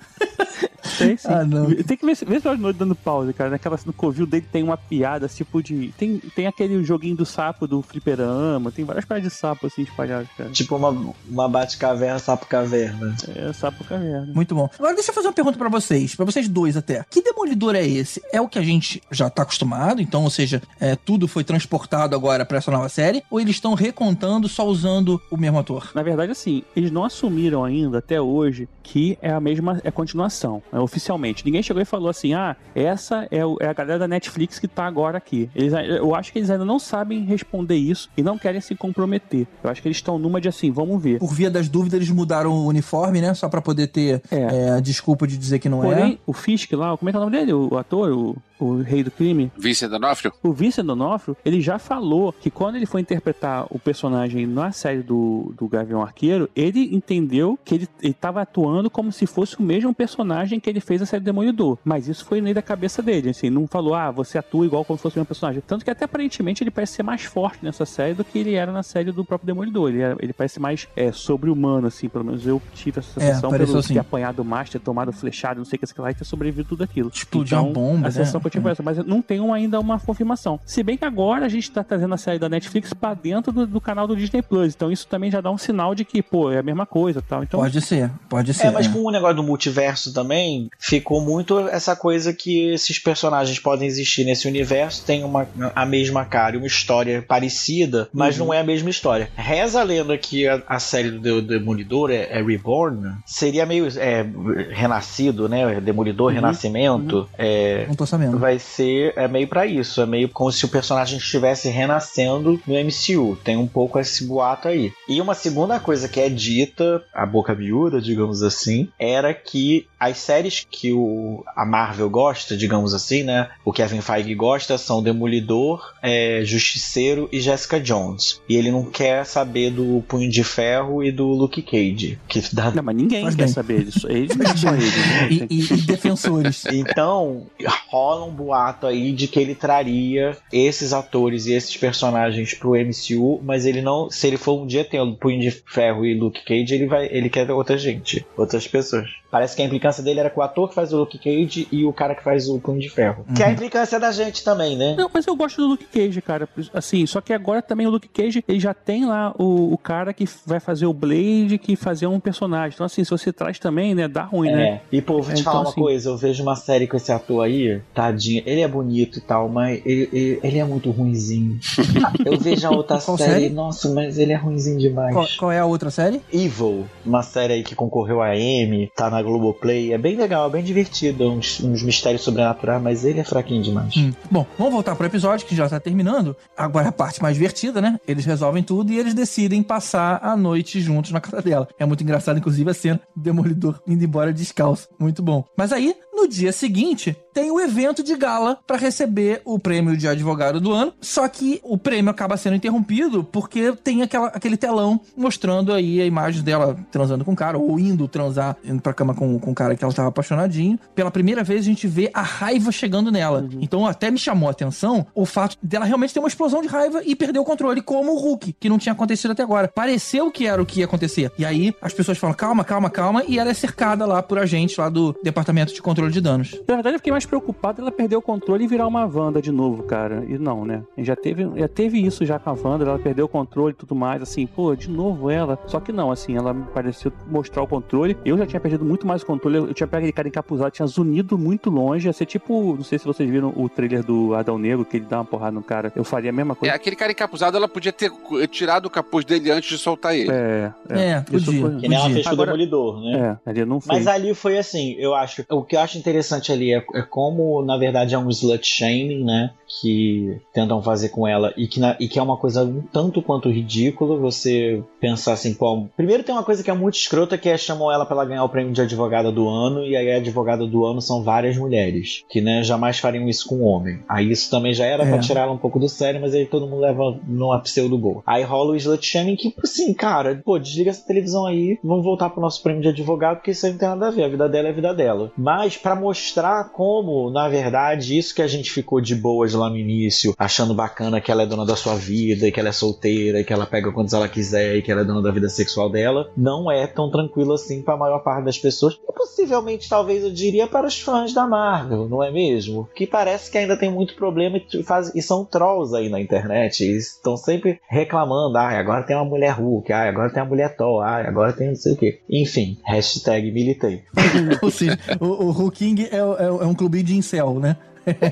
[0.97, 1.27] Tem sim.
[1.27, 1.73] Ah, não.
[1.73, 3.49] Tem que ver se ver se noite dando pausa, cara.
[3.49, 5.93] Naquela, no covil dele tem uma piada, tipo de.
[5.97, 10.27] Tem, tem aquele joguinho do sapo do fliperama, tem várias piadas de sapo assim espalhadas,
[10.37, 10.49] cara.
[10.49, 13.15] Tipo uma, uma bate-caverna, sapo-caverna.
[13.35, 14.31] É sapo caverna.
[14.33, 14.69] Muito bom.
[14.77, 17.05] Agora deixa eu fazer uma pergunta pra vocês, pra vocês dois até.
[17.09, 18.21] Que demolidor é esse?
[18.31, 22.15] É o que a gente já tá acostumado, então, ou seja, é, tudo foi transportado
[22.15, 25.91] agora pra essa nova série, ou eles estão recontando só usando o mesmo ator?
[25.93, 29.91] Na verdade, assim, eles não assumiram ainda, até hoje, que é a mesma é a
[29.91, 30.48] continuação.
[30.71, 31.45] É oficialmente.
[31.45, 34.67] Ninguém chegou e falou assim: ah, essa é, o, é a galera da Netflix que
[34.67, 35.49] tá agora aqui.
[35.55, 39.47] Eles, eu acho que eles ainda não sabem responder isso e não querem se comprometer.
[39.63, 41.19] Eu acho que eles estão numa de assim, vamos ver.
[41.19, 43.33] Por via das dúvidas, eles mudaram o uniforme, né?
[43.33, 44.37] Só pra poder ter É.
[44.41, 46.17] é, a desculpa de dizer que não Porém, é.
[46.25, 47.53] o Fisk lá, como é que é o nome dele?
[47.53, 49.51] O, ator, o, o rei do crime?
[49.57, 50.33] Vincent D'Onofrio?
[50.43, 55.01] O Vincent D'Onofrio, ele já falou que quando ele foi interpretar o personagem na série
[55.01, 59.93] do, do Gavião Arqueiro, ele entendeu que ele estava atuando como se fosse o mesmo
[59.93, 61.77] personagem que ele fez na série Demolidor.
[61.83, 64.97] Mas isso foi nem da cabeça dele, assim, não falou, ah, você atua igual como
[64.97, 65.61] se fosse o mesmo personagem.
[65.65, 68.71] Tanto que até aparentemente ele parece ser mais forte nessa série do que ele era
[68.71, 69.89] na série do próprio Demolidor.
[69.89, 73.67] Ele, era- ele parece mais é, sobre-humano, assim, pelo menos eu tive essa sensação pareceu
[73.67, 73.93] pelo assim.
[73.93, 76.67] ter apanhado mais, ter tomado flechado, não sei o que, sei lá, e ter sobrevivido
[76.69, 77.09] tudo aquilo.
[77.13, 78.11] Explodiu uma bomba, A né?
[78.11, 80.59] sensação que foi essa, mas não tenho ainda uma confirmação.
[80.65, 83.67] Se bem que agora a gente tá trazendo a série da Netflix pra dentro do,
[83.67, 86.51] do canal do Disney Plus, então isso também já dá um sinal de que, pô,
[86.51, 87.43] é a mesma coisa tal.
[87.43, 88.67] Então, Pode ser, pode ser.
[88.67, 88.89] É, mas é.
[88.89, 94.23] com o negócio do multiverso também, ficou muito essa coisa que esses personagens podem existir
[94.23, 98.45] nesse universo, tem uma, a mesma cara e uma história parecida, mas Uhum.
[98.47, 99.29] não é a mesma história.
[99.35, 104.25] Reza a lenda que a, a série do Demolidor é, é Reborn, seria meio é,
[104.71, 105.79] renascido, né?
[105.81, 106.35] Demolidor, Uhum.
[106.35, 107.29] renascimento.
[107.37, 108.37] É, Não tô sabendo.
[108.39, 112.73] Vai ser é meio pra isso, é meio como se o personagem estivesse renascendo no
[112.73, 113.37] MCU.
[113.43, 114.91] Tem um pouco esse boato aí.
[115.07, 120.17] E uma segunda coisa que é dita, a boca miúda, digamos assim, era que as
[120.17, 123.49] séries que o, a Marvel gosta, digamos assim, né?
[123.65, 128.41] O Kevin Feige gosta são Demolidor, é, Justiceiro e Jessica Jones.
[128.47, 132.71] E ele não quer saber do Punho de Ferro e do Luke Cage, que dá
[132.71, 133.53] não, mas ninguém Faz quer bem.
[133.53, 134.07] saber disso.
[134.09, 134.95] Eles não é só eles.
[134.95, 135.27] né?
[135.29, 136.65] E, e- e defensores.
[136.71, 137.47] Então,
[137.89, 143.41] rola um boato aí de que ele traria esses atores e esses personagens pro MCU,
[143.43, 144.09] mas ele não.
[144.09, 147.07] Se ele for um dia ter o Punho de Ferro e Luke Cage, ele vai.
[147.11, 149.09] ele quer outra gente, outras pessoas.
[149.31, 151.85] Parece que a implicância dele era com o ator que faz o Luke Cage e
[151.85, 153.25] o cara que faz o Punho de Ferro.
[153.35, 154.95] Que é a implicância da gente também, né?
[154.97, 156.47] Não, mas eu gosto do Luke Cage, cara.
[156.73, 160.13] Assim, só que agora também o Luke Cage, ele já tem lá o, o cara
[160.13, 162.73] que vai fazer o Blade, que fazer um personagem.
[162.75, 164.63] Então, assim, se você traz também, né, dá ruim, né?
[164.67, 164.81] É.
[164.91, 166.97] E, pô, vou te É, falar então, uma assim- coisa, eu vejo uma série com
[166.97, 170.89] esse ator aí, tadinho, ele é bonito e tal, mas ele, ele, ele é muito
[170.91, 171.59] ruinzinho.
[172.25, 173.49] eu vejo a outra série, série?
[173.49, 175.13] nossa, mas ele é ruinzinho demais.
[175.13, 176.21] Qual, qual é a outra série?
[176.33, 180.51] Evil, uma série aí que concorreu a M, tá na Globoplay, é bem legal, é
[180.51, 183.95] bem divertido, uns, uns mistérios sobrenaturais, mas ele é fraquinho demais.
[183.97, 184.11] Hum.
[184.29, 186.35] Bom, vamos voltar pro episódio que já tá terminando.
[186.57, 187.99] Agora a parte mais divertida, né?
[188.07, 191.67] Eles resolvem tudo e eles decidem passar a noite juntos na casa dela.
[191.77, 194.87] É muito engraçado, inclusive, a cena do Demolidor indo embora descalço.
[194.99, 195.43] Muito bom.
[195.55, 200.07] Mas aí, no dia seguinte, tem o evento de gala para receber o prêmio de
[200.07, 200.93] advogado do ano.
[200.99, 206.05] Só que o prêmio acaba sendo interrompido porque tem aquela, aquele telão mostrando aí a
[206.05, 209.55] imagem dela transando com o cara, ou indo transar, indo pra cama com, com o
[209.55, 210.79] cara que ela tava apaixonadinho.
[210.95, 213.47] Pela primeira vez a gente vê a raiva chegando nela.
[213.61, 217.01] Então até me chamou a atenção o fato dela realmente ter uma explosão de raiva
[217.05, 219.67] e perder o controle, como o Hulk, que não tinha acontecido até agora.
[219.67, 221.31] Pareceu que era o que ia acontecer.
[221.37, 224.77] E aí as pessoas falam, calma, calma, calma, e ela é cercada lá por agentes
[224.77, 226.59] lá do Departamento de Controle de Danos.
[226.67, 229.51] Na verdade, eu fiquei mais preocupado ela perder o controle e virar uma Wanda de
[229.51, 230.23] novo, cara.
[230.27, 230.83] E não, né?
[230.97, 233.95] Já teve, já teve isso já com a Wanda, ela perdeu o controle e tudo
[233.95, 235.57] mais, assim, pô, de novo ela.
[235.67, 238.17] Só que não, assim, ela me pareceu mostrar o controle.
[238.25, 240.85] Eu já tinha perdido muito mais o controle, eu tinha pego aquele cara encapuzado, tinha
[240.87, 242.07] zunido muito longe.
[242.07, 245.05] Ia ser tipo, não sei se vocês viram o trailer do Adão Negro, que ele
[245.09, 245.91] dá uma porrada no cara.
[245.95, 246.75] Eu faria a mesma É, coisa.
[246.75, 248.11] aquele cara encapuzado, ela podia ter
[248.49, 250.31] tirado o capuz dele antes de soltar ele.
[250.31, 251.61] É, É, Isso podia.
[251.61, 253.39] foi- Que nem ela fez com o Demolidor, né?
[253.45, 253.87] É, ali não fez.
[253.97, 255.43] Mas ali foi assim, eu acho.
[255.49, 259.23] O que eu acho interessante ali é, é como, na verdade, é um slut shaming,
[259.23, 259.51] né?
[259.81, 263.21] Que tentam fazer com ela e que, na- e que é uma coisa um tanto
[263.21, 265.85] quanto ridícula você pensar assim, pô.
[265.95, 268.43] Primeiro tem uma coisa que é muito escrota que é chamam ela pra ela ganhar
[268.43, 272.23] o prêmio de advogada do ano, e aí a advogada do ano são várias mulheres,
[272.29, 273.99] que né, jamais fariam isso com um homem.
[274.09, 275.09] Aí isso também já era É.
[275.09, 278.21] pra tirar ela um pouco do sério, mas aí todo mundo leva numa pseudo boa.
[278.25, 282.29] Aí rola o slut shaming que, assim, cara, pô, desliga essa televisão aí, vamos voltar
[282.29, 284.49] pro nosso prêmio de advogado, porque isso aí não tem nada a ver, a vida
[284.49, 285.31] dela é a vida dela.
[285.37, 289.77] Mas pra mostrar como, na verdade, isso que a gente ficou de boas lá no
[289.77, 293.39] início, achando bacana que ela é dona da sua vida, e que ela é solteira,
[293.39, 295.89] e que ela pega quantos ela quiser, e que ela é dona da vida sexual
[295.89, 298.99] dela, não é tão tranquilo assim pra maior parte das pessoas.
[299.07, 302.87] E possivelmente, talvez, eu diria para os fãs da Marvel, não é mesmo?
[302.95, 306.83] Que parece que ainda tem muito problema e, faz, e são trolls aí na internet,
[306.85, 311.03] estão sempre reclamando, ah, agora tem uma mulher Hulk, ah, agora tem uma mulher Thor,
[311.03, 312.19] ah, agora tem não sei o que.
[312.29, 314.03] Enfim, hashtag militei.
[314.61, 317.75] Ou seja, o, o Hulking é, é- é um clube de incel, né?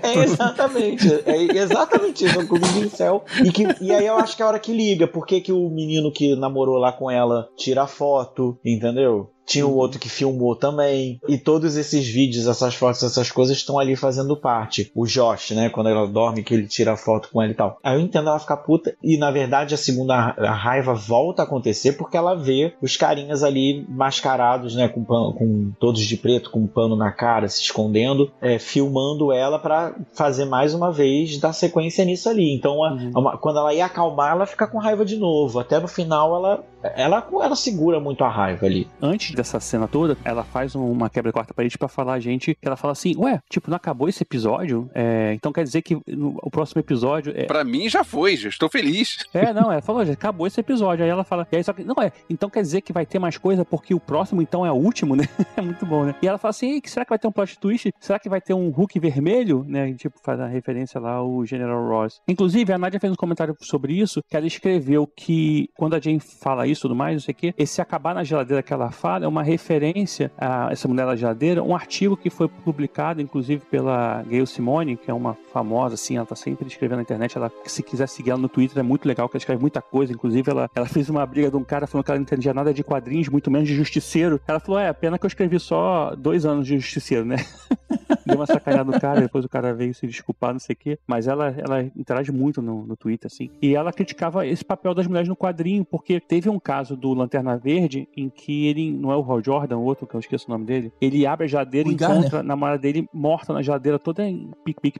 [0.02, 3.24] É exatamente, é exatamente isso, é um clube de incel.
[3.44, 5.52] E, que, e aí eu acho que é a hora que liga, por que, que
[5.52, 9.30] o menino que namorou lá com ela tira foto, entendeu?
[9.48, 11.20] Tinha o outro que filmou também.
[11.28, 14.92] E todos esses vídeos, essas fotos, essas coisas estão ali fazendo parte.
[14.94, 15.70] O Josh, né?
[15.70, 17.80] Quando ela dorme, que ele tira a foto com ela e tal.
[17.82, 18.96] Aí eu entendo ela ficar puta.
[19.02, 23.42] E na verdade a segunda a raiva volta a acontecer porque ela vê os carinhas
[23.42, 24.90] ali mascarados, né?
[24.90, 29.32] Com, pano, com todos de preto, com um pano na cara, se escondendo, é, filmando
[29.32, 32.54] ela para fazer mais uma vez dar sequência nisso ali.
[32.54, 33.30] Então, a, uhum.
[33.30, 35.60] a, quando ela ia acalmar, ela fica com raiva de novo.
[35.60, 36.64] Até no final, ela,
[36.96, 38.88] ela, ela segura muito a raiva ali.
[39.02, 42.56] Antes dessa cena toda, ela faz uma quebra de quarta parede para falar a gente
[42.56, 44.90] que ela fala assim: Ué, tipo, não acabou esse episódio?
[44.94, 47.32] É, então quer dizer que no, o próximo episódio.
[47.36, 47.46] É...
[47.46, 49.20] Pra mim já foi, já estou feliz.
[49.34, 51.06] É, não, ela falou, já acabou esse episódio.
[51.06, 53.20] Aí ela fala, e aí só que, não é, então quer dizer que vai ter
[53.20, 55.24] mais coisa porque o próximo então é o último, né?
[55.56, 56.16] é muito bom, né?
[56.22, 57.94] E ela fala assim: será que vai ter um plot twist?
[58.00, 59.64] Será que vai ter um Hulk vermelho?
[59.68, 59.94] Né?
[59.94, 62.22] Tipo, faz a referência lá ao General Ross.
[62.28, 66.20] Inclusive, a Nadia fez um comentário sobre isso, que ela escreveu que quando a Jane
[66.20, 68.90] fala isso e tudo mais, não sei o quê, esse acabar na geladeira que ela
[68.92, 73.62] fala é uma referência a essa mulher da geladeira, um artigo que foi publicado, inclusive,
[73.70, 77.38] pela Gail Simone, que é uma famosa, assim, ela tá sempre escrevendo na internet.
[77.38, 80.14] Ela, se quiser seguir ela no Twitter, é muito legal, que ela escreve muita coisa.
[80.14, 82.74] Inclusive, ela, ela fez uma briga de um cara falando que ela não entendia nada
[82.74, 84.40] de quadrinhos, muito menos de justiceiro.
[84.48, 87.38] Ela falou: é, pena que eu escrevi só dois anos de justiceiro, né?
[88.26, 91.00] Deu uma sacanada no cara, depois o cara veio se desculpar, não sei o quê.
[91.08, 93.50] Mas ela, ela interage muito no, no Twitter, assim.
[93.62, 97.58] E ela criticava esse papel das mulheres no quadrinho, porque teve um caso do Lanterna
[97.58, 100.52] Verde em que ele, não é o Hal Jordan, o outro que eu esqueço o
[100.52, 104.24] nome dele, ele abre a geladeira e encontra a namorada dele morta na geladeira, toda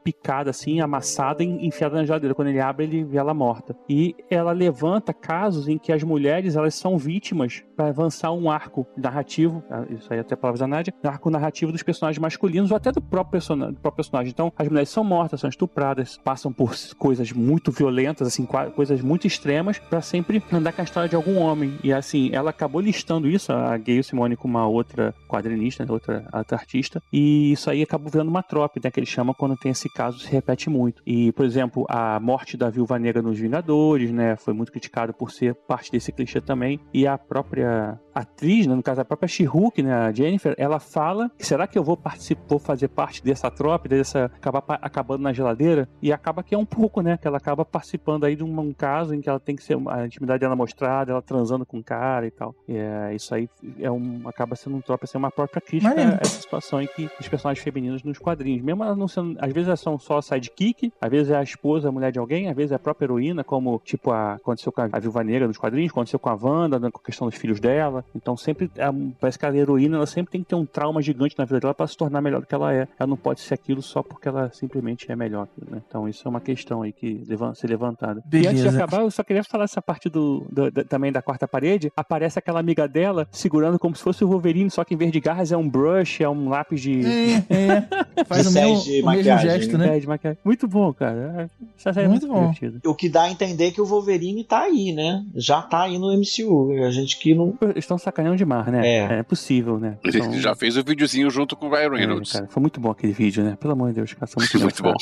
[0.02, 2.34] picada, assim, amassada e enfiada na geladeira.
[2.34, 3.76] Quando ele abre, ele vê ela morta.
[3.88, 8.86] E ela levanta casos em que as mulheres elas são vítimas para avançar um arco
[8.96, 12.76] narrativo, ah, isso aí até palavras da Nádia, um arco narrativo dos personagens masculinos ou
[12.76, 14.30] até do próprio, person do próprio personagem.
[14.30, 19.26] Então, as mulheres são mortas, são estupradas, passam por coisas muito violentas, assim, coisas muito
[19.26, 21.78] extremas, para sempre andar com a história de algum homem.
[21.82, 26.26] E assim, ela acabou listando isso, a Gayle Simone com uma outra quadrinista, né, outra,
[26.32, 29.72] outra artista, e isso aí acabou virando uma trope, né, que ele chama quando tem
[29.72, 31.02] esse caso, se repete muito.
[31.06, 35.30] E, por exemplo, a morte da Viúva Negra nos Vingadores, né, foi muito criticado por
[35.30, 39.82] ser parte desse clichê também, e a própria atriz, né, no caso a própria She-Hulk,
[39.82, 43.88] né, a Jennifer, ela fala, será que eu vou participar, vou fazer parte dessa tropa,
[43.88, 45.88] dessa acabar acabando na geladeira?
[46.00, 48.72] E acaba que é um pouco, né, que ela acaba participando aí de um, um
[48.72, 51.84] caso em que ela tem que ser a intimidade dela mostrada, ela transando com o
[51.84, 52.54] cara e tal.
[52.66, 53.48] E, é, isso aí
[53.78, 57.08] é um, acaba sendo um tropa, ser uma própria crítica a essa situação em que
[57.20, 60.92] os personagens femininos nos quadrinhos, mesmo elas não sendo, às vezes elas são só sidekick,
[61.00, 63.44] às vezes é a esposa, a mulher de alguém, às vezes é a própria heroína,
[63.44, 66.78] como tipo a, aconteceu com a, a Viúva Negra nos quadrinhos, aconteceu com a Wanda,
[66.78, 68.04] né, com a questão dos filhos dela.
[68.14, 68.86] Então sempre é,
[69.20, 71.74] parece que a heroína ela sempre tem que ter um trauma gigante na vida dela
[71.74, 72.88] para se tornar melhor do que ela é.
[72.98, 75.48] Ela não pode ser aquilo só porque ela simplesmente é melhor.
[75.70, 75.82] Né?
[75.86, 78.22] Então isso é uma questão aí que deve ser levantada.
[78.24, 78.48] Beleza.
[78.48, 81.22] E antes de acabar, eu só queria falar essa parte do, do, do, também da
[81.22, 81.92] quarta parede.
[81.96, 85.20] Aparece aquela amiga dela segurando como se fosse o Wolverine, só que em vez de
[85.20, 87.04] garras é um brush, é um lápis de.
[87.04, 88.24] É, é.
[88.24, 89.96] Faz o, mesmo, de o mesmo gesto, né?
[89.96, 90.38] É, de maquiagem.
[90.44, 91.50] Muito bom, cara.
[91.78, 92.50] Essa série é muito, muito bom.
[92.52, 92.90] Divertido.
[92.90, 95.24] O que dá a entender que o Wolverine tá aí, né?
[95.34, 96.72] Já tá aí no MCU.
[96.86, 97.56] A gente que não.
[97.76, 98.86] Estão sacaneando demais, né?
[98.86, 99.18] É.
[99.18, 99.98] É possível, né?
[100.04, 100.32] Então...
[100.40, 102.34] já fez o videozinho junto com o Ryan é, Reynolds.
[102.34, 103.56] É, cara, foi muito bom aquele vídeo, né?
[103.60, 104.94] Pelo amor de Deus, cara, muito, muito bom.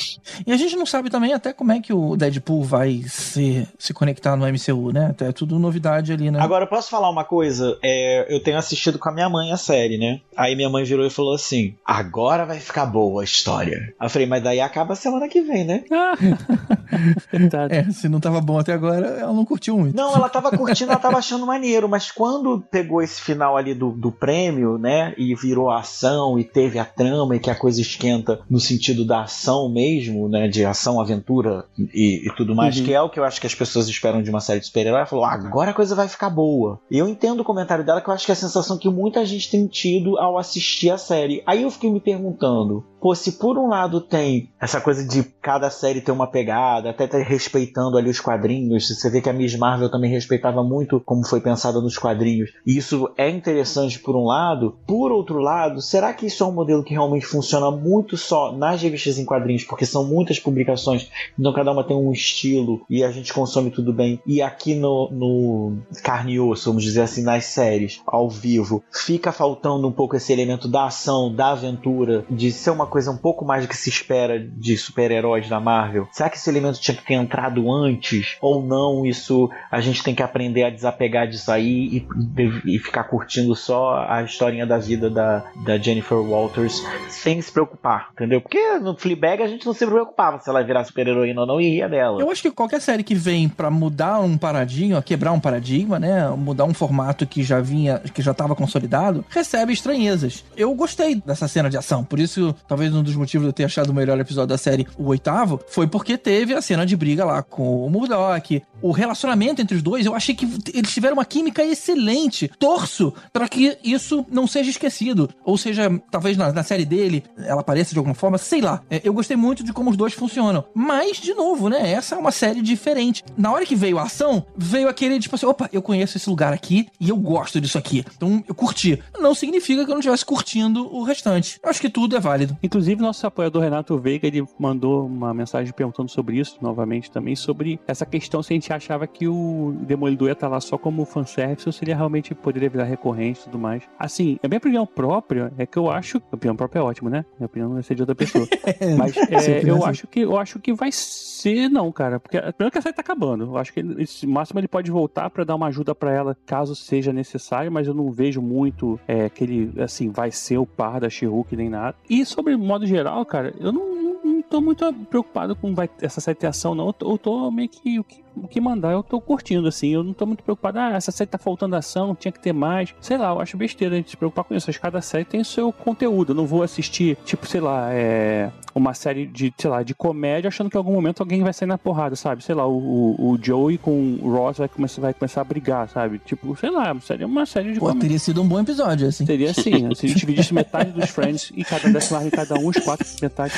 [0.45, 3.93] E a gente não sabe também até como é que o Deadpool vai se, se
[3.93, 5.15] conectar no MCU, né?
[5.19, 6.39] É tudo novidade ali, né?
[6.39, 7.77] Agora, posso falar uma coisa?
[7.83, 10.19] É, eu tenho assistido com a minha mãe a série, né?
[10.35, 13.93] Aí minha mãe virou e falou assim: agora vai ficar boa a história.
[13.99, 15.83] Aí eu falei, mas daí acaba semana que vem, né?
[17.69, 19.95] é, se não tava bom até agora, ela não curtiu muito.
[19.95, 23.91] Não, ela tava curtindo, ela tava achando maneiro, mas quando pegou esse final ali do,
[23.91, 25.13] do prêmio, né?
[25.17, 29.05] E virou a ação e teve a trama e que a coisa esquenta no sentido
[29.05, 30.47] da ação mesmo, né?
[30.47, 32.85] De ação, aventura e, e tudo mais, uhum.
[32.85, 34.99] que é o que eu acho que as pessoas esperam de uma série de super-herói.
[34.99, 36.79] Ela falou, agora a coisa vai ficar boa.
[36.89, 39.25] E eu entendo o comentário dela, que eu acho que é a sensação que muita
[39.25, 41.43] gente tem tido ao assistir a série.
[41.45, 45.69] Aí eu fiquei me perguntando, pô, se por um lado tem essa coisa de cada
[45.69, 49.55] série ter uma pegada, até tá respeitando ali os quadrinhos, você vê que a Miss
[49.55, 54.25] Marvel também respeitava muito como foi pensada nos quadrinhos, e isso é interessante por um
[54.25, 58.51] lado, por outro lado, será que isso é um modelo que realmente funciona muito só
[58.51, 63.03] nas revistas em quadrinhos, porque são muitas publicações, então cada uma tem um estilo e
[63.03, 67.23] a gente consome tudo bem, e aqui no, no carne e osso, vamos dizer assim,
[67.23, 72.51] nas séries, ao vivo, fica faltando um pouco esse elemento da ação, da aventura, de
[72.51, 76.07] ser uma coisa um pouco mais do que se espera de super-heróis da Marvel?
[76.11, 78.37] Será que esse elemento tinha que ter entrado antes?
[78.41, 79.05] Ou não?
[79.05, 82.05] Isso a gente tem que aprender a desapegar disso aí
[82.37, 87.51] e, e ficar curtindo só a historinha da vida da, da Jennifer Walters sem se
[87.51, 88.41] preocupar, entendeu?
[88.41, 91.69] Porque no Fleabag a gente não se preocupava se ela virar super-heroína ou não e
[91.69, 92.21] ria dela.
[92.21, 96.29] Eu acho que qualquer série que vem para mudar um paradigma, quebrar um paradigma, né,
[96.29, 100.45] mudar um formato que já vinha, que já estava consolidado, recebe estranhezas.
[100.55, 103.63] Eu gostei dessa cena de ação, por isso, talvez um dos motivos de eu ter
[103.63, 107.25] achado o melhor episódio da série, o oitavo, foi porque teve a cena de briga
[107.25, 111.25] lá com o Murdoch, o relacionamento entre os dois, eu achei que eles tiveram uma
[111.25, 112.51] química excelente.
[112.59, 117.61] Torço para que isso não seja esquecido, ou seja, talvez na, na, série dele ela
[117.61, 118.83] apareça de alguma forma, sei lá.
[118.91, 120.63] É, eu gostei muito de como os dois funcionam.
[120.75, 123.23] Mas, de novo, né, essa é uma série diferente.
[123.35, 126.53] Na hora que veio a ação, veio aquele tipo assim, opa, eu conheço esse lugar
[126.53, 128.05] aqui e eu gosto disso aqui.
[128.15, 129.01] Então eu curti.
[129.19, 131.59] Não significa que eu não estivesse curtindo o restante.
[131.63, 132.55] Eu acho que tudo é válido.
[132.67, 137.79] Inclusive, nosso apoiador Renato Veiga, ele mandou uma mensagem perguntando sobre isso, novamente também, sobre
[137.87, 141.65] essa questão se a gente achava que o Demolidor ia estar lá só como fanservice
[141.65, 143.83] ou se ele realmente poderia virar recorrente e tudo mais.
[143.97, 146.21] Assim, a minha opinião própria é que eu acho.
[146.29, 147.23] A opinião própria é ótimo, né?
[147.39, 148.45] Minha opinião não vai ser de outra pessoa.
[148.97, 152.19] Mas é, eu, acho que, eu acho que vai ser, não, cara.
[152.19, 153.45] Porque primeiro que a série tá acabando.
[153.45, 156.75] Eu acho que ele, máximo ele pode voltar para dar uma ajuda para ela caso
[156.75, 160.99] seja necessário, mas eu não vejo muito é, que ele, assim, vai ser o par
[160.99, 161.95] da she nem nada.
[162.09, 166.37] E sobre modo geral, cara, eu não, não, tô muito preocupado com vai, essa série
[166.37, 166.87] ter ação, não.
[166.87, 169.89] Eu tô, eu tô meio que, que o que mandar eu tô curtindo, assim.
[169.89, 172.93] Eu não tô muito preocupado, ah, essa série tá faltando ação, tinha que ter mais.
[173.01, 174.69] Sei lá, eu acho besteira a gente se preocupar com isso.
[174.69, 176.31] Acho que cada série tem o seu conteúdo.
[176.31, 180.47] Eu não vou assistir, tipo, sei lá, é uma série de, sei lá, de comédia
[180.47, 182.43] achando que em algum momento alguém vai sair na porrada, sabe?
[182.43, 185.89] Sei lá, o, o, o Joey com o Ross vai começar, vai começar a brigar,
[185.89, 186.19] sabe?
[186.19, 188.01] Tipo, sei lá, seria uma série de Pô, comédia.
[188.01, 189.25] teria sido um bom episódio, assim.
[189.25, 192.67] Seria sim, se a gente dividisse metade dos Friends e cada lá em cada um,
[192.67, 193.53] os quatro, metade.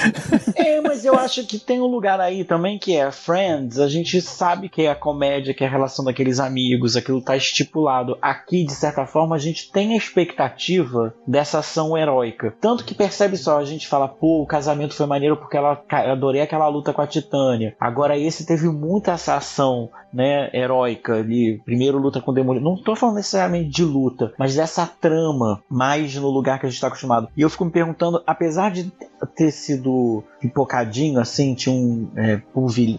[0.56, 4.22] É, mas eu acho que tem um lugar aí também que é Friends, a gente
[4.22, 8.18] sabe que é a comédia, que é a relação daqueles amigos, aquilo tá estipulado.
[8.22, 12.54] Aqui, de certa forma, a gente tem a expectativa dessa ação heróica.
[12.60, 16.42] Tanto que percebe só, a gente fala, pô, o casamento foi maneiro porque ela adorei
[16.42, 17.76] aquela luta com a Titânia.
[17.80, 21.62] Agora esse teve muita essa ação, né, heróica ali.
[21.66, 22.76] Primeiro luta com o Demolidor.
[22.76, 26.82] Não tô falando necessariamente de luta, mas dessa trama mais no lugar que a gente
[26.82, 27.28] tá acostumado.
[27.36, 28.92] E eu fico me perguntando, apesar de
[29.36, 32.42] ter sido pipocadinho, assim, tinha um é,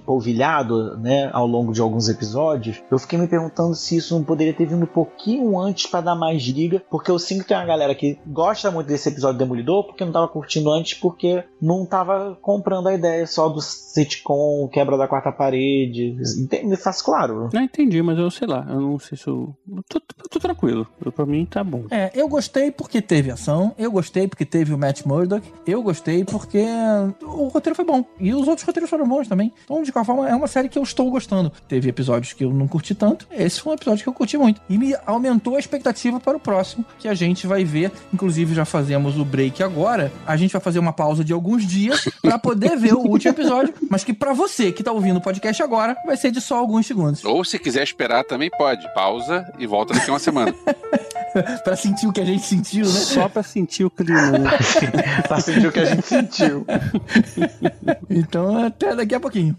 [0.05, 4.55] polvilhado, né, ao longo de alguns episódios, eu fiquei me perguntando se isso não poderia
[4.55, 7.67] ter vindo um pouquinho antes para dar mais liga, porque eu sinto que tem uma
[7.67, 12.39] galera que gosta muito desse episódio Demolidor, porque não tava curtindo antes, porque não tava
[12.41, 16.17] comprando a ideia só do sitcom, quebra da quarta parede.
[16.65, 17.49] Me faz claro.
[17.53, 19.55] Não entendi, mas eu sei lá, eu não sei se eu.
[19.89, 20.87] Tô, tô, tô tranquilo.
[21.05, 21.85] Eu, pra mim tá bom.
[21.91, 26.25] É, eu gostei porque teve ação, eu gostei porque teve o Matt Murdock, eu gostei
[26.25, 26.65] porque
[27.23, 28.05] o roteiro foi bom.
[28.19, 29.53] E os outros roteiros foram bons também.
[29.65, 31.40] Então, de qualquer forma, é uma série que eu estou gostando.
[31.69, 34.61] Teve episódios que eu não curti tanto, esse foi um episódio que eu curti muito.
[34.69, 37.93] E me aumentou a expectativa para o próximo, que a gente vai ver.
[38.13, 40.13] Inclusive, já fazemos o break agora.
[40.27, 43.73] A gente vai fazer uma pausa de alguns dias para poder ver o último episódio,
[43.89, 46.87] mas que para você que tá ouvindo o podcast agora, vai ser de só alguns
[46.87, 47.25] segundos.
[47.25, 48.87] Ou se quiser esperar também pode.
[48.95, 50.55] Pausa e volta daqui uma semana.
[51.65, 52.91] pra sentir o que a gente sentiu, né?
[52.91, 54.51] Só pra sentir o clima, né?
[55.27, 56.67] pra sentir o que a gente sentiu.
[58.09, 59.57] então, até daqui a pouquinho.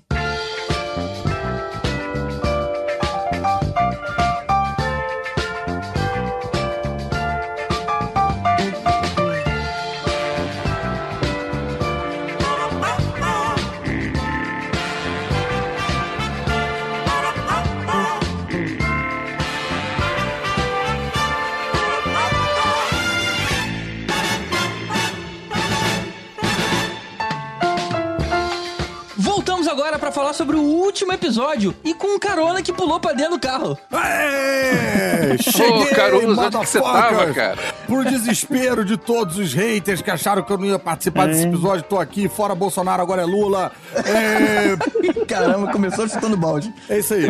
[30.31, 33.77] Falar sobre o último episódio e com um carona que pulou pra dentro do carro.
[33.91, 35.37] Aê!
[35.37, 37.57] Cheguei, Ô, Caruso, onde que você tava, cara?
[37.87, 41.83] Por desespero de todos os haters que acharam que eu não ia participar desse episódio,
[41.83, 43.71] tô aqui, fora Bolsonaro, agora é Lula.
[43.95, 44.75] É...
[45.27, 46.73] Caramba, começou chutando balde.
[46.89, 47.27] É isso aí.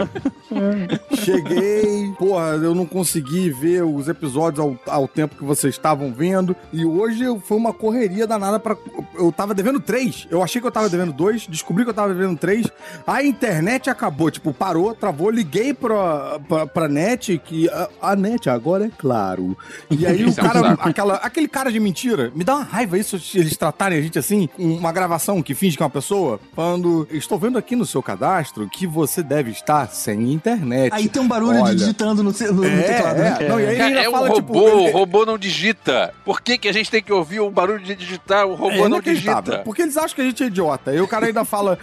[1.14, 6.56] Cheguei, porra, eu não consegui ver os episódios ao, ao tempo que vocês estavam vendo.
[6.72, 8.76] E hoje foi uma correria danada para
[9.16, 10.28] Eu tava devendo três.
[10.30, 12.68] Eu achei que eu tava devendo dois, descobri que eu tava devendo três.
[13.06, 18.50] A internet acabou, tipo, parou, travou, liguei pra, pra, pra net, que a, a net
[18.50, 19.58] agora é claro.
[19.90, 23.20] E aí o é cara, aquela, aquele cara de mentira, me dá uma raiva isso,
[23.36, 27.38] eles tratarem a gente assim, uma gravação que finge que é uma pessoa, falando, estou
[27.38, 30.94] vendo aqui no seu cadastro que você deve estar sem internet.
[30.94, 33.18] Aí tem um barulho Olha, de digitando no, no, é, teclado.
[33.18, 33.38] Né?
[33.40, 33.48] É.
[33.48, 34.90] Não, e aí é, é fala, um robô, tipo, ele...
[34.90, 36.14] o robô não digita.
[36.24, 38.46] Por que, que a gente tem que ouvir o barulho de digitar?
[38.46, 39.60] O robô é não digita.
[39.60, 40.92] Porque eles acham que a gente é idiota.
[40.92, 41.78] Aí o cara ainda fala: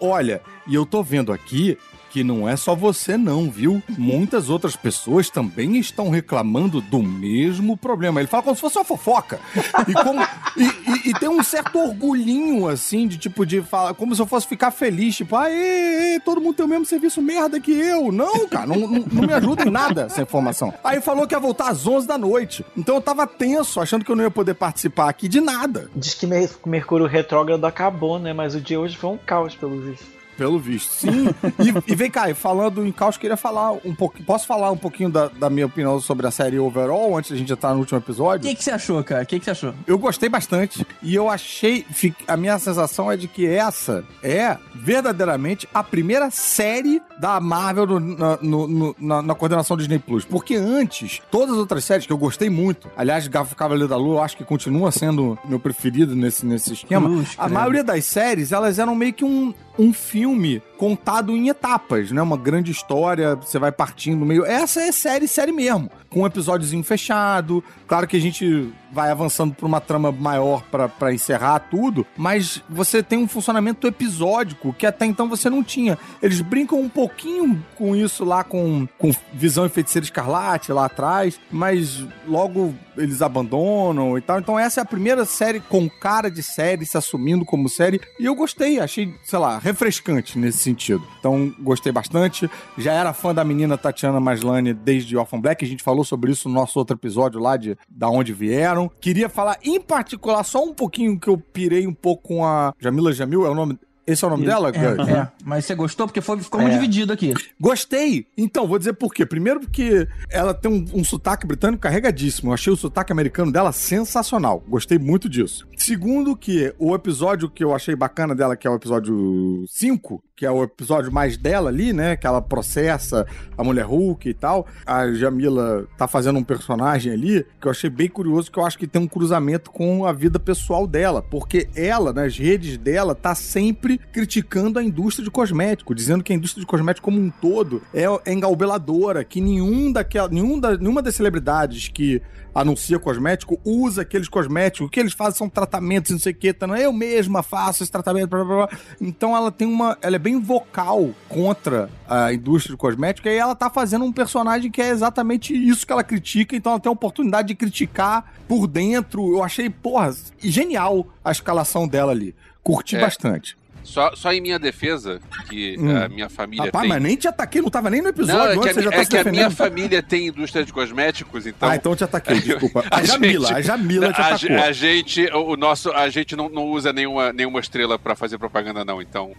[0.00, 1.78] Olha, e eu tô vendo aqui
[2.16, 3.82] que não é só você, não, viu?
[3.98, 8.20] Muitas outras pessoas também estão reclamando do mesmo problema.
[8.20, 9.38] Ele fala como se fosse uma fofoca.
[9.86, 10.22] E, como-
[10.56, 14.26] e- e- e tem um certo orgulhinho, assim, de tipo, de falar, como se eu
[14.26, 17.70] fosse ficar feliz, tipo, ah, ê, ê, todo mundo tem o mesmo serviço merda que
[17.72, 18.10] eu.
[18.10, 20.72] Não, cara, não, não, não me ajuda em nada essa informação.
[20.82, 22.64] Aí falou que ia voltar às 11 da noite.
[22.74, 25.90] Então eu tava tenso, achando que eu não ia poder participar aqui de nada.
[25.94, 28.32] Diz que Mer- Mercúrio retrógrado acabou, né?
[28.32, 30.15] Mas o dia hoje foi um caos, pelo visto.
[30.36, 31.26] Pelo visto, sim.
[31.58, 34.24] E, e vem cá, falando em caos, queria falar um pouquinho.
[34.26, 37.52] Posso falar um pouquinho da, da minha opinião sobre a série overall antes da gente
[37.52, 38.48] entrar no último O episódio?
[38.48, 39.22] que, que você achou, cara?
[39.22, 39.74] O que, que você achou?
[39.86, 40.86] Eu gostei bastante.
[41.02, 41.84] E eu achei.
[42.28, 48.00] A minha sensação é de que essa é verdadeiramente a primeira série da Marvel no-
[48.00, 50.24] na, no- no- na- na coordenação Disney Plus.
[50.24, 54.22] Porque antes, todas as outras séries que eu gostei muito, aliás, Cavaleiro da Lua, eu
[54.22, 57.24] acho que continua sendo meu preferido nesse, nesse esquema.
[57.38, 62.20] A maioria das séries, elas eram meio que um, um filme contado em etapas, né?
[62.22, 64.44] Uma grande história, você vai partindo meio.
[64.44, 65.90] Essa é série, série mesmo.
[66.10, 67.62] Com um episódiozinho fechado.
[67.86, 70.62] Claro que a gente vai avançando pra uma trama maior
[70.98, 75.98] pra encerrar tudo, mas você tem um funcionamento episódico que até então você não tinha.
[76.22, 81.38] Eles brincam um pouquinho com isso lá com, com Visão e Feiticeiro Escarlate lá atrás,
[81.50, 84.38] mas logo eles abandonam e tal.
[84.38, 88.24] Então essa é a primeira série com cara de série, se assumindo como série, e
[88.24, 91.02] eu gostei, achei, sei lá, refrescante nesse sentido.
[91.18, 92.50] Então gostei bastante.
[92.76, 96.48] Já era fã da menina Tatiana Maslany desde Orphan Black, a gente falou sobre isso
[96.48, 98.90] no nosso outro episódio lá de da onde vieram.
[99.00, 103.12] Queria falar em particular só um pouquinho que eu pirei um pouco com a Jamila
[103.12, 104.70] Jamil, é o nome esse é o nome dela?
[104.70, 106.62] É, é, mas você gostou porque foi, ficou É.
[106.62, 107.34] muito dividido aqui.
[107.60, 108.28] Gostei!
[108.38, 109.26] Então, vou dizer por quê.
[109.26, 112.50] Primeiro porque ela tem um, um sotaque britânico carregadíssimo.
[112.50, 114.62] Eu achei o sotaque americano dela sensacional.
[114.68, 115.66] Gostei muito disso.
[115.76, 120.44] Segundo que o episódio que eu achei bacana dela, que é o episódio 5, que
[120.44, 122.14] é o episódio mais dela ali, né?
[122.14, 123.26] Que ela processa
[123.56, 124.66] a mulher Hulk e tal.
[124.84, 128.78] A Jamila tá fazendo um personagem ali que eu achei bem curioso, que eu acho
[128.78, 131.22] que tem um cruzamento com a vida pessoal dela.
[131.22, 136.36] Porque ela, nas redes dela, tá sempre criticando a indústria de cosmético, dizendo que a
[136.36, 141.00] indústria de cosmético como um todo é, é engalbeladora, que nenhum daquela, nenhum da, nenhuma
[141.00, 142.20] das celebridades que
[142.60, 144.86] anuncia cosmético usa aqueles cosméticos.
[144.86, 146.52] O que eles fazem são tratamentos, não sei o que.
[146.52, 148.28] Tá, eu mesma faço esse tratamento.
[148.28, 148.78] Blá, blá, blá.
[149.00, 149.98] Então ela tem uma.
[150.00, 153.28] Ela é bem vocal contra a indústria de cosmético.
[153.28, 156.56] E ela tá fazendo um personagem que é exatamente isso que ela critica.
[156.56, 159.34] Então ela tem a oportunidade de criticar por dentro.
[159.34, 162.34] Eu achei, porra, genial a escalação dela ali.
[162.62, 163.00] Curti É.
[163.00, 163.56] bastante.
[163.86, 165.96] Só, só em minha defesa, que Hum.
[165.96, 166.88] a minha família Rapaz, tem.
[166.88, 168.56] mas nem te ataquei, não tava nem no episódio.
[168.56, 170.26] Não, é que, a, você já mi- tá é se que a minha família tem
[170.26, 171.68] indústria de cosméticos, então.
[171.68, 172.84] Ah, então eu te ataquei, desculpa.
[172.90, 174.56] A, Jamila, a Jamila te a, atacou.
[174.58, 178.84] a gente, o, nosso, a gente não, não usa nenhuma, nenhuma estrela pra fazer propaganda,
[178.84, 179.00] não.
[179.00, 179.32] Então,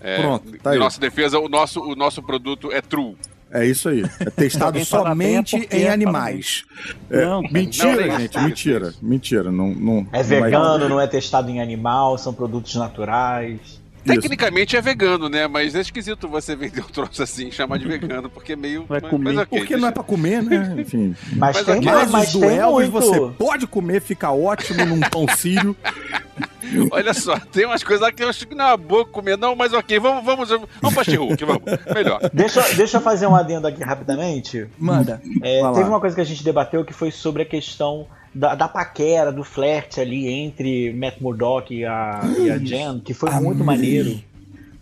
[0.00, 0.78] é, Pronto, tá em aí.
[0.78, 3.16] nossa defesa, o nosso, o nosso produto é true.
[3.54, 4.02] É isso aí.
[4.18, 6.64] É testado é somente porque em fala animais.
[7.10, 8.94] É, Não, mentira, Não, gente, mentira.
[9.02, 9.52] Mentira.
[9.52, 13.81] Não, não, É não vai- vegano, não é testado em animal, são produtos naturais.
[14.04, 14.20] Isso.
[14.20, 15.46] Tecnicamente é vegano, né?
[15.46, 18.84] Mas é esquisito você vender um troço assim e chamar de vegano, porque é meio.
[18.86, 19.32] Vai mas- comer.
[19.32, 20.74] Mas, ok, Porque não é pra comer, né?
[20.80, 21.14] Enfim.
[21.36, 25.76] Mas, Mas tem, aqui- mas, Mas, duelos você pode comer, fica ótimo num pão sírio.
[26.90, 29.36] Olha só, tem umas coisas lá que eu acho que não é uma boa comer,
[29.36, 31.62] não, mas ok, vamos, vamos, vamos pra She-Hulk, vamos.
[31.94, 32.18] Melhor.
[32.32, 34.66] Deixa, deixa eu fazer um adendo aqui rapidamente.
[34.78, 35.20] Manda.
[35.42, 35.76] É, Vai lá.
[35.76, 39.30] teve uma coisa que a gente debateu que foi sobre a questão da, da paquera,
[39.32, 44.18] do flerte ali entre Matt Murdock e a, e a Jen, que foi muito maneiro,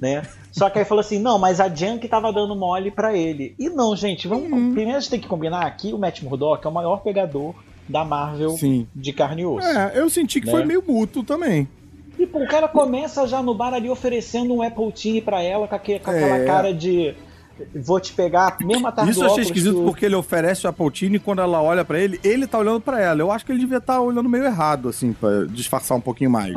[0.01, 0.23] né?
[0.53, 3.55] Só que aí falou assim, não, mas a Jen que tava dando mole pra ele.
[3.59, 6.69] E não, gente, vamos, primeiro a gente tem que combinar que o Matt Murdock é
[6.69, 7.55] o maior pegador
[7.89, 8.87] da Marvel Sim.
[8.95, 9.67] de carne e osso.
[9.67, 10.53] É, eu senti que Né?
[10.53, 11.69] foi meio mútuo também.
[12.19, 15.67] E pô, o cara começa já no bar ali oferecendo um Apple TV pra ela
[15.67, 16.45] com, aque- com aquela É.
[16.45, 17.15] cara de
[17.75, 20.71] vou te pegar mesmo atrás Isso do eu achei esquisito que porque ele oferece o
[20.71, 23.21] Apple TV e quando ela olha pra ele, ele tá olhando pra ela.
[23.21, 26.55] Eu acho que ele devia estar olhando meio errado, assim, pra disfarçar um pouquinho mais.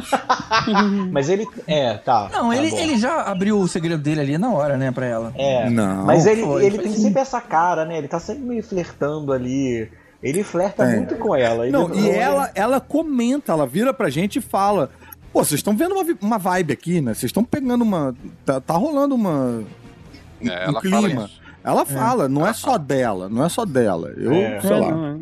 [1.12, 1.48] Mas ele.
[1.68, 2.30] É, tá.
[2.32, 2.78] Não, tá ele, bom.
[2.78, 5.34] ele já abriu o segredo dele ali na hora, né, pra ela.
[5.36, 5.70] É.
[5.70, 7.02] Não, Mas ele, foi, ele foi tem sim.
[7.04, 7.98] sempre essa cara, né?
[7.98, 9.90] Ele tá sempre meio flertando ali.
[10.22, 10.96] Ele flerta É.
[10.96, 11.68] muito com ela.
[11.68, 14.90] Não, e ela, ela comenta, ela vira pra gente e fala:
[15.34, 17.14] Pô, vocês estão vendo uma, uma vibe aqui, né?
[17.14, 18.16] Vocês estão pegando uma.
[18.46, 19.64] Tá, tá rolando uma.
[20.50, 21.10] É, um ela clima.
[21.10, 21.30] fala.
[21.66, 24.10] Ela fala, não é só dela, não é só dela.
[24.18, 24.60] Eu, É.
[24.60, 24.92] sei É, lá.
[24.92, 25.20] não, é.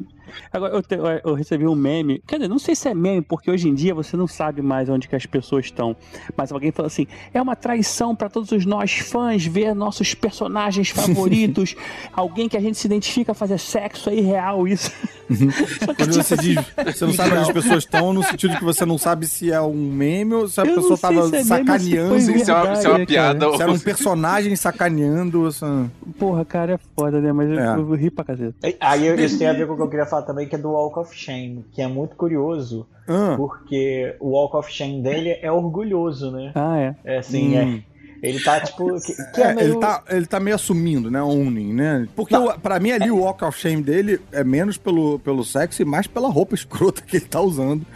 [0.52, 2.22] Agora, eu, te- eu recebi um meme.
[2.28, 4.90] Quer dizer, não sei se é meme, porque hoje em dia você não sabe mais
[4.90, 5.96] onde que as pessoas estão.
[6.36, 10.90] Mas alguém falou assim: é uma traição pra todos os nós fãs ver nossos personagens
[10.92, 11.76] favoritos.
[12.14, 14.92] alguém que a gente se identifica fazer sexo aí real, isso.
[15.32, 16.56] Que, Quando você diz,
[16.94, 19.62] você não sabe onde as pessoas estão, no sentido que você não sabe se é
[19.62, 22.10] um meme ou se a Eu pessoa tava se é meme se sacaneando.
[22.10, 23.48] foi Se Isso é uma, isso é uma piada.
[23.50, 25.46] ou- era um personagem sacaneando.
[25.48, 25.90] Assim.
[26.20, 27.32] Porra, cara, é foda, né?
[27.32, 27.76] Mas eu, É.
[27.78, 28.54] eu ri pra caceta.
[28.82, 30.58] Aí eu- isso tem a ver com o que eu queria falar também, que é
[30.58, 35.38] do Walk of Shame, que é muito curioso, Ah, porque o Walk of Shame dele
[35.42, 36.52] é orgulhoso, né?
[36.56, 36.96] Ah, é.
[37.04, 37.82] É assim, Hum.
[38.24, 38.30] É.
[38.30, 39.00] Ele tá tipo.
[39.02, 39.68] Que, que é, é, meio.
[39.72, 41.22] ele, tá, ele tá meio assumindo, né?
[41.22, 42.08] Owning, né?
[42.16, 45.82] Porque o- pra mim ali o walk of shame dele é menos pelo, pelo sexo
[45.82, 47.86] e mais pela roupa escrota que ele tá usando.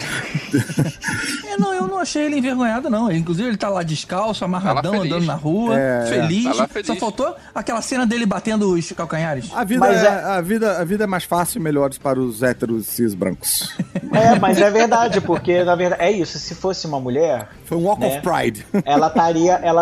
[1.47, 3.09] É, não, eu não achei ele envergonhado, não.
[3.11, 5.11] Inclusive, ele tá lá descalço, amarradão, feliz.
[5.11, 6.57] andando na rua, É, feliz.
[6.57, 6.87] tá feliz.
[6.87, 9.49] Só faltou aquela cena dele batendo os calcanhares.
[9.53, 12.19] A vida, Mas é, é- A, vida, a vida é mais fácil e melhor para
[12.19, 13.73] os héteros cis brancos.
[14.11, 16.37] É, mas é verdade, porque na verdade é isso.
[16.39, 18.07] Se fosse uma mulher, Foi um walk Né?
[18.07, 18.65] of pride.
[18.85, 19.81] ela estaria ela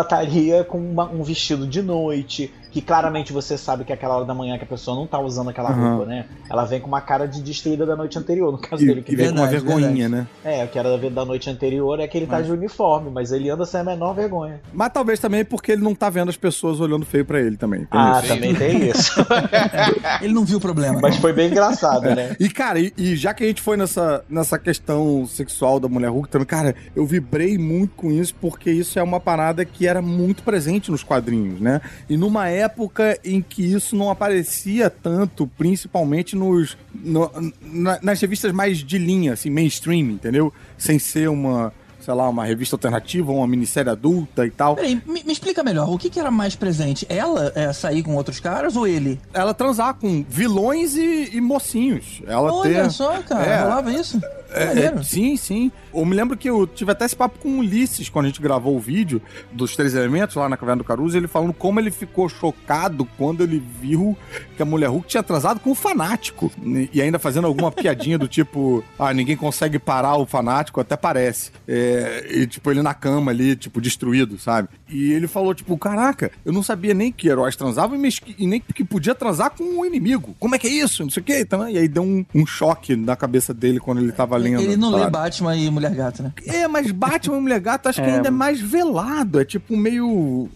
[0.64, 4.34] com uma- um vestido de noite, que claramente você sabe que é aquela hora da
[4.34, 5.90] manhã que a pessoa não tá usando aquela Aham.
[5.94, 6.24] roupa, né?
[6.50, 9.00] Ela vem com uma cara de destruída da noite anterior, no caso E, dele.
[9.02, 10.26] Que e vem com uma Verdade, vergonhinha, né?
[10.44, 13.30] É, o que era da- da noite anterior é que ele tá de uniforme, mas
[13.30, 14.60] ele anda sem a menor vergonha.
[14.72, 17.80] Mas talvez também porque ele não tá vendo as pessoas olhando feio pra ele também.
[17.84, 18.26] Tem Ah, isso.
[18.34, 19.24] também tem isso.
[20.20, 20.98] Ele não viu o problema.
[21.00, 22.34] mas foi bem engraçado, né?
[22.40, 26.08] E, cara, e, e já que a gente foi nessa, nessa questão sexual da mulher
[26.10, 30.02] Hulk também, cara, eu vibrei muito com isso porque isso é uma parada que era
[30.02, 31.80] muito presente nos quadrinhos, né?
[32.08, 37.30] E numa época em que isso não aparecia tanto, principalmente nos no-
[37.62, 40.52] na- nas revistas mais de linha, assim, mainstream, entendeu?
[40.78, 44.74] Sem ser uma, sei lá, uma revista alternativa, uma minissérie adulta e tal.
[44.76, 47.06] Peraí, me, me explica melhor, o que, que era mais presente?
[47.08, 49.20] Ela é, sair com outros caras ou ele?
[49.32, 52.20] Ela transar com vilões e, e mocinhos.
[52.26, 52.90] Ela Olha ter...
[52.90, 53.62] só, cara, É.
[53.62, 54.20] rolava isso?
[54.54, 55.72] É, é, sim, sim.
[55.92, 58.40] Eu me lembro que eu tive até esse papo com o Ulisses quando a gente
[58.40, 59.20] gravou o vídeo
[59.52, 63.42] dos Três Elementos lá na Caverna do Caruso, ele falando como ele ficou chocado quando
[63.42, 64.16] ele viu
[64.56, 66.52] que a Mulher Hulk tinha atrasado com o fanático.
[66.92, 71.50] E ainda fazendo alguma piadinha do tipo, ah, ninguém consegue parar o fanático, até parece.
[71.66, 74.68] É, e tipo, ele na cama ali, tipo, destruído, sabe?
[74.88, 78.84] E ele falou, tipo, caraca, eu não sabia nem que heróis transavam e, nem que
[78.84, 80.34] podia transar com um inimigo.
[80.38, 81.02] Como é que é isso?
[81.02, 81.38] Não sei o que.
[81.40, 84.60] Então, e aí deu um, um choque na cabeça dele quando ele tava lendo.
[84.62, 85.10] Ele não lê sabe?
[85.12, 86.32] Batman e Mulher Gata, né?
[86.46, 88.14] É, mas Batman e Mulher Gato acho que É.
[88.16, 89.40] ainda é mais velado.
[89.40, 90.48] É tipo meio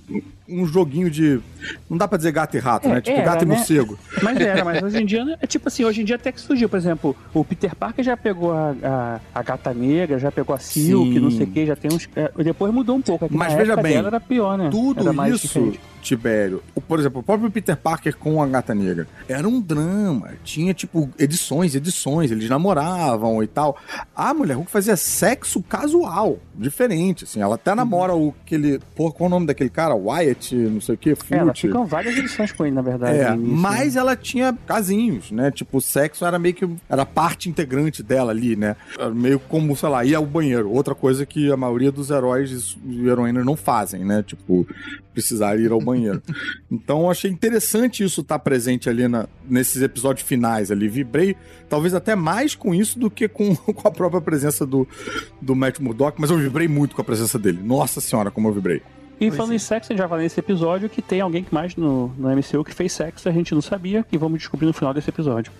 [0.48, 1.40] um joguinho de.
[1.88, 3.00] Não dá pra dizer gato e rato, É, né?
[3.00, 3.54] Tipo era, gato e né?
[3.56, 3.98] morcego.
[4.22, 6.40] Mas era, mas hoje em dia, né, é tipo assim, hoje em dia até que
[6.40, 10.54] surgiu, por exemplo, o Peter Parker já pegou a, a, a gata negra, já pegou
[10.54, 11.20] a Silk, Sim.
[11.20, 12.08] não sei o que, já tem uns.
[12.16, 13.24] é, depois mudou um pouco.
[13.24, 14.68] é que Mas veja bem, era pior, né?
[14.70, 15.80] Tudo isso, diferente.
[16.00, 16.62] Tibério.
[16.86, 19.06] Por exemplo, o próprio Peter Parker com a Gata Negra.
[19.28, 20.30] Era um drama.
[20.44, 22.30] Tinha, tipo, edições, edições.
[22.30, 23.76] Eles namoravam e tal.
[24.14, 26.38] A Mulher Hulk fazia sexo casual.
[26.54, 27.40] Diferente, assim.
[27.40, 28.80] Ela até namora o aquele.
[28.94, 29.94] Pô, qual é o nome daquele cara?
[29.94, 31.66] Wyatt, não sei o quê, É, ela Fute.
[31.66, 33.18] ficam várias edições com ele, na verdade.
[33.18, 34.00] É, início, mas né?
[34.00, 35.50] ela tinha casinhos, né?
[35.50, 36.68] Tipo, o sexo era meio que.
[36.88, 38.76] Era parte integrante dela ali, né?
[38.98, 40.70] Era meio como, sei lá, ir ao banheiro.
[40.70, 44.22] Outra coisa que a maioria dos heróis e heroínas não fazem, né?
[44.22, 44.66] Tipo,
[45.12, 46.22] precisar ir ao banheiro.
[46.70, 50.88] então eu achei interessante isso estar presente ali na, nesses episódios finais ali.
[50.88, 51.36] Vibrei
[51.68, 54.86] talvez até mais com isso do que com, com a própria presença do,
[55.40, 57.60] do Matt Murdock, mas eu vibrei muito com a presença dele.
[57.62, 58.82] Nossa senhora, como eu vibrei.
[59.20, 61.74] E falando em sexo, a gente já falou nesse episódio que tem alguém que mais
[61.76, 64.94] no, no MCU que fez sexo, a gente não sabia, e vamos descobrir no final
[64.94, 65.52] desse episódio.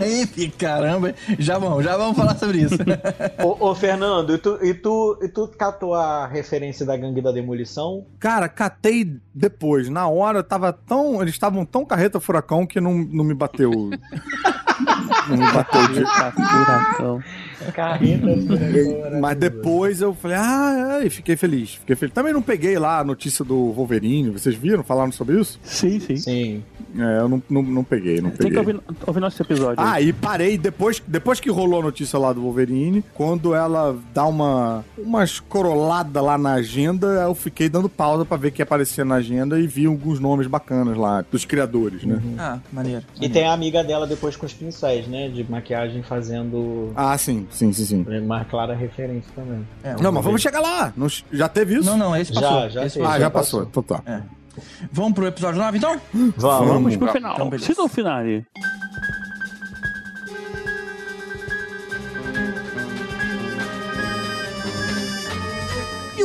[0.00, 2.76] É, Eita, caramba, já vamos, já vamos falar sobre isso.
[3.42, 7.32] ô, ô, Fernando, e tu, e, tu, e tu catou a referência da gangue da
[7.32, 8.06] demolição?
[8.18, 9.88] Cara, catei depois.
[9.88, 11.22] Na hora tava tão.
[11.22, 13.70] Eles estavam tão carreta furacão que não, não me bateu.
[15.28, 16.04] não me bateu de.
[16.04, 17.22] Furacão.
[17.72, 18.26] Carreta
[19.20, 21.74] Mas depois eu falei, ah, e fiquei feliz.
[21.74, 22.14] Fiquei feliz.
[22.14, 24.30] Também não peguei lá a notícia do Wolverine.
[24.30, 24.82] Vocês viram?
[24.82, 25.58] Falaram sobre isso?
[25.62, 26.16] Sim, sim.
[26.16, 26.62] Sim.
[26.98, 28.58] É, eu não, não, não peguei, não Tem que peguei.
[28.58, 29.76] ouvir, ouvir nosso episódio.
[29.78, 34.24] Ah, e parei depois, depois que rolou a notícia lá do Wolverine, quando ela dá
[34.26, 39.04] uma umas coroladas lá na agenda, eu fiquei dando pausa pra ver o que aparecia
[39.04, 42.20] na agenda e vi alguns nomes bacanas lá, dos criadores, né?
[42.38, 43.04] ah, maneiro.
[43.20, 45.28] E tem a amiga dela depois com os pincéis, né?
[45.28, 48.18] De maquiagem fazendo Ah, sim, sim, sim, sim.
[48.20, 49.66] uma clara referência também.
[49.82, 50.92] É, Não, mas vamos chegar lá.
[50.96, 51.84] Não- já teve isso?
[51.90, 52.60] Não, não, esse passou.
[52.62, 53.00] Já, já esse.
[53.00, 53.20] Ah, passou.
[53.20, 53.62] já passou.
[53.64, 54.02] Então tá.
[54.06, 54.20] É.
[54.92, 56.00] Vamos pro episódio 9, então?
[56.36, 56.68] Vamos.
[56.68, 57.34] Vamos pro final.
[57.34, 57.66] então beleza.
[57.66, 58.46] Season finale.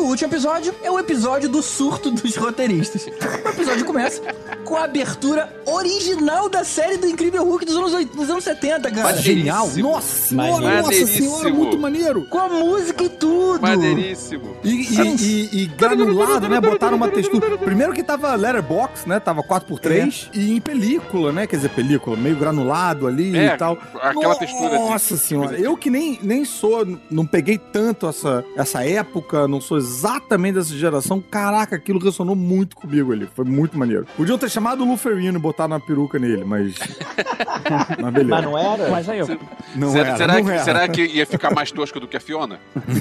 [0.08, 3.06] Último episódio é o episódio do surto dos roteiristas.
[3.08, 4.22] O episódio começa
[4.64, 8.90] com a abertura original da série do Incrível Hulk dos anos, oit- dos anos 70,
[8.92, 9.04] cara.
[9.04, 9.70] Mas- Genial.
[9.78, 12.26] Nossa senhora, nossa senhora, muito maneiro.
[12.26, 13.62] Com a música e tudo.
[13.62, 14.56] Maneiríssimo.
[14.64, 15.16] E, e,
[15.52, 16.60] e- e granulado, né?
[16.60, 17.58] Botaram uma textura.
[17.58, 19.20] Primeiro que tava letterbox, né?
[19.20, 20.30] Tava 4x3.
[20.34, 21.46] E em película, né?
[21.48, 23.78] Quer dizer, película, meio granulado ali É, e tal.
[24.02, 25.50] aquela textura de- Nossa senhora.
[25.50, 30.56] coisa Eu que nem, nem sou, não peguei tanto essa, essa época, não sou exatamente
[30.56, 31.22] dessa geração.
[31.22, 33.28] Caraca, aquilo ressonou muito comigo ali.
[33.34, 34.06] Foi muito maneiro.
[34.18, 36.76] Podiam ter chamado o Luferino e botar na peruca nele, mas.
[38.02, 38.30] mas beleza.
[38.30, 38.90] Mas não era?
[38.90, 39.28] Mas aí, ó,
[39.76, 40.64] Não será, era, será não que, era.
[40.64, 42.60] será que ia ficar mais tosco do que a Fiona?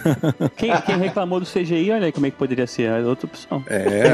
[0.56, 2.84] quem, quem reclamou do CGI, olha aí como é que poderia ser.
[2.90, 3.62] É outra opção.
[3.66, 4.04] É.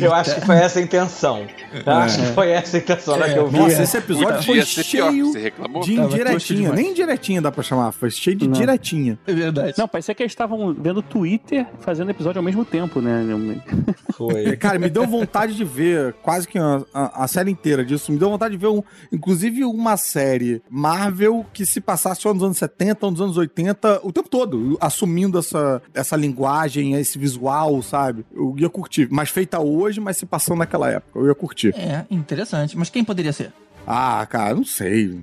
[0.00, 1.46] Eu acho que foi essa a intenção.
[1.86, 3.32] Eu acho que foi essa a intenção É.
[3.32, 3.58] que eu vi.
[3.58, 5.10] Nossa, esse episódio Podia foi pior.
[5.10, 5.82] cheio Você reclamou?
[5.82, 6.72] de indiretinha.
[6.72, 8.52] Nem indiretinha dá pra chamar, foi cheio de Não.
[8.58, 9.18] diretinha.
[9.26, 9.74] É verdade.
[9.78, 13.24] Não, parecia que eles estavam vendo Twitter fazendo episódio ao mesmo tempo, né?
[13.24, 14.56] É, Foi.
[14.56, 18.12] Cara, me deu vontade de ver quase que a, a- a série inteira disso.
[18.12, 18.82] Me deu vontade de ver, um,
[19.12, 24.00] inclusive, uma série Marvel que se passasse ou nos anos 70 ou nos anos 80,
[24.02, 28.24] o tempo todo, assumindo essa, essa linguagem, esse visual, sabe?
[28.34, 29.08] Eu ia curtir.
[29.10, 31.18] Mas feita hoje, mas se passando naquela época.
[31.18, 31.74] Eu ia curtir.
[31.76, 32.76] É, interessante.
[32.76, 33.52] Mas quem poderia ser?
[33.86, 35.18] Ah, cara, não sei.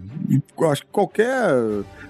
[0.59, 1.37] Eu acho que qualquer.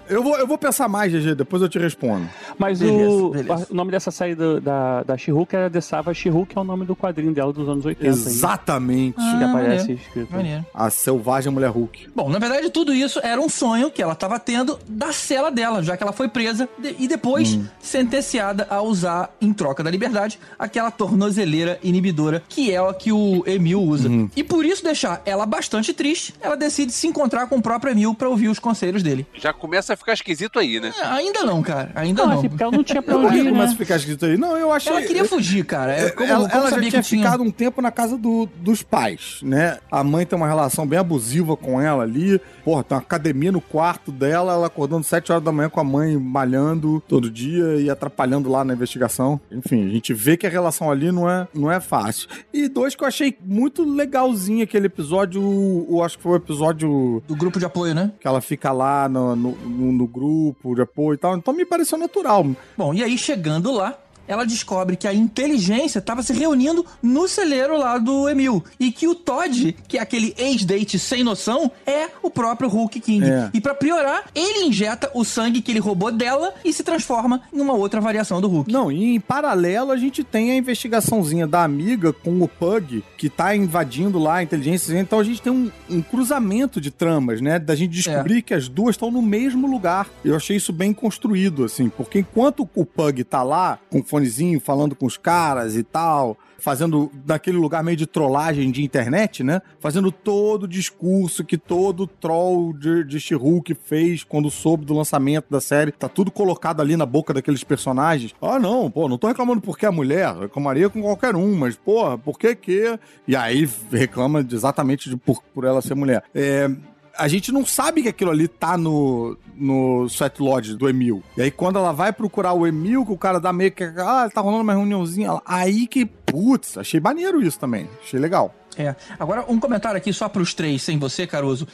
[0.09, 2.27] Eu vou, eu vou pensar mais, GG, depois eu te respondo.
[2.57, 3.67] Mas Beleza, o, beleza.
[3.69, 6.63] o nome dessa série do- da, da She-Hulk era The Savage She-Hulk, que é o
[6.63, 8.03] nome do quadrinho dela dos anos 80.
[8.05, 9.15] aí, Exatamente.
[9.15, 10.01] Que Ah, aparece maneiro.
[10.01, 10.31] escrito.
[10.33, 10.65] Maneiro.
[10.73, 12.09] A selvagem mulher Hulk.
[12.15, 15.83] Bom, na verdade, tudo isso era um sonho que ela estava tendo da cela dela,
[15.83, 16.67] já que ela foi presa
[16.97, 22.93] e depois sentenciada a usar, em troca da liberdade, aquela tornozeleira inibidora que é a
[22.93, 24.09] que o Emil usa.
[24.35, 28.13] E por isso deixar ela bastante triste, ela decide se encontrar com o próprio Emil
[28.13, 29.25] para ouvir os conselhos dele.
[29.35, 30.93] Já começa a ficar esquisito aí, né?
[30.97, 31.91] É, ainda não, cara.
[31.95, 32.37] Ainda Não, não.
[32.39, 33.73] assim, porque ela não tinha pra Por onde que ir, começa né?
[33.73, 34.37] a ficar escrito aí?
[34.37, 34.91] Não, eu achei.
[34.91, 35.91] Ela queria fugir, cara.
[35.93, 37.23] É, como, ela como ela já tinha tinha...
[37.23, 39.77] ficado um tempo na casa do- dos pais, né?
[39.91, 42.39] A mãe tem uma relação bem abusiva com ela ali.
[42.67, 45.85] Porra, tem uma academia no quarto dela, ela acordando 7 horas da manhã com a
[45.85, 49.39] mãe malhando todo dia e atrapalhando lá na investigação.
[49.49, 52.27] Enfim, a gente vê que a relação ali não é, não é fácil.
[52.53, 55.41] E dois que eu achei muito legalzinho aquele episódio,
[55.89, 58.11] eu acho que foi o episódio Do grupo de apoio, né?
[58.19, 61.37] que ela fica lá no, no, no- no grupo de apoio e tal.
[61.37, 62.45] Então me pareceu natural.
[62.77, 67.77] Bom, e aí chegando lá, ela descobre que a inteligência estava se reunindo no celeiro
[67.77, 68.63] lá do Emil.
[68.79, 73.29] E que o Todd, que é aquele ex-date sem noção, é o próprio Hulk King.
[73.29, 73.49] É.
[73.53, 77.59] E pra piorar, ele injeta o sangue que ele roubou dela e se transforma em
[77.59, 78.71] uma outra variação do Hulk.
[78.71, 83.29] Não, e em paralelo a gente tem a investigaçãozinha da amiga com o Pug, que
[83.29, 84.97] tá invadindo lá a inteligência.
[84.99, 87.59] Então a gente tem um, um cruzamento de tramas, né?
[87.59, 90.07] Da gente descobrir que as duas estão no mesmo lugar.
[90.23, 94.59] Eu achei isso bem construído, assim, porque enquanto o Pug tá lá, com o fonezinho,
[94.59, 96.37] falando com os caras e tal.
[96.59, 99.61] Fazendo daquele lugar meio de trollagem de internet, né?
[99.79, 105.45] Fazendo todo o discurso que todo troll de, de She-Hulk fez quando soube do lançamento
[105.51, 105.91] da série.
[105.91, 108.33] Tá tudo colocado ali na boca daqueles personagens.
[108.41, 110.35] Ah, não, pô, não tô reclamando porque é mulher.
[110.35, 112.99] Reclamaria com qualquer um, mas, porra, por que que...
[113.27, 116.23] E aí reclama exatamente de, por, por ela ser mulher.
[116.33, 116.69] É
[117.17, 121.23] a gente não sabe que aquilo ali tá no, no Sweat Lodge do Emil.
[121.35, 123.83] E aí, quando ela vai procurar o Emil, que o cara dá meio que.
[123.83, 125.41] Ah, tá rolando uma reuniãozinha.
[125.45, 126.05] Aí que.
[126.05, 127.89] Putz, achei maneiro isso também.
[128.03, 128.53] Achei legal.
[128.77, 128.95] É.
[129.19, 131.67] Agora, um comentário aqui só pros três, sem você, Caruso.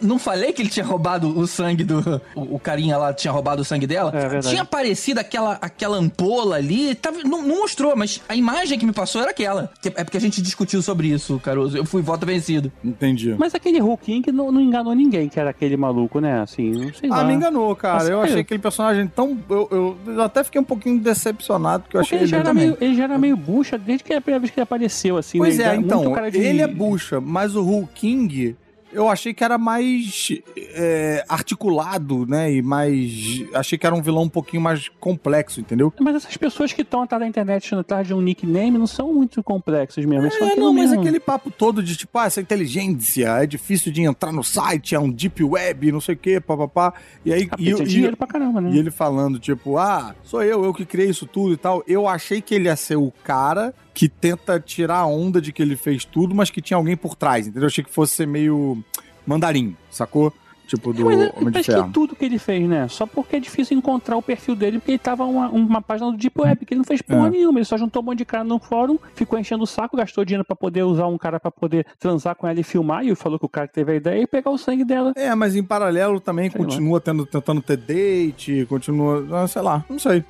[0.00, 2.20] Não falei que ele tinha roubado o sangue do.
[2.34, 4.10] O, o carinha lá tinha roubado o sangue dela?
[4.14, 4.48] É verdade.
[4.50, 6.94] Tinha aparecido aquela, aquela ampola ali.
[6.94, 9.70] Tava, não, não mostrou, mas a imagem que me passou era aquela.
[9.80, 11.76] Que- É porque a gente discutiu sobre isso, Caruso.
[11.76, 12.70] Eu fui voto vencido.
[12.84, 13.34] Entendi.
[13.38, 16.40] Mas aquele Hulk King não, não enganou ninguém que era aquele maluco, né?
[16.40, 17.20] Assim, não sei lá.
[17.20, 18.02] Ah, me enganou, cara.
[18.02, 19.38] Ah, eu achei aquele personagem tão.
[19.48, 22.52] Eu, eu- eu até fiquei um pouquinho decepcionado, porque eu Porque achei ele já, ele
[22.52, 25.38] meio, ele já era meio bucha desde que a primeira vez que ele apareceu, assim.
[25.38, 25.64] Pois né?
[25.74, 28.56] é, então, muito cara de- ele é bucha, mas o Hulk King,
[28.92, 32.52] eu achei que era mais é, articulado, né?
[32.52, 33.44] E mais.
[33.54, 35.92] Achei que era um vilão um pouquinho mais complexo, entendeu?
[36.00, 39.42] Mas essas pessoas que estão atrás da internet atrás de um nickname não são muito
[39.42, 40.26] complexos mesmo.
[40.26, 41.00] É, não, mas mesmo.
[41.00, 44.98] aquele papo todo de tipo, ah, essa inteligência é difícil de entrar no site, é
[44.98, 46.92] um deep web, não sei o que, papapá.
[47.24, 47.48] E aí.
[47.50, 48.70] Ah, e, e- dinheiro pra caramba, né?
[48.72, 51.82] e ele falando, tipo, ah, sou eu, eu que criei isso tudo e tal.
[51.86, 55.60] Eu achei que ele ia ser o cara que tenta tirar a onda de que
[55.60, 57.64] ele fez tudo, mas que tinha alguém por trás, entendeu?
[57.64, 58.82] Eu achei que fosse ser meio
[59.26, 60.32] mandarim, sacou?
[60.70, 61.84] Tipo, do Mas é- Homem de acho Ferro.
[61.88, 62.86] que tudo que ele fez, né?
[62.88, 66.16] Só porque é difícil encontrar o perfil dele, porque ele tava uma, uma página do
[66.16, 67.30] Deep Web, que ele não fez porra É.
[67.30, 67.58] nenhuma.
[67.58, 70.44] Ele só juntou um monte de cara no fórum, ficou enchendo o saco, gastou dinheiro
[70.44, 73.44] pra poder usar um cara pra poder transar com ela e filmar, e falou que
[73.46, 75.12] o cara que teve a ideia e pegar o sangue dela.
[75.16, 76.66] É, mas em paralelo também Sei lá.
[76.66, 79.26] continua tendo, tentando ter date, continua.
[79.32, 80.24] ah, Sei lá, não sei.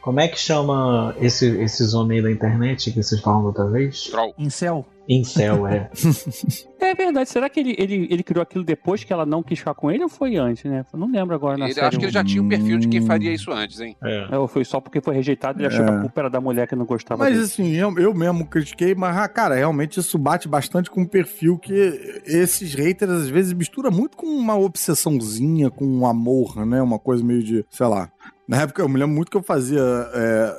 [0.00, 3.66] Como é que chama esse- esses homens aí da internet que vocês falam da outra
[3.66, 4.04] vez?
[4.10, 4.34] Troll.
[4.38, 4.84] Incel.
[5.08, 5.90] Incel, é.
[6.84, 7.30] É verdade.
[7.30, 10.02] Será que ele, ele, ele criou aquilo depois que ela não quis ficar com ele
[10.02, 10.84] ou foi antes, né?
[10.92, 11.86] Eu não lembro agora na Ele, série.
[11.86, 13.96] acho que ele já tinha um perfil de quem faria isso antes, hein?
[14.02, 15.88] É, ou foi só porque foi rejeitado e ele achou É.
[15.88, 17.44] que a culpa era da mulher que não gostava Mas dele.
[17.46, 21.56] assim, eu, eu mesmo critiquei, mas, ah, cara, realmente isso bate bastante com o perfil
[21.58, 21.72] que
[22.26, 26.82] esses haters às vezes mistura muito com uma obsessãozinha, com um amor, né?
[26.82, 28.10] Uma coisa meio de, sei lá.
[28.46, 30.54] Na época, eu me lembro muito que eu fazia é,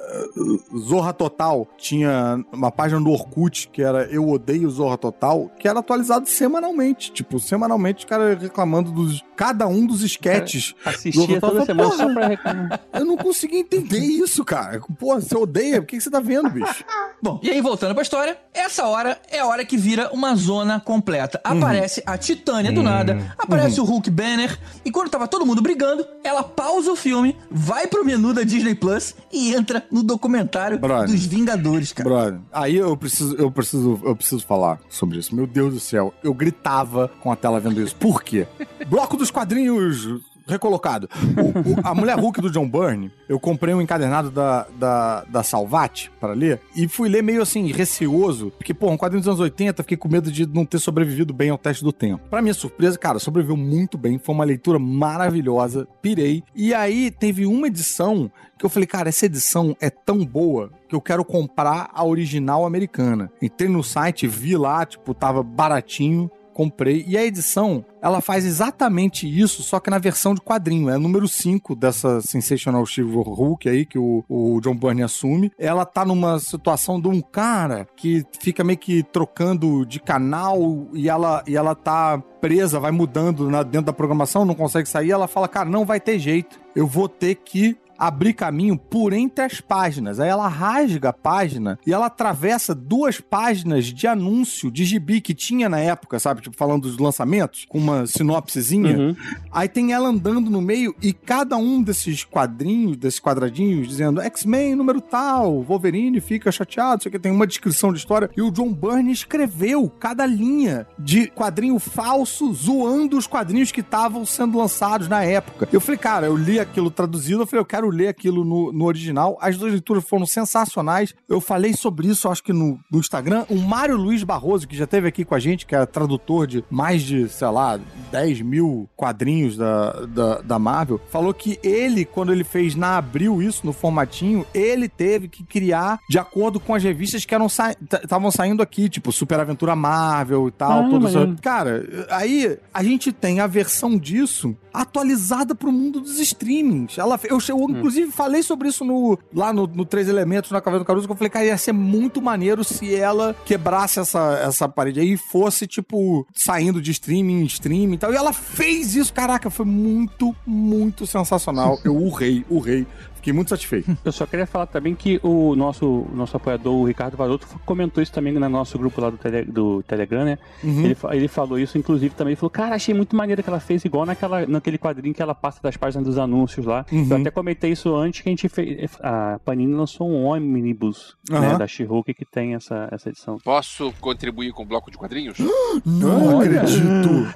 [0.78, 1.68] Zorra Total.
[1.78, 7.12] Tinha uma página do Orkut que era Eu Odeio Zorra Total, que era atualizado semanalmente.
[7.12, 10.74] Tipo, semanalmente os caras reclamando dos cada um dos sketches.
[10.84, 12.80] Assistia toda Porra, semana só pra reclamar.
[12.94, 14.80] Eu não consegui entender isso, cara.
[14.98, 15.82] Pô, você odeia?
[15.82, 16.84] Por que você tá vendo, bicho?
[17.22, 20.80] Bom, e aí voltando pra história, essa hora é a hora que vira uma zona
[20.80, 21.42] completa.
[21.46, 21.58] Uhum.
[21.58, 26.06] Aparece a Titânia do nada, aparece o Hulk Banner, e quando tava todo mundo brigando,
[26.24, 31.10] ela pausa o filme, vai pro menu da Disney Plus e entra no documentário Brother.
[31.10, 32.10] dos Vingadores, cara.
[32.10, 35.36] Brother, aí eu preciso, eu preciso, eu preciso falar sobre isso.
[35.36, 37.96] Meu Deus do céu, eu gritava com a tela vendo isso.
[37.96, 38.48] Por quê?
[38.88, 40.08] Bloco dos quadrinhos
[40.48, 41.10] recolocado.
[41.38, 45.44] O- o- a Mulher Hulk do John Byrne, eu comprei um encadernado da, da, da
[45.44, 49.40] Salvati para ler e fui ler meio assim, receoso, porque, pô, um quadrinho dos anos
[49.40, 52.24] 80, fiquei com medo de não ter sobrevivido bem ao teste do tempo.
[52.30, 56.44] Pra minha surpresa, cara, sobreviveu muito bem, foi uma leitura maravilhosa, pirei.
[56.56, 60.96] E aí teve uma edição que eu falei, cara, essa edição é tão boa que
[60.96, 63.30] eu quero comprar a original americana.
[63.42, 67.04] Entrei no site, vi lá, tipo, tava baratinho, comprei.
[67.06, 70.90] E a edição, ela faz exatamente isso, só que na versão de quadrinho.
[70.90, 75.52] É número 5 dessa Sensational Steve Hulk aí, que o, o John Byrne assume.
[75.60, 81.10] Ela tá numa situação de um cara que fica meio que trocando de canal e
[81.10, 85.12] ela, e ela tá presa, vai mudando na- dentro da programação, não consegue sair.
[85.12, 86.60] Ela fala, cara, não vai ter jeito.
[86.76, 90.20] Eu vou ter que abrir caminho por entre as páginas.
[90.20, 95.34] Aí ela rasga a página e ela atravessa duas páginas de anúncio de gibi que
[95.34, 96.42] tinha na época, sabe?
[96.42, 98.98] Tipo, falando dos lançamentos, com uma sinopsezinha.
[98.98, 99.16] Uhum.
[99.52, 104.76] Aí tem ela andando no meio e cada um desses quadrinhos, desses quadradinhos, dizendo X-Men
[104.76, 108.30] número tal, Wolverine fica chateado, sei que tem uma descrição de história.
[108.36, 114.26] E o John Byrne escreveu cada linha de quadrinho falso zoando os quadrinhos que estavam
[114.26, 115.68] sendo lançados na época.
[115.72, 118.86] Eu falei, cara, eu li aquilo traduzido, eu falei, eu quero ler aquilo no, no
[118.86, 119.38] original.
[119.42, 121.14] As duas leituras foram sensacionais.
[121.28, 123.46] Eu falei sobre isso, acho que no, no Instagram.
[123.50, 126.64] O Mário Luiz Barroso, que já esteve aqui com a gente, que é tradutor de
[126.70, 127.80] mais de, sei lá,
[128.12, 133.42] 10 mil quadrinhos da, da, da Marvel, falou que ele, quando ele fez na Abril
[133.42, 137.76] isso, no formatinho, ele teve que criar de acordo com as revistas que eram sa-
[138.04, 140.84] estavam saindo aqui, tipo Super Aventura Marvel e tal,
[141.32, 141.42] Ah.
[141.42, 146.98] Cara, aí a gente tem a versão disso atualizada pro mundo dos streamings.
[146.98, 150.84] Ela, eu, eu inclusive, falei sobre isso no, lá no, no Três Elementos, na Caverna
[150.84, 154.68] do Caruso, que eu falei, cara, ia ser muito maneiro se ela quebrasse essa, essa
[154.68, 158.14] parede aí e fosse, tipo, saindo de streaming em streaming e tal.
[158.14, 161.80] E ela fez isso, caraca, foi muito, muito sensacional.
[161.86, 162.86] Eu urrei, urrei.
[163.26, 163.98] Fiquei muito satisfeito.
[164.06, 168.12] Eu só queria falar também que o nosso, nosso apoiador, o Ricardo Varoto, comentou isso
[168.12, 170.38] também no nosso grupo lá do, tele, do Telegram, né?
[170.64, 170.86] Uhum.
[170.86, 172.34] Ele, ele falou isso, inclusive, também.
[172.34, 175.34] Ele falou, cara, achei muito maneiro que ela fez, igual naquela, naquele quadrinho que ela
[175.34, 176.86] passa das páginas dos anúncios lá.
[176.92, 177.08] Uhum.
[177.10, 178.92] Eu até comentei isso antes que a gente fez.
[179.02, 181.58] A Panini lançou um Omnibus né, Aham.
[181.58, 183.40] da She-Hulk que tem essa, essa edição.
[183.44, 185.40] Posso contribuir com o bloco de quadrinhos?
[185.84, 186.62] Não Olha.
[186.62, 187.28] acredito.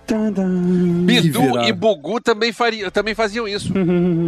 [1.08, 3.74] Bidu e Bugu também, faria, também faziam isso.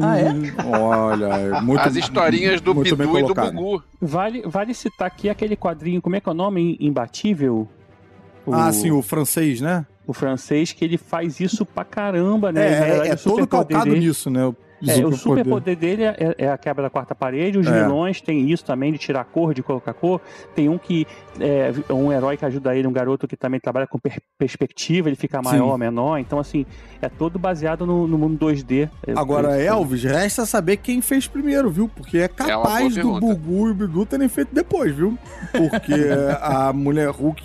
[0.01, 0.31] Ah, é?
[0.65, 3.33] Olha, muito As historinhas do Bidu e do.
[3.33, 3.83] Bugu.
[3.99, 6.77] Vale, vale citar aqui aquele quadrinho, como é que é o nome?
[6.79, 7.67] Imbatível?
[8.45, 9.85] O, Ah, sim, o francês, né?
[10.05, 12.67] o francês, que ele faz isso pra caramba, né?
[12.67, 14.53] É, é, é todo calcado nisso, né?
[14.81, 15.17] O É, o superpoder.
[15.19, 17.83] superpoder dele é, é a quebra da quarta parede, os É.
[17.83, 20.19] vilões têm isso também, de tirar cor, de colocar cor.
[20.55, 21.05] Tem um que
[21.39, 25.15] é um herói que ajuda ele, um garoto que também trabalha com per- perspectiva, ele
[25.15, 26.17] fica maior, menor.
[26.17, 26.65] Então, assim,
[27.01, 28.89] é todo baseado no, no mundo 2D.
[29.05, 31.87] É- Agora, é- Elvis, resta saber quem fez primeiro, viu?
[31.87, 33.19] Porque é uma capaz do.
[33.19, 35.17] Bugu e o Bidu terem feito depois, viu?
[35.51, 35.93] Porque
[36.41, 37.43] a Mulher Hulk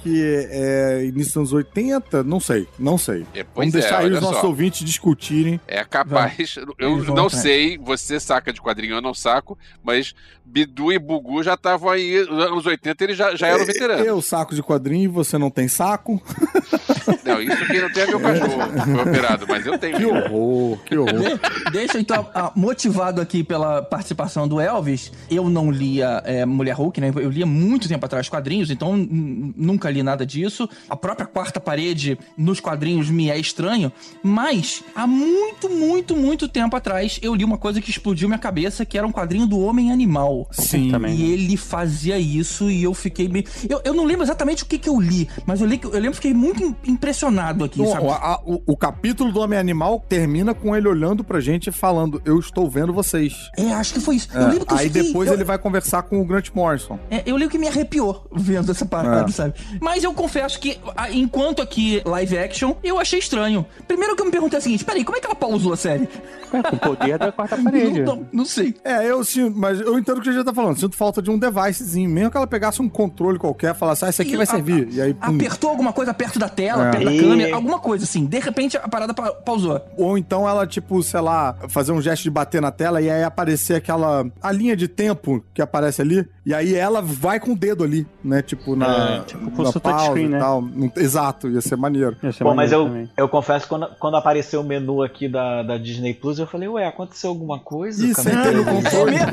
[0.51, 3.27] é início dos anos 80, não sei, não sei.
[3.35, 4.47] É, pois Vamos é, deixar aí os nossos só.
[4.47, 5.61] ouvintes discutirem.
[5.69, 6.57] É capaz.
[6.79, 11.43] Eu vão não sei, você saca de quadrinho, eu não saco, mas Bidu e Bugu
[11.43, 14.07] já estavam aí, nos anos 80 eles já, já eram veteranos.
[14.07, 16.23] Eu saco de quadrinho e você não tem saco.
[17.25, 18.51] Não, isso quem não tem é meu cachorro,
[18.85, 19.97] foi operado, mas eu tenho.
[19.97, 21.13] Que horror, que horror.
[21.13, 27.01] De- deixa então, motivado aqui pela participação do Elvis, eu não lia é, Mulher Hulk,
[27.01, 27.13] né?
[27.15, 30.69] Eu lia muito tempo atrás quadrinhos, então nunca li nada disso.
[30.89, 33.93] A própria quarta parede nos quadrinhos me é estranho,
[34.23, 38.85] mas há muito, muito, muito tempo atrás Eu li uma coisa que explodiu minha cabeça,
[38.85, 40.49] que era um quadrinho do Homem Animal.
[40.53, 40.91] Sim.
[40.91, 41.15] Também.
[41.15, 43.45] E ele fazia isso e eu fiquei meio.
[43.69, 45.93] Eu, eu não lembro exatamente o que, que eu li, mas eu, li, que- eu
[45.93, 48.09] lembro que fiquei muito im- impressionado aqui, Não, sabe?
[48.09, 51.73] a- a- o, o capítulo do Homem Animal termina com ele olhando pra gente e
[51.73, 53.35] falando: Eu estou vendo vocês.
[53.57, 54.29] É, acho que foi isso.
[54.35, 56.51] É, Eu lembro que eu Aí fiquei- depois eu- ele vai conversar com o Grant
[56.55, 56.99] Morrison.
[57.11, 59.33] É, eu lembro que me arrepiou vendo essa parada, É.
[59.33, 59.55] sabe?
[59.81, 63.65] Mas eu confesso que, a- enquanto aqui live action, eu achei estranho.
[63.87, 65.77] Primeiro que eu me perguntei é o seguinte: peraí, como é que ela pausou a
[65.77, 66.09] série?
[66.53, 66.77] É, com
[67.07, 68.03] o poder da quarta parede.
[68.03, 68.75] Não, não, sei.
[68.85, 70.79] É, eu sim, mas eu entendo o que a gente tá falando.
[70.79, 72.09] Sinto falta de um devicezinho.
[72.11, 74.89] Mesmo que ela pegasse um controle qualquer, falasse, ah, esse aqui E vai a- servir.
[74.93, 75.35] E aí, pum.
[75.37, 76.91] Apertou alguma coisa perto da tela, É.
[76.91, 78.25] perto da E- câmera, alguma coisa assim.
[78.27, 79.81] De repente a parada pa- pausou.
[79.97, 83.23] Ou então ela, tipo, sei lá, fazer um gesto de bater na tela e aí
[83.23, 84.27] aparecer aquela.
[84.43, 86.27] a linha de tempo que aparece ali.
[86.45, 88.41] E aí ela vai com o dedo ali, né?
[88.43, 89.17] Tipo, na.
[89.17, 90.39] É, tipo, na pausa touchscreen, e né?
[90.39, 90.63] tal.
[90.97, 92.17] Exato, ia ser maneiro.
[92.23, 93.11] Ia ser mas maneiro eu, também.
[93.17, 96.69] eu confesso que quando, quando apareceu o menu aqui da, da Disney Plus, eu falei,
[96.69, 98.03] ué, aconteceu alguma coisa?
[98.43, 99.17] Televisão?" controle.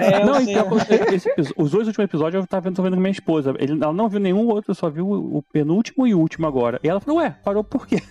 [0.00, 0.54] É, eu Não, sei.
[0.54, 0.68] então,
[1.12, 3.54] esse os dois últimos episódios eu tava vendo, vendo com minha esposa.
[3.58, 6.80] Ele, ela não viu nenhum outro, só viu o, o penúltimo e o último agora.
[6.82, 8.02] E ela falou, ué, parou por quê?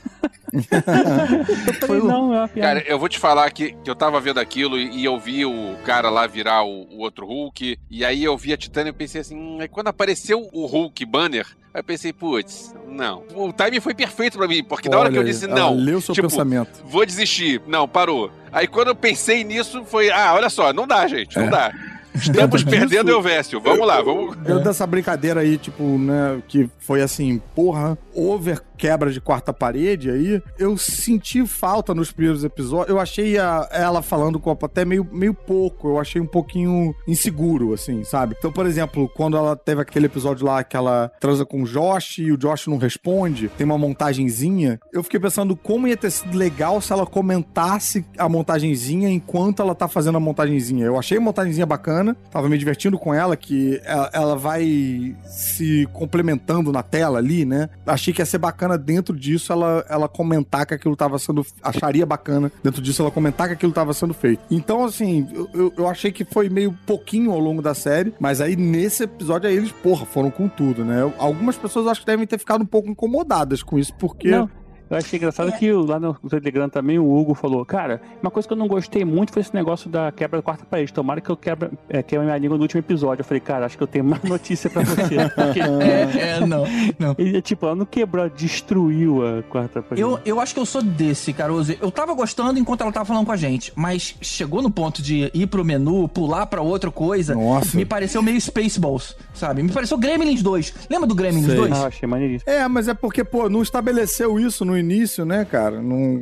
[0.54, 2.80] Eu falei, Foi o- não, é uma piada.
[2.82, 5.46] Cara, eu vou te falar que, que eu tava vendo aquilo e, e eu vi
[5.46, 7.78] o cara lá virar o, o outro Hulk.
[7.90, 9.36] E aí eu vi a Titânia e eu pensei assim.
[9.38, 13.24] hum, aí quando apareceu o Hulk banner, aí eu pensei, putz, não.
[13.36, 15.74] O timing foi perfeito pra mim, porque na hora que eu Olha aí, disse não,
[15.76, 16.82] Leu seu tipo, pensamento.
[16.86, 17.62] vou desistir.
[17.68, 18.32] Não, parou.
[18.52, 21.50] Aí quando eu pensei nisso, foi, ah, olha só, não dá, gente, não É.
[21.50, 21.74] dá.
[22.16, 23.62] Estamos perdendo disso- Elvésio.
[23.62, 24.36] Vamos lá, vamos.
[24.38, 30.10] Dentro dessa brincadeira aí, tipo, né, que foi assim, porra, over quebra de quarta parede
[30.10, 32.90] aí, eu senti falta nos primeiros episódios.
[32.90, 36.94] Eu achei a- ela falando com a até meio, meio pouco, eu achei um pouquinho
[37.08, 38.36] inseguro, assim, sabe?
[38.38, 42.20] Então, por exemplo, quando ela teve aquele episódio lá que ela transa com o Josh
[42.20, 46.38] e o Josh não responde, tem uma montagenzinha, eu fiquei pensando como ia ter sido
[46.38, 50.86] legal se ela comentasse a montagenzinha enquanto ela tá fazendo a montagenzinha.
[50.86, 55.88] Eu achei a montagenzinha bacana, tava me divertindo com ela, que ela, ela vai se
[55.94, 57.70] complementando na tela ali, né?
[57.86, 61.46] Achei que ia ser bacana dentro disso ela, ela comentar que aquilo tava sendo.
[61.62, 64.42] Acharia bacana dentro disso ela comentar que aquilo tava sendo feito.
[64.50, 68.42] Então, assim, eu, eu, eu achei que foi meio pouquinho ao longo da série, mas
[68.42, 71.12] aí nesse episódio aí eles, porra, foram com tudo, né?
[71.18, 74.30] Algumas pessoas acho que devem ter ficado um pouco incomodadas com isso, porque.
[74.30, 74.50] Não,
[74.90, 78.48] eu achei engraçado que o- lá no Telegram também o Hugo falou, cara, uma coisa
[78.48, 80.92] que eu não gostei muito foi esse negócio da quebra da quarta parede.
[80.94, 83.22] Tomara que eu quebra, é, quebre minha língua no último episódio.
[83.22, 85.16] Eu falei, cara, acho que eu tenho uma notícia pra você.
[85.36, 86.64] Porque, É, é, não,
[86.98, 87.16] não.
[87.18, 90.02] ele, tipo, ela não quebrou, destruiu a quarta parede.
[90.02, 91.76] Eu, eu acho que eu sou desse, Caruso.
[91.82, 95.30] Eu tava gostando enquanto ela tava falando com a gente, mas chegou no ponto de
[95.34, 97.34] ir pro menu, pular pra outra coisa.
[97.36, 97.76] Nossa.
[97.78, 99.62] Me pareceu meio Spaceballs, sabe?
[99.64, 100.74] Me pareceu Gremlins 2.
[100.90, 101.56] Lembra do Gremlins Sei.
[101.56, 101.72] 2?
[101.72, 102.52] Ah, eu achei maneiríssimo.
[102.52, 105.82] É, mas é porque, pô, não estabeleceu isso no início, né, cara?
[105.82, 106.20] Não.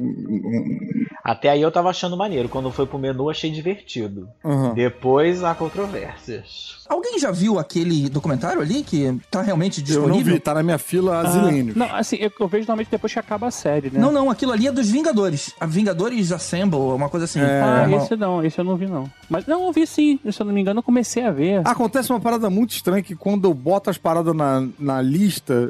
[1.23, 2.47] Até aí eu tava achando maneiro.
[2.47, 4.29] Quando foi pro menu, achei divertido.
[4.45, 4.73] Aham.
[4.73, 6.77] Depois há controvérsias.
[6.87, 10.25] Alguém já viu aquele documentário ali que tá realmente Eu disponível?
[10.27, 11.73] não vi, tá na minha fila Ah, Zilênio.
[11.75, 13.99] não, assim, eu, eu vejo normalmente depois que acaba a série, né?
[13.99, 15.53] Não, não, aquilo ali é dos Vingadores.
[15.59, 17.41] A Vingadores Assemble, uma coisa assim.
[17.41, 17.61] É.
[17.61, 19.09] Ah, uma- esse não, esse eu não vi não.
[19.29, 21.61] Mas não, eu vi sim, se eu não me engano, eu comecei a ver.
[21.65, 25.69] Acontece uma parada muito estranha que quando eu boto as paradas na, na lista,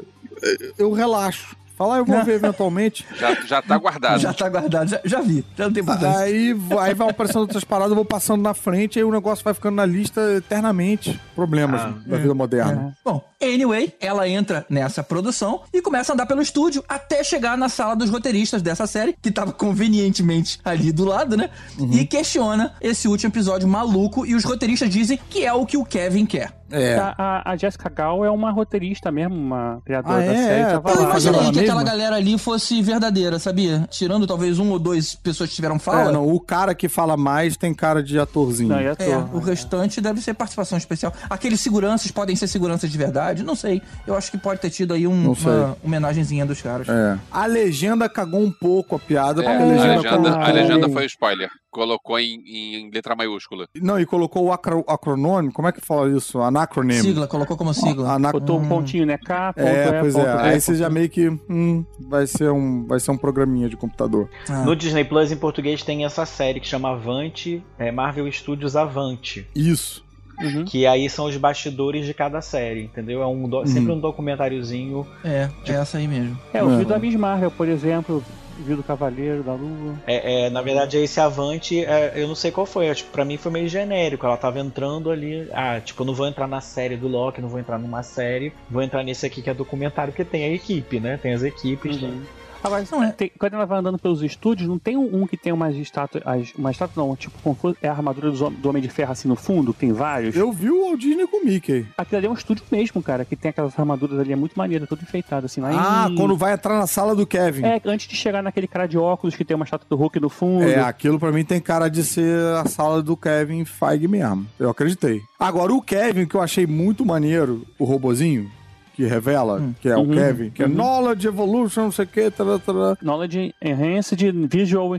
[0.78, 1.56] eu relaxo.
[1.78, 3.06] Falar, eu vou ver eventualmente.
[3.18, 4.20] Já, já tá guardado.
[4.20, 5.44] Já tá guardado, já, já vi.
[5.56, 6.18] Já não tem importância.
[6.18, 9.54] Aí vai, vai aparecendo outras paradas, eu vou passando na frente, aí o negócio vai
[9.54, 11.18] ficando na lista eternamente.
[11.34, 12.96] Problemas Ah, da vida moderna.
[13.04, 17.68] Bom, anyway, ela entra nessa produção e começa a andar pelo estúdio até chegar na
[17.68, 21.50] sala dos roteiristas dessa série, que tava convenientemente ali do lado, né?
[21.92, 25.84] E questiona esse último episódio maluco e os roteiristas dizem que é o que o
[25.84, 26.52] Kevin quer.
[26.70, 26.96] É.
[26.96, 30.36] A, a, a Jessica Gal é uma roteirista mesmo, uma criadora Ah, da é?
[30.36, 30.60] série.
[30.60, 31.02] É, tava Eu lá.
[31.10, 33.86] imaginei que aquela galera ali fosse verdadeira, sabia?
[33.90, 36.10] Tirando talvez um ou dois pessoas que tiveram fala.
[36.10, 38.68] É, não, o cara que fala mais tem cara de atorzinho.
[38.70, 39.34] Não, e É, ator.
[39.34, 41.12] o restante deve ser participação especial.
[41.30, 43.42] Aqueles seguranças podem ser seguranças de verdade?
[43.42, 43.80] Não sei.
[44.06, 46.88] Eu acho que pode ter tido aí um- uma homenagenzinha dos caras.
[46.88, 47.18] É.
[47.30, 50.40] A legenda cagou um pouco a piada, É, porque a, a legenda, legenda, colocou...
[50.42, 51.48] a legenda foi spoiler.
[51.70, 53.68] Colocou em, em letra maiúscula.
[53.80, 54.84] Não, e colocou o acro...
[54.88, 56.40] acronômio, como é que fala isso?
[56.40, 57.00] Anacronym.
[57.00, 58.12] Sigla, colocou como sigla.
[58.14, 58.32] Anac...
[58.32, 59.18] Botou um pontinho, né?
[59.18, 60.40] K, ponto É, é, pois ponto é.
[60.42, 61.28] Aí você ponto já meio que.
[61.28, 64.30] Hum, vai ser um, vai ser um programinha de computador.
[64.48, 64.62] Ah.
[64.64, 69.46] No Disney Plus, em português, tem essa série que chama Avante, é Marvel Studios Avante.
[69.54, 70.06] Isso.
[70.40, 70.64] Uhum.
[70.64, 73.20] Que aí são os bastidores de cada série, entendeu?
[73.22, 75.04] É um do- sempre um documentáriozinho.
[75.24, 76.38] É, é essa aí mesmo.
[76.54, 76.84] É, eu É.
[76.84, 78.22] da Miss Marvel, por exemplo,
[78.58, 79.94] vi do Cavaleiro, da Lua.
[80.06, 82.92] É, é, na verdade, esse Avante, é, eu não sei qual foi.
[82.94, 84.26] Que pra mim foi meio genérico.
[84.26, 85.48] Ela tava entrando ali.
[85.52, 88.52] Ah, tipo, eu não vou entrar na série do Loki, não vou entrar numa série.
[88.70, 91.18] Vou entrar nesse aqui que é documentário, porque tem a equipe, né?
[91.20, 92.00] Tem as equipes.
[92.00, 92.22] Uhum.
[92.62, 93.12] Agora, Não é.
[93.12, 96.22] tem- quando ela vai andando pelos estúdios, não tem um, um que tem umas estátuas.
[96.26, 99.28] as- Uma estátua, não, tipo, como é a armadura do, do Homem de Ferro assim
[99.28, 100.34] no fundo, tem vários.
[100.34, 101.86] Eu vi o Walt Disney com o Mickey.
[101.96, 104.86] Aquilo ali é um estúdio mesmo, cara, que tem aquelas armaduras ali, é muito maneiro,
[104.86, 105.60] tudo enfeitado, assim.
[105.60, 107.64] Lá Ah, em- quando vai entrar na sala do Kevin.
[107.64, 110.28] É, antes de chegar naquele cara de óculos que tem uma estátua do Hulk no
[110.28, 110.64] fundo.
[110.64, 114.46] É, aquilo pra mim tem cara de ser a sala do Kevin Feige mesmo.
[114.58, 115.22] Eu acreditei.
[115.38, 118.50] Agora, o Kevin, que eu achei muito maneiro, o robozinho,
[118.98, 120.74] que revela que é o Uhum, Kevin, que é uhum.
[120.74, 122.96] Knowledge Evolution, não sei o que, tará, tará.
[123.00, 124.20] Knowledge Enhanced
[124.50, 124.90] Visual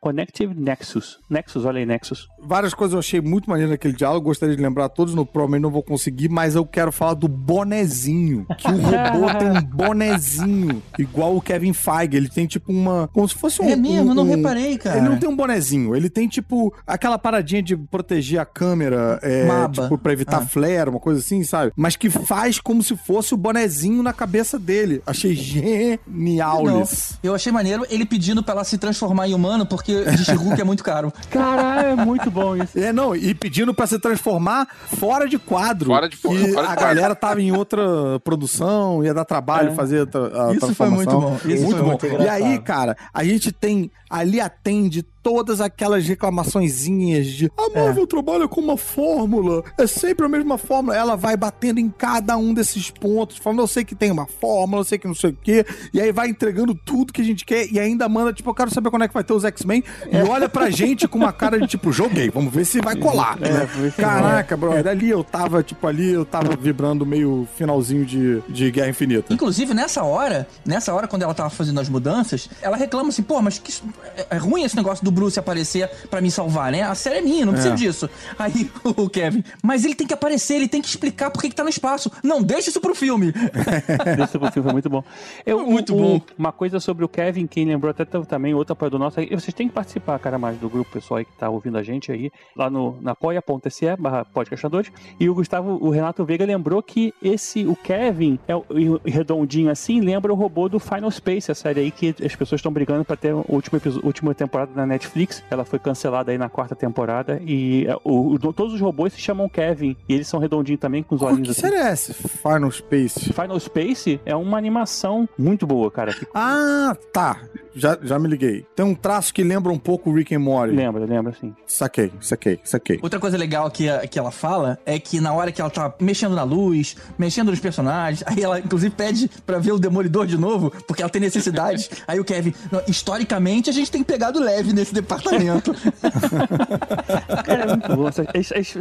[0.00, 1.20] Connective Nexus.
[1.30, 2.26] Nexus, olha aí, Nexus.
[2.46, 5.70] Várias coisas eu achei muito maneiro naquele diálogo, gostaria de lembrar todos, no provavelmente não
[5.70, 11.36] vou conseguir, mas eu quero falar do bonezinho, que o robô tem um bonezinho, igual
[11.36, 13.68] o Kevin Feige, ele tem tipo uma, como se fosse um...
[13.68, 14.98] É mesmo, um- eu não um- reparei, cara.
[14.98, 19.46] Ele não tem um bonezinho, ele tem tipo aquela paradinha de proteger a câmera, é,
[19.72, 20.46] tipo, pra evitar Ah.
[20.46, 21.72] flare, uma coisa assim, sabe?
[21.76, 25.02] Mas que faz como se fosse o bonezinho na cabeça dele.
[25.06, 26.82] Achei genial Não.
[26.82, 27.18] isso.
[27.22, 30.64] Eu achei maneiro ele pedindo pra ela se transformar em humano porque de Hulk é
[30.64, 31.12] muito caro.
[31.30, 32.78] Caralho, é muito bom isso.
[32.78, 34.68] É, não, e pedindo pra se transformar
[34.98, 35.86] fora de quadro.
[35.86, 36.80] Fora de- fora de a quadro.
[36.80, 37.82] galera tava em outra
[38.22, 39.74] produção, ia dar trabalho É.
[39.74, 42.16] fazer a, Isso foi muito bom, isso muito foi bom.
[42.18, 48.06] muito e aí, cara, a gente tem ali atende todas aquelas reclamaçõezinhas de a Marvel
[48.06, 50.96] trabalha com uma fórmula, é sempre a mesma fórmula.
[50.96, 54.82] Ela vai batendo em cada um desses pontos, falando, eu sei que tem uma fórmula,
[54.82, 57.44] eu sei que não sei o quê, e aí vai entregando tudo que a gente
[57.44, 59.82] quer e ainda manda, tipo, eu quero saber quando é que vai ter os X-Men,
[60.12, 63.36] e olha pra gente com uma cara de tipo, joguei, vamos ver se vai colar.
[63.42, 63.92] É, né?
[63.96, 68.90] Caraca, brother, ali eu tava, tipo, ali eu tava vibrando meio finalzinho de, de Guerra
[68.90, 69.34] Infinita.
[69.34, 73.42] Inclusive, nessa hora, nessa hora, quando ela tava fazendo as mudanças, ela reclama assim, pô,
[73.42, 73.72] mas que
[74.16, 76.82] é- é ruim esse negócio do Bruce aparecer pra me salvar, né?
[76.82, 77.76] A série é minha, não precisa É.
[77.76, 78.10] disso.
[78.38, 81.54] Aí o Kevin, mas ele tem que aparecer, ele tem que explicar por que que
[81.56, 82.10] tá no espaço.
[82.22, 83.32] Não, deixa isso pro filme.
[84.22, 85.02] Esse filme foi muito bom.
[85.44, 86.14] Eu, Muito um- bom.
[86.16, 89.68] um- Uma coisa sobre o Kevin, quem lembrou até também, outro apoiador nosso, vocês têm
[89.68, 92.68] que participar, cara, mais do grupo pessoal aí que tá ouvindo a gente aí, lá
[92.68, 94.90] no na apoia.se barra podcastadores.
[95.18, 98.64] E o Gustavo, o Renato Veiga lembrou que esse, o Kevin, é o,
[99.04, 102.72] redondinho assim, lembra o robô do Final Space, a série aí que as pessoas estão
[102.72, 105.05] brigando pra ter a última, última temporada na Netflix.
[105.50, 107.40] Ela foi cancelada aí na quarta temporada.
[107.44, 109.96] E é, o- o- todos os robôs se chamam Kevin.
[110.08, 111.74] E eles são redondinhos também, com os olhinhos que assim.
[111.76, 112.14] é essa?
[112.14, 113.32] Final Space.
[113.32, 116.12] Final Space é uma animação muito boa, cara.
[116.12, 117.40] que Ah, tá.
[117.76, 118.64] Já, já me liguei.
[118.74, 120.74] Tem um traço que lembra um pouco o Rick and Morty.
[120.74, 121.54] Lembra, lembra assim.
[121.66, 122.98] Saquei, saquei, saquei.
[123.02, 125.92] Outra coisa legal que, a- que ela fala é que na hora que ela tá
[126.00, 130.38] mexendo na luz, mexendo nos personagens, aí ela inclusive pede pra ver o Demolidor de
[130.38, 131.90] novo, porque ela tem necessidade.
[132.08, 135.74] aí o Kevin, "Não, historicamente a gente tem pegado leve nesse departamento.
[137.44, 138.08] Cara, é muito bom.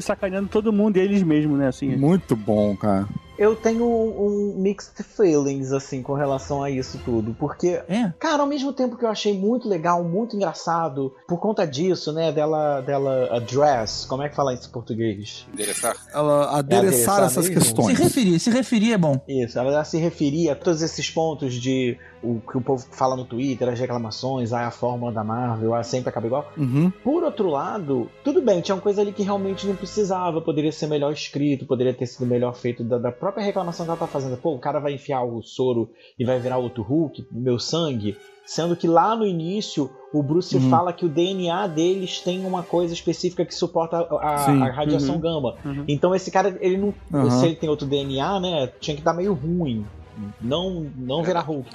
[0.01, 1.67] Sacaneando todo mundo e eles mesmos, né?
[1.67, 1.95] Assim.
[1.95, 3.07] Muito bom, cara.
[3.37, 7.35] Eu tenho um, um mixed feelings, assim, com relação a isso tudo.
[7.37, 8.11] Porque, é.
[8.19, 12.31] cara, ao mesmo tempo que eu achei muito legal, muito engraçado, por conta disso, né,
[12.31, 15.45] dela, dela address, como é que fala isso em português?
[15.53, 15.95] Endereçar.
[16.13, 17.61] Ela adereçar adereçar essas mesmo?
[17.61, 17.99] Se questões.
[17.99, 19.19] referir, se referir é bom.
[19.27, 21.97] Isso, ela se referia a todos esses pontos de
[22.31, 25.83] o que o povo fala no Twitter, as reclamações, ah, a fórmula da Marvel, ah,
[25.83, 26.51] sempre acaba igual.
[26.57, 26.91] Uhum.
[27.03, 30.87] Por outro lado, tudo bem, tinha uma coisa ali que realmente não precisava, poderia ser
[30.87, 34.37] melhor escrito, poderia ter sido melhor feito da, da própria reclamação que ela tá fazendo.
[34.37, 35.89] Pô, o cara vai enfiar o soro
[36.19, 38.17] e vai virar outro Hulk, meu sangue.
[38.47, 40.69] Sendo que lá no início o Bruce Uhum.
[40.69, 45.15] fala que o DNA deles tem uma coisa específica que suporta a, a- a radiação
[45.15, 45.21] Uhum.
[45.21, 45.55] gama.
[45.65, 45.83] Uhum.
[45.87, 46.93] Então esse cara, ele não.
[47.11, 47.31] Uhum.
[47.31, 48.67] Se ele tem outro DNA, né?
[48.79, 49.83] Tinha que dar meio ruim.
[50.39, 51.67] Não, não virar Hulk.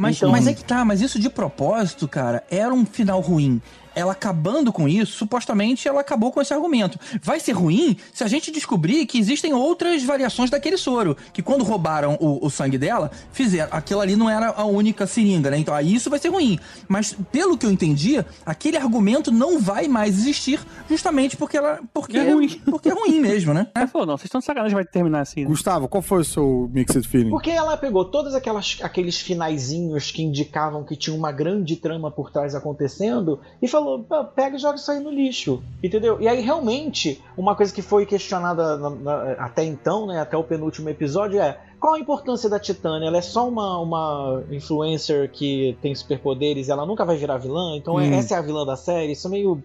[0.00, 3.60] Mas, Então- mas é que tá, mas isso de propósito, cara, era um final ruim.
[3.98, 6.98] Ela acabando com isso, supostamente ela acabou com esse argumento.
[7.20, 11.16] Vai ser ruim se a gente descobrir que existem outras variações daquele soro.
[11.32, 13.68] Que quando roubaram o, o sangue dela, fizeram.
[13.72, 15.58] Aquilo ali não era a única seringa, né?
[15.58, 16.58] Então aí isso vai ser ruim.
[16.86, 21.80] Mas pelo que eu entendi, aquele argumento não vai mais existir justamente porque ela.
[21.92, 22.48] Porque É ruim.
[22.68, 23.66] Porque é ruim mesmo, né?
[23.74, 25.42] Ela falou, não, vocês estão de sacanagem, vai terminar assim.
[25.42, 25.46] né?
[25.46, 27.30] Gustavo, qual foi o seu mixed feeling?
[27.30, 32.30] Porque ela pegou todos aquelas, aqueles finaizinhos que indicavam que tinha uma grande trama por
[32.30, 35.62] trás acontecendo e falou: "Pô, pega e joga isso aí no lixo.
[35.82, 36.20] Entendeu?
[36.20, 40.42] E aí, realmente, uma coisa que foi questionada na- na- até então, né, até o
[40.44, 41.58] penúltimo episódio, é.
[41.80, 43.06] Qual a importância da Titânia?
[43.06, 48.00] Ela é só uma, uma influencer que tem superpoderes, ela nunca vai virar vilã, então
[48.00, 48.14] é- Hum.
[48.14, 49.62] essa é a vilã da série, isso é meio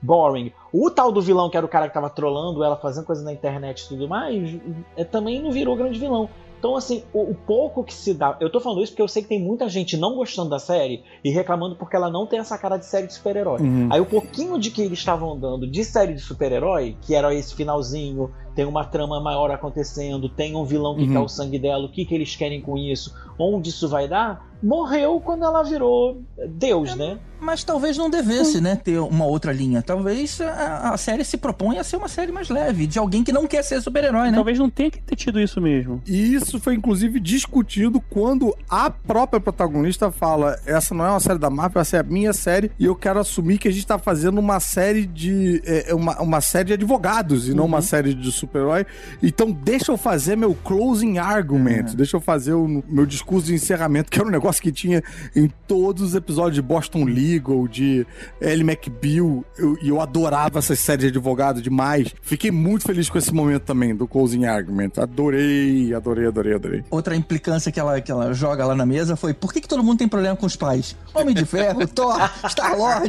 [0.00, 0.52] boring.
[0.72, 3.32] O tal do vilão, que era o cara que tava trolando ela, fazendo coisa na
[3.32, 4.58] internet e tudo mais,
[4.96, 6.28] é, também não virou grande vilão.
[6.58, 8.36] Então, assim, o, o pouco que se dá.
[8.40, 11.02] Eu tô falando isso porque eu sei que tem muita gente não gostando da série
[11.24, 13.60] e reclamando porque ela não tem essa cara de série de super-herói.
[13.60, 13.88] Uhum.
[13.90, 17.54] Aí o pouquinho de que eles estavam dando de série de super-herói, que era esse
[17.54, 21.12] finalzinho, tem uma trama maior acontecendo, tem um vilão que Uhum.
[21.12, 24.48] quer o sangue dela, o que, que eles querem com isso, onde isso vai dar,
[24.60, 27.18] morreu quando ela virou Deus, né?
[27.40, 29.80] Mas talvez não devesse, né, ter uma outra linha.
[29.80, 33.30] Talvez a, a série se proponha a ser uma série mais leve, de alguém que
[33.30, 34.34] não quer ser super-herói, né?
[34.34, 36.02] Talvez não tenha que ter tido isso mesmo.
[36.04, 41.38] E isso foi inclusive discutido quando a própria protagonista fala: essa não é uma série
[41.38, 44.00] da Marvel, essa é a minha série, e eu quero assumir que a gente tá
[44.00, 45.62] fazendo uma série de.
[45.64, 48.84] é, uma, uma série de advogados e não uma série de super-herói.
[49.22, 54.10] Então deixa eu fazer meu closing argument, deixa eu fazer o meu discurso de encerramento,
[54.10, 55.02] que era um negócio que tinha
[55.36, 58.06] em todos os episódios de Boston Legal, de
[58.40, 62.14] Ellie McBeal, eu- e eu adorava essa série de advogado demais.
[62.22, 64.90] Fiquei muito feliz com esse momento também do closing argument.
[64.98, 66.84] Adorei, adorei, adorei, adorei.
[66.90, 69.82] Outra implicância que ela, que ela joga lá na mesa foi: por que, que todo
[69.84, 70.96] mundo tem problema com os pais?
[71.14, 72.16] Homem de Ferro, Thor,
[72.48, 73.08] Star-Lord.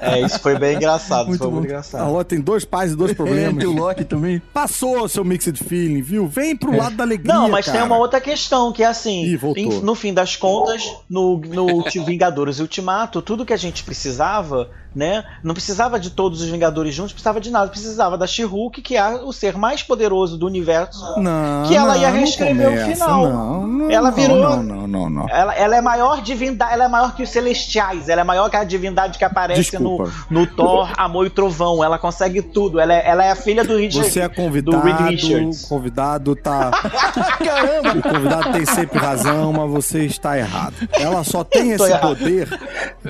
[0.00, 1.52] É, isso foi bem engraçado, Muito foi bom.
[1.54, 2.12] muito A engraçado.
[2.12, 3.56] Ló tem dois pais e dois É, problemas.
[3.56, 4.41] tem o Loki também.
[4.52, 6.26] Passou seu mixed feeling, viu?
[6.26, 7.32] Vem pro lado da alegria.
[7.32, 7.86] Não, mas tem cara.
[7.86, 12.60] uma outra questão, que é assim, Ih, em- no fim das contas, no, no Vingadores
[12.60, 15.24] Ultimato, tudo que a gente precisava, né?
[15.42, 19.08] Não precisava de todos os Vingadores juntos, precisava de nada, precisava da She-Hulk, que é
[19.14, 21.18] o ser mais poderoso do universo.
[21.20, 23.28] Não, que ela ia não reescrever o começa, final.
[23.28, 25.28] Não, não, Ela virou- Não, não, não, não.
[25.28, 28.56] Ela, ela é maior divindade, ela é maior que os celestiais, ela é maior que
[28.56, 30.12] a divindade que aparece no, Desculpa.
[30.30, 31.82] no Thor, Amor e Trovão.
[31.82, 32.78] Ela consegue tudo.
[32.80, 34.10] Ela é, ela é a filha do Richard.
[34.10, 35.64] Você é do convidado, Reed Richards.
[35.64, 36.70] o convidado tá.
[37.44, 37.98] Caramba!
[37.98, 40.74] O convidado tem sempre razão, mas você está errado.
[40.92, 42.00] Ela só tem esse errado.
[42.16, 42.48] poder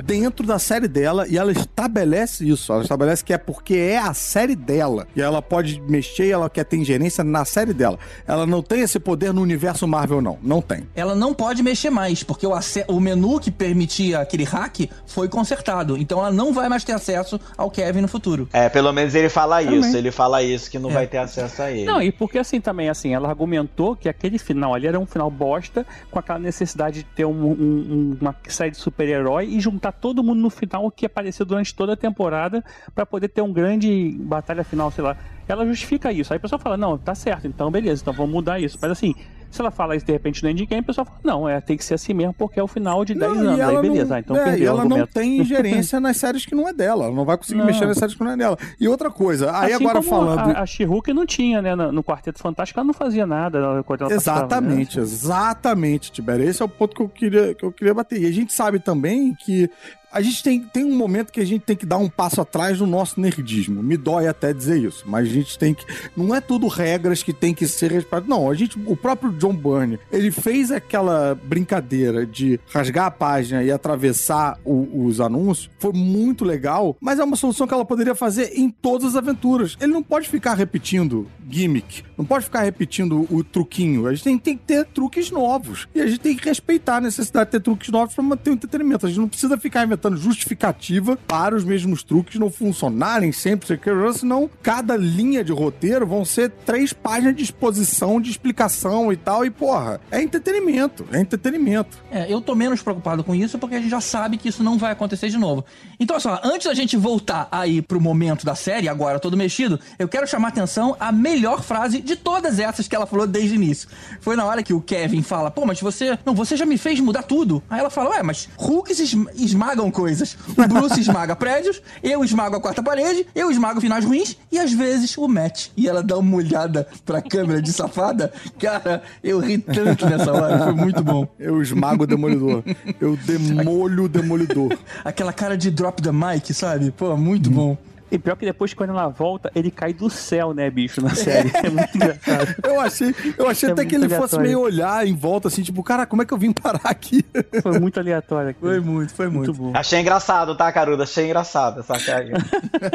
[0.05, 2.73] dentro da série dela e ela estabelece isso.
[2.73, 5.07] Ela estabelece que é porque é a série dela.
[5.17, 7.99] E ela pode mexer e ela quer ter ingerência na série dela.
[8.27, 10.39] Ela não tem esse poder no universo Marvel, não.
[10.43, 10.87] Não tem.
[10.95, 12.53] Ela não pode mexer mais, porque o,
[12.89, 15.97] o menu que permitia aquele hack foi consertado.
[15.97, 18.49] Então ela não vai mais ter acesso ao Kevin no futuro.
[18.53, 19.81] É, pelo menos ele fala Também.
[19.81, 19.97] isso.
[19.97, 20.95] Ele fala isso, que não É.
[20.95, 21.85] vai ter acesso a ele.
[21.87, 25.31] Não, e porque assim também, assim, ela argumentou que aquele final ali era um final
[25.31, 29.93] bosta, com aquela necessidade de ter um- um- um- uma série de super-herói e juntar
[29.93, 32.65] todo mundo no final que apareceu durante toda a temporada
[32.95, 35.17] pra poder ter um grande batalha final, sei lá.
[35.47, 36.33] Ela justifica isso.
[36.33, 38.79] Aí a pessoa fala, não, tá certo, então beleza, então vamos mudar isso.
[38.81, 39.15] Mas assim,
[39.53, 41.85] se ela fala isso de repente no endgame, a pessoa fala, não, é, tem que
[41.85, 43.53] ser assim mesmo porque é o final de 10 Não, anos.
[43.53, 46.17] Aí ela beleza, não, ah, então é, perdeu e o ela não tem ingerência nas
[46.17, 47.05] séries que não é dela.
[47.05, 47.67] Ela não vai conseguir Não.
[47.67, 48.57] mexer nas séries que não é dela.
[48.81, 50.57] E outra coisa, aí Assim agora falando.
[50.57, 51.75] A, a She-Hulk não tinha, né?
[51.75, 54.17] No, no Quarteto Fantástico ela não fazia nada ela participava, né?
[54.17, 56.49] Exatamente, exatamente, Tibério.
[56.49, 58.23] Esse é o ponto que eu queria, que eu queria bater.
[58.23, 59.71] E a gente sabe também que
[60.13, 62.79] a gente tem, tem um momento que a gente tem que dar um passo atrás
[62.81, 63.83] no nosso nerdismo.
[63.83, 65.85] Me dói até dizer isso, mas a gente tem que.
[66.17, 68.29] Não é tudo regras que tem que ser respeitadas.
[68.29, 68.79] Não, a gente.
[68.87, 75.07] O próprio John Byrne, ele fez aquela brincadeira de rasgar a página e atravessar o-
[75.07, 75.71] os anúncios.
[75.79, 79.77] Foi muito legal, mas é uma solução que ela poderia fazer em todas as aventuras.
[79.81, 84.07] Ele não pode ficar repetindo gimmick, não pode ficar repetindo o truquinho.
[84.07, 85.87] A gente tem, tem que ter truques novos.
[85.95, 88.55] E a gente tem que respeitar a necessidade de ter truques novos para manter o
[88.55, 89.07] entretenimento.
[89.07, 93.77] A gente não precisa ficar inventando justificativa para os mesmos truques não funcionarem sempre, sei
[93.77, 99.17] que, senão cada linha de roteiro vão ser três páginas de exposição, de explicação e
[99.17, 99.45] tal.
[99.45, 101.05] E, porra, é entretenimento.
[101.13, 101.99] É entretenimento.
[102.11, 104.79] É, eu tô menos preocupado com isso porque a gente já sabe que isso não
[104.79, 105.65] vai acontecer de novo.
[106.01, 110.09] Então, só, antes da gente voltar aí pro momento da série, agora todo mexido, eu
[110.09, 113.89] quero chamar atenção a melhor frase de todas essas que ela falou desde o início.
[114.21, 116.19] Foi na hora que o Kevin fala, pô, mas você.
[116.25, 117.63] Não, você já me fez mudar tudo.
[117.71, 120.37] Aí ela fala, ué, mas Hulks esm- esmagam coisas.
[120.57, 124.73] O Bruce esmaga prédios, eu esmago a quarta parede, eu esmago finais ruins e às
[124.73, 125.69] vezes o Matt.
[125.77, 128.33] E ela dá uma olhada pra câmera de safada.
[128.59, 131.29] Cara, eu ri tanto nessa hora, foi muito bom.
[131.39, 132.65] Eu esmago o demolidor.
[133.01, 134.77] Eu demolho o demolidor.
[135.05, 136.91] Aquela cara de drop the mic, sabe?
[136.91, 137.77] Pô, muito bom.
[138.13, 141.51] E pior que depois, quando ela volta, ele cai do céu, né, bicho, na série.
[141.55, 142.55] É muito engraçado.
[142.63, 144.47] Eu achei, eu achei É até que ele fosse aleatório.
[144.47, 147.25] meio olhar em volta, assim, tipo, cara, como é que eu vim parar aqui?
[147.63, 148.61] Foi muito aleatório aqui.
[148.61, 149.47] Foi muito, foi muito.
[149.47, 149.73] Muito bom.
[149.75, 151.05] Achei engraçado, tá, Caruda?
[151.05, 152.27] Achei engraçado essa cara.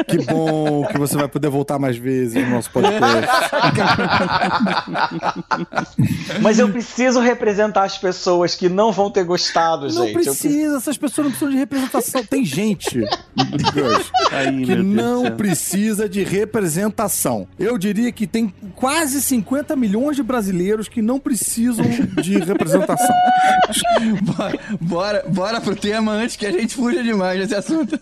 [0.06, 2.98] Que bom que você vai poder voltar mais vezes no nosso podcast.
[6.40, 10.16] Mas eu preciso representar as pessoas que não vão ter gostado, Não gente.
[10.16, 12.24] Eu precisa, essas pessoas não precisam de representação.
[12.24, 12.98] Tem gente
[14.30, 17.46] Aí, que meu Deus do não precisa de representação.
[17.58, 21.84] Eu diria que tem quase 50 milhões de brasileiros que não precisam
[22.22, 23.14] de representação.
[24.22, 27.98] Bora, bora, bora pro tema antes que a gente fuja demais desse assunto.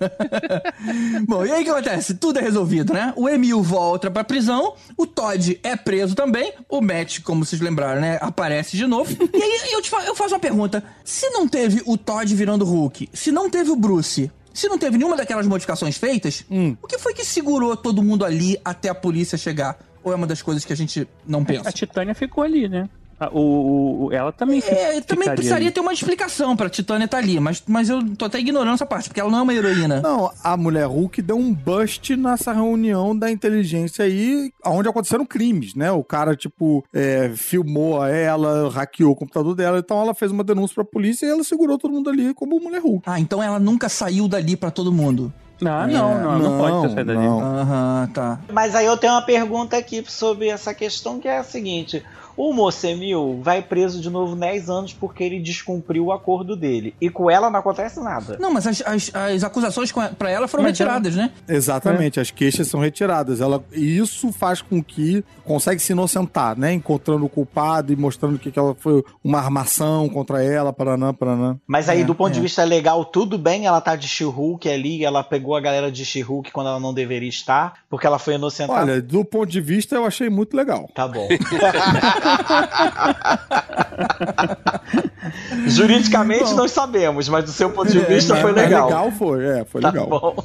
[1.26, 2.14] Bom, e aí o que acontece?
[2.14, 3.12] Tudo é resolvido, né?
[3.16, 8.00] O Emil volta pra prisão, o Todd é preso também, o Matt, como vocês lembraram,
[8.00, 9.16] né, aparece de novo.
[9.32, 12.64] E aí eu, te fa- eu faço uma pergunta: se não teve o Todd virando
[12.64, 16.44] Hulk, se não teve o Bruce, se não teve nenhuma daquelas modificações feitas,
[16.82, 19.78] o que foi que segurou todo mundo ali até a polícia chegar?
[20.02, 21.68] Ou é uma das coisas que a gente não pensa?
[21.68, 22.88] A Titânia ficou ali, né?
[23.18, 25.74] A- O, o- ela também É, também precisaria ali.
[25.74, 29.08] ter uma explicação pra Titânia estar ali, mas, mas eu tô até ignorando essa parte,
[29.08, 30.00] porque ela não é uma heroína.
[30.02, 35.74] Não, a mulher Hulk deu um bust nessa reunião da inteligência aí, onde aconteceram crimes,
[35.74, 35.90] né?
[35.90, 40.74] O cara, tipo, é, filmou ela, hackeou o computador dela, então ela fez uma denúncia
[40.74, 43.02] pra polícia e ela segurou todo mundo ali como mulher Hulk.
[43.08, 45.32] Ah, então ela nunca saiu dali pra todo mundo.
[45.64, 47.26] Ah, não, não, não, pode ter saído dali.
[47.26, 47.40] não.
[47.40, 48.38] Aham, tá.
[48.52, 52.02] Mas aí eu tenho uma pergunta aqui sobre essa questão que é a seguinte:
[52.36, 56.94] o Mocemil vai preso de novo 10 anos porque ele descumpriu o acordo dele.
[57.00, 58.36] E com ela não acontece nada.
[58.38, 61.30] Não, mas as, as, as acusações pra ela foram Mas retiradas, né?
[61.48, 63.40] Exatamente, as queixas são retiradas.
[63.40, 66.72] Ela, e isso faz com que consegue se inocentar, né?
[66.72, 71.58] Encontrando o culpado e mostrando que, que ela foi uma armação contra ela, paranã, paranã.
[71.66, 72.42] Mas aí, É, do ponto de é.
[72.42, 76.50] vista legal, tudo bem ela tá de She-Hulk ali, ela pegou a galera de She-Hulk
[76.50, 78.80] quando ela não deveria estar, porque ela foi inocentada.
[78.80, 80.88] Olha, do ponto de vista, eu achei muito legal.
[80.94, 81.26] Tá bom.
[85.66, 88.86] Juridicamente não sabemos, mas do seu ponto de vista É, foi legal.
[88.86, 90.08] legal foi, é, foi Tá legal.
[90.08, 90.44] bom.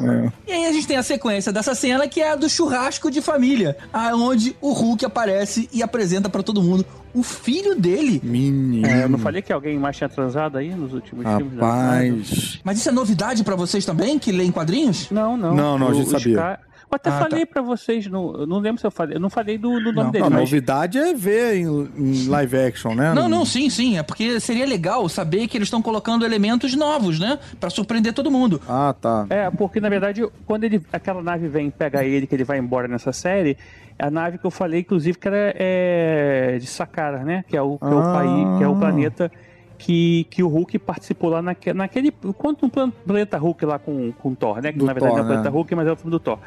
[0.00, 0.32] É.
[0.48, 3.20] E aí a gente tem a sequência dessa cena que é a do churrasco de
[3.20, 6.84] família, aonde o Hulk aparece e apresenta pra todo mundo
[7.14, 8.20] o filho dele.
[8.24, 8.86] Menino.
[8.86, 11.56] É, eu não falei que alguém mais tinha transado aí nos últimos filmes?
[11.58, 12.16] da Marvel?
[12.16, 12.60] Rapaz.
[12.64, 15.10] Mas isso é novidade pra vocês também, que leem quadrinhos?
[15.10, 15.54] Não, não.
[15.54, 16.36] Não, não, a gente sabia.
[16.36, 16.58] ca-
[16.92, 19.16] Eu até Ah, falei pra vocês, no, eu não lembro se eu falei.
[19.16, 20.40] Eu não falei do, do nome Não, dele, Não, a mas.
[20.40, 23.14] novidade é ver em, em live action, né?
[23.14, 23.96] Não, não, sim, sim.
[23.96, 27.38] É porque seria legal saber que eles estão colocando elementos novos, né?
[27.58, 28.60] Pra surpreender todo mundo.
[28.68, 29.24] Ah, tá.
[29.30, 32.86] É, porque na verdade, quando ele, aquela nave vem pegar ele, que ele vai embora
[32.86, 33.56] nessa série,
[33.98, 37.42] é a nave que eu falei, inclusive, que era é, de Sakara, né?
[37.48, 38.12] Que é o, que é o Ah.
[38.12, 39.32] país, que é o planeta
[39.78, 42.10] que, que o Hulk participou lá naque, naquele.
[42.36, 44.72] Quanto um plan- planeta Hulk lá com, com o Thor, né?
[44.72, 45.56] Que Do na verdade Thor, não é o planeta né?
[45.56, 46.38] Hulk, mas é o filme do Thor.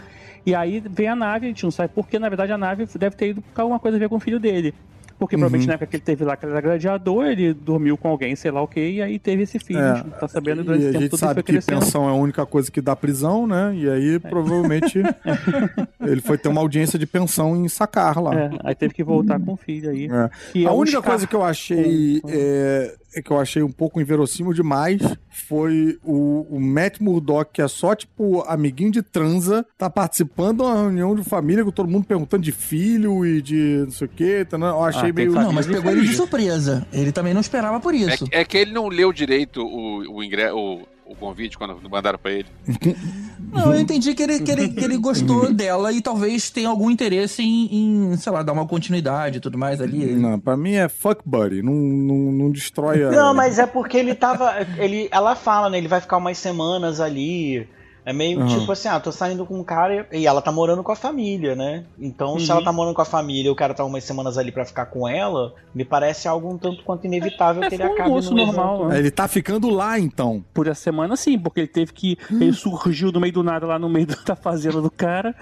[0.45, 3.15] E aí vem a nave, a gente não sabe porque, na verdade, a nave deve
[3.15, 4.73] ter ido com alguma coisa a ver com o filho dele.
[5.17, 5.67] Porque provavelmente Uhum.
[5.69, 8.51] na época que ele teve lá, que ele era gladiador, ele dormiu com alguém, sei
[8.51, 9.79] lá o que, e aí teve esse filho.
[9.79, 9.91] É.
[9.91, 12.05] A gente não tá sabendo durante E esse a tempo gente todo sabe que pensão
[12.09, 13.73] é a única coisa que dá prisão, né?
[13.77, 14.99] E aí, provavelmente,
[16.05, 18.35] ele foi ter uma audiência de pensão em sacar lá.
[18.35, 20.09] É, aí teve que voltar com o filho aí.
[20.53, 20.63] É.
[20.63, 24.53] É a única coisa que eu achei é, é que eu achei um pouco inverossímil
[24.53, 30.57] demais foi o, o Matt Murdock, que é só, tipo, amiguinho de transa, tá participando
[30.57, 34.07] de uma reunião de família com todo mundo perguntando de filho e de não sei
[34.07, 34.45] o quê.
[34.49, 34.67] Tá, né?
[34.67, 35.31] Eu achei Ah, meio.
[35.31, 36.87] Não, mas pegou ele de surpresa.
[36.91, 38.25] Ele também não esperava por isso.
[38.31, 40.49] É, é que ele não leu direito o, o, ingre...
[40.51, 42.47] o, o convite quando mandaram pra ele.
[43.51, 46.89] Não, eu entendi que ele, que ele, que ele gostou dela e talvez tenha algum
[46.89, 50.05] interesse em, em, sei lá, dar uma continuidade e tudo mais ali.
[50.13, 51.61] Não, pra mim é fuck buddy.
[51.61, 53.11] Não, não, não destrói a.
[53.11, 54.53] Não, mas é porque ele tava.
[54.77, 55.77] Ele, ela fala, né?
[55.77, 57.67] Ele vai ficar umas semanas ali.
[58.05, 58.47] É meio Uhum.
[58.47, 61.55] tipo assim, ah, tô saindo com um cara e ela tá morando com a família,
[61.55, 61.85] né?
[61.99, 62.57] Então, se Uhum.
[62.57, 64.85] ela tá morando com a família e o cara tá umas semanas ali pra ficar
[64.85, 68.31] com ela, me parece algo um tanto quanto inevitável É, que ele um acabe moço
[68.35, 68.99] no normal, né?
[68.99, 70.43] Ele tá ficando lá, então.
[70.53, 72.17] Por essa semana, sim, porque ele teve que.
[72.31, 75.33] Ele surgiu do meio do nada lá no meio da fazenda do cara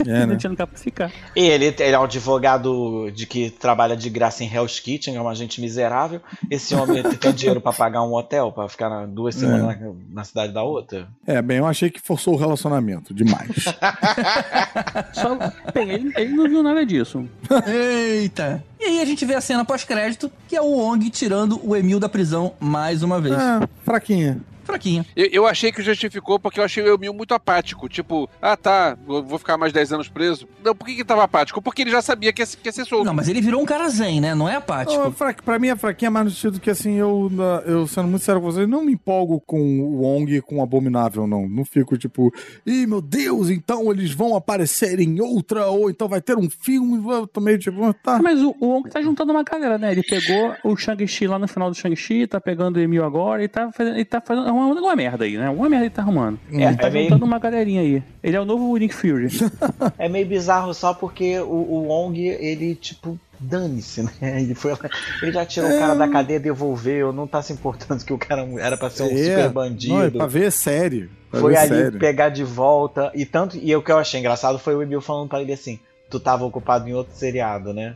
[0.00, 0.26] É, e né?
[0.26, 1.12] não tinha lugar pra ficar.
[1.36, 5.20] E ele, ele é um advogado de que trabalha de graça em Hell's Kitchen, é
[5.20, 6.20] uma gente miserável.
[6.50, 10.52] Esse homem tem dinheiro pra pagar um hotel, pra ficar duas semanas na, na cidade
[10.52, 11.08] da outra.
[11.26, 13.50] É, bem, eu achei que forçou o relacionamento demais.
[15.12, 15.36] Só,
[15.74, 17.28] bem, ele, ele não viu nada disso.
[17.66, 18.64] Eita!
[18.80, 21.98] E aí a gente vê a cena pós-crédito, que é o Wong tirando o Emil
[22.00, 23.34] da prisão mais uma vez.
[23.36, 24.40] ah, fraquinha.
[24.64, 25.06] Fraquinha.
[25.16, 27.88] Eu, eu achei que justificou porque eu achei o Emil muito apático.
[27.88, 30.46] Tipo, ah tá, vou vou ficar mais 10 anos preso.
[30.62, 31.62] Não, por que que ele tava apático?
[31.62, 33.06] Porque ele já sabia que ia, que ia ser solto.
[33.06, 34.34] Não, mas ele virou um cara zen, né?
[34.34, 35.02] Não é apático.
[35.06, 37.30] Oh, fra- pra mim, a fraquinha é mais no sentido que, assim, eu,
[37.64, 40.62] eu sendo muito sério com vocês, não me empolgo com o Wong e com o
[40.62, 41.48] Abominável, não.
[41.48, 42.30] Não fico tipo,
[42.66, 47.02] ih, meu Deus, então eles vão aparecer em outra, ou então vai ter um filme.
[47.10, 48.20] Eu tô meio tipo, tá.
[48.22, 49.92] Mas o, o Wong tá juntando uma galera, né?
[49.92, 53.48] Ele pegou o Shang-Chi lá no final do Shang-Chi, tá pegando o Emil agora e
[53.48, 53.94] tá fazendo.
[53.96, 55.48] Ele tá fazendo uma, uma merda aí, né?
[55.50, 56.38] Uma merda ele tá arrumando.
[56.52, 58.02] É, ele tá é meio- juntando uma galerinha aí.
[58.22, 59.28] Ele é o novo Nick Fury.
[59.98, 64.10] É meio bizarro só porque o, o Wong, ele, tipo, dane-se, né?
[64.42, 64.78] Ele, foi lá-
[65.22, 68.42] ele já tirou o cara da cadeia, devolveu, não tá se importando que o cara
[68.58, 69.94] era pra ser um super bandido.
[69.94, 71.08] Não, é pra ver série.
[71.30, 71.98] Pra foi ver ali série.
[71.98, 73.12] pegar de volta.
[73.14, 75.78] E tanto e o que eu achei engraçado foi o Emil falando pra ele assim:
[76.10, 77.94] Tu tava ocupado em outro seriado, né?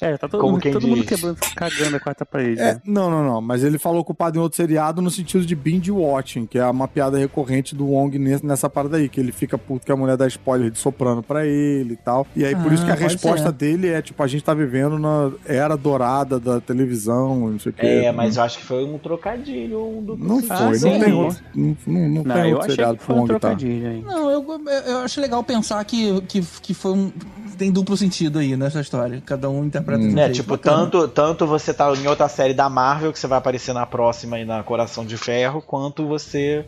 [0.00, 2.60] É, tá todo, Como mundo, quem todo mundo quebrando, cagando a quarta parede.
[2.60, 2.80] É, né?
[2.84, 3.40] não, não, não.
[3.40, 6.88] Mas ele falou culpado em outro seriado no sentido de binge watching, que é uma
[6.88, 10.26] piada recorrente do Wong nessa parada aí, que ele fica puto que a mulher dá
[10.26, 12.26] spoiler de soprano pra ele e tal.
[12.34, 13.52] E aí por Ah, isso que a pode resposta ser.
[13.52, 17.74] dele é tipo, a gente tá vivendo na era dourada da televisão, não sei o
[17.74, 17.86] quê.
[17.86, 20.98] É, mas eu acho que foi um trocadilho, um duplo Não foi, Ah, não sim.
[21.00, 21.38] tem outro.
[21.54, 23.38] Não, não, não Não, tem eu outro seriado que pro foi um Wong tá.
[23.38, 24.02] trocadilho aí.
[24.02, 24.44] Não, eu,
[24.86, 27.12] eu acho legal pensar que, que, que foi um.
[27.56, 29.22] Tem duplo sentido aí nessa história.
[29.24, 30.76] Cada um interpreta de um É, tipo, Bacana.
[30.84, 34.38] tanto, tanto você tá em outra série da Marvel, que você vai aparecer na próxima
[34.38, 36.64] e na Coração de Ferro, quanto você,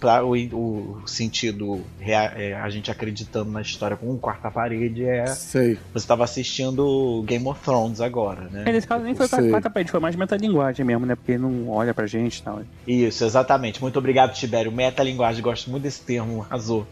[0.00, 5.04] pra o, o sentido, rea- é, a gente acreditando na história com um quarta parede,
[5.04, 5.78] é Sei.
[5.92, 8.64] você tava assistindo Game of Thrones agora, né?
[8.66, 9.50] É, nesse caso nem foi Sei.
[9.50, 11.14] quarta parede, foi mais metalinguagem mesmo, né?
[11.14, 12.60] Porque não olha pra gente e tal.
[12.86, 13.80] Isso, exatamente.
[13.80, 14.72] Muito obrigado, Tibério.
[14.72, 16.86] Metalinguagem, gosto muito desse termo, arrasou.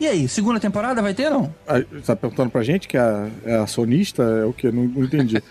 [0.00, 1.52] E aí, segunda temporada vai ter, não?
[1.92, 4.22] Você tá perguntando pra gente que é a, é a sonista?
[4.22, 4.70] É o quê?
[4.70, 5.42] Não, não entendi.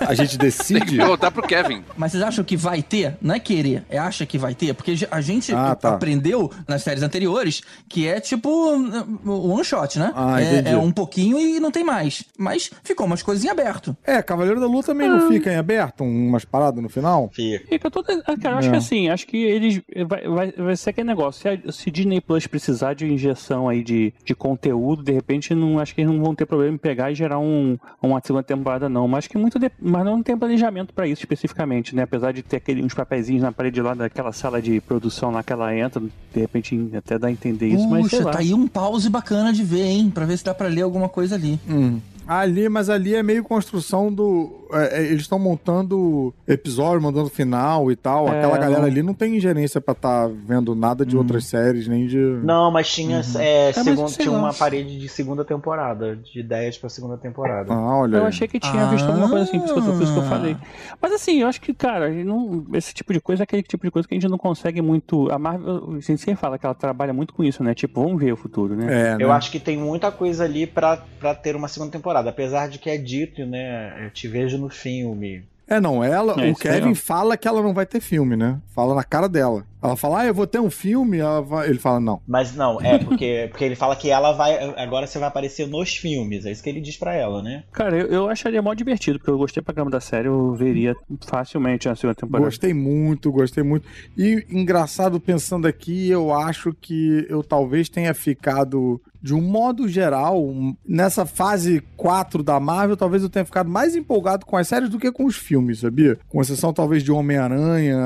[0.00, 0.96] a gente Tem que decide?
[0.96, 1.82] perguntar pro Kevin.
[1.96, 3.16] Mas vocês acham que vai ter?
[3.20, 4.74] Não é querer, é acha que vai ter?
[4.74, 5.94] Porque a gente Ah, tá.
[5.94, 10.12] aprendeu nas séries anteriores que é tipo um one shot, né?
[10.14, 12.24] Ah, é, é um pouquinho e não tem mais.
[12.38, 13.96] Mas ficou umas coisas em aberto.
[14.04, 15.16] É, Cavaleiro da Lua também Ah.
[15.16, 16.02] não fica em aberto?
[16.04, 17.30] Umas paradas no final?
[17.32, 17.64] Fica.
[17.68, 18.06] Fica todo.
[18.26, 18.70] ah, Cara, eu acho É.
[18.72, 19.80] que assim, acho que eles.
[20.08, 21.42] Vai, vai, vai ser aquele negócio.
[21.42, 25.78] Se, a, se Disney Plus precisar de injeção aí de, de conteúdo, de repente, não
[25.78, 28.88] acho que eles não vão ter problema em pegar e gerar um, uma segunda temporada,
[28.88, 29.06] não.
[29.06, 29.58] Mas que muito.
[29.58, 32.02] de- mas não tem planejamento pra isso especificamente, né?
[32.02, 35.52] Apesar de ter aquele, uns papeizinhos na parede lá daquela sala de produção lá que
[35.52, 38.66] ela entra, de repente até dá a entender isso, mas sei Puxa, tá aí um
[38.66, 40.10] pause bacana de ver, hein?
[40.12, 41.58] Pra ver se dá pra ler alguma coisa ali.
[41.68, 42.00] Hum.
[42.26, 44.63] Ali, mas ali é meio construção do.
[44.72, 48.28] É, é, eles estão montando episódio, mandando final e tal.
[48.28, 51.86] É, Aquela galera não- ali não tem ingerência pra estar vendo nada de outras séries,
[51.88, 52.16] nem de.
[52.18, 54.42] Não, mas tinha, é, mas segun- sei tinha lá.
[54.44, 57.72] uma parede de segunda temporada, de ideias pra segunda temporada.
[57.72, 58.16] Ah, olha.
[58.16, 58.28] Eu aí.
[58.28, 60.24] achei que tinha visto alguma coisa assim, por isso que eu, por isso que eu
[60.24, 60.28] Ah.
[60.28, 60.56] falei.
[61.00, 63.90] Mas assim, eu acho que, cara, não- esse tipo de coisa é aquele tipo de
[63.90, 65.30] coisa que a gente não consegue muito.
[65.30, 67.74] A Marvel, a gente sempre fala que ela trabalha muito com isso, né?
[67.74, 69.12] Tipo, vamos ver o futuro, né?
[69.12, 69.34] É, Eu né?
[69.34, 72.30] acho que tem muita coisa ali pra, pra ter uma segunda temporada.
[72.30, 74.04] Apesar de que é dito, né?
[74.04, 75.44] Eu te vejo no filme.
[75.66, 76.94] É, não, ela, É, o Kevin ó.
[76.94, 78.60] fala que ela não vai ter filme, né?
[78.74, 79.64] Fala na cara dela.
[79.82, 82.20] Ela fala, ah, eu vou ter um filme, ela vai- ele fala, não.
[82.26, 84.58] Mas não, é porque, porque ele fala que ela vai.
[84.76, 86.44] Agora você vai aparecer nos filmes.
[86.44, 87.64] É isso que ele diz pra ela, né?
[87.72, 90.94] Cara, eu, eu acharia mó divertido, porque eu gostei pra caramba da série, eu veria
[91.26, 92.44] facilmente na segunda temporada.
[92.44, 93.86] Gostei muito, gostei muito.
[94.18, 100.54] E engraçado pensando aqui, eu acho que eu talvez tenha ficado, de um modo geral,
[100.86, 104.98] nessa fase 4 da Marvel, talvez eu tenha ficado mais empolgado com as séries do
[104.98, 106.18] que com os filmes, sabia?
[106.28, 107.96] Com exceção talvez de Homem-Aranha,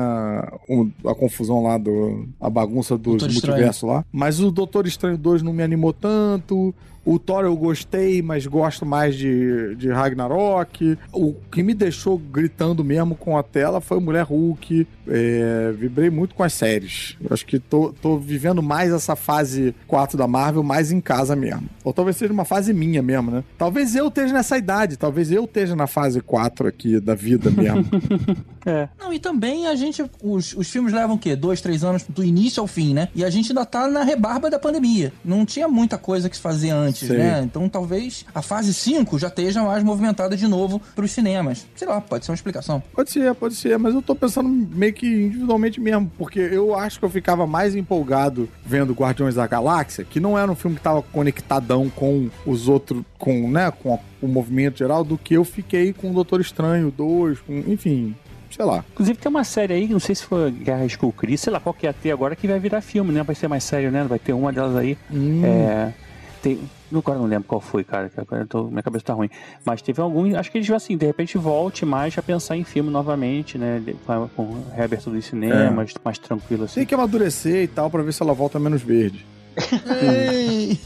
[1.05, 2.25] a confusão lá do.
[2.39, 3.33] a bagunça Estranho.
[3.33, 4.05] multiversos lá.
[4.09, 6.73] Mas o Doutor Estranho 2 não me animou tanto.
[7.09, 10.95] O Thor eu gostei, mas gosto mais de, de Ragnarok.
[11.11, 14.87] O que me deixou gritando mesmo com a tela foi Mulher Hulk.
[15.07, 17.17] É, vibrei muito com as séries.
[17.19, 21.35] Eu acho que tô, tô vivendo mais essa fase 4 da Marvel mais em casa
[21.35, 21.67] mesmo.
[21.83, 23.43] Ou talvez seja uma fase minha mesmo, né?
[23.57, 27.85] Talvez eu esteja nessa idade, talvez eu esteja na fase 4 aqui da vida mesmo.
[28.65, 28.89] É.
[28.99, 30.03] Não, e também a gente.
[30.21, 31.35] Os, os filmes levam o quê?
[31.35, 33.07] Dois, três anos do início ao fim, né?
[33.15, 35.13] E a gente ainda tá na rebarba da pandemia.
[35.23, 37.17] Não tinha muita coisa que se fazia antes, Sei.
[37.17, 37.41] né?
[37.43, 41.67] Então talvez a fase 5 já esteja mais movimentada de novo pros cinemas.
[41.75, 42.81] Sei lá, pode ser uma explicação.
[42.93, 46.99] Pode ser, pode ser, mas eu tô pensando meio que individualmente mesmo, porque eu acho
[46.99, 50.81] que eu ficava mais empolgado vendo Guardiões da Galáxia, que não era um filme que
[50.81, 55.43] tava conectadão com os outros, com, né, com a- o movimento geral, do que eu
[55.45, 58.13] fiquei com o Doutor Estranho 2, com, enfim,
[58.51, 58.83] sei lá.
[58.91, 61.73] Inclusive tem uma série aí, não sei se foi Guerra Skull Chris, sei lá qual
[61.73, 63.23] que ia ter agora, que vai virar filme, né?
[63.23, 64.03] Vai ser mais sério, né?
[64.03, 64.97] Vai ter uma delas aí.
[65.11, 65.93] Hum, É,
[66.41, 66.59] tem,
[66.93, 69.29] agora não lembro qual foi, cara, agora tô, minha cabeça tá ruim.
[69.65, 72.89] Mas teve algum, acho que eles, assim, de repente volte mais a pensar em filme
[72.89, 73.81] novamente, né?
[74.05, 76.75] Com, com reabertura dos cinemas, mais tranquilo assim.
[76.75, 79.25] Tem que amadurecer e tal, pra ver se ela volta menos verde.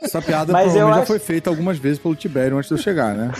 [0.00, 2.78] Essa piada Mas provavelmente já acho- foi feita algumas vezes pelo Tibério antes de eu
[2.78, 3.32] chegar, né?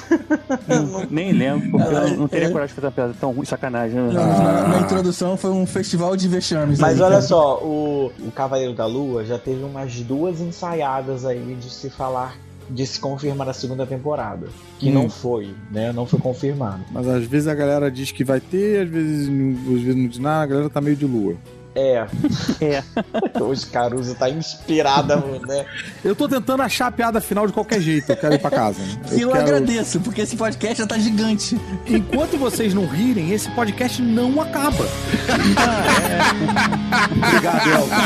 [0.69, 2.51] Não- nem lembro, porque eu não, teria É.
[2.51, 4.01] coragem de fazer uma piada tão ruim, sacanagem.
[4.01, 4.13] né?
[4.13, 6.79] Não, na, na introdução foi um festival de vexames.
[6.79, 7.23] Mas aí, olha cara.
[7.23, 12.37] só, o, o Cavaleiro da Lua já teve umas duas ensaiadas aí de se falar,
[12.71, 14.47] de se confirmar a segunda temporada.
[14.79, 14.95] Que Hum.
[14.95, 15.93] não foi, né?
[15.93, 16.85] Não foi confirmado.
[16.93, 20.07] Mas às vezes a galera diz que vai ter, às vezes, não- às vezes não
[20.07, 21.35] diz nada, a galera tá meio de lua.
[21.75, 22.07] É,
[22.61, 22.83] É.
[23.41, 25.65] hoje Caruso tá inspirada, né?
[26.05, 28.79] Eu tô tentando achar a piada final de qualquer jeito, eu quero ir pra casa.
[29.13, 31.59] E eu, quero- agradeço, porque esse podcast já tá gigante.
[31.87, 34.85] Enquanto vocês não rirem, esse podcast não acaba.
[37.27, 38.03] Obrigado, Elvis.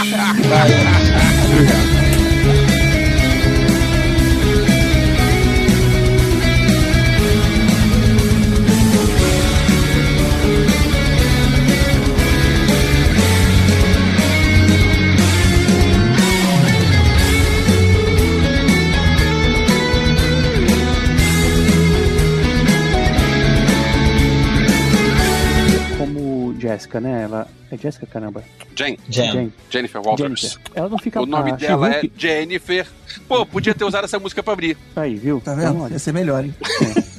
[26.76, 27.22] Jessica, né?
[27.24, 27.48] Ela.
[27.70, 28.44] É Jessica, caramba.
[28.76, 28.98] Jen.
[29.08, 29.32] Jen.
[29.32, 29.52] Jen.
[29.70, 30.40] Jennifer Walters.
[30.40, 30.60] Jennifer.
[30.74, 32.86] Ela não fica O nome a dela é Jennifer.
[33.26, 34.76] Pô, podia ter usado essa música pra abrir.
[34.94, 35.40] Aí, viu?
[35.40, 35.74] Tá vendo?
[35.76, 36.55] Então, Ia ser melhor, hein?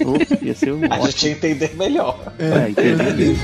[0.06, 1.06] oh, ia ser um A ótimo.
[1.12, 2.34] gente ia entender melhor.
[2.40, 3.36] É, entendeu?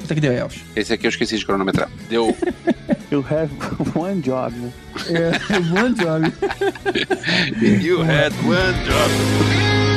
[0.00, 0.60] Puta que deu, Elvis.
[0.76, 1.88] Esse aqui eu esqueci de cronometrar.
[2.08, 2.36] Deu.
[3.10, 3.50] You have
[3.98, 4.72] one job, né?
[5.08, 6.32] É, bom job.
[7.60, 9.89] You had one job.